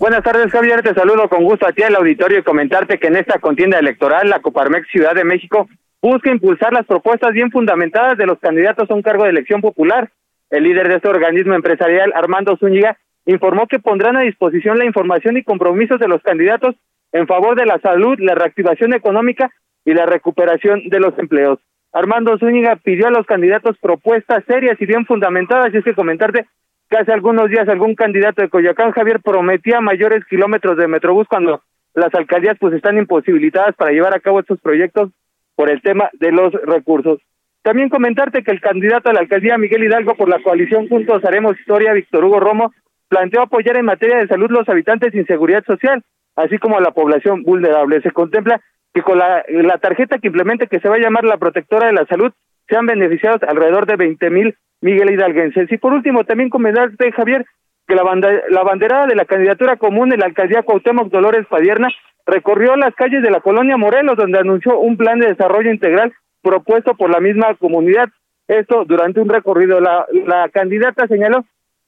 Buenas 0.00 0.22
tardes, 0.22 0.50
Javier. 0.50 0.82
Te 0.82 0.94
saludo 0.94 1.28
con 1.28 1.44
gusto 1.44 1.66
a 1.66 1.72
ti 1.72 1.82
al 1.82 1.94
auditorio 1.96 2.38
y 2.38 2.42
comentarte 2.42 2.98
que 2.98 3.08
en 3.08 3.16
esta 3.16 3.38
contienda 3.38 3.78
electoral, 3.78 4.30
la 4.30 4.40
Coparmex 4.40 4.88
Ciudad 4.90 5.14
de 5.14 5.24
México 5.24 5.68
busca 6.00 6.30
impulsar 6.30 6.72
las 6.72 6.86
propuestas 6.86 7.32
bien 7.32 7.50
fundamentadas 7.50 8.16
de 8.16 8.26
los 8.26 8.38
candidatos 8.38 8.90
a 8.90 8.94
un 8.94 9.02
cargo 9.02 9.24
de 9.24 9.30
elección 9.30 9.60
popular. 9.60 10.10
El 10.50 10.62
líder 10.62 10.88
de 10.88 10.96
este 10.96 11.08
organismo 11.08 11.54
empresarial, 11.54 12.12
Armando 12.14 12.56
Zúñiga, 12.56 12.96
informó 13.28 13.66
que 13.66 13.78
pondrán 13.78 14.16
a 14.16 14.22
disposición 14.22 14.78
la 14.78 14.86
información 14.86 15.36
y 15.36 15.42
compromisos 15.42 16.00
de 16.00 16.08
los 16.08 16.22
candidatos 16.22 16.74
en 17.12 17.26
favor 17.26 17.56
de 17.56 17.66
la 17.66 17.78
salud, 17.78 18.18
la 18.18 18.34
reactivación 18.34 18.94
económica 18.94 19.50
y 19.84 19.92
la 19.92 20.06
recuperación 20.06 20.88
de 20.88 20.98
los 20.98 21.16
empleos. 21.18 21.58
Armando 21.92 22.38
Zúñiga 22.38 22.76
pidió 22.76 23.06
a 23.06 23.10
los 23.10 23.26
candidatos 23.26 23.76
propuestas 23.80 24.44
serias 24.46 24.80
y 24.80 24.86
bien 24.86 25.04
fundamentadas, 25.04 25.72
y 25.72 25.76
es 25.76 25.84
que 25.84 25.94
comentarte 25.94 26.46
que 26.88 26.96
hace 26.96 27.12
algunos 27.12 27.50
días 27.50 27.68
algún 27.68 27.94
candidato 27.94 28.40
de 28.40 28.48
Coyoacán, 28.48 28.92
Javier, 28.92 29.20
prometía 29.20 29.82
mayores 29.82 30.24
kilómetros 30.24 30.78
de 30.78 30.88
Metrobús 30.88 31.28
cuando 31.28 31.62
las 31.94 32.14
alcaldías 32.14 32.56
pues 32.58 32.72
están 32.72 32.96
imposibilitadas 32.96 33.74
para 33.76 33.92
llevar 33.92 34.14
a 34.14 34.20
cabo 34.20 34.40
estos 34.40 34.58
proyectos 34.60 35.10
por 35.54 35.70
el 35.70 35.82
tema 35.82 36.08
de 36.14 36.32
los 36.32 36.52
recursos. 36.52 37.20
También 37.62 37.90
comentarte 37.90 38.42
que 38.42 38.52
el 38.52 38.60
candidato 38.62 39.10
a 39.10 39.12
la 39.12 39.20
alcaldía 39.20 39.58
Miguel 39.58 39.84
Hidalgo 39.84 40.14
por 40.14 40.30
la 40.30 40.40
coalición 40.42 40.88
Juntos 40.88 41.22
Haremos 41.26 41.58
Historia, 41.58 41.92
Víctor 41.92 42.24
Hugo 42.24 42.40
Romo, 42.40 42.72
planteó 43.08 43.42
apoyar 43.42 43.76
en 43.76 43.86
materia 43.86 44.18
de 44.18 44.28
salud 44.28 44.50
los 44.50 44.68
habitantes 44.68 45.12
sin 45.12 45.26
seguridad 45.26 45.64
social, 45.64 46.02
así 46.36 46.58
como 46.58 46.78
a 46.78 46.80
la 46.80 46.92
población 46.92 47.42
vulnerable. 47.42 48.00
Se 48.02 48.10
contempla 48.10 48.60
que 48.94 49.02
con 49.02 49.18
la, 49.18 49.42
tarjeta 49.80 50.18
que 50.18 50.28
implemente 50.28 50.66
que 50.66 50.80
se 50.80 50.88
va 50.88 50.96
a 50.96 51.00
llamar 51.00 51.24
la 51.24 51.36
protectora 51.36 51.86
de 51.86 51.92
la 51.92 52.06
salud, 52.06 52.32
sean 52.68 52.86
beneficiados 52.86 53.42
alrededor 53.42 53.86
de 53.86 53.96
20 53.96 54.30
mil 54.30 54.56
Miguel 54.80 55.10
Hidalguenses. 55.10 55.70
Y 55.72 55.78
por 55.78 55.92
último, 55.92 56.24
también 56.24 56.50
comentarte, 56.50 57.12
Javier, 57.12 57.44
que 57.86 57.94
la, 57.94 58.02
la 58.50 58.62
banderada 58.62 59.06
de 59.06 59.16
la 59.16 59.24
candidatura 59.24 59.76
común 59.76 60.10
de 60.10 60.18
la 60.18 60.26
alcaldía 60.26 60.62
Cuauhtémoc 60.62 61.10
Dolores 61.10 61.46
Padierna 61.46 61.88
recorrió 62.26 62.76
las 62.76 62.94
calles 62.94 63.22
de 63.22 63.30
la 63.30 63.40
colonia 63.40 63.78
Morelos, 63.78 64.16
donde 64.16 64.38
anunció 64.38 64.78
un 64.78 64.96
plan 64.98 65.18
de 65.18 65.28
desarrollo 65.28 65.70
integral 65.70 66.12
propuesto 66.42 66.94
por 66.94 67.10
la 67.10 67.20
misma 67.20 67.54
comunidad. 67.54 68.08
Esto 68.46 68.84
durante 68.84 69.20
un 69.20 69.28
recorrido. 69.28 69.80
La, 69.80 70.06
la 70.26 70.48
candidata 70.50 71.06
señaló 71.06 71.44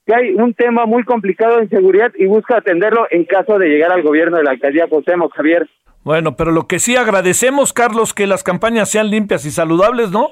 que 0.06 0.14
hay 0.14 0.34
un 0.34 0.54
tema 0.54 0.86
muy 0.86 1.04
complicado 1.04 1.60
en 1.60 1.68
seguridad 1.68 2.12
y 2.16 2.26
busca 2.26 2.56
atenderlo 2.56 3.06
en 3.10 3.24
caso 3.24 3.58
de 3.58 3.68
llegar 3.68 3.92
al 3.92 4.02
gobierno 4.02 4.38
de 4.38 4.44
la 4.44 4.52
alcaldía 4.52 4.88
Cuauhtémoc, 4.88 5.34
Javier. 5.34 5.68
Bueno, 6.02 6.36
pero 6.36 6.50
lo 6.50 6.66
que 6.66 6.78
sí 6.78 6.96
agradecemos, 6.96 7.72
Carlos, 7.72 8.14
que 8.14 8.26
las 8.26 8.42
campañas 8.42 8.90
sean 8.90 9.10
limpias 9.10 9.44
y 9.44 9.50
saludables, 9.50 10.10
¿no? 10.10 10.30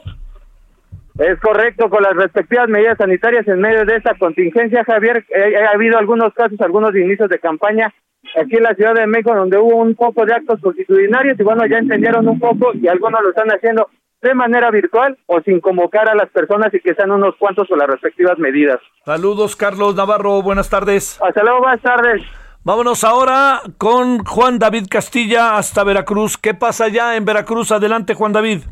Es 1.18 1.38
correcto, 1.40 1.90
con 1.90 2.02
las 2.02 2.14
respectivas 2.14 2.68
medidas 2.68 2.96
sanitarias 2.96 3.46
en 3.48 3.60
medio 3.60 3.84
de 3.84 3.96
esta 3.96 4.14
contingencia, 4.14 4.84
Javier, 4.84 5.24
eh, 5.30 5.56
ha 5.56 5.74
habido 5.74 5.98
algunos 5.98 6.32
casos, 6.32 6.60
algunos 6.60 6.94
inicios 6.94 7.28
de 7.28 7.40
campaña 7.40 7.92
aquí 8.36 8.56
en 8.56 8.62
la 8.62 8.74
Ciudad 8.74 8.94
de 8.94 9.06
México 9.06 9.34
donde 9.34 9.58
hubo 9.58 9.76
un 9.76 9.94
poco 9.94 10.24
de 10.24 10.34
actos 10.34 10.60
constitucionarios 10.60 11.38
y 11.38 11.42
bueno, 11.42 11.66
ya 11.66 11.78
entendieron 11.78 12.28
un 12.28 12.38
poco 12.38 12.72
y 12.74 12.86
algunos 12.88 13.22
lo 13.22 13.30
están 13.30 13.48
haciendo 13.48 13.88
de 14.22 14.34
manera 14.34 14.70
virtual 14.70 15.16
o 15.26 15.40
sin 15.42 15.60
convocar 15.60 16.08
a 16.08 16.14
las 16.14 16.28
personas 16.30 16.72
y 16.74 16.80
que 16.80 16.94
sean 16.94 17.10
unos 17.10 17.36
cuantos 17.36 17.68
con 17.68 17.78
las 17.78 17.88
respectivas 17.88 18.38
medidas. 18.38 18.80
Saludos, 19.04 19.56
Carlos 19.56 19.94
Navarro, 19.94 20.42
buenas 20.42 20.68
tardes. 20.68 21.20
Hasta 21.22 21.42
luego, 21.42 21.60
buenas 21.60 21.82
tardes. 21.82 22.22
Vámonos 22.64 23.04
ahora 23.04 23.60
con 23.78 24.24
Juan 24.24 24.58
David 24.58 24.86
Castilla 24.90 25.56
hasta 25.56 25.84
Veracruz. 25.84 26.36
¿Qué 26.36 26.54
pasa 26.54 26.88
ya 26.88 27.16
en 27.16 27.24
Veracruz? 27.24 27.70
Adelante, 27.72 28.14
Juan 28.14 28.32
David. 28.32 28.62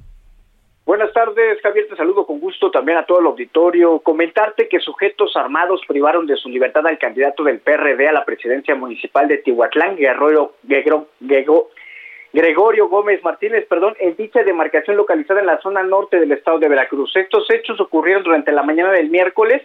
Buenas 0.85 1.13
tardes, 1.13 1.61
Javier, 1.63 1.89
te 1.89 1.97
saludo 1.97 2.25
con 2.27 2.39
gusto 2.39 2.71
también 2.71 2.99
a 2.99 3.07
todo 3.07 3.19
el 3.19 3.27
auditorio. 3.27 3.99
Comentarte 4.01 4.69
que 4.69 4.79
sujetos 4.79 5.37
armados 5.37 5.81
privaron 5.89 6.27
de 6.27 6.37
su 6.37 6.49
libertad 6.49 6.87
al 6.87 6.99
candidato 6.99 7.43
del 7.43 7.59
PRD 7.59 8.07
a 8.07 8.13
la 8.13 8.25
presidencia 8.25 8.77
municipal 8.77 9.27
de 9.27 9.39
Tihuatlán, 9.39 9.97
Guerrero, 9.97 10.55
Gregorio 12.37 12.89
Gómez 12.91 13.25
Martínez, 13.25 13.65
perdón, 13.67 13.97
en 13.99 14.15
dicha 14.15 14.43
demarcación 14.43 14.99
localizada 14.99 15.41
en 15.41 15.47
la 15.47 15.59
zona 15.63 15.83
norte 15.83 16.21
del 16.21 16.33
estado 16.33 16.59
de 16.59 16.69
Veracruz. 16.69 17.17
Estos 17.17 17.51
hechos 17.51 17.81
ocurrieron 17.81 18.25
durante 18.25 18.53
la 18.53 18.63
mañana 18.63 18.93
del 18.93 19.09
miércoles 19.09 19.63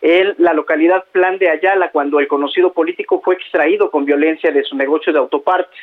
en 0.00 0.34
la 0.38 0.52
localidad 0.52 1.04
Plan 1.12 1.38
de 1.38 1.48
Ayala, 1.48 1.92
cuando 1.92 2.18
el 2.18 2.26
conocido 2.26 2.72
político 2.72 3.22
fue 3.24 3.36
extraído 3.36 3.92
con 3.92 4.06
violencia 4.06 4.50
de 4.50 4.64
su 4.64 4.74
negocio 4.74 5.12
de 5.12 5.20
autopartes. 5.20 5.78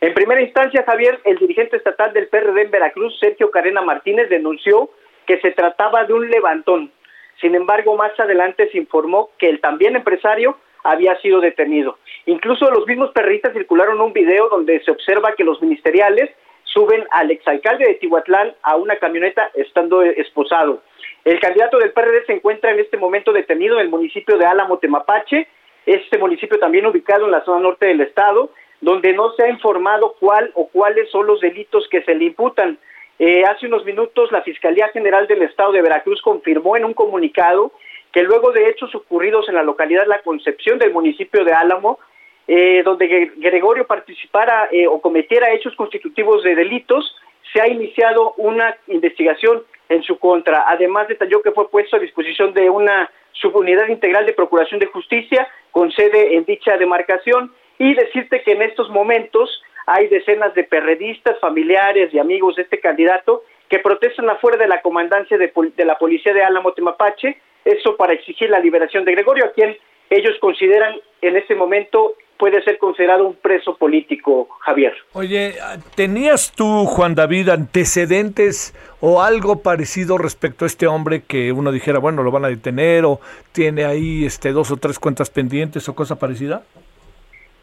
En 0.00 0.14
primera 0.14 0.40
instancia, 0.40 0.84
Javier, 0.86 1.18
el 1.24 1.38
dirigente 1.38 1.78
estatal 1.78 2.12
del 2.12 2.28
PRD 2.28 2.62
en 2.62 2.70
Veracruz, 2.70 3.18
Sergio 3.18 3.50
Carena 3.50 3.82
Martínez, 3.82 4.28
denunció 4.28 4.88
que 5.26 5.40
se 5.40 5.50
trataba 5.50 6.04
de 6.04 6.12
un 6.12 6.30
levantón. 6.30 6.92
Sin 7.40 7.56
embargo, 7.56 7.96
más 7.96 8.12
adelante 8.20 8.70
se 8.70 8.78
informó 8.78 9.30
que 9.36 9.48
el 9.48 9.60
también 9.60 9.96
empresario 9.96 10.56
había 10.82 11.16
sido 11.20 11.40
detenido. 11.40 11.98
Incluso 12.26 12.70
los 12.70 12.86
mismos 12.86 13.10
perristas 13.12 13.52
circularon 13.52 14.00
un 14.00 14.12
video 14.12 14.48
donde 14.48 14.80
se 14.84 14.90
observa 14.90 15.34
que 15.34 15.44
los 15.44 15.60
ministeriales 15.60 16.30
suben 16.64 17.04
al 17.10 17.30
exalcalde 17.30 17.86
de 17.86 17.94
Tihuatlán 17.94 18.54
a 18.62 18.76
una 18.76 18.96
camioneta 18.96 19.50
estando 19.54 20.02
esposado. 20.02 20.82
El 21.24 21.38
candidato 21.38 21.78
del 21.78 21.92
PRD 21.92 22.26
se 22.26 22.32
encuentra 22.32 22.70
en 22.72 22.80
este 22.80 22.96
momento 22.96 23.32
detenido 23.32 23.76
en 23.76 23.82
el 23.82 23.88
municipio 23.88 24.38
de 24.38 24.46
Álamo, 24.46 24.78
Temapache, 24.78 25.46
este 25.86 26.18
municipio 26.18 26.58
también 26.58 26.86
ubicado 26.86 27.26
en 27.26 27.32
la 27.32 27.44
zona 27.44 27.60
norte 27.60 27.86
del 27.86 28.00
estado, 28.00 28.50
donde 28.80 29.12
no 29.12 29.32
se 29.32 29.44
ha 29.44 29.48
informado 29.48 30.16
cuál 30.18 30.50
o 30.54 30.68
cuáles 30.68 31.10
son 31.10 31.26
los 31.26 31.40
delitos 31.40 31.88
que 31.88 32.02
se 32.02 32.14
le 32.14 32.26
imputan. 32.26 32.78
Eh, 33.18 33.44
hace 33.44 33.66
unos 33.66 33.84
minutos 33.84 34.32
la 34.32 34.42
Fiscalía 34.42 34.88
General 34.88 35.26
del 35.26 35.42
Estado 35.42 35.72
de 35.72 35.82
Veracruz 35.82 36.20
confirmó 36.22 36.76
en 36.76 36.84
un 36.84 36.94
comunicado 36.94 37.72
que 38.12 38.22
luego 38.22 38.52
de 38.52 38.68
hechos 38.68 38.94
ocurridos 38.94 39.48
en 39.48 39.54
la 39.54 39.62
localidad 39.62 40.06
La 40.06 40.20
Concepción 40.20 40.78
del 40.78 40.92
municipio 40.92 41.44
de 41.44 41.52
Álamo, 41.52 41.98
eh, 42.46 42.82
donde 42.84 43.32
Gregorio 43.36 43.86
participara 43.86 44.68
eh, 44.70 44.86
o 44.86 45.00
cometiera 45.00 45.52
hechos 45.52 45.74
constitutivos 45.76 46.42
de 46.42 46.54
delitos, 46.54 47.16
se 47.52 47.60
ha 47.60 47.68
iniciado 47.68 48.34
una 48.36 48.76
investigación 48.88 49.62
en 49.88 50.02
su 50.02 50.18
contra. 50.18 50.64
Además, 50.66 51.08
detalló 51.08 51.42
que 51.42 51.52
fue 51.52 51.68
puesto 51.70 51.96
a 51.96 52.00
disposición 52.00 52.52
de 52.54 52.68
una 52.70 53.10
subunidad 53.32 53.88
integral 53.88 54.26
de 54.26 54.32
Procuración 54.32 54.80
de 54.80 54.86
Justicia 54.86 55.48
con 55.70 55.90
sede 55.92 56.36
en 56.36 56.44
dicha 56.44 56.76
demarcación 56.76 57.52
y 57.78 57.94
decirte 57.94 58.42
que 58.42 58.52
en 58.52 58.62
estos 58.62 58.88
momentos 58.90 59.62
hay 59.86 60.08
decenas 60.08 60.54
de 60.54 60.64
perredistas, 60.64 61.38
familiares 61.40 62.12
y 62.12 62.18
amigos 62.18 62.56
de 62.56 62.62
este 62.62 62.78
candidato 62.78 63.42
que 63.68 63.78
protestan 63.78 64.28
afuera 64.30 64.56
de 64.58 64.68
la 64.68 64.80
comandancia 64.80 65.38
de, 65.38 65.52
la 65.84 65.98
policía 65.98 66.34
de 66.34 66.42
Álamo 66.42 66.72
Temapache, 66.72 67.40
eso 67.64 67.96
para 67.96 68.12
exigir 68.12 68.50
la 68.50 68.60
liberación 68.60 69.04
de 69.04 69.12
Gregorio, 69.12 69.46
a 69.46 69.52
quien 69.52 69.76
ellos 70.10 70.36
consideran 70.40 70.96
en 71.20 71.36
este 71.36 71.54
momento 71.54 72.14
puede 72.36 72.60
ser 72.64 72.78
considerado 72.78 73.24
un 73.24 73.36
preso 73.36 73.76
político, 73.76 74.48
Javier. 74.62 74.92
Oye, 75.12 75.54
¿tenías 75.94 76.52
tú, 76.52 76.86
Juan 76.86 77.14
David, 77.14 77.50
antecedentes 77.50 78.74
o 79.00 79.22
algo 79.22 79.62
parecido 79.62 80.18
respecto 80.18 80.64
a 80.64 80.66
este 80.66 80.88
hombre 80.88 81.22
que 81.22 81.52
uno 81.52 81.70
dijera, 81.70 82.00
bueno, 82.00 82.24
lo 82.24 82.32
van 82.32 82.44
a 82.44 82.48
detener 82.48 83.04
o 83.04 83.20
tiene 83.52 83.84
ahí 83.84 84.24
este 84.24 84.50
dos 84.50 84.72
o 84.72 84.76
tres 84.76 84.98
cuentas 84.98 85.30
pendientes 85.30 85.88
o 85.88 85.94
cosa 85.94 86.18
parecida? 86.18 86.64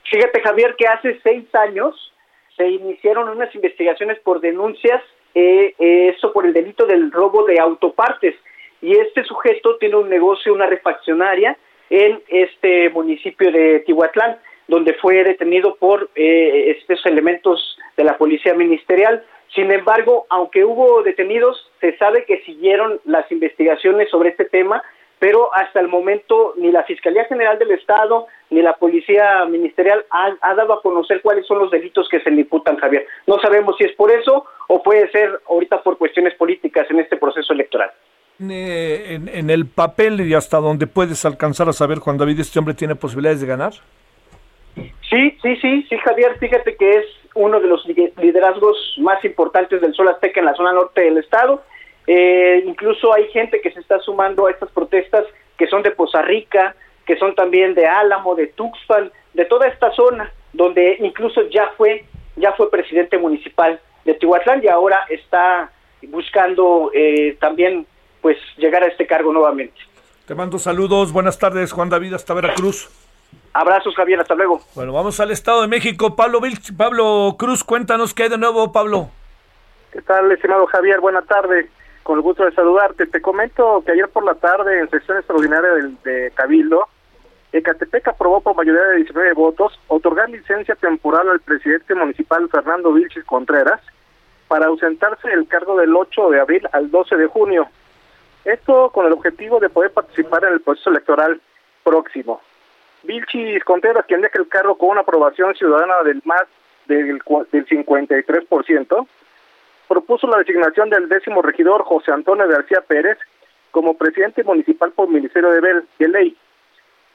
Fíjate, 0.10 0.42
Javier, 0.42 0.76
que 0.78 0.88
hace 0.88 1.20
seis 1.24 1.44
años 1.56 2.14
se 2.56 2.68
iniciaron 2.68 3.28
unas 3.28 3.54
investigaciones 3.54 4.18
por 4.20 4.40
denuncias 4.40 5.04
eh, 5.36 5.76
esto 5.78 6.34
por 6.34 6.46
el 6.46 6.54
delito 6.54 6.86
del 6.86 7.12
robo 7.12 7.46
de 7.46 7.60
autopartes. 7.60 8.36
Y 8.82 8.96
este 8.98 9.24
sujeto 9.24 9.78
tiene 9.78 9.96
un 9.96 10.10
negocio, 10.10 10.54
una 10.54 10.68
refaccionaria 10.68 11.58
en 11.90 12.22
este 12.28 12.90
municipio 12.90 13.52
de 13.52 13.80
Tihuatlán, 13.80 14.38
donde 14.68 14.94
fue 14.94 15.24
detenido 15.24 15.76
por 15.76 16.10
eh, 16.16 16.76
estos 16.78 17.06
elementos 17.06 17.78
de 17.98 18.04
la 18.04 18.18
policía 18.18 18.54
ministerial. 18.54 19.24
Sin 19.54 19.72
embargo, 19.72 20.28
aunque 20.30 20.64
hubo 20.64 21.02
detenidos, 21.02 21.72
se 21.82 21.98
sabe 21.98 22.24
que 22.26 22.42
siguieron 22.42 23.02
las 23.06 23.30
investigaciones 23.32 24.10
sobre 24.10 24.30
este 24.30 24.46
tema, 24.46 24.84
pero 25.18 25.54
hasta 25.54 25.80
el 25.80 25.88
momento 25.88 26.54
ni 26.58 26.72
la 26.72 26.84
Fiscalía 26.84 27.26
General 27.26 27.58
del 27.58 27.72
Estado 27.72 28.28
ni 28.52 28.62
la 28.62 28.74
Policía 28.74 29.44
Ministerial 29.46 30.06
ha, 30.12 30.36
ha, 30.42 30.56
dado 30.56 30.74
a 30.74 30.82
conocer 30.82 31.22
cuáles 31.22 31.46
son 31.46 31.60
los 31.60 31.72
delitos 31.72 32.08
que 32.08 32.22
se 32.22 32.32
le 32.32 32.42
imputan, 32.42 32.78
Javier. 32.78 33.06
No 33.28 33.40
sabemos 33.40 33.76
si 33.78 33.86
es 33.86 33.92
por 33.94 34.12
eso 34.12 34.46
o 34.68 34.82
puede 34.82 35.10
ser 35.12 35.40
ahorita 35.50 35.82
por 35.84 35.98
cuestiones 35.98 36.36
políticas 36.36 36.90
en 36.90 37.00
este 37.00 37.18
proceso 37.18 37.54
electoral. 37.54 37.92
Eh, 38.42 39.20
en, 39.34 39.50
el 39.50 39.66
papel 39.66 40.22
y 40.22 40.34
hasta 40.34 40.60
donde 40.60 40.88
puedes 40.88 41.26
alcanzar 41.26 41.68
a 41.68 41.74
saber, 41.74 42.00
Juan 42.00 42.18
David, 42.18 42.40
este 42.40 42.58
hombre 42.58 42.74
tiene 42.74 42.96
posibilidades 42.96 43.42
de 43.42 43.48
ganar? 43.48 43.74
Sí, 45.10 45.38
sí, 45.42 45.56
sí, 45.58 45.86
sí, 45.90 45.98
Javier, 45.98 46.38
fíjate 46.40 46.78
que 46.78 47.00
es 47.00 47.06
uno 47.36 47.60
de 47.60 47.68
los 47.68 47.86
liderazgos 47.86 48.96
más 49.00 49.24
importantes 49.26 49.82
del 49.82 49.94
Sol 49.94 50.08
Azteca 50.08 50.40
en 50.40 50.46
la 50.46 50.54
zona 50.54 50.72
norte 50.72 51.02
del 51.02 51.18
estado. 51.18 51.64
Eh, 52.08 52.64
incluso 52.66 53.14
hay 53.14 53.28
gente 53.30 53.60
que 53.60 53.72
se 53.72 53.82
está 53.82 54.00
sumando 54.00 54.48
a 54.48 54.52
estas 54.52 54.72
protestas 54.72 55.26
que 55.58 55.68
son 55.68 55.84
de 55.84 55.92
Poza 55.92 56.22
Rica, 56.22 56.76
que 57.06 57.18
son 57.18 57.36
también 57.36 57.74
de 57.74 57.88
Álamo, 57.88 58.36
de 58.36 58.48
Tuxpan, 58.48 59.12
de 59.34 59.46
toda 59.46 59.68
esta 59.68 59.92
zona, 59.92 60.32
donde 60.54 60.96
incluso 61.02 61.42
ya 61.50 61.72
fue, 61.76 62.06
ya 62.38 62.54
fue 62.54 62.72
presidente 62.72 63.18
municipal 63.18 63.82
de 64.06 64.14
Tihuatlán 64.14 64.64
y 64.64 64.68
ahora 64.68 65.02
está 65.10 65.72
buscando 66.04 66.92
eh, 66.94 67.36
también 67.42 67.86
pues 68.22 68.38
llegar 68.58 68.84
a 68.84 68.88
este 68.88 69.08
cargo 69.08 69.32
nuevamente. 69.34 69.78
Te 70.26 70.36
mando 70.36 70.60
saludos, 70.60 71.12
buenas 71.12 71.40
tardes 71.40 71.72
Juan 71.72 71.90
David 71.90 72.14
hasta 72.14 72.34
Veracruz. 72.34 72.90
Abrazos 73.54 73.96
Javier, 73.96 74.20
hasta 74.20 74.36
luego. 74.36 74.62
Bueno, 74.76 74.94
vamos 74.94 75.20
al 75.20 75.32
Estado 75.32 75.62
de 75.62 75.68
México. 75.68 76.16
Pablo, 76.16 76.40
Vilch, 76.40 76.76
Pablo 76.76 77.36
Cruz, 77.38 77.64
cuéntanos 77.64 78.14
qué 78.14 78.24
hay 78.24 78.30
de 78.30 78.38
nuevo, 78.38 78.72
Pablo. 78.72 79.10
¿Qué 79.92 80.02
tal, 80.02 80.32
estimado 80.32 80.68
Javier? 80.68 81.00
Buena 81.00 81.22
tarde. 81.24 81.70
Con 82.04 82.18
el 82.18 82.22
gusto 82.22 82.46
de 82.46 82.52
saludarte. 82.52 83.06
Te 83.08 83.22
comento 83.22 83.84
que 83.86 83.92
ayer 83.92 84.08
por 84.10 84.24
la 84.24 84.36
tarde, 84.36 84.80
en 84.80 84.90
sesión 84.90 85.18
extraordinaria 85.18 85.70
de, 85.72 86.12
de 86.12 86.32
Cabildo, 86.32 86.88
Ecatepec 87.52 88.08
aprobó 88.08 88.42
por 88.42 88.56
mayoría 88.56 88.84
de 88.84 88.98
19 88.98 89.34
votos 89.34 89.80
otorgar 89.88 90.30
licencia 90.30 90.76
temporal 90.76 91.30
al 91.30 91.40
presidente 91.40 91.96
municipal 91.96 92.48
Fernando 92.50 92.94
Vilchis 92.94 93.24
Contreras 93.26 93.82
para 94.48 94.68
ausentarse 94.68 95.28
del 95.30 95.48
cargo 95.48 95.78
del 95.78 95.96
8 95.96 96.30
de 96.30 96.40
abril 96.40 96.68
al 96.72 96.92
12 96.92 97.16
de 97.16 97.28
junio. 97.28 97.68
Esto 98.46 98.90
con 98.92 99.06
el 99.06 99.14
objetivo 99.14 99.60
de 99.60 99.70
poder 99.70 99.92
participar 99.92 100.44
en 100.46 100.54
el 100.54 100.62
proceso 100.62 100.90
electoral 100.90 101.42
próximo. 101.84 102.42
Vilchis 103.04 103.64
Contreras, 103.64 104.06
quien 104.06 104.22
deja 104.22 104.40
el 104.40 104.48
cargo 104.48 104.78
con 104.78 104.90
una 104.90 105.02
aprobación 105.02 105.56
ciudadana 105.56 106.04
del 106.04 106.22
más 106.26 106.44
del, 106.88 107.22
del 107.52 107.68
53%, 107.68 109.08
propuso 109.88 110.28
la 110.28 110.38
designación 110.38 110.90
del 110.90 111.10
décimo 111.10 111.42
regidor 111.42 111.84
José 111.84 112.12
Antonio 112.12 112.48
García 112.48 112.82
Pérez 112.82 113.18
como 113.72 113.96
presidente 113.96 114.44
municipal 114.44 114.92
por 114.92 115.10
Ministerio 115.10 115.52
de, 115.52 115.62
Bel, 115.62 115.84
de 115.98 116.08
Ley, 116.08 116.38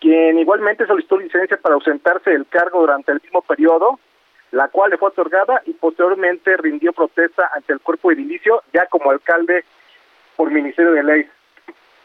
quien 0.01 0.39
igualmente 0.39 0.87
solicitó 0.87 1.19
licencia 1.19 1.57
para 1.57 1.75
ausentarse 1.75 2.31
del 2.31 2.47
cargo 2.47 2.81
durante 2.81 3.13
el 3.13 3.21
mismo 3.23 3.43
periodo, 3.43 3.99
la 4.53 4.69
cual 4.69 4.91
le 4.91 4.99
fue 4.99 5.09
otorgada 5.09 5.63
y 5.67 5.73
posteriormente 5.73 6.57
rindió 6.57 6.93
protesta 6.93 7.51
ante 7.55 7.73
el 7.73 7.81
cuerpo 7.81 8.13
edilicio 8.13 8.63
ya 8.73 8.87
como 8.87 9.11
alcalde 9.11 9.65
por 10.37 10.51
Ministerio 10.51 10.93
de 10.93 11.03
Ley. 11.03 11.27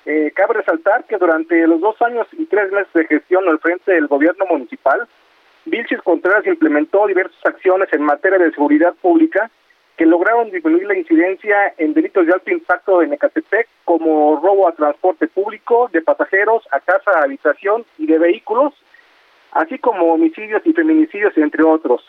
Eh, 0.06 0.32
cabe 0.36 0.56
resaltar 0.56 1.04
que 1.06 1.18
durante 1.18 1.68
los 1.68 1.82
dos 1.82 2.02
años 2.02 2.28
y 2.32 2.46
tres 2.46 2.72
meses 2.72 2.92
de 2.94 3.06
gestión 3.06 3.48
al 3.48 3.60
frente 3.60 3.92
del 3.92 4.08
gobierno 4.08 4.46
municipal, 4.46 5.08
Vilchis 5.66 6.02
Contreras 6.02 6.46
implementó 6.48 7.06
diversas 7.06 7.46
acciones 7.46 7.92
en 7.92 8.02
materia 8.02 8.40
de 8.40 8.52
seguridad 8.52 8.94
pública 9.02 9.52
que 9.98 10.06
lograron 10.06 10.50
disminuir 10.50 10.88
la 10.88 10.98
incidencia 10.98 11.74
en 11.78 11.94
delitos 11.94 12.26
de 12.26 12.32
alto 12.32 12.50
impacto 12.50 13.02
en 13.02 13.12
Ecatepec, 13.12 13.68
como 13.84 14.40
robo 14.42 14.70
a 14.70 14.72
transporte 14.72 15.28
público, 15.28 15.90
de 15.92 16.02
pasajeros, 16.02 16.64
a 16.72 16.80
casa, 16.80 17.12
a 17.16 17.24
habitación 17.24 17.86
y 17.98 18.08
de 18.08 18.18
vehículos, 18.18 18.74
así 19.52 19.78
como 19.78 20.14
homicidios 20.14 20.62
y 20.66 20.72
feminicidios, 20.72 21.38
entre 21.38 21.64
otros. 21.64 22.02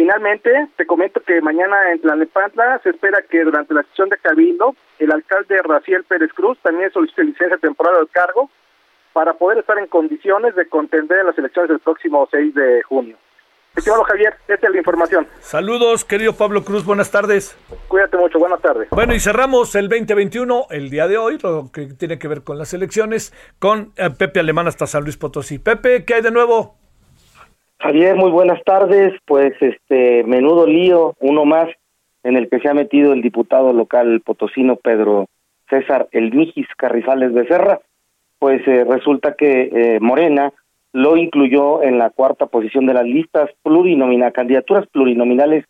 Finalmente, 0.00 0.50
te 0.78 0.86
comento 0.86 1.20
que 1.20 1.42
mañana 1.42 1.92
en 1.92 2.00
Tlalnepantla 2.00 2.80
se 2.82 2.88
espera 2.88 3.20
que 3.20 3.44
durante 3.44 3.74
la 3.74 3.82
sesión 3.82 4.08
de 4.08 4.16
Cabildo, 4.16 4.74
el 4.98 5.12
alcalde 5.12 5.60
Raciel 5.62 6.04
Pérez 6.04 6.32
Cruz 6.32 6.58
también 6.62 6.90
solicite 6.90 7.22
licencia 7.22 7.58
temporal 7.58 7.96
al 7.96 8.08
cargo 8.08 8.48
para 9.12 9.34
poder 9.34 9.58
estar 9.58 9.76
en 9.76 9.88
condiciones 9.88 10.54
de 10.54 10.66
contender 10.70 11.18
en 11.18 11.26
las 11.26 11.36
elecciones 11.36 11.68
del 11.68 11.80
próximo 11.80 12.26
6 12.30 12.54
de 12.54 12.82
junio. 12.84 13.18
Estimado 13.76 14.04
Javier, 14.04 14.36
esta 14.48 14.68
es 14.68 14.72
la 14.72 14.78
información. 14.78 15.26
Saludos, 15.40 16.06
querido 16.06 16.32
Pablo 16.32 16.64
Cruz, 16.64 16.82
buenas 16.82 17.10
tardes. 17.10 17.54
Cuídate 17.86 18.16
mucho, 18.16 18.38
buenas 18.38 18.62
tardes. 18.62 18.88
Bueno, 18.88 19.14
y 19.14 19.20
cerramos 19.20 19.74
el 19.74 19.90
2021, 19.90 20.68
el 20.70 20.88
día 20.88 21.08
de 21.08 21.18
hoy, 21.18 21.36
lo 21.42 21.70
que 21.70 21.88
tiene 21.88 22.18
que 22.18 22.26
ver 22.26 22.42
con 22.42 22.56
las 22.56 22.72
elecciones, 22.72 23.34
con 23.58 23.92
eh, 23.98 24.08
Pepe 24.18 24.40
Alemán 24.40 24.66
hasta 24.66 24.86
San 24.86 25.02
Luis 25.02 25.18
Potosí. 25.18 25.58
Pepe, 25.58 26.06
¿qué 26.06 26.14
hay 26.14 26.22
de 26.22 26.30
nuevo? 26.30 26.79
Javier, 27.80 28.14
muy 28.14 28.30
buenas 28.30 28.62
tardes. 28.64 29.14
Pues 29.24 29.54
este 29.60 30.22
menudo 30.24 30.66
lío, 30.66 31.14
uno 31.18 31.46
más 31.46 31.66
en 32.22 32.36
el 32.36 32.50
que 32.50 32.60
se 32.60 32.68
ha 32.68 32.74
metido 32.74 33.14
el 33.14 33.22
diputado 33.22 33.72
local 33.72 34.20
potosino 34.20 34.76
Pedro 34.76 35.28
César 35.70 36.06
El 36.12 36.30
Mijis 36.34 36.66
Carrizales 36.76 37.32
Becerra. 37.32 37.80
Pues 38.38 38.60
eh, 38.68 38.84
resulta 38.84 39.34
que 39.34 39.70
eh, 39.72 39.98
Morena 40.00 40.52
lo 40.92 41.16
incluyó 41.16 41.82
en 41.82 41.96
la 41.96 42.10
cuarta 42.10 42.46
posición 42.46 42.84
de 42.84 42.94
las 42.94 43.04
listas 43.04 43.48
plurinominales, 43.62 44.34
candidaturas 44.34 44.86
plurinominales 44.88 45.64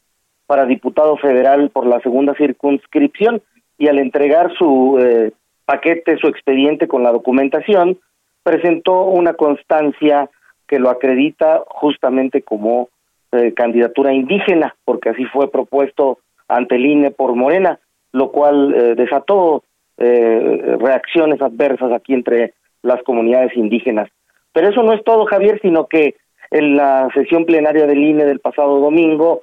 para 0.47 0.67
diputado 0.67 1.17
federal 1.17 1.71
por 1.71 1.87
la 1.87 2.01
segunda 2.01 2.35
circunscripción 2.35 3.41
y 3.79 3.87
al 3.87 4.01
entregar 4.01 4.53
su 4.59 4.99
eh, 5.01 5.31
paquete, 5.65 6.17
su 6.17 6.27
expediente 6.27 6.89
con 6.89 7.05
la 7.05 7.13
documentación, 7.13 7.99
presentó 8.43 9.05
una 9.05 9.35
constancia 9.35 10.29
que 10.71 10.79
lo 10.79 10.89
acredita 10.89 11.65
justamente 11.67 12.43
como 12.43 12.91
eh, 13.33 13.53
candidatura 13.55 14.15
indígena, 14.15 14.77
porque 14.85 15.09
así 15.09 15.25
fue 15.25 15.51
propuesto 15.51 16.19
ante 16.47 16.77
el 16.77 16.87
INE 16.87 17.11
por 17.11 17.35
Morena, 17.35 17.81
lo 18.13 18.31
cual 18.31 18.73
eh, 18.73 18.95
desató 18.95 19.65
eh, 19.99 20.77
reacciones 20.79 21.43
adversas 21.43 21.93
aquí 21.93 22.15
entre 22.15 22.55
las 22.83 23.03
comunidades 23.03 23.57
indígenas. 23.57 24.09
Pero 24.53 24.69
eso 24.69 24.85
no 24.85 24.93
es 24.93 25.03
todo, 25.03 25.27
Javier, 25.27 25.59
sino 25.61 25.89
que 25.89 26.15
en 26.53 26.77
la 26.77 27.09
sesión 27.15 27.47
plenaria 27.47 27.87
del 27.87 28.05
INE 28.05 28.25
del 28.25 28.39
pasado 28.39 28.79
domingo 28.79 29.43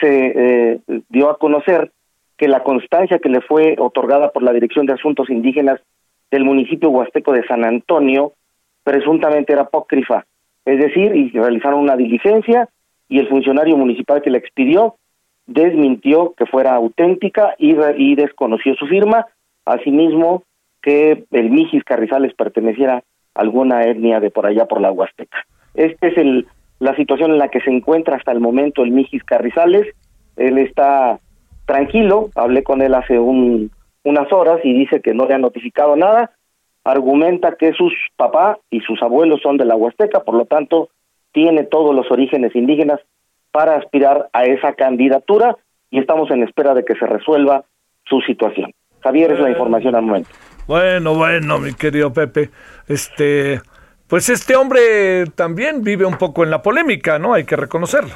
se 0.00 0.26
eh, 0.36 0.80
dio 1.08 1.30
a 1.30 1.38
conocer 1.38 1.90
que 2.38 2.46
la 2.46 2.62
constancia 2.62 3.18
que 3.18 3.28
le 3.28 3.40
fue 3.40 3.74
otorgada 3.76 4.30
por 4.30 4.44
la 4.44 4.52
Dirección 4.52 4.86
de 4.86 4.92
Asuntos 4.92 5.30
Indígenas 5.30 5.80
del 6.30 6.44
municipio 6.44 6.90
huasteco 6.90 7.32
de 7.32 7.44
San 7.48 7.64
Antonio 7.64 8.34
presuntamente 8.82 9.52
era 9.52 9.62
apócrifa, 9.62 10.24
es 10.70 10.78
decir, 10.78 11.14
y 11.14 11.30
realizaron 11.30 11.80
una 11.80 11.96
diligencia 11.96 12.68
y 13.08 13.18
el 13.18 13.28
funcionario 13.28 13.76
municipal 13.76 14.22
que 14.22 14.30
la 14.30 14.38
expidió 14.38 14.96
desmintió 15.46 16.34
que 16.36 16.46
fuera 16.46 16.74
auténtica 16.74 17.54
y, 17.58 17.74
y 17.96 18.14
desconoció 18.14 18.74
su 18.76 18.86
firma, 18.86 19.26
asimismo 19.64 20.44
que 20.80 21.24
el 21.32 21.50
Mijis 21.50 21.82
Carrizales 21.84 22.34
perteneciera 22.34 23.02
alguna 23.34 23.82
etnia 23.82 24.20
de 24.20 24.30
por 24.30 24.46
allá 24.46 24.66
por 24.66 24.80
la 24.80 24.92
Huasteca. 24.92 25.38
Esta 25.74 26.06
es 26.06 26.16
el, 26.18 26.46
la 26.78 26.94
situación 26.96 27.32
en 27.32 27.38
la 27.38 27.48
que 27.48 27.60
se 27.60 27.70
encuentra 27.70 28.16
hasta 28.16 28.32
el 28.32 28.40
momento 28.40 28.82
el 28.82 28.92
Mijis 28.92 29.24
Carrizales. 29.24 29.86
Él 30.36 30.58
está 30.58 31.18
tranquilo, 31.66 32.30
hablé 32.34 32.62
con 32.62 32.80
él 32.80 32.94
hace 32.94 33.18
un, 33.18 33.70
unas 34.04 34.32
horas 34.32 34.60
y 34.64 34.72
dice 34.72 35.00
que 35.00 35.14
no 35.14 35.26
le 35.26 35.34
ha 35.34 35.38
notificado 35.38 35.96
nada. 35.96 36.30
Argumenta 36.84 37.56
que 37.56 37.72
sus 37.72 37.92
papás 38.16 38.58
y 38.70 38.80
sus 38.80 39.02
abuelos 39.02 39.40
son 39.42 39.56
de 39.56 39.64
la 39.64 39.76
Huasteca, 39.76 40.20
por 40.24 40.34
lo 40.34 40.46
tanto, 40.46 40.88
tiene 41.32 41.64
todos 41.64 41.94
los 41.94 42.10
orígenes 42.10 42.54
indígenas 42.56 43.00
para 43.52 43.76
aspirar 43.76 44.28
a 44.32 44.44
esa 44.44 44.74
candidatura 44.74 45.56
y 45.90 45.98
estamos 45.98 46.30
en 46.30 46.42
espera 46.42 46.74
de 46.74 46.84
que 46.84 46.94
se 46.94 47.06
resuelva 47.06 47.64
su 48.04 48.20
situación. 48.22 48.72
Javier, 49.00 49.32
es 49.32 49.40
la 49.40 49.50
información 49.50 49.94
al 49.94 50.02
momento. 50.02 50.30
Bueno, 50.66 51.14
bueno, 51.14 51.58
mi 51.58 51.72
querido 51.74 52.12
Pepe, 52.12 52.50
este, 52.86 53.60
pues 54.08 54.28
este 54.28 54.56
hombre 54.56 55.24
también 55.34 55.82
vive 55.82 56.04
un 56.04 56.16
poco 56.16 56.44
en 56.44 56.50
la 56.50 56.62
polémica, 56.62 57.18
¿no? 57.18 57.34
Hay 57.34 57.44
que 57.44 57.56
reconocerlo. 57.56 58.14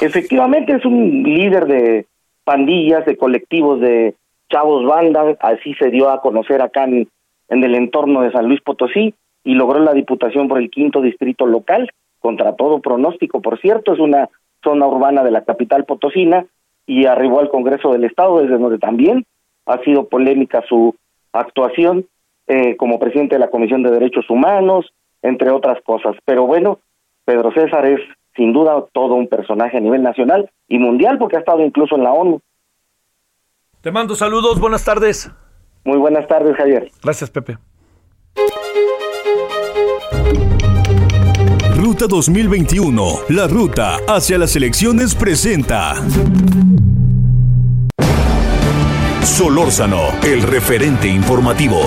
Efectivamente 0.00 0.74
es 0.74 0.84
un 0.84 1.22
líder 1.22 1.66
de 1.66 2.06
pandillas, 2.44 3.04
de 3.04 3.16
colectivos 3.16 3.80
de 3.80 4.14
chavos 4.50 4.84
banda, 4.86 5.36
así 5.40 5.74
se 5.74 5.90
dio 5.90 6.08
a 6.08 6.20
conocer 6.20 6.62
acá 6.62 6.84
en, 6.84 7.08
en 7.50 7.62
el 7.62 7.74
entorno 7.74 8.22
de 8.22 8.32
San 8.32 8.46
Luis 8.46 8.60
Potosí 8.62 9.14
y 9.44 9.54
logró 9.54 9.80
la 9.80 9.92
diputación 9.92 10.48
por 10.48 10.58
el 10.58 10.70
quinto 10.70 11.02
distrito 11.02 11.46
local, 11.46 11.90
contra 12.20 12.54
todo 12.54 12.80
pronóstico, 12.80 13.40
por 13.40 13.60
cierto, 13.60 13.92
es 13.92 13.98
una 13.98 14.28
zona 14.62 14.86
urbana 14.86 15.24
de 15.24 15.30
la 15.30 15.42
capital 15.44 15.84
potosina 15.84 16.46
y 16.86 17.06
arribó 17.06 17.40
al 17.40 17.48
Congreso 17.48 17.92
del 17.92 18.04
Estado, 18.04 18.40
desde 18.40 18.58
donde 18.58 18.78
también 18.78 19.24
ha 19.66 19.78
sido 19.82 20.08
polémica 20.08 20.62
su 20.68 20.94
actuación 21.32 22.06
eh, 22.46 22.76
como 22.76 22.98
presidente 22.98 23.36
de 23.36 23.40
la 23.40 23.50
Comisión 23.50 23.82
de 23.82 23.90
Derechos 23.90 24.28
Humanos, 24.28 24.92
entre 25.22 25.50
otras 25.50 25.82
cosas. 25.82 26.16
Pero 26.24 26.46
bueno, 26.46 26.78
Pedro 27.24 27.52
César 27.52 27.86
es 27.86 28.00
sin 28.36 28.52
duda 28.52 28.84
todo 28.92 29.14
un 29.14 29.28
personaje 29.28 29.76
a 29.76 29.80
nivel 29.80 30.02
nacional 30.02 30.50
y 30.68 30.78
mundial 30.78 31.18
porque 31.18 31.36
ha 31.36 31.40
estado 31.40 31.64
incluso 31.64 31.96
en 31.96 32.04
la 32.04 32.12
ONU. 32.12 32.40
Te 33.80 33.90
mando 33.90 34.14
saludos, 34.14 34.60
buenas 34.60 34.84
tardes. 34.84 35.30
Muy 35.84 35.98
buenas 35.98 36.26
tardes, 36.28 36.56
Javier. 36.56 36.90
Gracias, 37.02 37.30
Pepe. 37.30 37.58
Ruta 41.76 42.06
2021, 42.06 43.04
la 43.30 43.46
ruta 43.46 43.96
hacia 44.06 44.38
las 44.38 44.54
elecciones 44.56 45.14
presenta. 45.14 45.94
Solórzano, 49.22 50.08
el 50.22 50.42
referente 50.42 51.08
informativo. 51.08 51.80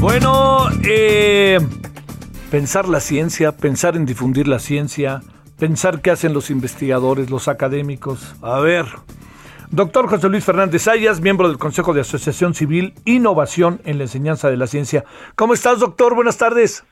Bueno, 0.00 0.66
eh, 0.84 1.58
pensar 2.50 2.88
la 2.88 3.00
ciencia, 3.00 3.52
pensar 3.52 3.96
en 3.96 4.06
difundir 4.06 4.48
la 4.48 4.58
ciencia, 4.58 5.22
pensar 5.58 6.00
qué 6.00 6.10
hacen 6.10 6.32
los 6.32 6.50
investigadores, 6.50 7.30
los 7.30 7.48
académicos. 7.48 8.34
A 8.42 8.60
ver, 8.60 8.86
doctor 9.72 10.06
José 10.06 10.28
Luis 10.28 10.44
Fernández 10.44 10.86
Ayas, 10.86 11.20
miembro 11.20 11.48
del 11.48 11.58
Consejo 11.58 11.94
de 11.94 12.02
Asociación 12.02 12.54
Civil 12.54 12.92
Innovación 13.04 13.80
en 13.84 13.98
la 13.98 14.04
Enseñanza 14.04 14.50
de 14.50 14.56
la 14.56 14.66
Ciencia. 14.66 15.04
¿Cómo 15.34 15.54
estás, 15.54 15.80
doctor? 15.80 16.14
Buenas 16.14 16.38
tardes. 16.38 16.84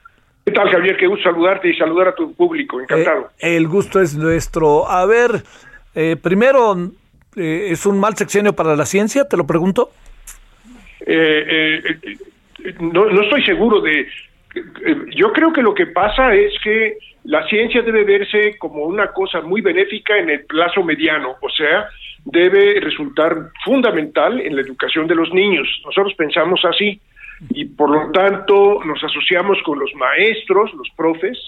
¿Qué 0.46 0.52
tal, 0.52 0.70
Javier? 0.70 0.96
Qué 0.96 1.06
gusto 1.06 1.24
saludarte 1.24 1.68
y 1.68 1.76
saludar 1.76 2.08
a 2.08 2.14
tu 2.14 2.34
público. 2.34 2.80
Encantado. 2.80 3.30
Eh, 3.38 3.56
el 3.56 3.68
gusto 3.68 4.00
es 4.00 4.16
nuestro. 4.16 4.88
A 4.88 5.04
ver, 5.04 5.42
eh, 5.94 6.16
primero, 6.20 6.74
eh, 7.36 7.68
¿es 7.70 7.84
un 7.84 8.00
mal 8.00 8.16
sexenio 8.16 8.54
para 8.54 8.74
la 8.74 8.86
ciencia? 8.86 9.28
Te 9.28 9.36
lo 9.36 9.46
pregunto. 9.46 9.90
Eh, 11.06 11.82
no, 12.80 13.04
no 13.04 13.22
estoy 13.22 13.44
seguro 13.44 13.80
de... 13.82 14.08
Yo 15.14 15.32
creo 15.32 15.52
que 15.52 15.62
lo 15.62 15.74
que 15.74 15.86
pasa 15.86 16.34
es 16.34 16.52
que 16.64 16.96
la 17.24 17.46
ciencia 17.46 17.82
debe 17.82 18.04
verse 18.04 18.56
como 18.58 18.84
una 18.84 19.12
cosa 19.12 19.42
muy 19.42 19.60
benéfica 19.60 20.16
en 20.18 20.30
el 20.30 20.44
plazo 20.46 20.82
mediano, 20.82 21.36
o 21.40 21.50
sea, 21.50 21.88
debe 22.24 22.80
resultar 22.80 23.50
fundamental 23.64 24.40
en 24.40 24.56
la 24.56 24.62
educación 24.62 25.06
de 25.06 25.14
los 25.14 25.32
niños. 25.32 25.66
Nosotros 25.84 26.14
pensamos 26.14 26.60
así 26.64 27.00
y 27.50 27.64
por 27.64 27.90
lo 27.90 28.12
tanto 28.12 28.80
nos 28.84 29.02
asociamos 29.02 29.58
con 29.64 29.78
los 29.78 29.94
maestros, 29.94 30.72
los 30.74 30.88
profes 30.96 31.38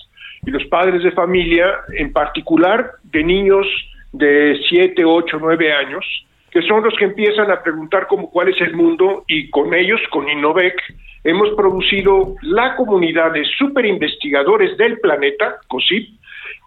y 0.44 0.50
los 0.50 0.64
padres 0.66 1.02
de 1.02 1.12
familia, 1.12 1.80
en 1.96 2.12
particular 2.12 2.92
de 3.04 3.22
niños 3.22 3.66
de 4.12 4.58
7, 4.68 5.04
8, 5.04 5.38
9 5.40 5.72
años, 5.72 6.04
que 6.50 6.62
son 6.62 6.82
los 6.82 6.94
que 6.98 7.06
empiezan 7.06 7.50
a 7.50 7.62
preguntar 7.62 8.06
cómo, 8.06 8.30
cuál 8.30 8.48
es 8.48 8.60
el 8.60 8.74
mundo 8.74 9.24
y 9.26 9.48
con 9.50 9.72
ellos, 9.74 10.00
con 10.10 10.28
Innovec, 10.28 10.76
hemos 11.24 11.50
producido 11.50 12.34
la 12.42 12.74
comunidad 12.76 13.32
de 13.32 13.44
superinvestigadores 13.58 14.76
del 14.76 14.98
planeta, 14.98 15.56
COSIP, 15.68 16.18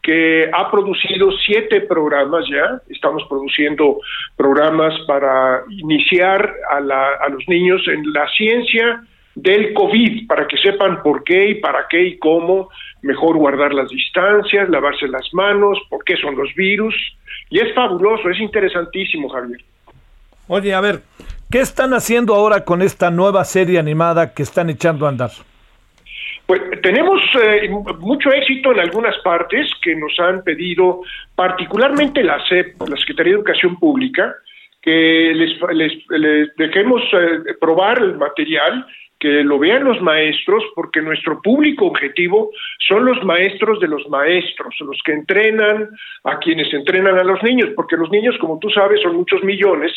que 0.06 0.48
ha 0.54 0.70
producido 0.70 1.32
siete 1.46 1.82
programas 1.82 2.46
ya. 2.48 2.80
Estamos 2.90 3.24
produciendo 3.28 3.98
programas 4.38 4.94
para 5.08 5.64
iniciar 5.68 6.54
a, 6.70 6.80
la, 6.80 7.08
a 7.16 7.30
los 7.30 7.44
niños 7.48 7.82
en 7.88 8.14
la 8.14 8.30
ciencia 8.38 9.02
del 9.34 9.74
COVID, 9.74 10.28
para 10.28 10.48
que 10.48 10.58
sepan 10.58 11.02
por 11.02 11.24
qué 11.24 11.50
y 11.50 11.56
para 11.56 11.88
qué 11.90 12.04
y 12.06 12.20
cómo, 12.20 12.70
mejor 13.02 13.38
guardar 13.38 13.74
las 13.74 13.90
distancias, 13.90 14.70
lavarse 14.70 15.08
las 15.08 15.28
manos, 15.34 15.80
por 15.90 16.04
qué 16.04 16.16
son 16.18 16.38
los 16.38 16.54
virus. 16.54 16.96
Y 17.50 17.60
es 17.60 17.74
fabuloso, 17.74 18.30
es 18.30 18.40
interesantísimo, 18.40 19.28
Javier. 19.30 19.60
Oye, 20.48 20.74
a 20.76 20.82
ver, 20.82 21.02
¿qué 21.50 21.62
están 21.62 21.96
haciendo 21.96 22.36
ahora 22.36 22.64
con 22.64 22.84
esta 22.84 23.10
nueva 23.10 23.44
serie 23.44 23.80
animada 23.80 24.36
que 24.36 24.44
están 24.44 24.70
echando 24.70 25.08
a 25.08 25.10
andar? 25.10 25.32
Pues 26.46 26.62
tenemos 26.84 27.22
eh, 27.42 27.68
mucho 28.00 28.32
éxito 28.32 28.72
en 28.72 28.80
algunas 28.80 29.18
partes 29.24 29.68
que 29.82 29.96
nos 29.96 30.20
han 30.20 30.44
pedido, 30.44 31.02
particularmente 31.36 32.24
la 32.24 32.40
SEP, 32.48 32.80
la 32.88 32.98
Secretaría 32.98 33.34
de 33.34 33.40
Educación 33.40 33.78
Pública, 33.78 34.36
que 34.82 35.34
les, 35.34 35.58
dejemos 36.58 37.02
eh, 37.14 37.56
probar 37.60 37.98
el 37.98 38.18
material, 38.18 38.86
que 39.20 39.44
lo 39.44 39.58
vean 39.58 39.86
los 39.86 40.00
maestros, 40.02 40.64
porque 40.76 41.02
nuestro 41.02 41.42
público 41.42 41.88
objetivo 41.88 42.52
son 42.88 43.06
los 43.06 43.24
maestros 43.24 43.80
de 43.80 43.88
los 43.88 44.08
maestros, 44.10 44.76
los 44.82 45.02
que 45.04 45.14
entrenan 45.14 45.90
a 46.26 46.38
quienes 46.38 46.72
entrenan 46.72 47.18
a 47.18 47.24
los 47.24 47.42
niños, 47.42 47.70
porque 47.76 47.98
los 47.98 48.12
niños, 48.12 48.38
como 48.40 48.60
tú 48.60 48.70
sabes, 48.70 49.02
son 49.02 49.16
muchos 49.16 49.44
millones 49.44 49.92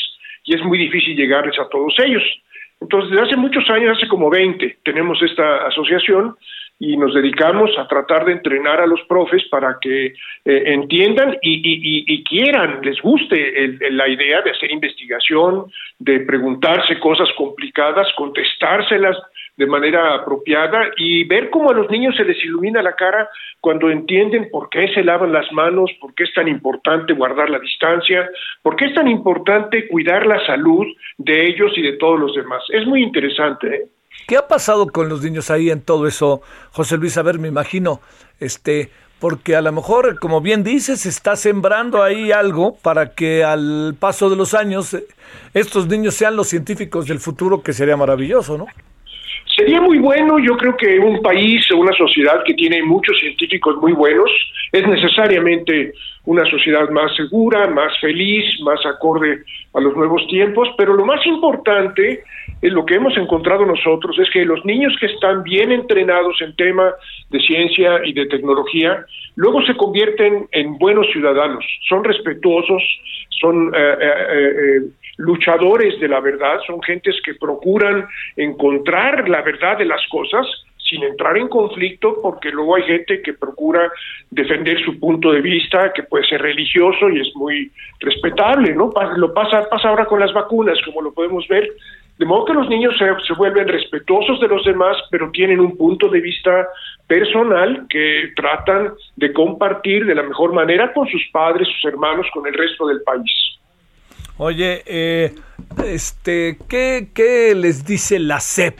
y 0.45 0.55
es 0.55 0.63
muy 0.63 0.79
difícil 0.79 1.15
llegarles 1.15 1.59
a 1.59 1.69
todos 1.69 1.95
ellos. 1.99 2.23
Entonces, 2.81 3.11
desde 3.11 3.27
hace 3.27 3.37
muchos 3.37 3.69
años, 3.71 3.97
hace 3.97 4.09
como 4.09 4.31
20, 4.31 4.79
tenemos 4.85 5.21
esta 5.23 5.67
asociación 5.67 6.37
y 6.81 6.97
nos 6.97 7.13
dedicamos 7.13 7.71
a 7.77 7.89
tratar 7.89 8.25
de 8.25 8.33
entrenar 8.33 8.81
a 8.81 8.87
los 8.87 9.01
profes 9.09 9.43
para 9.51 9.79
que 9.81 10.07
eh, 10.07 10.13
entiendan 10.45 11.37
y, 11.43 11.57
y, 11.57 12.05
y, 12.07 12.23
quieran, 12.23 12.81
les 12.83 13.01
guste 13.01 13.65
el, 13.65 13.97
la 13.97 14.09
idea 14.09 14.43
de 14.43 14.53
hacer 14.53 14.71
investigación, 14.71 15.65
de 15.99 16.21
preguntarse 16.21 17.01
cosas 17.01 17.29
complicadas, 17.37 18.07
contestárselas 18.17 19.17
de 19.59 19.67
manera 19.67 20.15
apropiada 20.15 20.85
y 20.97 21.25
ver 21.25 21.51
cómo 21.51 21.71
a 21.71 21.75
los 21.75 21.91
niños 21.91 22.15
se 22.17 22.25
les 22.25 22.43
ilumina 22.45 22.81
la 22.81 22.95
cara 22.95 23.29
cuando 23.61 23.91
entienden 23.91 24.49
por 24.51 24.71
qué 24.71 24.87
se 24.95 25.03
lavan 25.03 25.33
las 25.33 25.51
manos, 25.53 25.91
por 26.01 26.15
qué 26.15 26.25
es 26.25 26.33
tan 26.33 26.47
importante 26.47 27.13
guardar 27.13 27.51
la 27.51 27.59
distancia, 27.59 28.31
por 28.63 28.77
qué 28.77 28.85
es 28.87 28.95
tan 28.95 29.09
importante 29.09 29.89
cuidar 29.89 30.27
la 30.27 30.45
salud 30.47 30.87
de 31.19 31.49
ellos 31.49 31.73
y 31.77 31.83
de 31.83 31.95
todos 31.95 32.21
los 32.21 32.35
demás. 32.37 32.63
Es 32.69 32.87
muy 32.87 33.03
interesante. 33.03 33.67
¿eh? 33.67 33.89
¿Qué 34.29 34.37
ha 34.37 34.47
pasado 34.47 34.87
con 34.87 35.09
los 35.09 35.25
niños 35.25 35.51
ahí 35.51 35.71
en 35.71 35.83
todo 35.83 36.07
eso, 36.07 36.41
José 36.71 36.97
Luis? 36.97 37.19
A 37.19 37.23
ver, 37.23 37.41
me 37.41 37.49
imagino, 37.49 38.01
este, 38.39 38.91
porque 39.19 39.57
a 39.57 39.61
lo 39.61 39.73
mejor, 39.73 40.21
como 40.21 40.41
bien 40.41 40.63
dices, 40.63 41.05
está 41.05 41.35
sembrando 41.35 42.05
ahí 42.05 42.31
algo 42.31 42.77
para 42.77 43.11
que 43.11 43.43
al 43.43 43.97
paso 43.99 44.31
de 44.31 44.37
los 44.37 44.55
años 44.55 44.97
estos 45.53 45.89
niños 45.89 46.15
sean 46.15 46.37
los 46.37 46.47
científicos 46.47 47.09
del 47.09 47.19
futuro, 47.19 47.61
que 47.61 47.73
sería 47.73 47.97
maravilloso, 47.97 48.57
¿no? 48.57 48.67
Sería 49.59 49.81
muy 49.81 49.99
bueno, 49.99 50.39
yo 50.39 50.57
creo 50.57 50.77
que 50.77 51.01
un 51.01 51.21
país 51.21 51.69
o 51.73 51.79
una 51.79 51.93
sociedad 51.95 52.45
que 52.47 52.55
tiene 52.55 52.81
muchos 52.81 53.19
científicos 53.19 53.75
muy 53.79 53.93
buenos 53.93 54.31
es 54.71 54.87
necesariamente 54.87 55.95
una 56.27 56.45
sociedad 56.45 56.89
más 56.91 57.13
segura, 57.17 57.67
más 57.67 57.93
feliz, 58.01 58.45
más 58.61 58.79
acorde 58.87 59.43
a 59.75 59.81
los 59.81 59.97
nuevos 59.97 60.25
tiempos, 60.29 60.69
pero 60.79 60.95
lo 60.95 61.05
más 61.05 61.27
importante 61.27 62.23
es 62.63 62.73
lo 62.73 62.87
que 62.87 62.95
hemos 62.95 63.17
encontrado 63.17 63.67
nosotros 63.67 64.17
es 64.21 64.31
que 64.31 64.45
los 64.45 64.65
niños 64.65 64.95
que 65.01 65.07
están 65.07 65.43
bien 65.43 65.73
entrenados 65.73 66.41
en 66.41 66.55
tema 66.55 66.93
de 67.31 67.41
ciencia 67.41 68.01
y 68.05 68.13
de 68.13 68.27
tecnología, 68.27 69.05
luego 69.35 69.61
se 69.63 69.77
convierten 69.77 70.47
en 70.53 70.79
buenos 70.79 71.09
ciudadanos, 71.11 71.65
son 71.89 72.05
respetuosos, 72.05 72.83
son 73.41 73.73
eh, 73.75 73.97
eh, 74.01 74.07
eh, 74.33 74.81
luchadores 75.19 76.01
de 76.01 76.09
la 76.09 76.21
verdad, 76.21 76.59
son 76.67 76.83
gentes 76.83 77.17
que 77.25 77.35
procuran 77.35 78.07
encontrar 78.37 79.29
la 79.29 79.43
verdad 79.43 79.77
de 79.77 79.85
las 79.85 80.01
cosas 80.09 80.47
sin 80.89 81.03
entrar 81.03 81.37
en 81.37 81.49
conflicto, 81.49 82.19
porque 82.23 82.51
luego 82.51 82.77
hay 82.77 82.85
gente 82.85 83.21
que 83.21 83.35
procura 83.35 83.91
defender 84.31 84.83
su 84.85 84.99
punto 84.99 85.33
de 85.33 85.43
vista, 85.43 85.93
que 85.93 86.03
puede 86.03 86.25
ser 86.27 86.41
religioso 86.41 87.11
y 87.11 87.21
es 87.21 87.29
muy 87.35 87.71
respetable, 88.01 88.75
¿no? 88.75 88.91
Lo 89.17 89.35
pasa, 89.35 89.69
pasa 89.69 89.89
ahora 89.89 90.07
con 90.07 90.21
las 90.21 90.33
vacunas, 90.33 90.79
como 90.87 91.03
lo 91.03 91.13
podemos 91.13 91.47
ver, 91.49 91.69
de 92.19 92.25
modo 92.25 92.47
que 92.47 92.55
los 92.55 92.69
niños 92.69 92.97
se, 92.97 93.07
se, 93.27 93.35
vuelven 93.35 93.69
respetuosos 93.69 94.41
de 94.41 94.49
los 94.49 94.65
demás, 94.65 94.97
pero 95.11 95.31
tienen 95.31 95.61
un 95.61 95.77
punto 95.77 96.09
de 96.09 96.21
vista 96.21 96.67
personal 97.07 97.87
que 97.89 98.33
tratan 98.35 98.93
de 99.17 99.33
compartir 99.33 100.07
de 100.07 100.15
la 100.15 100.23
mejor 100.23 100.53
manera 100.53 100.93
con 100.93 101.07
sus 101.07 101.23
padres, 101.33 101.69
sus 101.69 101.85
hermanos, 101.85 102.27
con 102.33 102.47
el 102.47 102.55
resto 102.55 102.87
del 102.87 103.03
país. 103.03 103.58
Oye, 104.41 104.85
eh, 104.87 105.35
este, 105.85 106.59
¿qué, 106.69 107.11
¿qué 107.13 107.57
les 107.57 107.85
dice 107.85 108.21
la 108.21 108.41
CEP? 108.41 108.79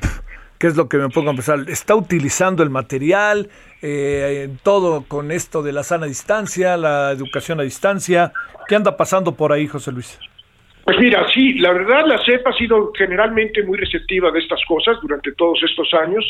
¿Qué 0.57 0.69
es 0.69 0.77
lo 0.77 0.89
que 0.89 0.99
me 0.99 1.09
pongo 1.09 1.31
a 1.31 1.35
pensar? 1.35 1.65
¿Está 1.69 1.97
utilizando 1.97 2.63
el 2.63 2.71
material? 2.71 3.51
Eh, 3.83 4.51
todo 4.63 5.03
con 5.03 5.33
esto 5.33 5.65
de 5.65 5.73
la 5.73 5.83
sana 5.83 6.07
distancia, 6.07 6.77
la 6.77 7.11
educación 7.11 7.59
a 7.59 7.65
distancia. 7.65 8.33
¿Qué 8.69 8.77
anda 8.77 8.97
pasando 8.97 9.35
por 9.35 9.53
ahí, 9.53 9.67
José 9.67 9.91
Luis? 9.91 10.19
Pues 10.89 11.01
mira, 11.01 11.27
sí, 11.35 11.53
la 11.59 11.75
verdad 11.75 12.07
la 12.07 12.19
CEP 12.25 12.47
ha 12.47 12.53
sido 12.55 12.91
generalmente 12.97 13.63
muy 13.63 13.77
receptiva 13.77 14.31
de 14.31 14.39
estas 14.39 14.65
cosas 14.65 14.97
durante 15.03 15.33
todos 15.33 15.63
estos 15.63 15.93
años 15.93 16.25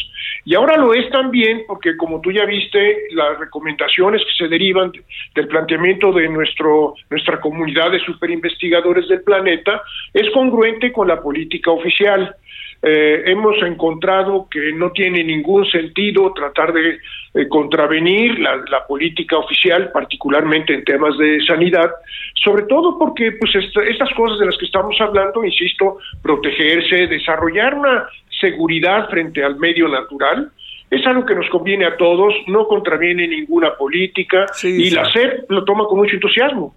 y 0.44 0.56
ahora 0.56 0.76
lo 0.76 0.92
es 0.94 1.08
también 1.10 1.62
porque 1.64 1.96
como 1.96 2.20
tú 2.20 2.32
ya 2.32 2.44
viste, 2.44 3.04
las 3.12 3.38
recomendaciones 3.38 4.20
que 4.24 4.32
se 4.32 4.48
derivan 4.48 4.90
del 5.36 5.46
planteamiento 5.46 6.10
de 6.10 6.28
nuestro 6.28 6.96
nuestra 7.08 7.40
comunidad 7.40 7.92
de 7.92 8.00
superinvestigadores 8.00 9.06
del 9.06 9.22
planeta 9.22 9.80
es 10.12 10.28
congruente 10.30 10.90
con 10.90 11.06
la 11.06 11.22
política 11.22 11.70
oficial. 11.70 12.34
Eh, 12.80 13.24
hemos 13.26 13.60
encontrado 13.62 14.46
que 14.48 14.72
no 14.72 14.92
tiene 14.92 15.24
ningún 15.24 15.66
sentido 15.66 16.32
tratar 16.32 16.72
de 16.72 16.98
eh, 17.34 17.48
contravenir 17.48 18.38
la, 18.38 18.56
la, 18.70 18.86
política 18.86 19.36
oficial, 19.36 19.90
particularmente 19.90 20.74
en 20.74 20.84
temas 20.84 21.18
de 21.18 21.44
sanidad, 21.44 21.90
sobre 22.34 22.62
todo 22.64 22.96
porque 22.96 23.32
pues 23.32 23.52
estas 23.56 24.08
cosas 24.14 24.38
de 24.38 24.46
las 24.46 24.56
que 24.56 24.66
estamos 24.66 24.96
hablando, 25.00 25.44
insisto, 25.44 25.98
protegerse, 26.22 27.08
desarrollar 27.08 27.74
una 27.74 28.08
seguridad 28.40 29.08
frente 29.10 29.42
al 29.42 29.56
medio 29.56 29.88
natural, 29.88 30.52
es 30.90 31.06
algo 31.06 31.26
que 31.26 31.34
nos 31.34 31.48
conviene 31.50 31.84
a 31.84 31.96
todos, 31.96 32.32
no 32.46 32.66
contraviene 32.66 33.26
ninguna 33.26 33.74
política 33.76 34.46
y 34.62 34.90
la 34.90 35.10
SEP 35.10 35.50
lo 35.50 35.64
toma 35.64 35.84
con 35.84 35.98
mucho 35.98 36.14
entusiasmo. 36.14 36.74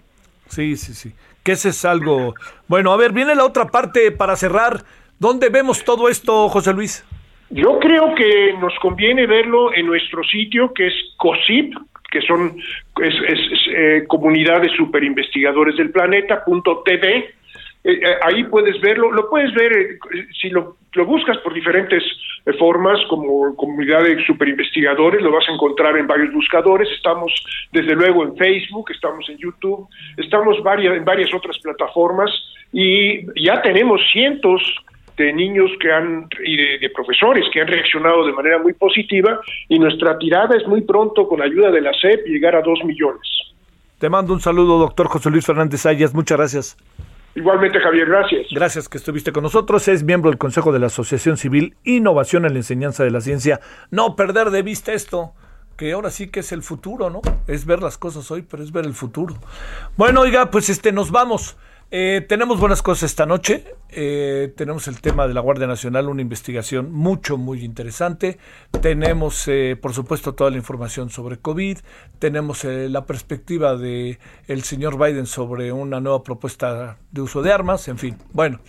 Sí, 0.47 0.75
sí, 0.75 0.93
sí. 0.93 1.11
Que 1.43 1.53
ese 1.53 1.69
es 1.69 1.85
algo. 1.85 2.35
Bueno, 2.67 2.91
a 2.91 2.97
ver, 2.97 3.13
viene 3.13 3.35
la 3.35 3.45
otra 3.45 3.65
parte 3.67 4.11
para 4.11 4.35
cerrar. 4.35 4.83
¿Dónde 5.21 5.49
vemos 5.49 5.85
todo 5.85 6.09
esto, 6.09 6.49
José 6.49 6.73
Luis? 6.73 7.05
Yo 7.51 7.77
creo 7.77 8.15
que 8.15 8.53
nos 8.59 8.73
conviene 8.79 9.27
verlo 9.27 9.71
en 9.71 9.85
nuestro 9.85 10.23
sitio, 10.23 10.73
que 10.73 10.87
es 10.87 10.93
COSIP, 11.17 11.75
que 12.11 12.21
son 12.23 12.57
es, 12.99 13.13
eh, 13.69 14.03
comunidades 14.07 14.71
superinvestigadores 14.75 15.77
del 15.77 15.91
planeta, 15.91 16.43
punto 16.43 16.81
TV. 16.83 17.17
Eh, 17.17 17.29
eh, 17.83 18.01
ahí 18.23 18.45
puedes 18.45 18.81
verlo, 18.81 19.11
lo 19.11 19.29
puedes 19.29 19.53
ver 19.53 19.99
si 20.41 20.49
lo, 20.49 20.77
buscas 21.05 21.37
por 21.37 21.53
diferentes 21.53 22.03
formas, 22.57 22.99
como 23.07 23.55
comunidad 23.55 24.01
de 24.01 24.25
superinvestigadores, 24.25 25.21
lo 25.21 25.31
vas 25.31 25.47
a 25.47 25.53
encontrar 25.53 25.97
en 25.97 26.07
varios 26.07 26.33
buscadores. 26.33 26.89
Estamos, 26.95 27.31
desde 27.71 27.93
luego, 27.93 28.23
en 28.23 28.35
Facebook, 28.37 28.89
estamos 28.89 29.29
en 29.29 29.37
YouTube, 29.37 29.87
estamos 30.17 30.63
varias, 30.63 30.97
en 30.97 31.05
varias 31.05 31.31
otras 31.31 31.59
plataformas 31.59 32.31
y 32.73 33.23
ya 33.39 33.61
tenemos 33.61 34.01
cientos 34.11 34.63
de 35.17 35.33
niños 35.33 35.69
que 35.79 35.91
han 35.91 36.27
y 36.43 36.79
de, 36.79 36.89
profesores 36.89 37.45
que 37.53 37.61
han 37.61 37.67
reaccionado 37.67 38.25
de 38.25 38.33
manera 38.33 38.59
muy 38.59 38.73
positiva 38.73 39.39
y 39.67 39.79
nuestra 39.79 40.17
tirada 40.17 40.55
es 40.57 40.67
muy 40.67 40.81
pronto 40.81 41.27
con 41.27 41.41
ayuda 41.41 41.71
de 41.71 41.81
la 41.81 41.93
SEP 41.93 42.25
llegar 42.27 42.55
a 42.55 42.61
dos 42.61 42.83
millones. 42.83 43.21
Te 43.99 44.09
mando 44.09 44.33
un 44.33 44.39
saludo, 44.39 44.79
doctor 44.79 45.07
José 45.07 45.29
Luis 45.29 45.45
Fernández 45.45 45.85
Ayas. 45.85 46.13
Muchas 46.13 46.37
gracias. 46.37 46.77
Igualmente, 47.35 47.79
Javier, 47.79 48.07
gracias. 48.07 48.47
Gracias 48.51 48.89
que 48.89 48.97
estuviste 48.97 49.31
con 49.31 49.43
nosotros. 49.43 49.87
Es 49.87 50.03
miembro 50.03 50.29
del 50.29 50.37
Consejo 50.37 50.73
de 50.73 50.79
la 50.79 50.87
Asociación 50.87 51.37
Civil 51.37 51.75
Innovación 51.83 52.45
en 52.45 52.53
la 52.53 52.59
Enseñanza 52.59 53.03
de 53.03 53.11
la 53.11 53.21
Ciencia. 53.21 53.61
No 53.89 54.15
perder 54.15 54.49
de 54.49 54.63
vista 54.63 54.91
esto, 54.91 55.33
que 55.77 55.93
ahora 55.93 56.09
sí 56.09 56.29
que 56.29 56.41
es 56.41 56.51
el 56.51 56.61
futuro, 56.61 57.09
¿no? 57.09 57.21
Es 57.47 57.65
ver 57.65 57.81
las 57.81 57.97
cosas 57.97 58.29
hoy, 58.31 58.41
pero 58.41 58.63
es 58.63 58.71
ver 58.71 58.85
el 58.85 58.93
futuro. 58.93 59.35
Bueno, 59.95 60.21
oiga, 60.21 60.51
pues 60.51 60.69
este, 60.69 60.91
nos 60.91 61.11
vamos. 61.11 61.57
Eh, 61.93 62.25
tenemos 62.27 62.57
buenas 62.57 62.81
cosas 62.81 63.11
esta 63.11 63.25
noche. 63.25 63.65
Eh, 63.89 64.53
tenemos 64.55 64.87
el 64.87 65.01
tema 65.01 65.27
de 65.27 65.33
la 65.33 65.41
Guardia 65.41 65.67
Nacional, 65.67 66.07
una 66.07 66.21
investigación 66.21 66.93
mucho, 66.93 67.37
muy 67.37 67.65
interesante. 67.65 68.37
Tenemos, 68.81 69.45
eh, 69.49 69.77
por 69.79 69.93
supuesto, 69.93 70.33
toda 70.33 70.51
la 70.51 70.55
información 70.55 71.09
sobre 71.09 71.37
COVID. 71.39 71.79
Tenemos 72.17 72.63
la 72.63 73.05
perspectiva 73.05 73.75
de 73.75 74.19
el 74.47 74.63
señor 74.63 74.97
Biden 74.97 75.25
sobre 75.25 75.73
una 75.73 75.99
nueva 75.99 76.23
propuesta 76.23 76.97
de 77.11 77.21
uso 77.21 77.41
de 77.41 77.51
armas. 77.51 77.89
En 77.89 77.97
fin, 77.97 78.17
bueno, 78.31 78.61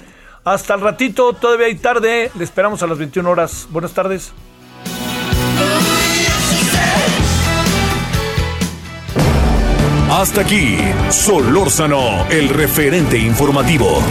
hasta 0.43 0.75
el 0.75 0.81
ratito, 0.81 1.33
todavía 1.35 1.67
hay 1.67 1.77
tarde. 1.77 2.33
Le 2.37 2.43
esperamos 2.43 2.83
a 2.83 2.89
las 2.89 2.99
21 2.99 3.31
horas. 3.31 3.69
Buenas 3.71 3.95
tardes. 3.95 4.33
Hasta 10.15 10.43
aquí, 10.43 10.77
Solórzano, 11.09 12.29
el 12.29 12.51
referente 12.51 13.17
informativo. 13.17 14.03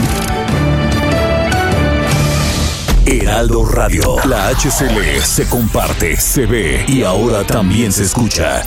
Heraldo 3.05 3.65
Radio, 3.65 4.15
la 4.25 4.49
HCL 4.49 5.21
se 5.21 5.47
comparte, 5.47 6.17
se 6.17 6.47
ve 6.47 6.83
y 6.87 7.03
ahora 7.03 7.43
también 7.43 7.91
se 7.91 8.05
escucha. 8.05 8.63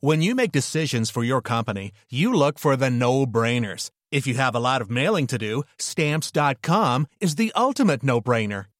When 0.00 0.20
you 0.20 0.34
make 0.34 0.50
decisions 0.50 1.08
for 1.08 1.22
your 1.22 1.40
company, 1.40 1.92
you 2.10 2.32
look 2.32 2.58
for 2.58 2.76
the 2.76 2.90
no-brainers. 2.90 3.90
If 4.10 4.26
you 4.26 4.34
have 4.34 4.56
a 4.56 4.60
lot 4.60 4.82
of 4.82 4.90
mailing 4.90 5.28
to 5.28 5.38
do, 5.38 5.62
stamps.com 5.78 7.06
is 7.20 7.36
the 7.36 7.52
ultimate 7.54 8.02
no-brainer. 8.02 8.64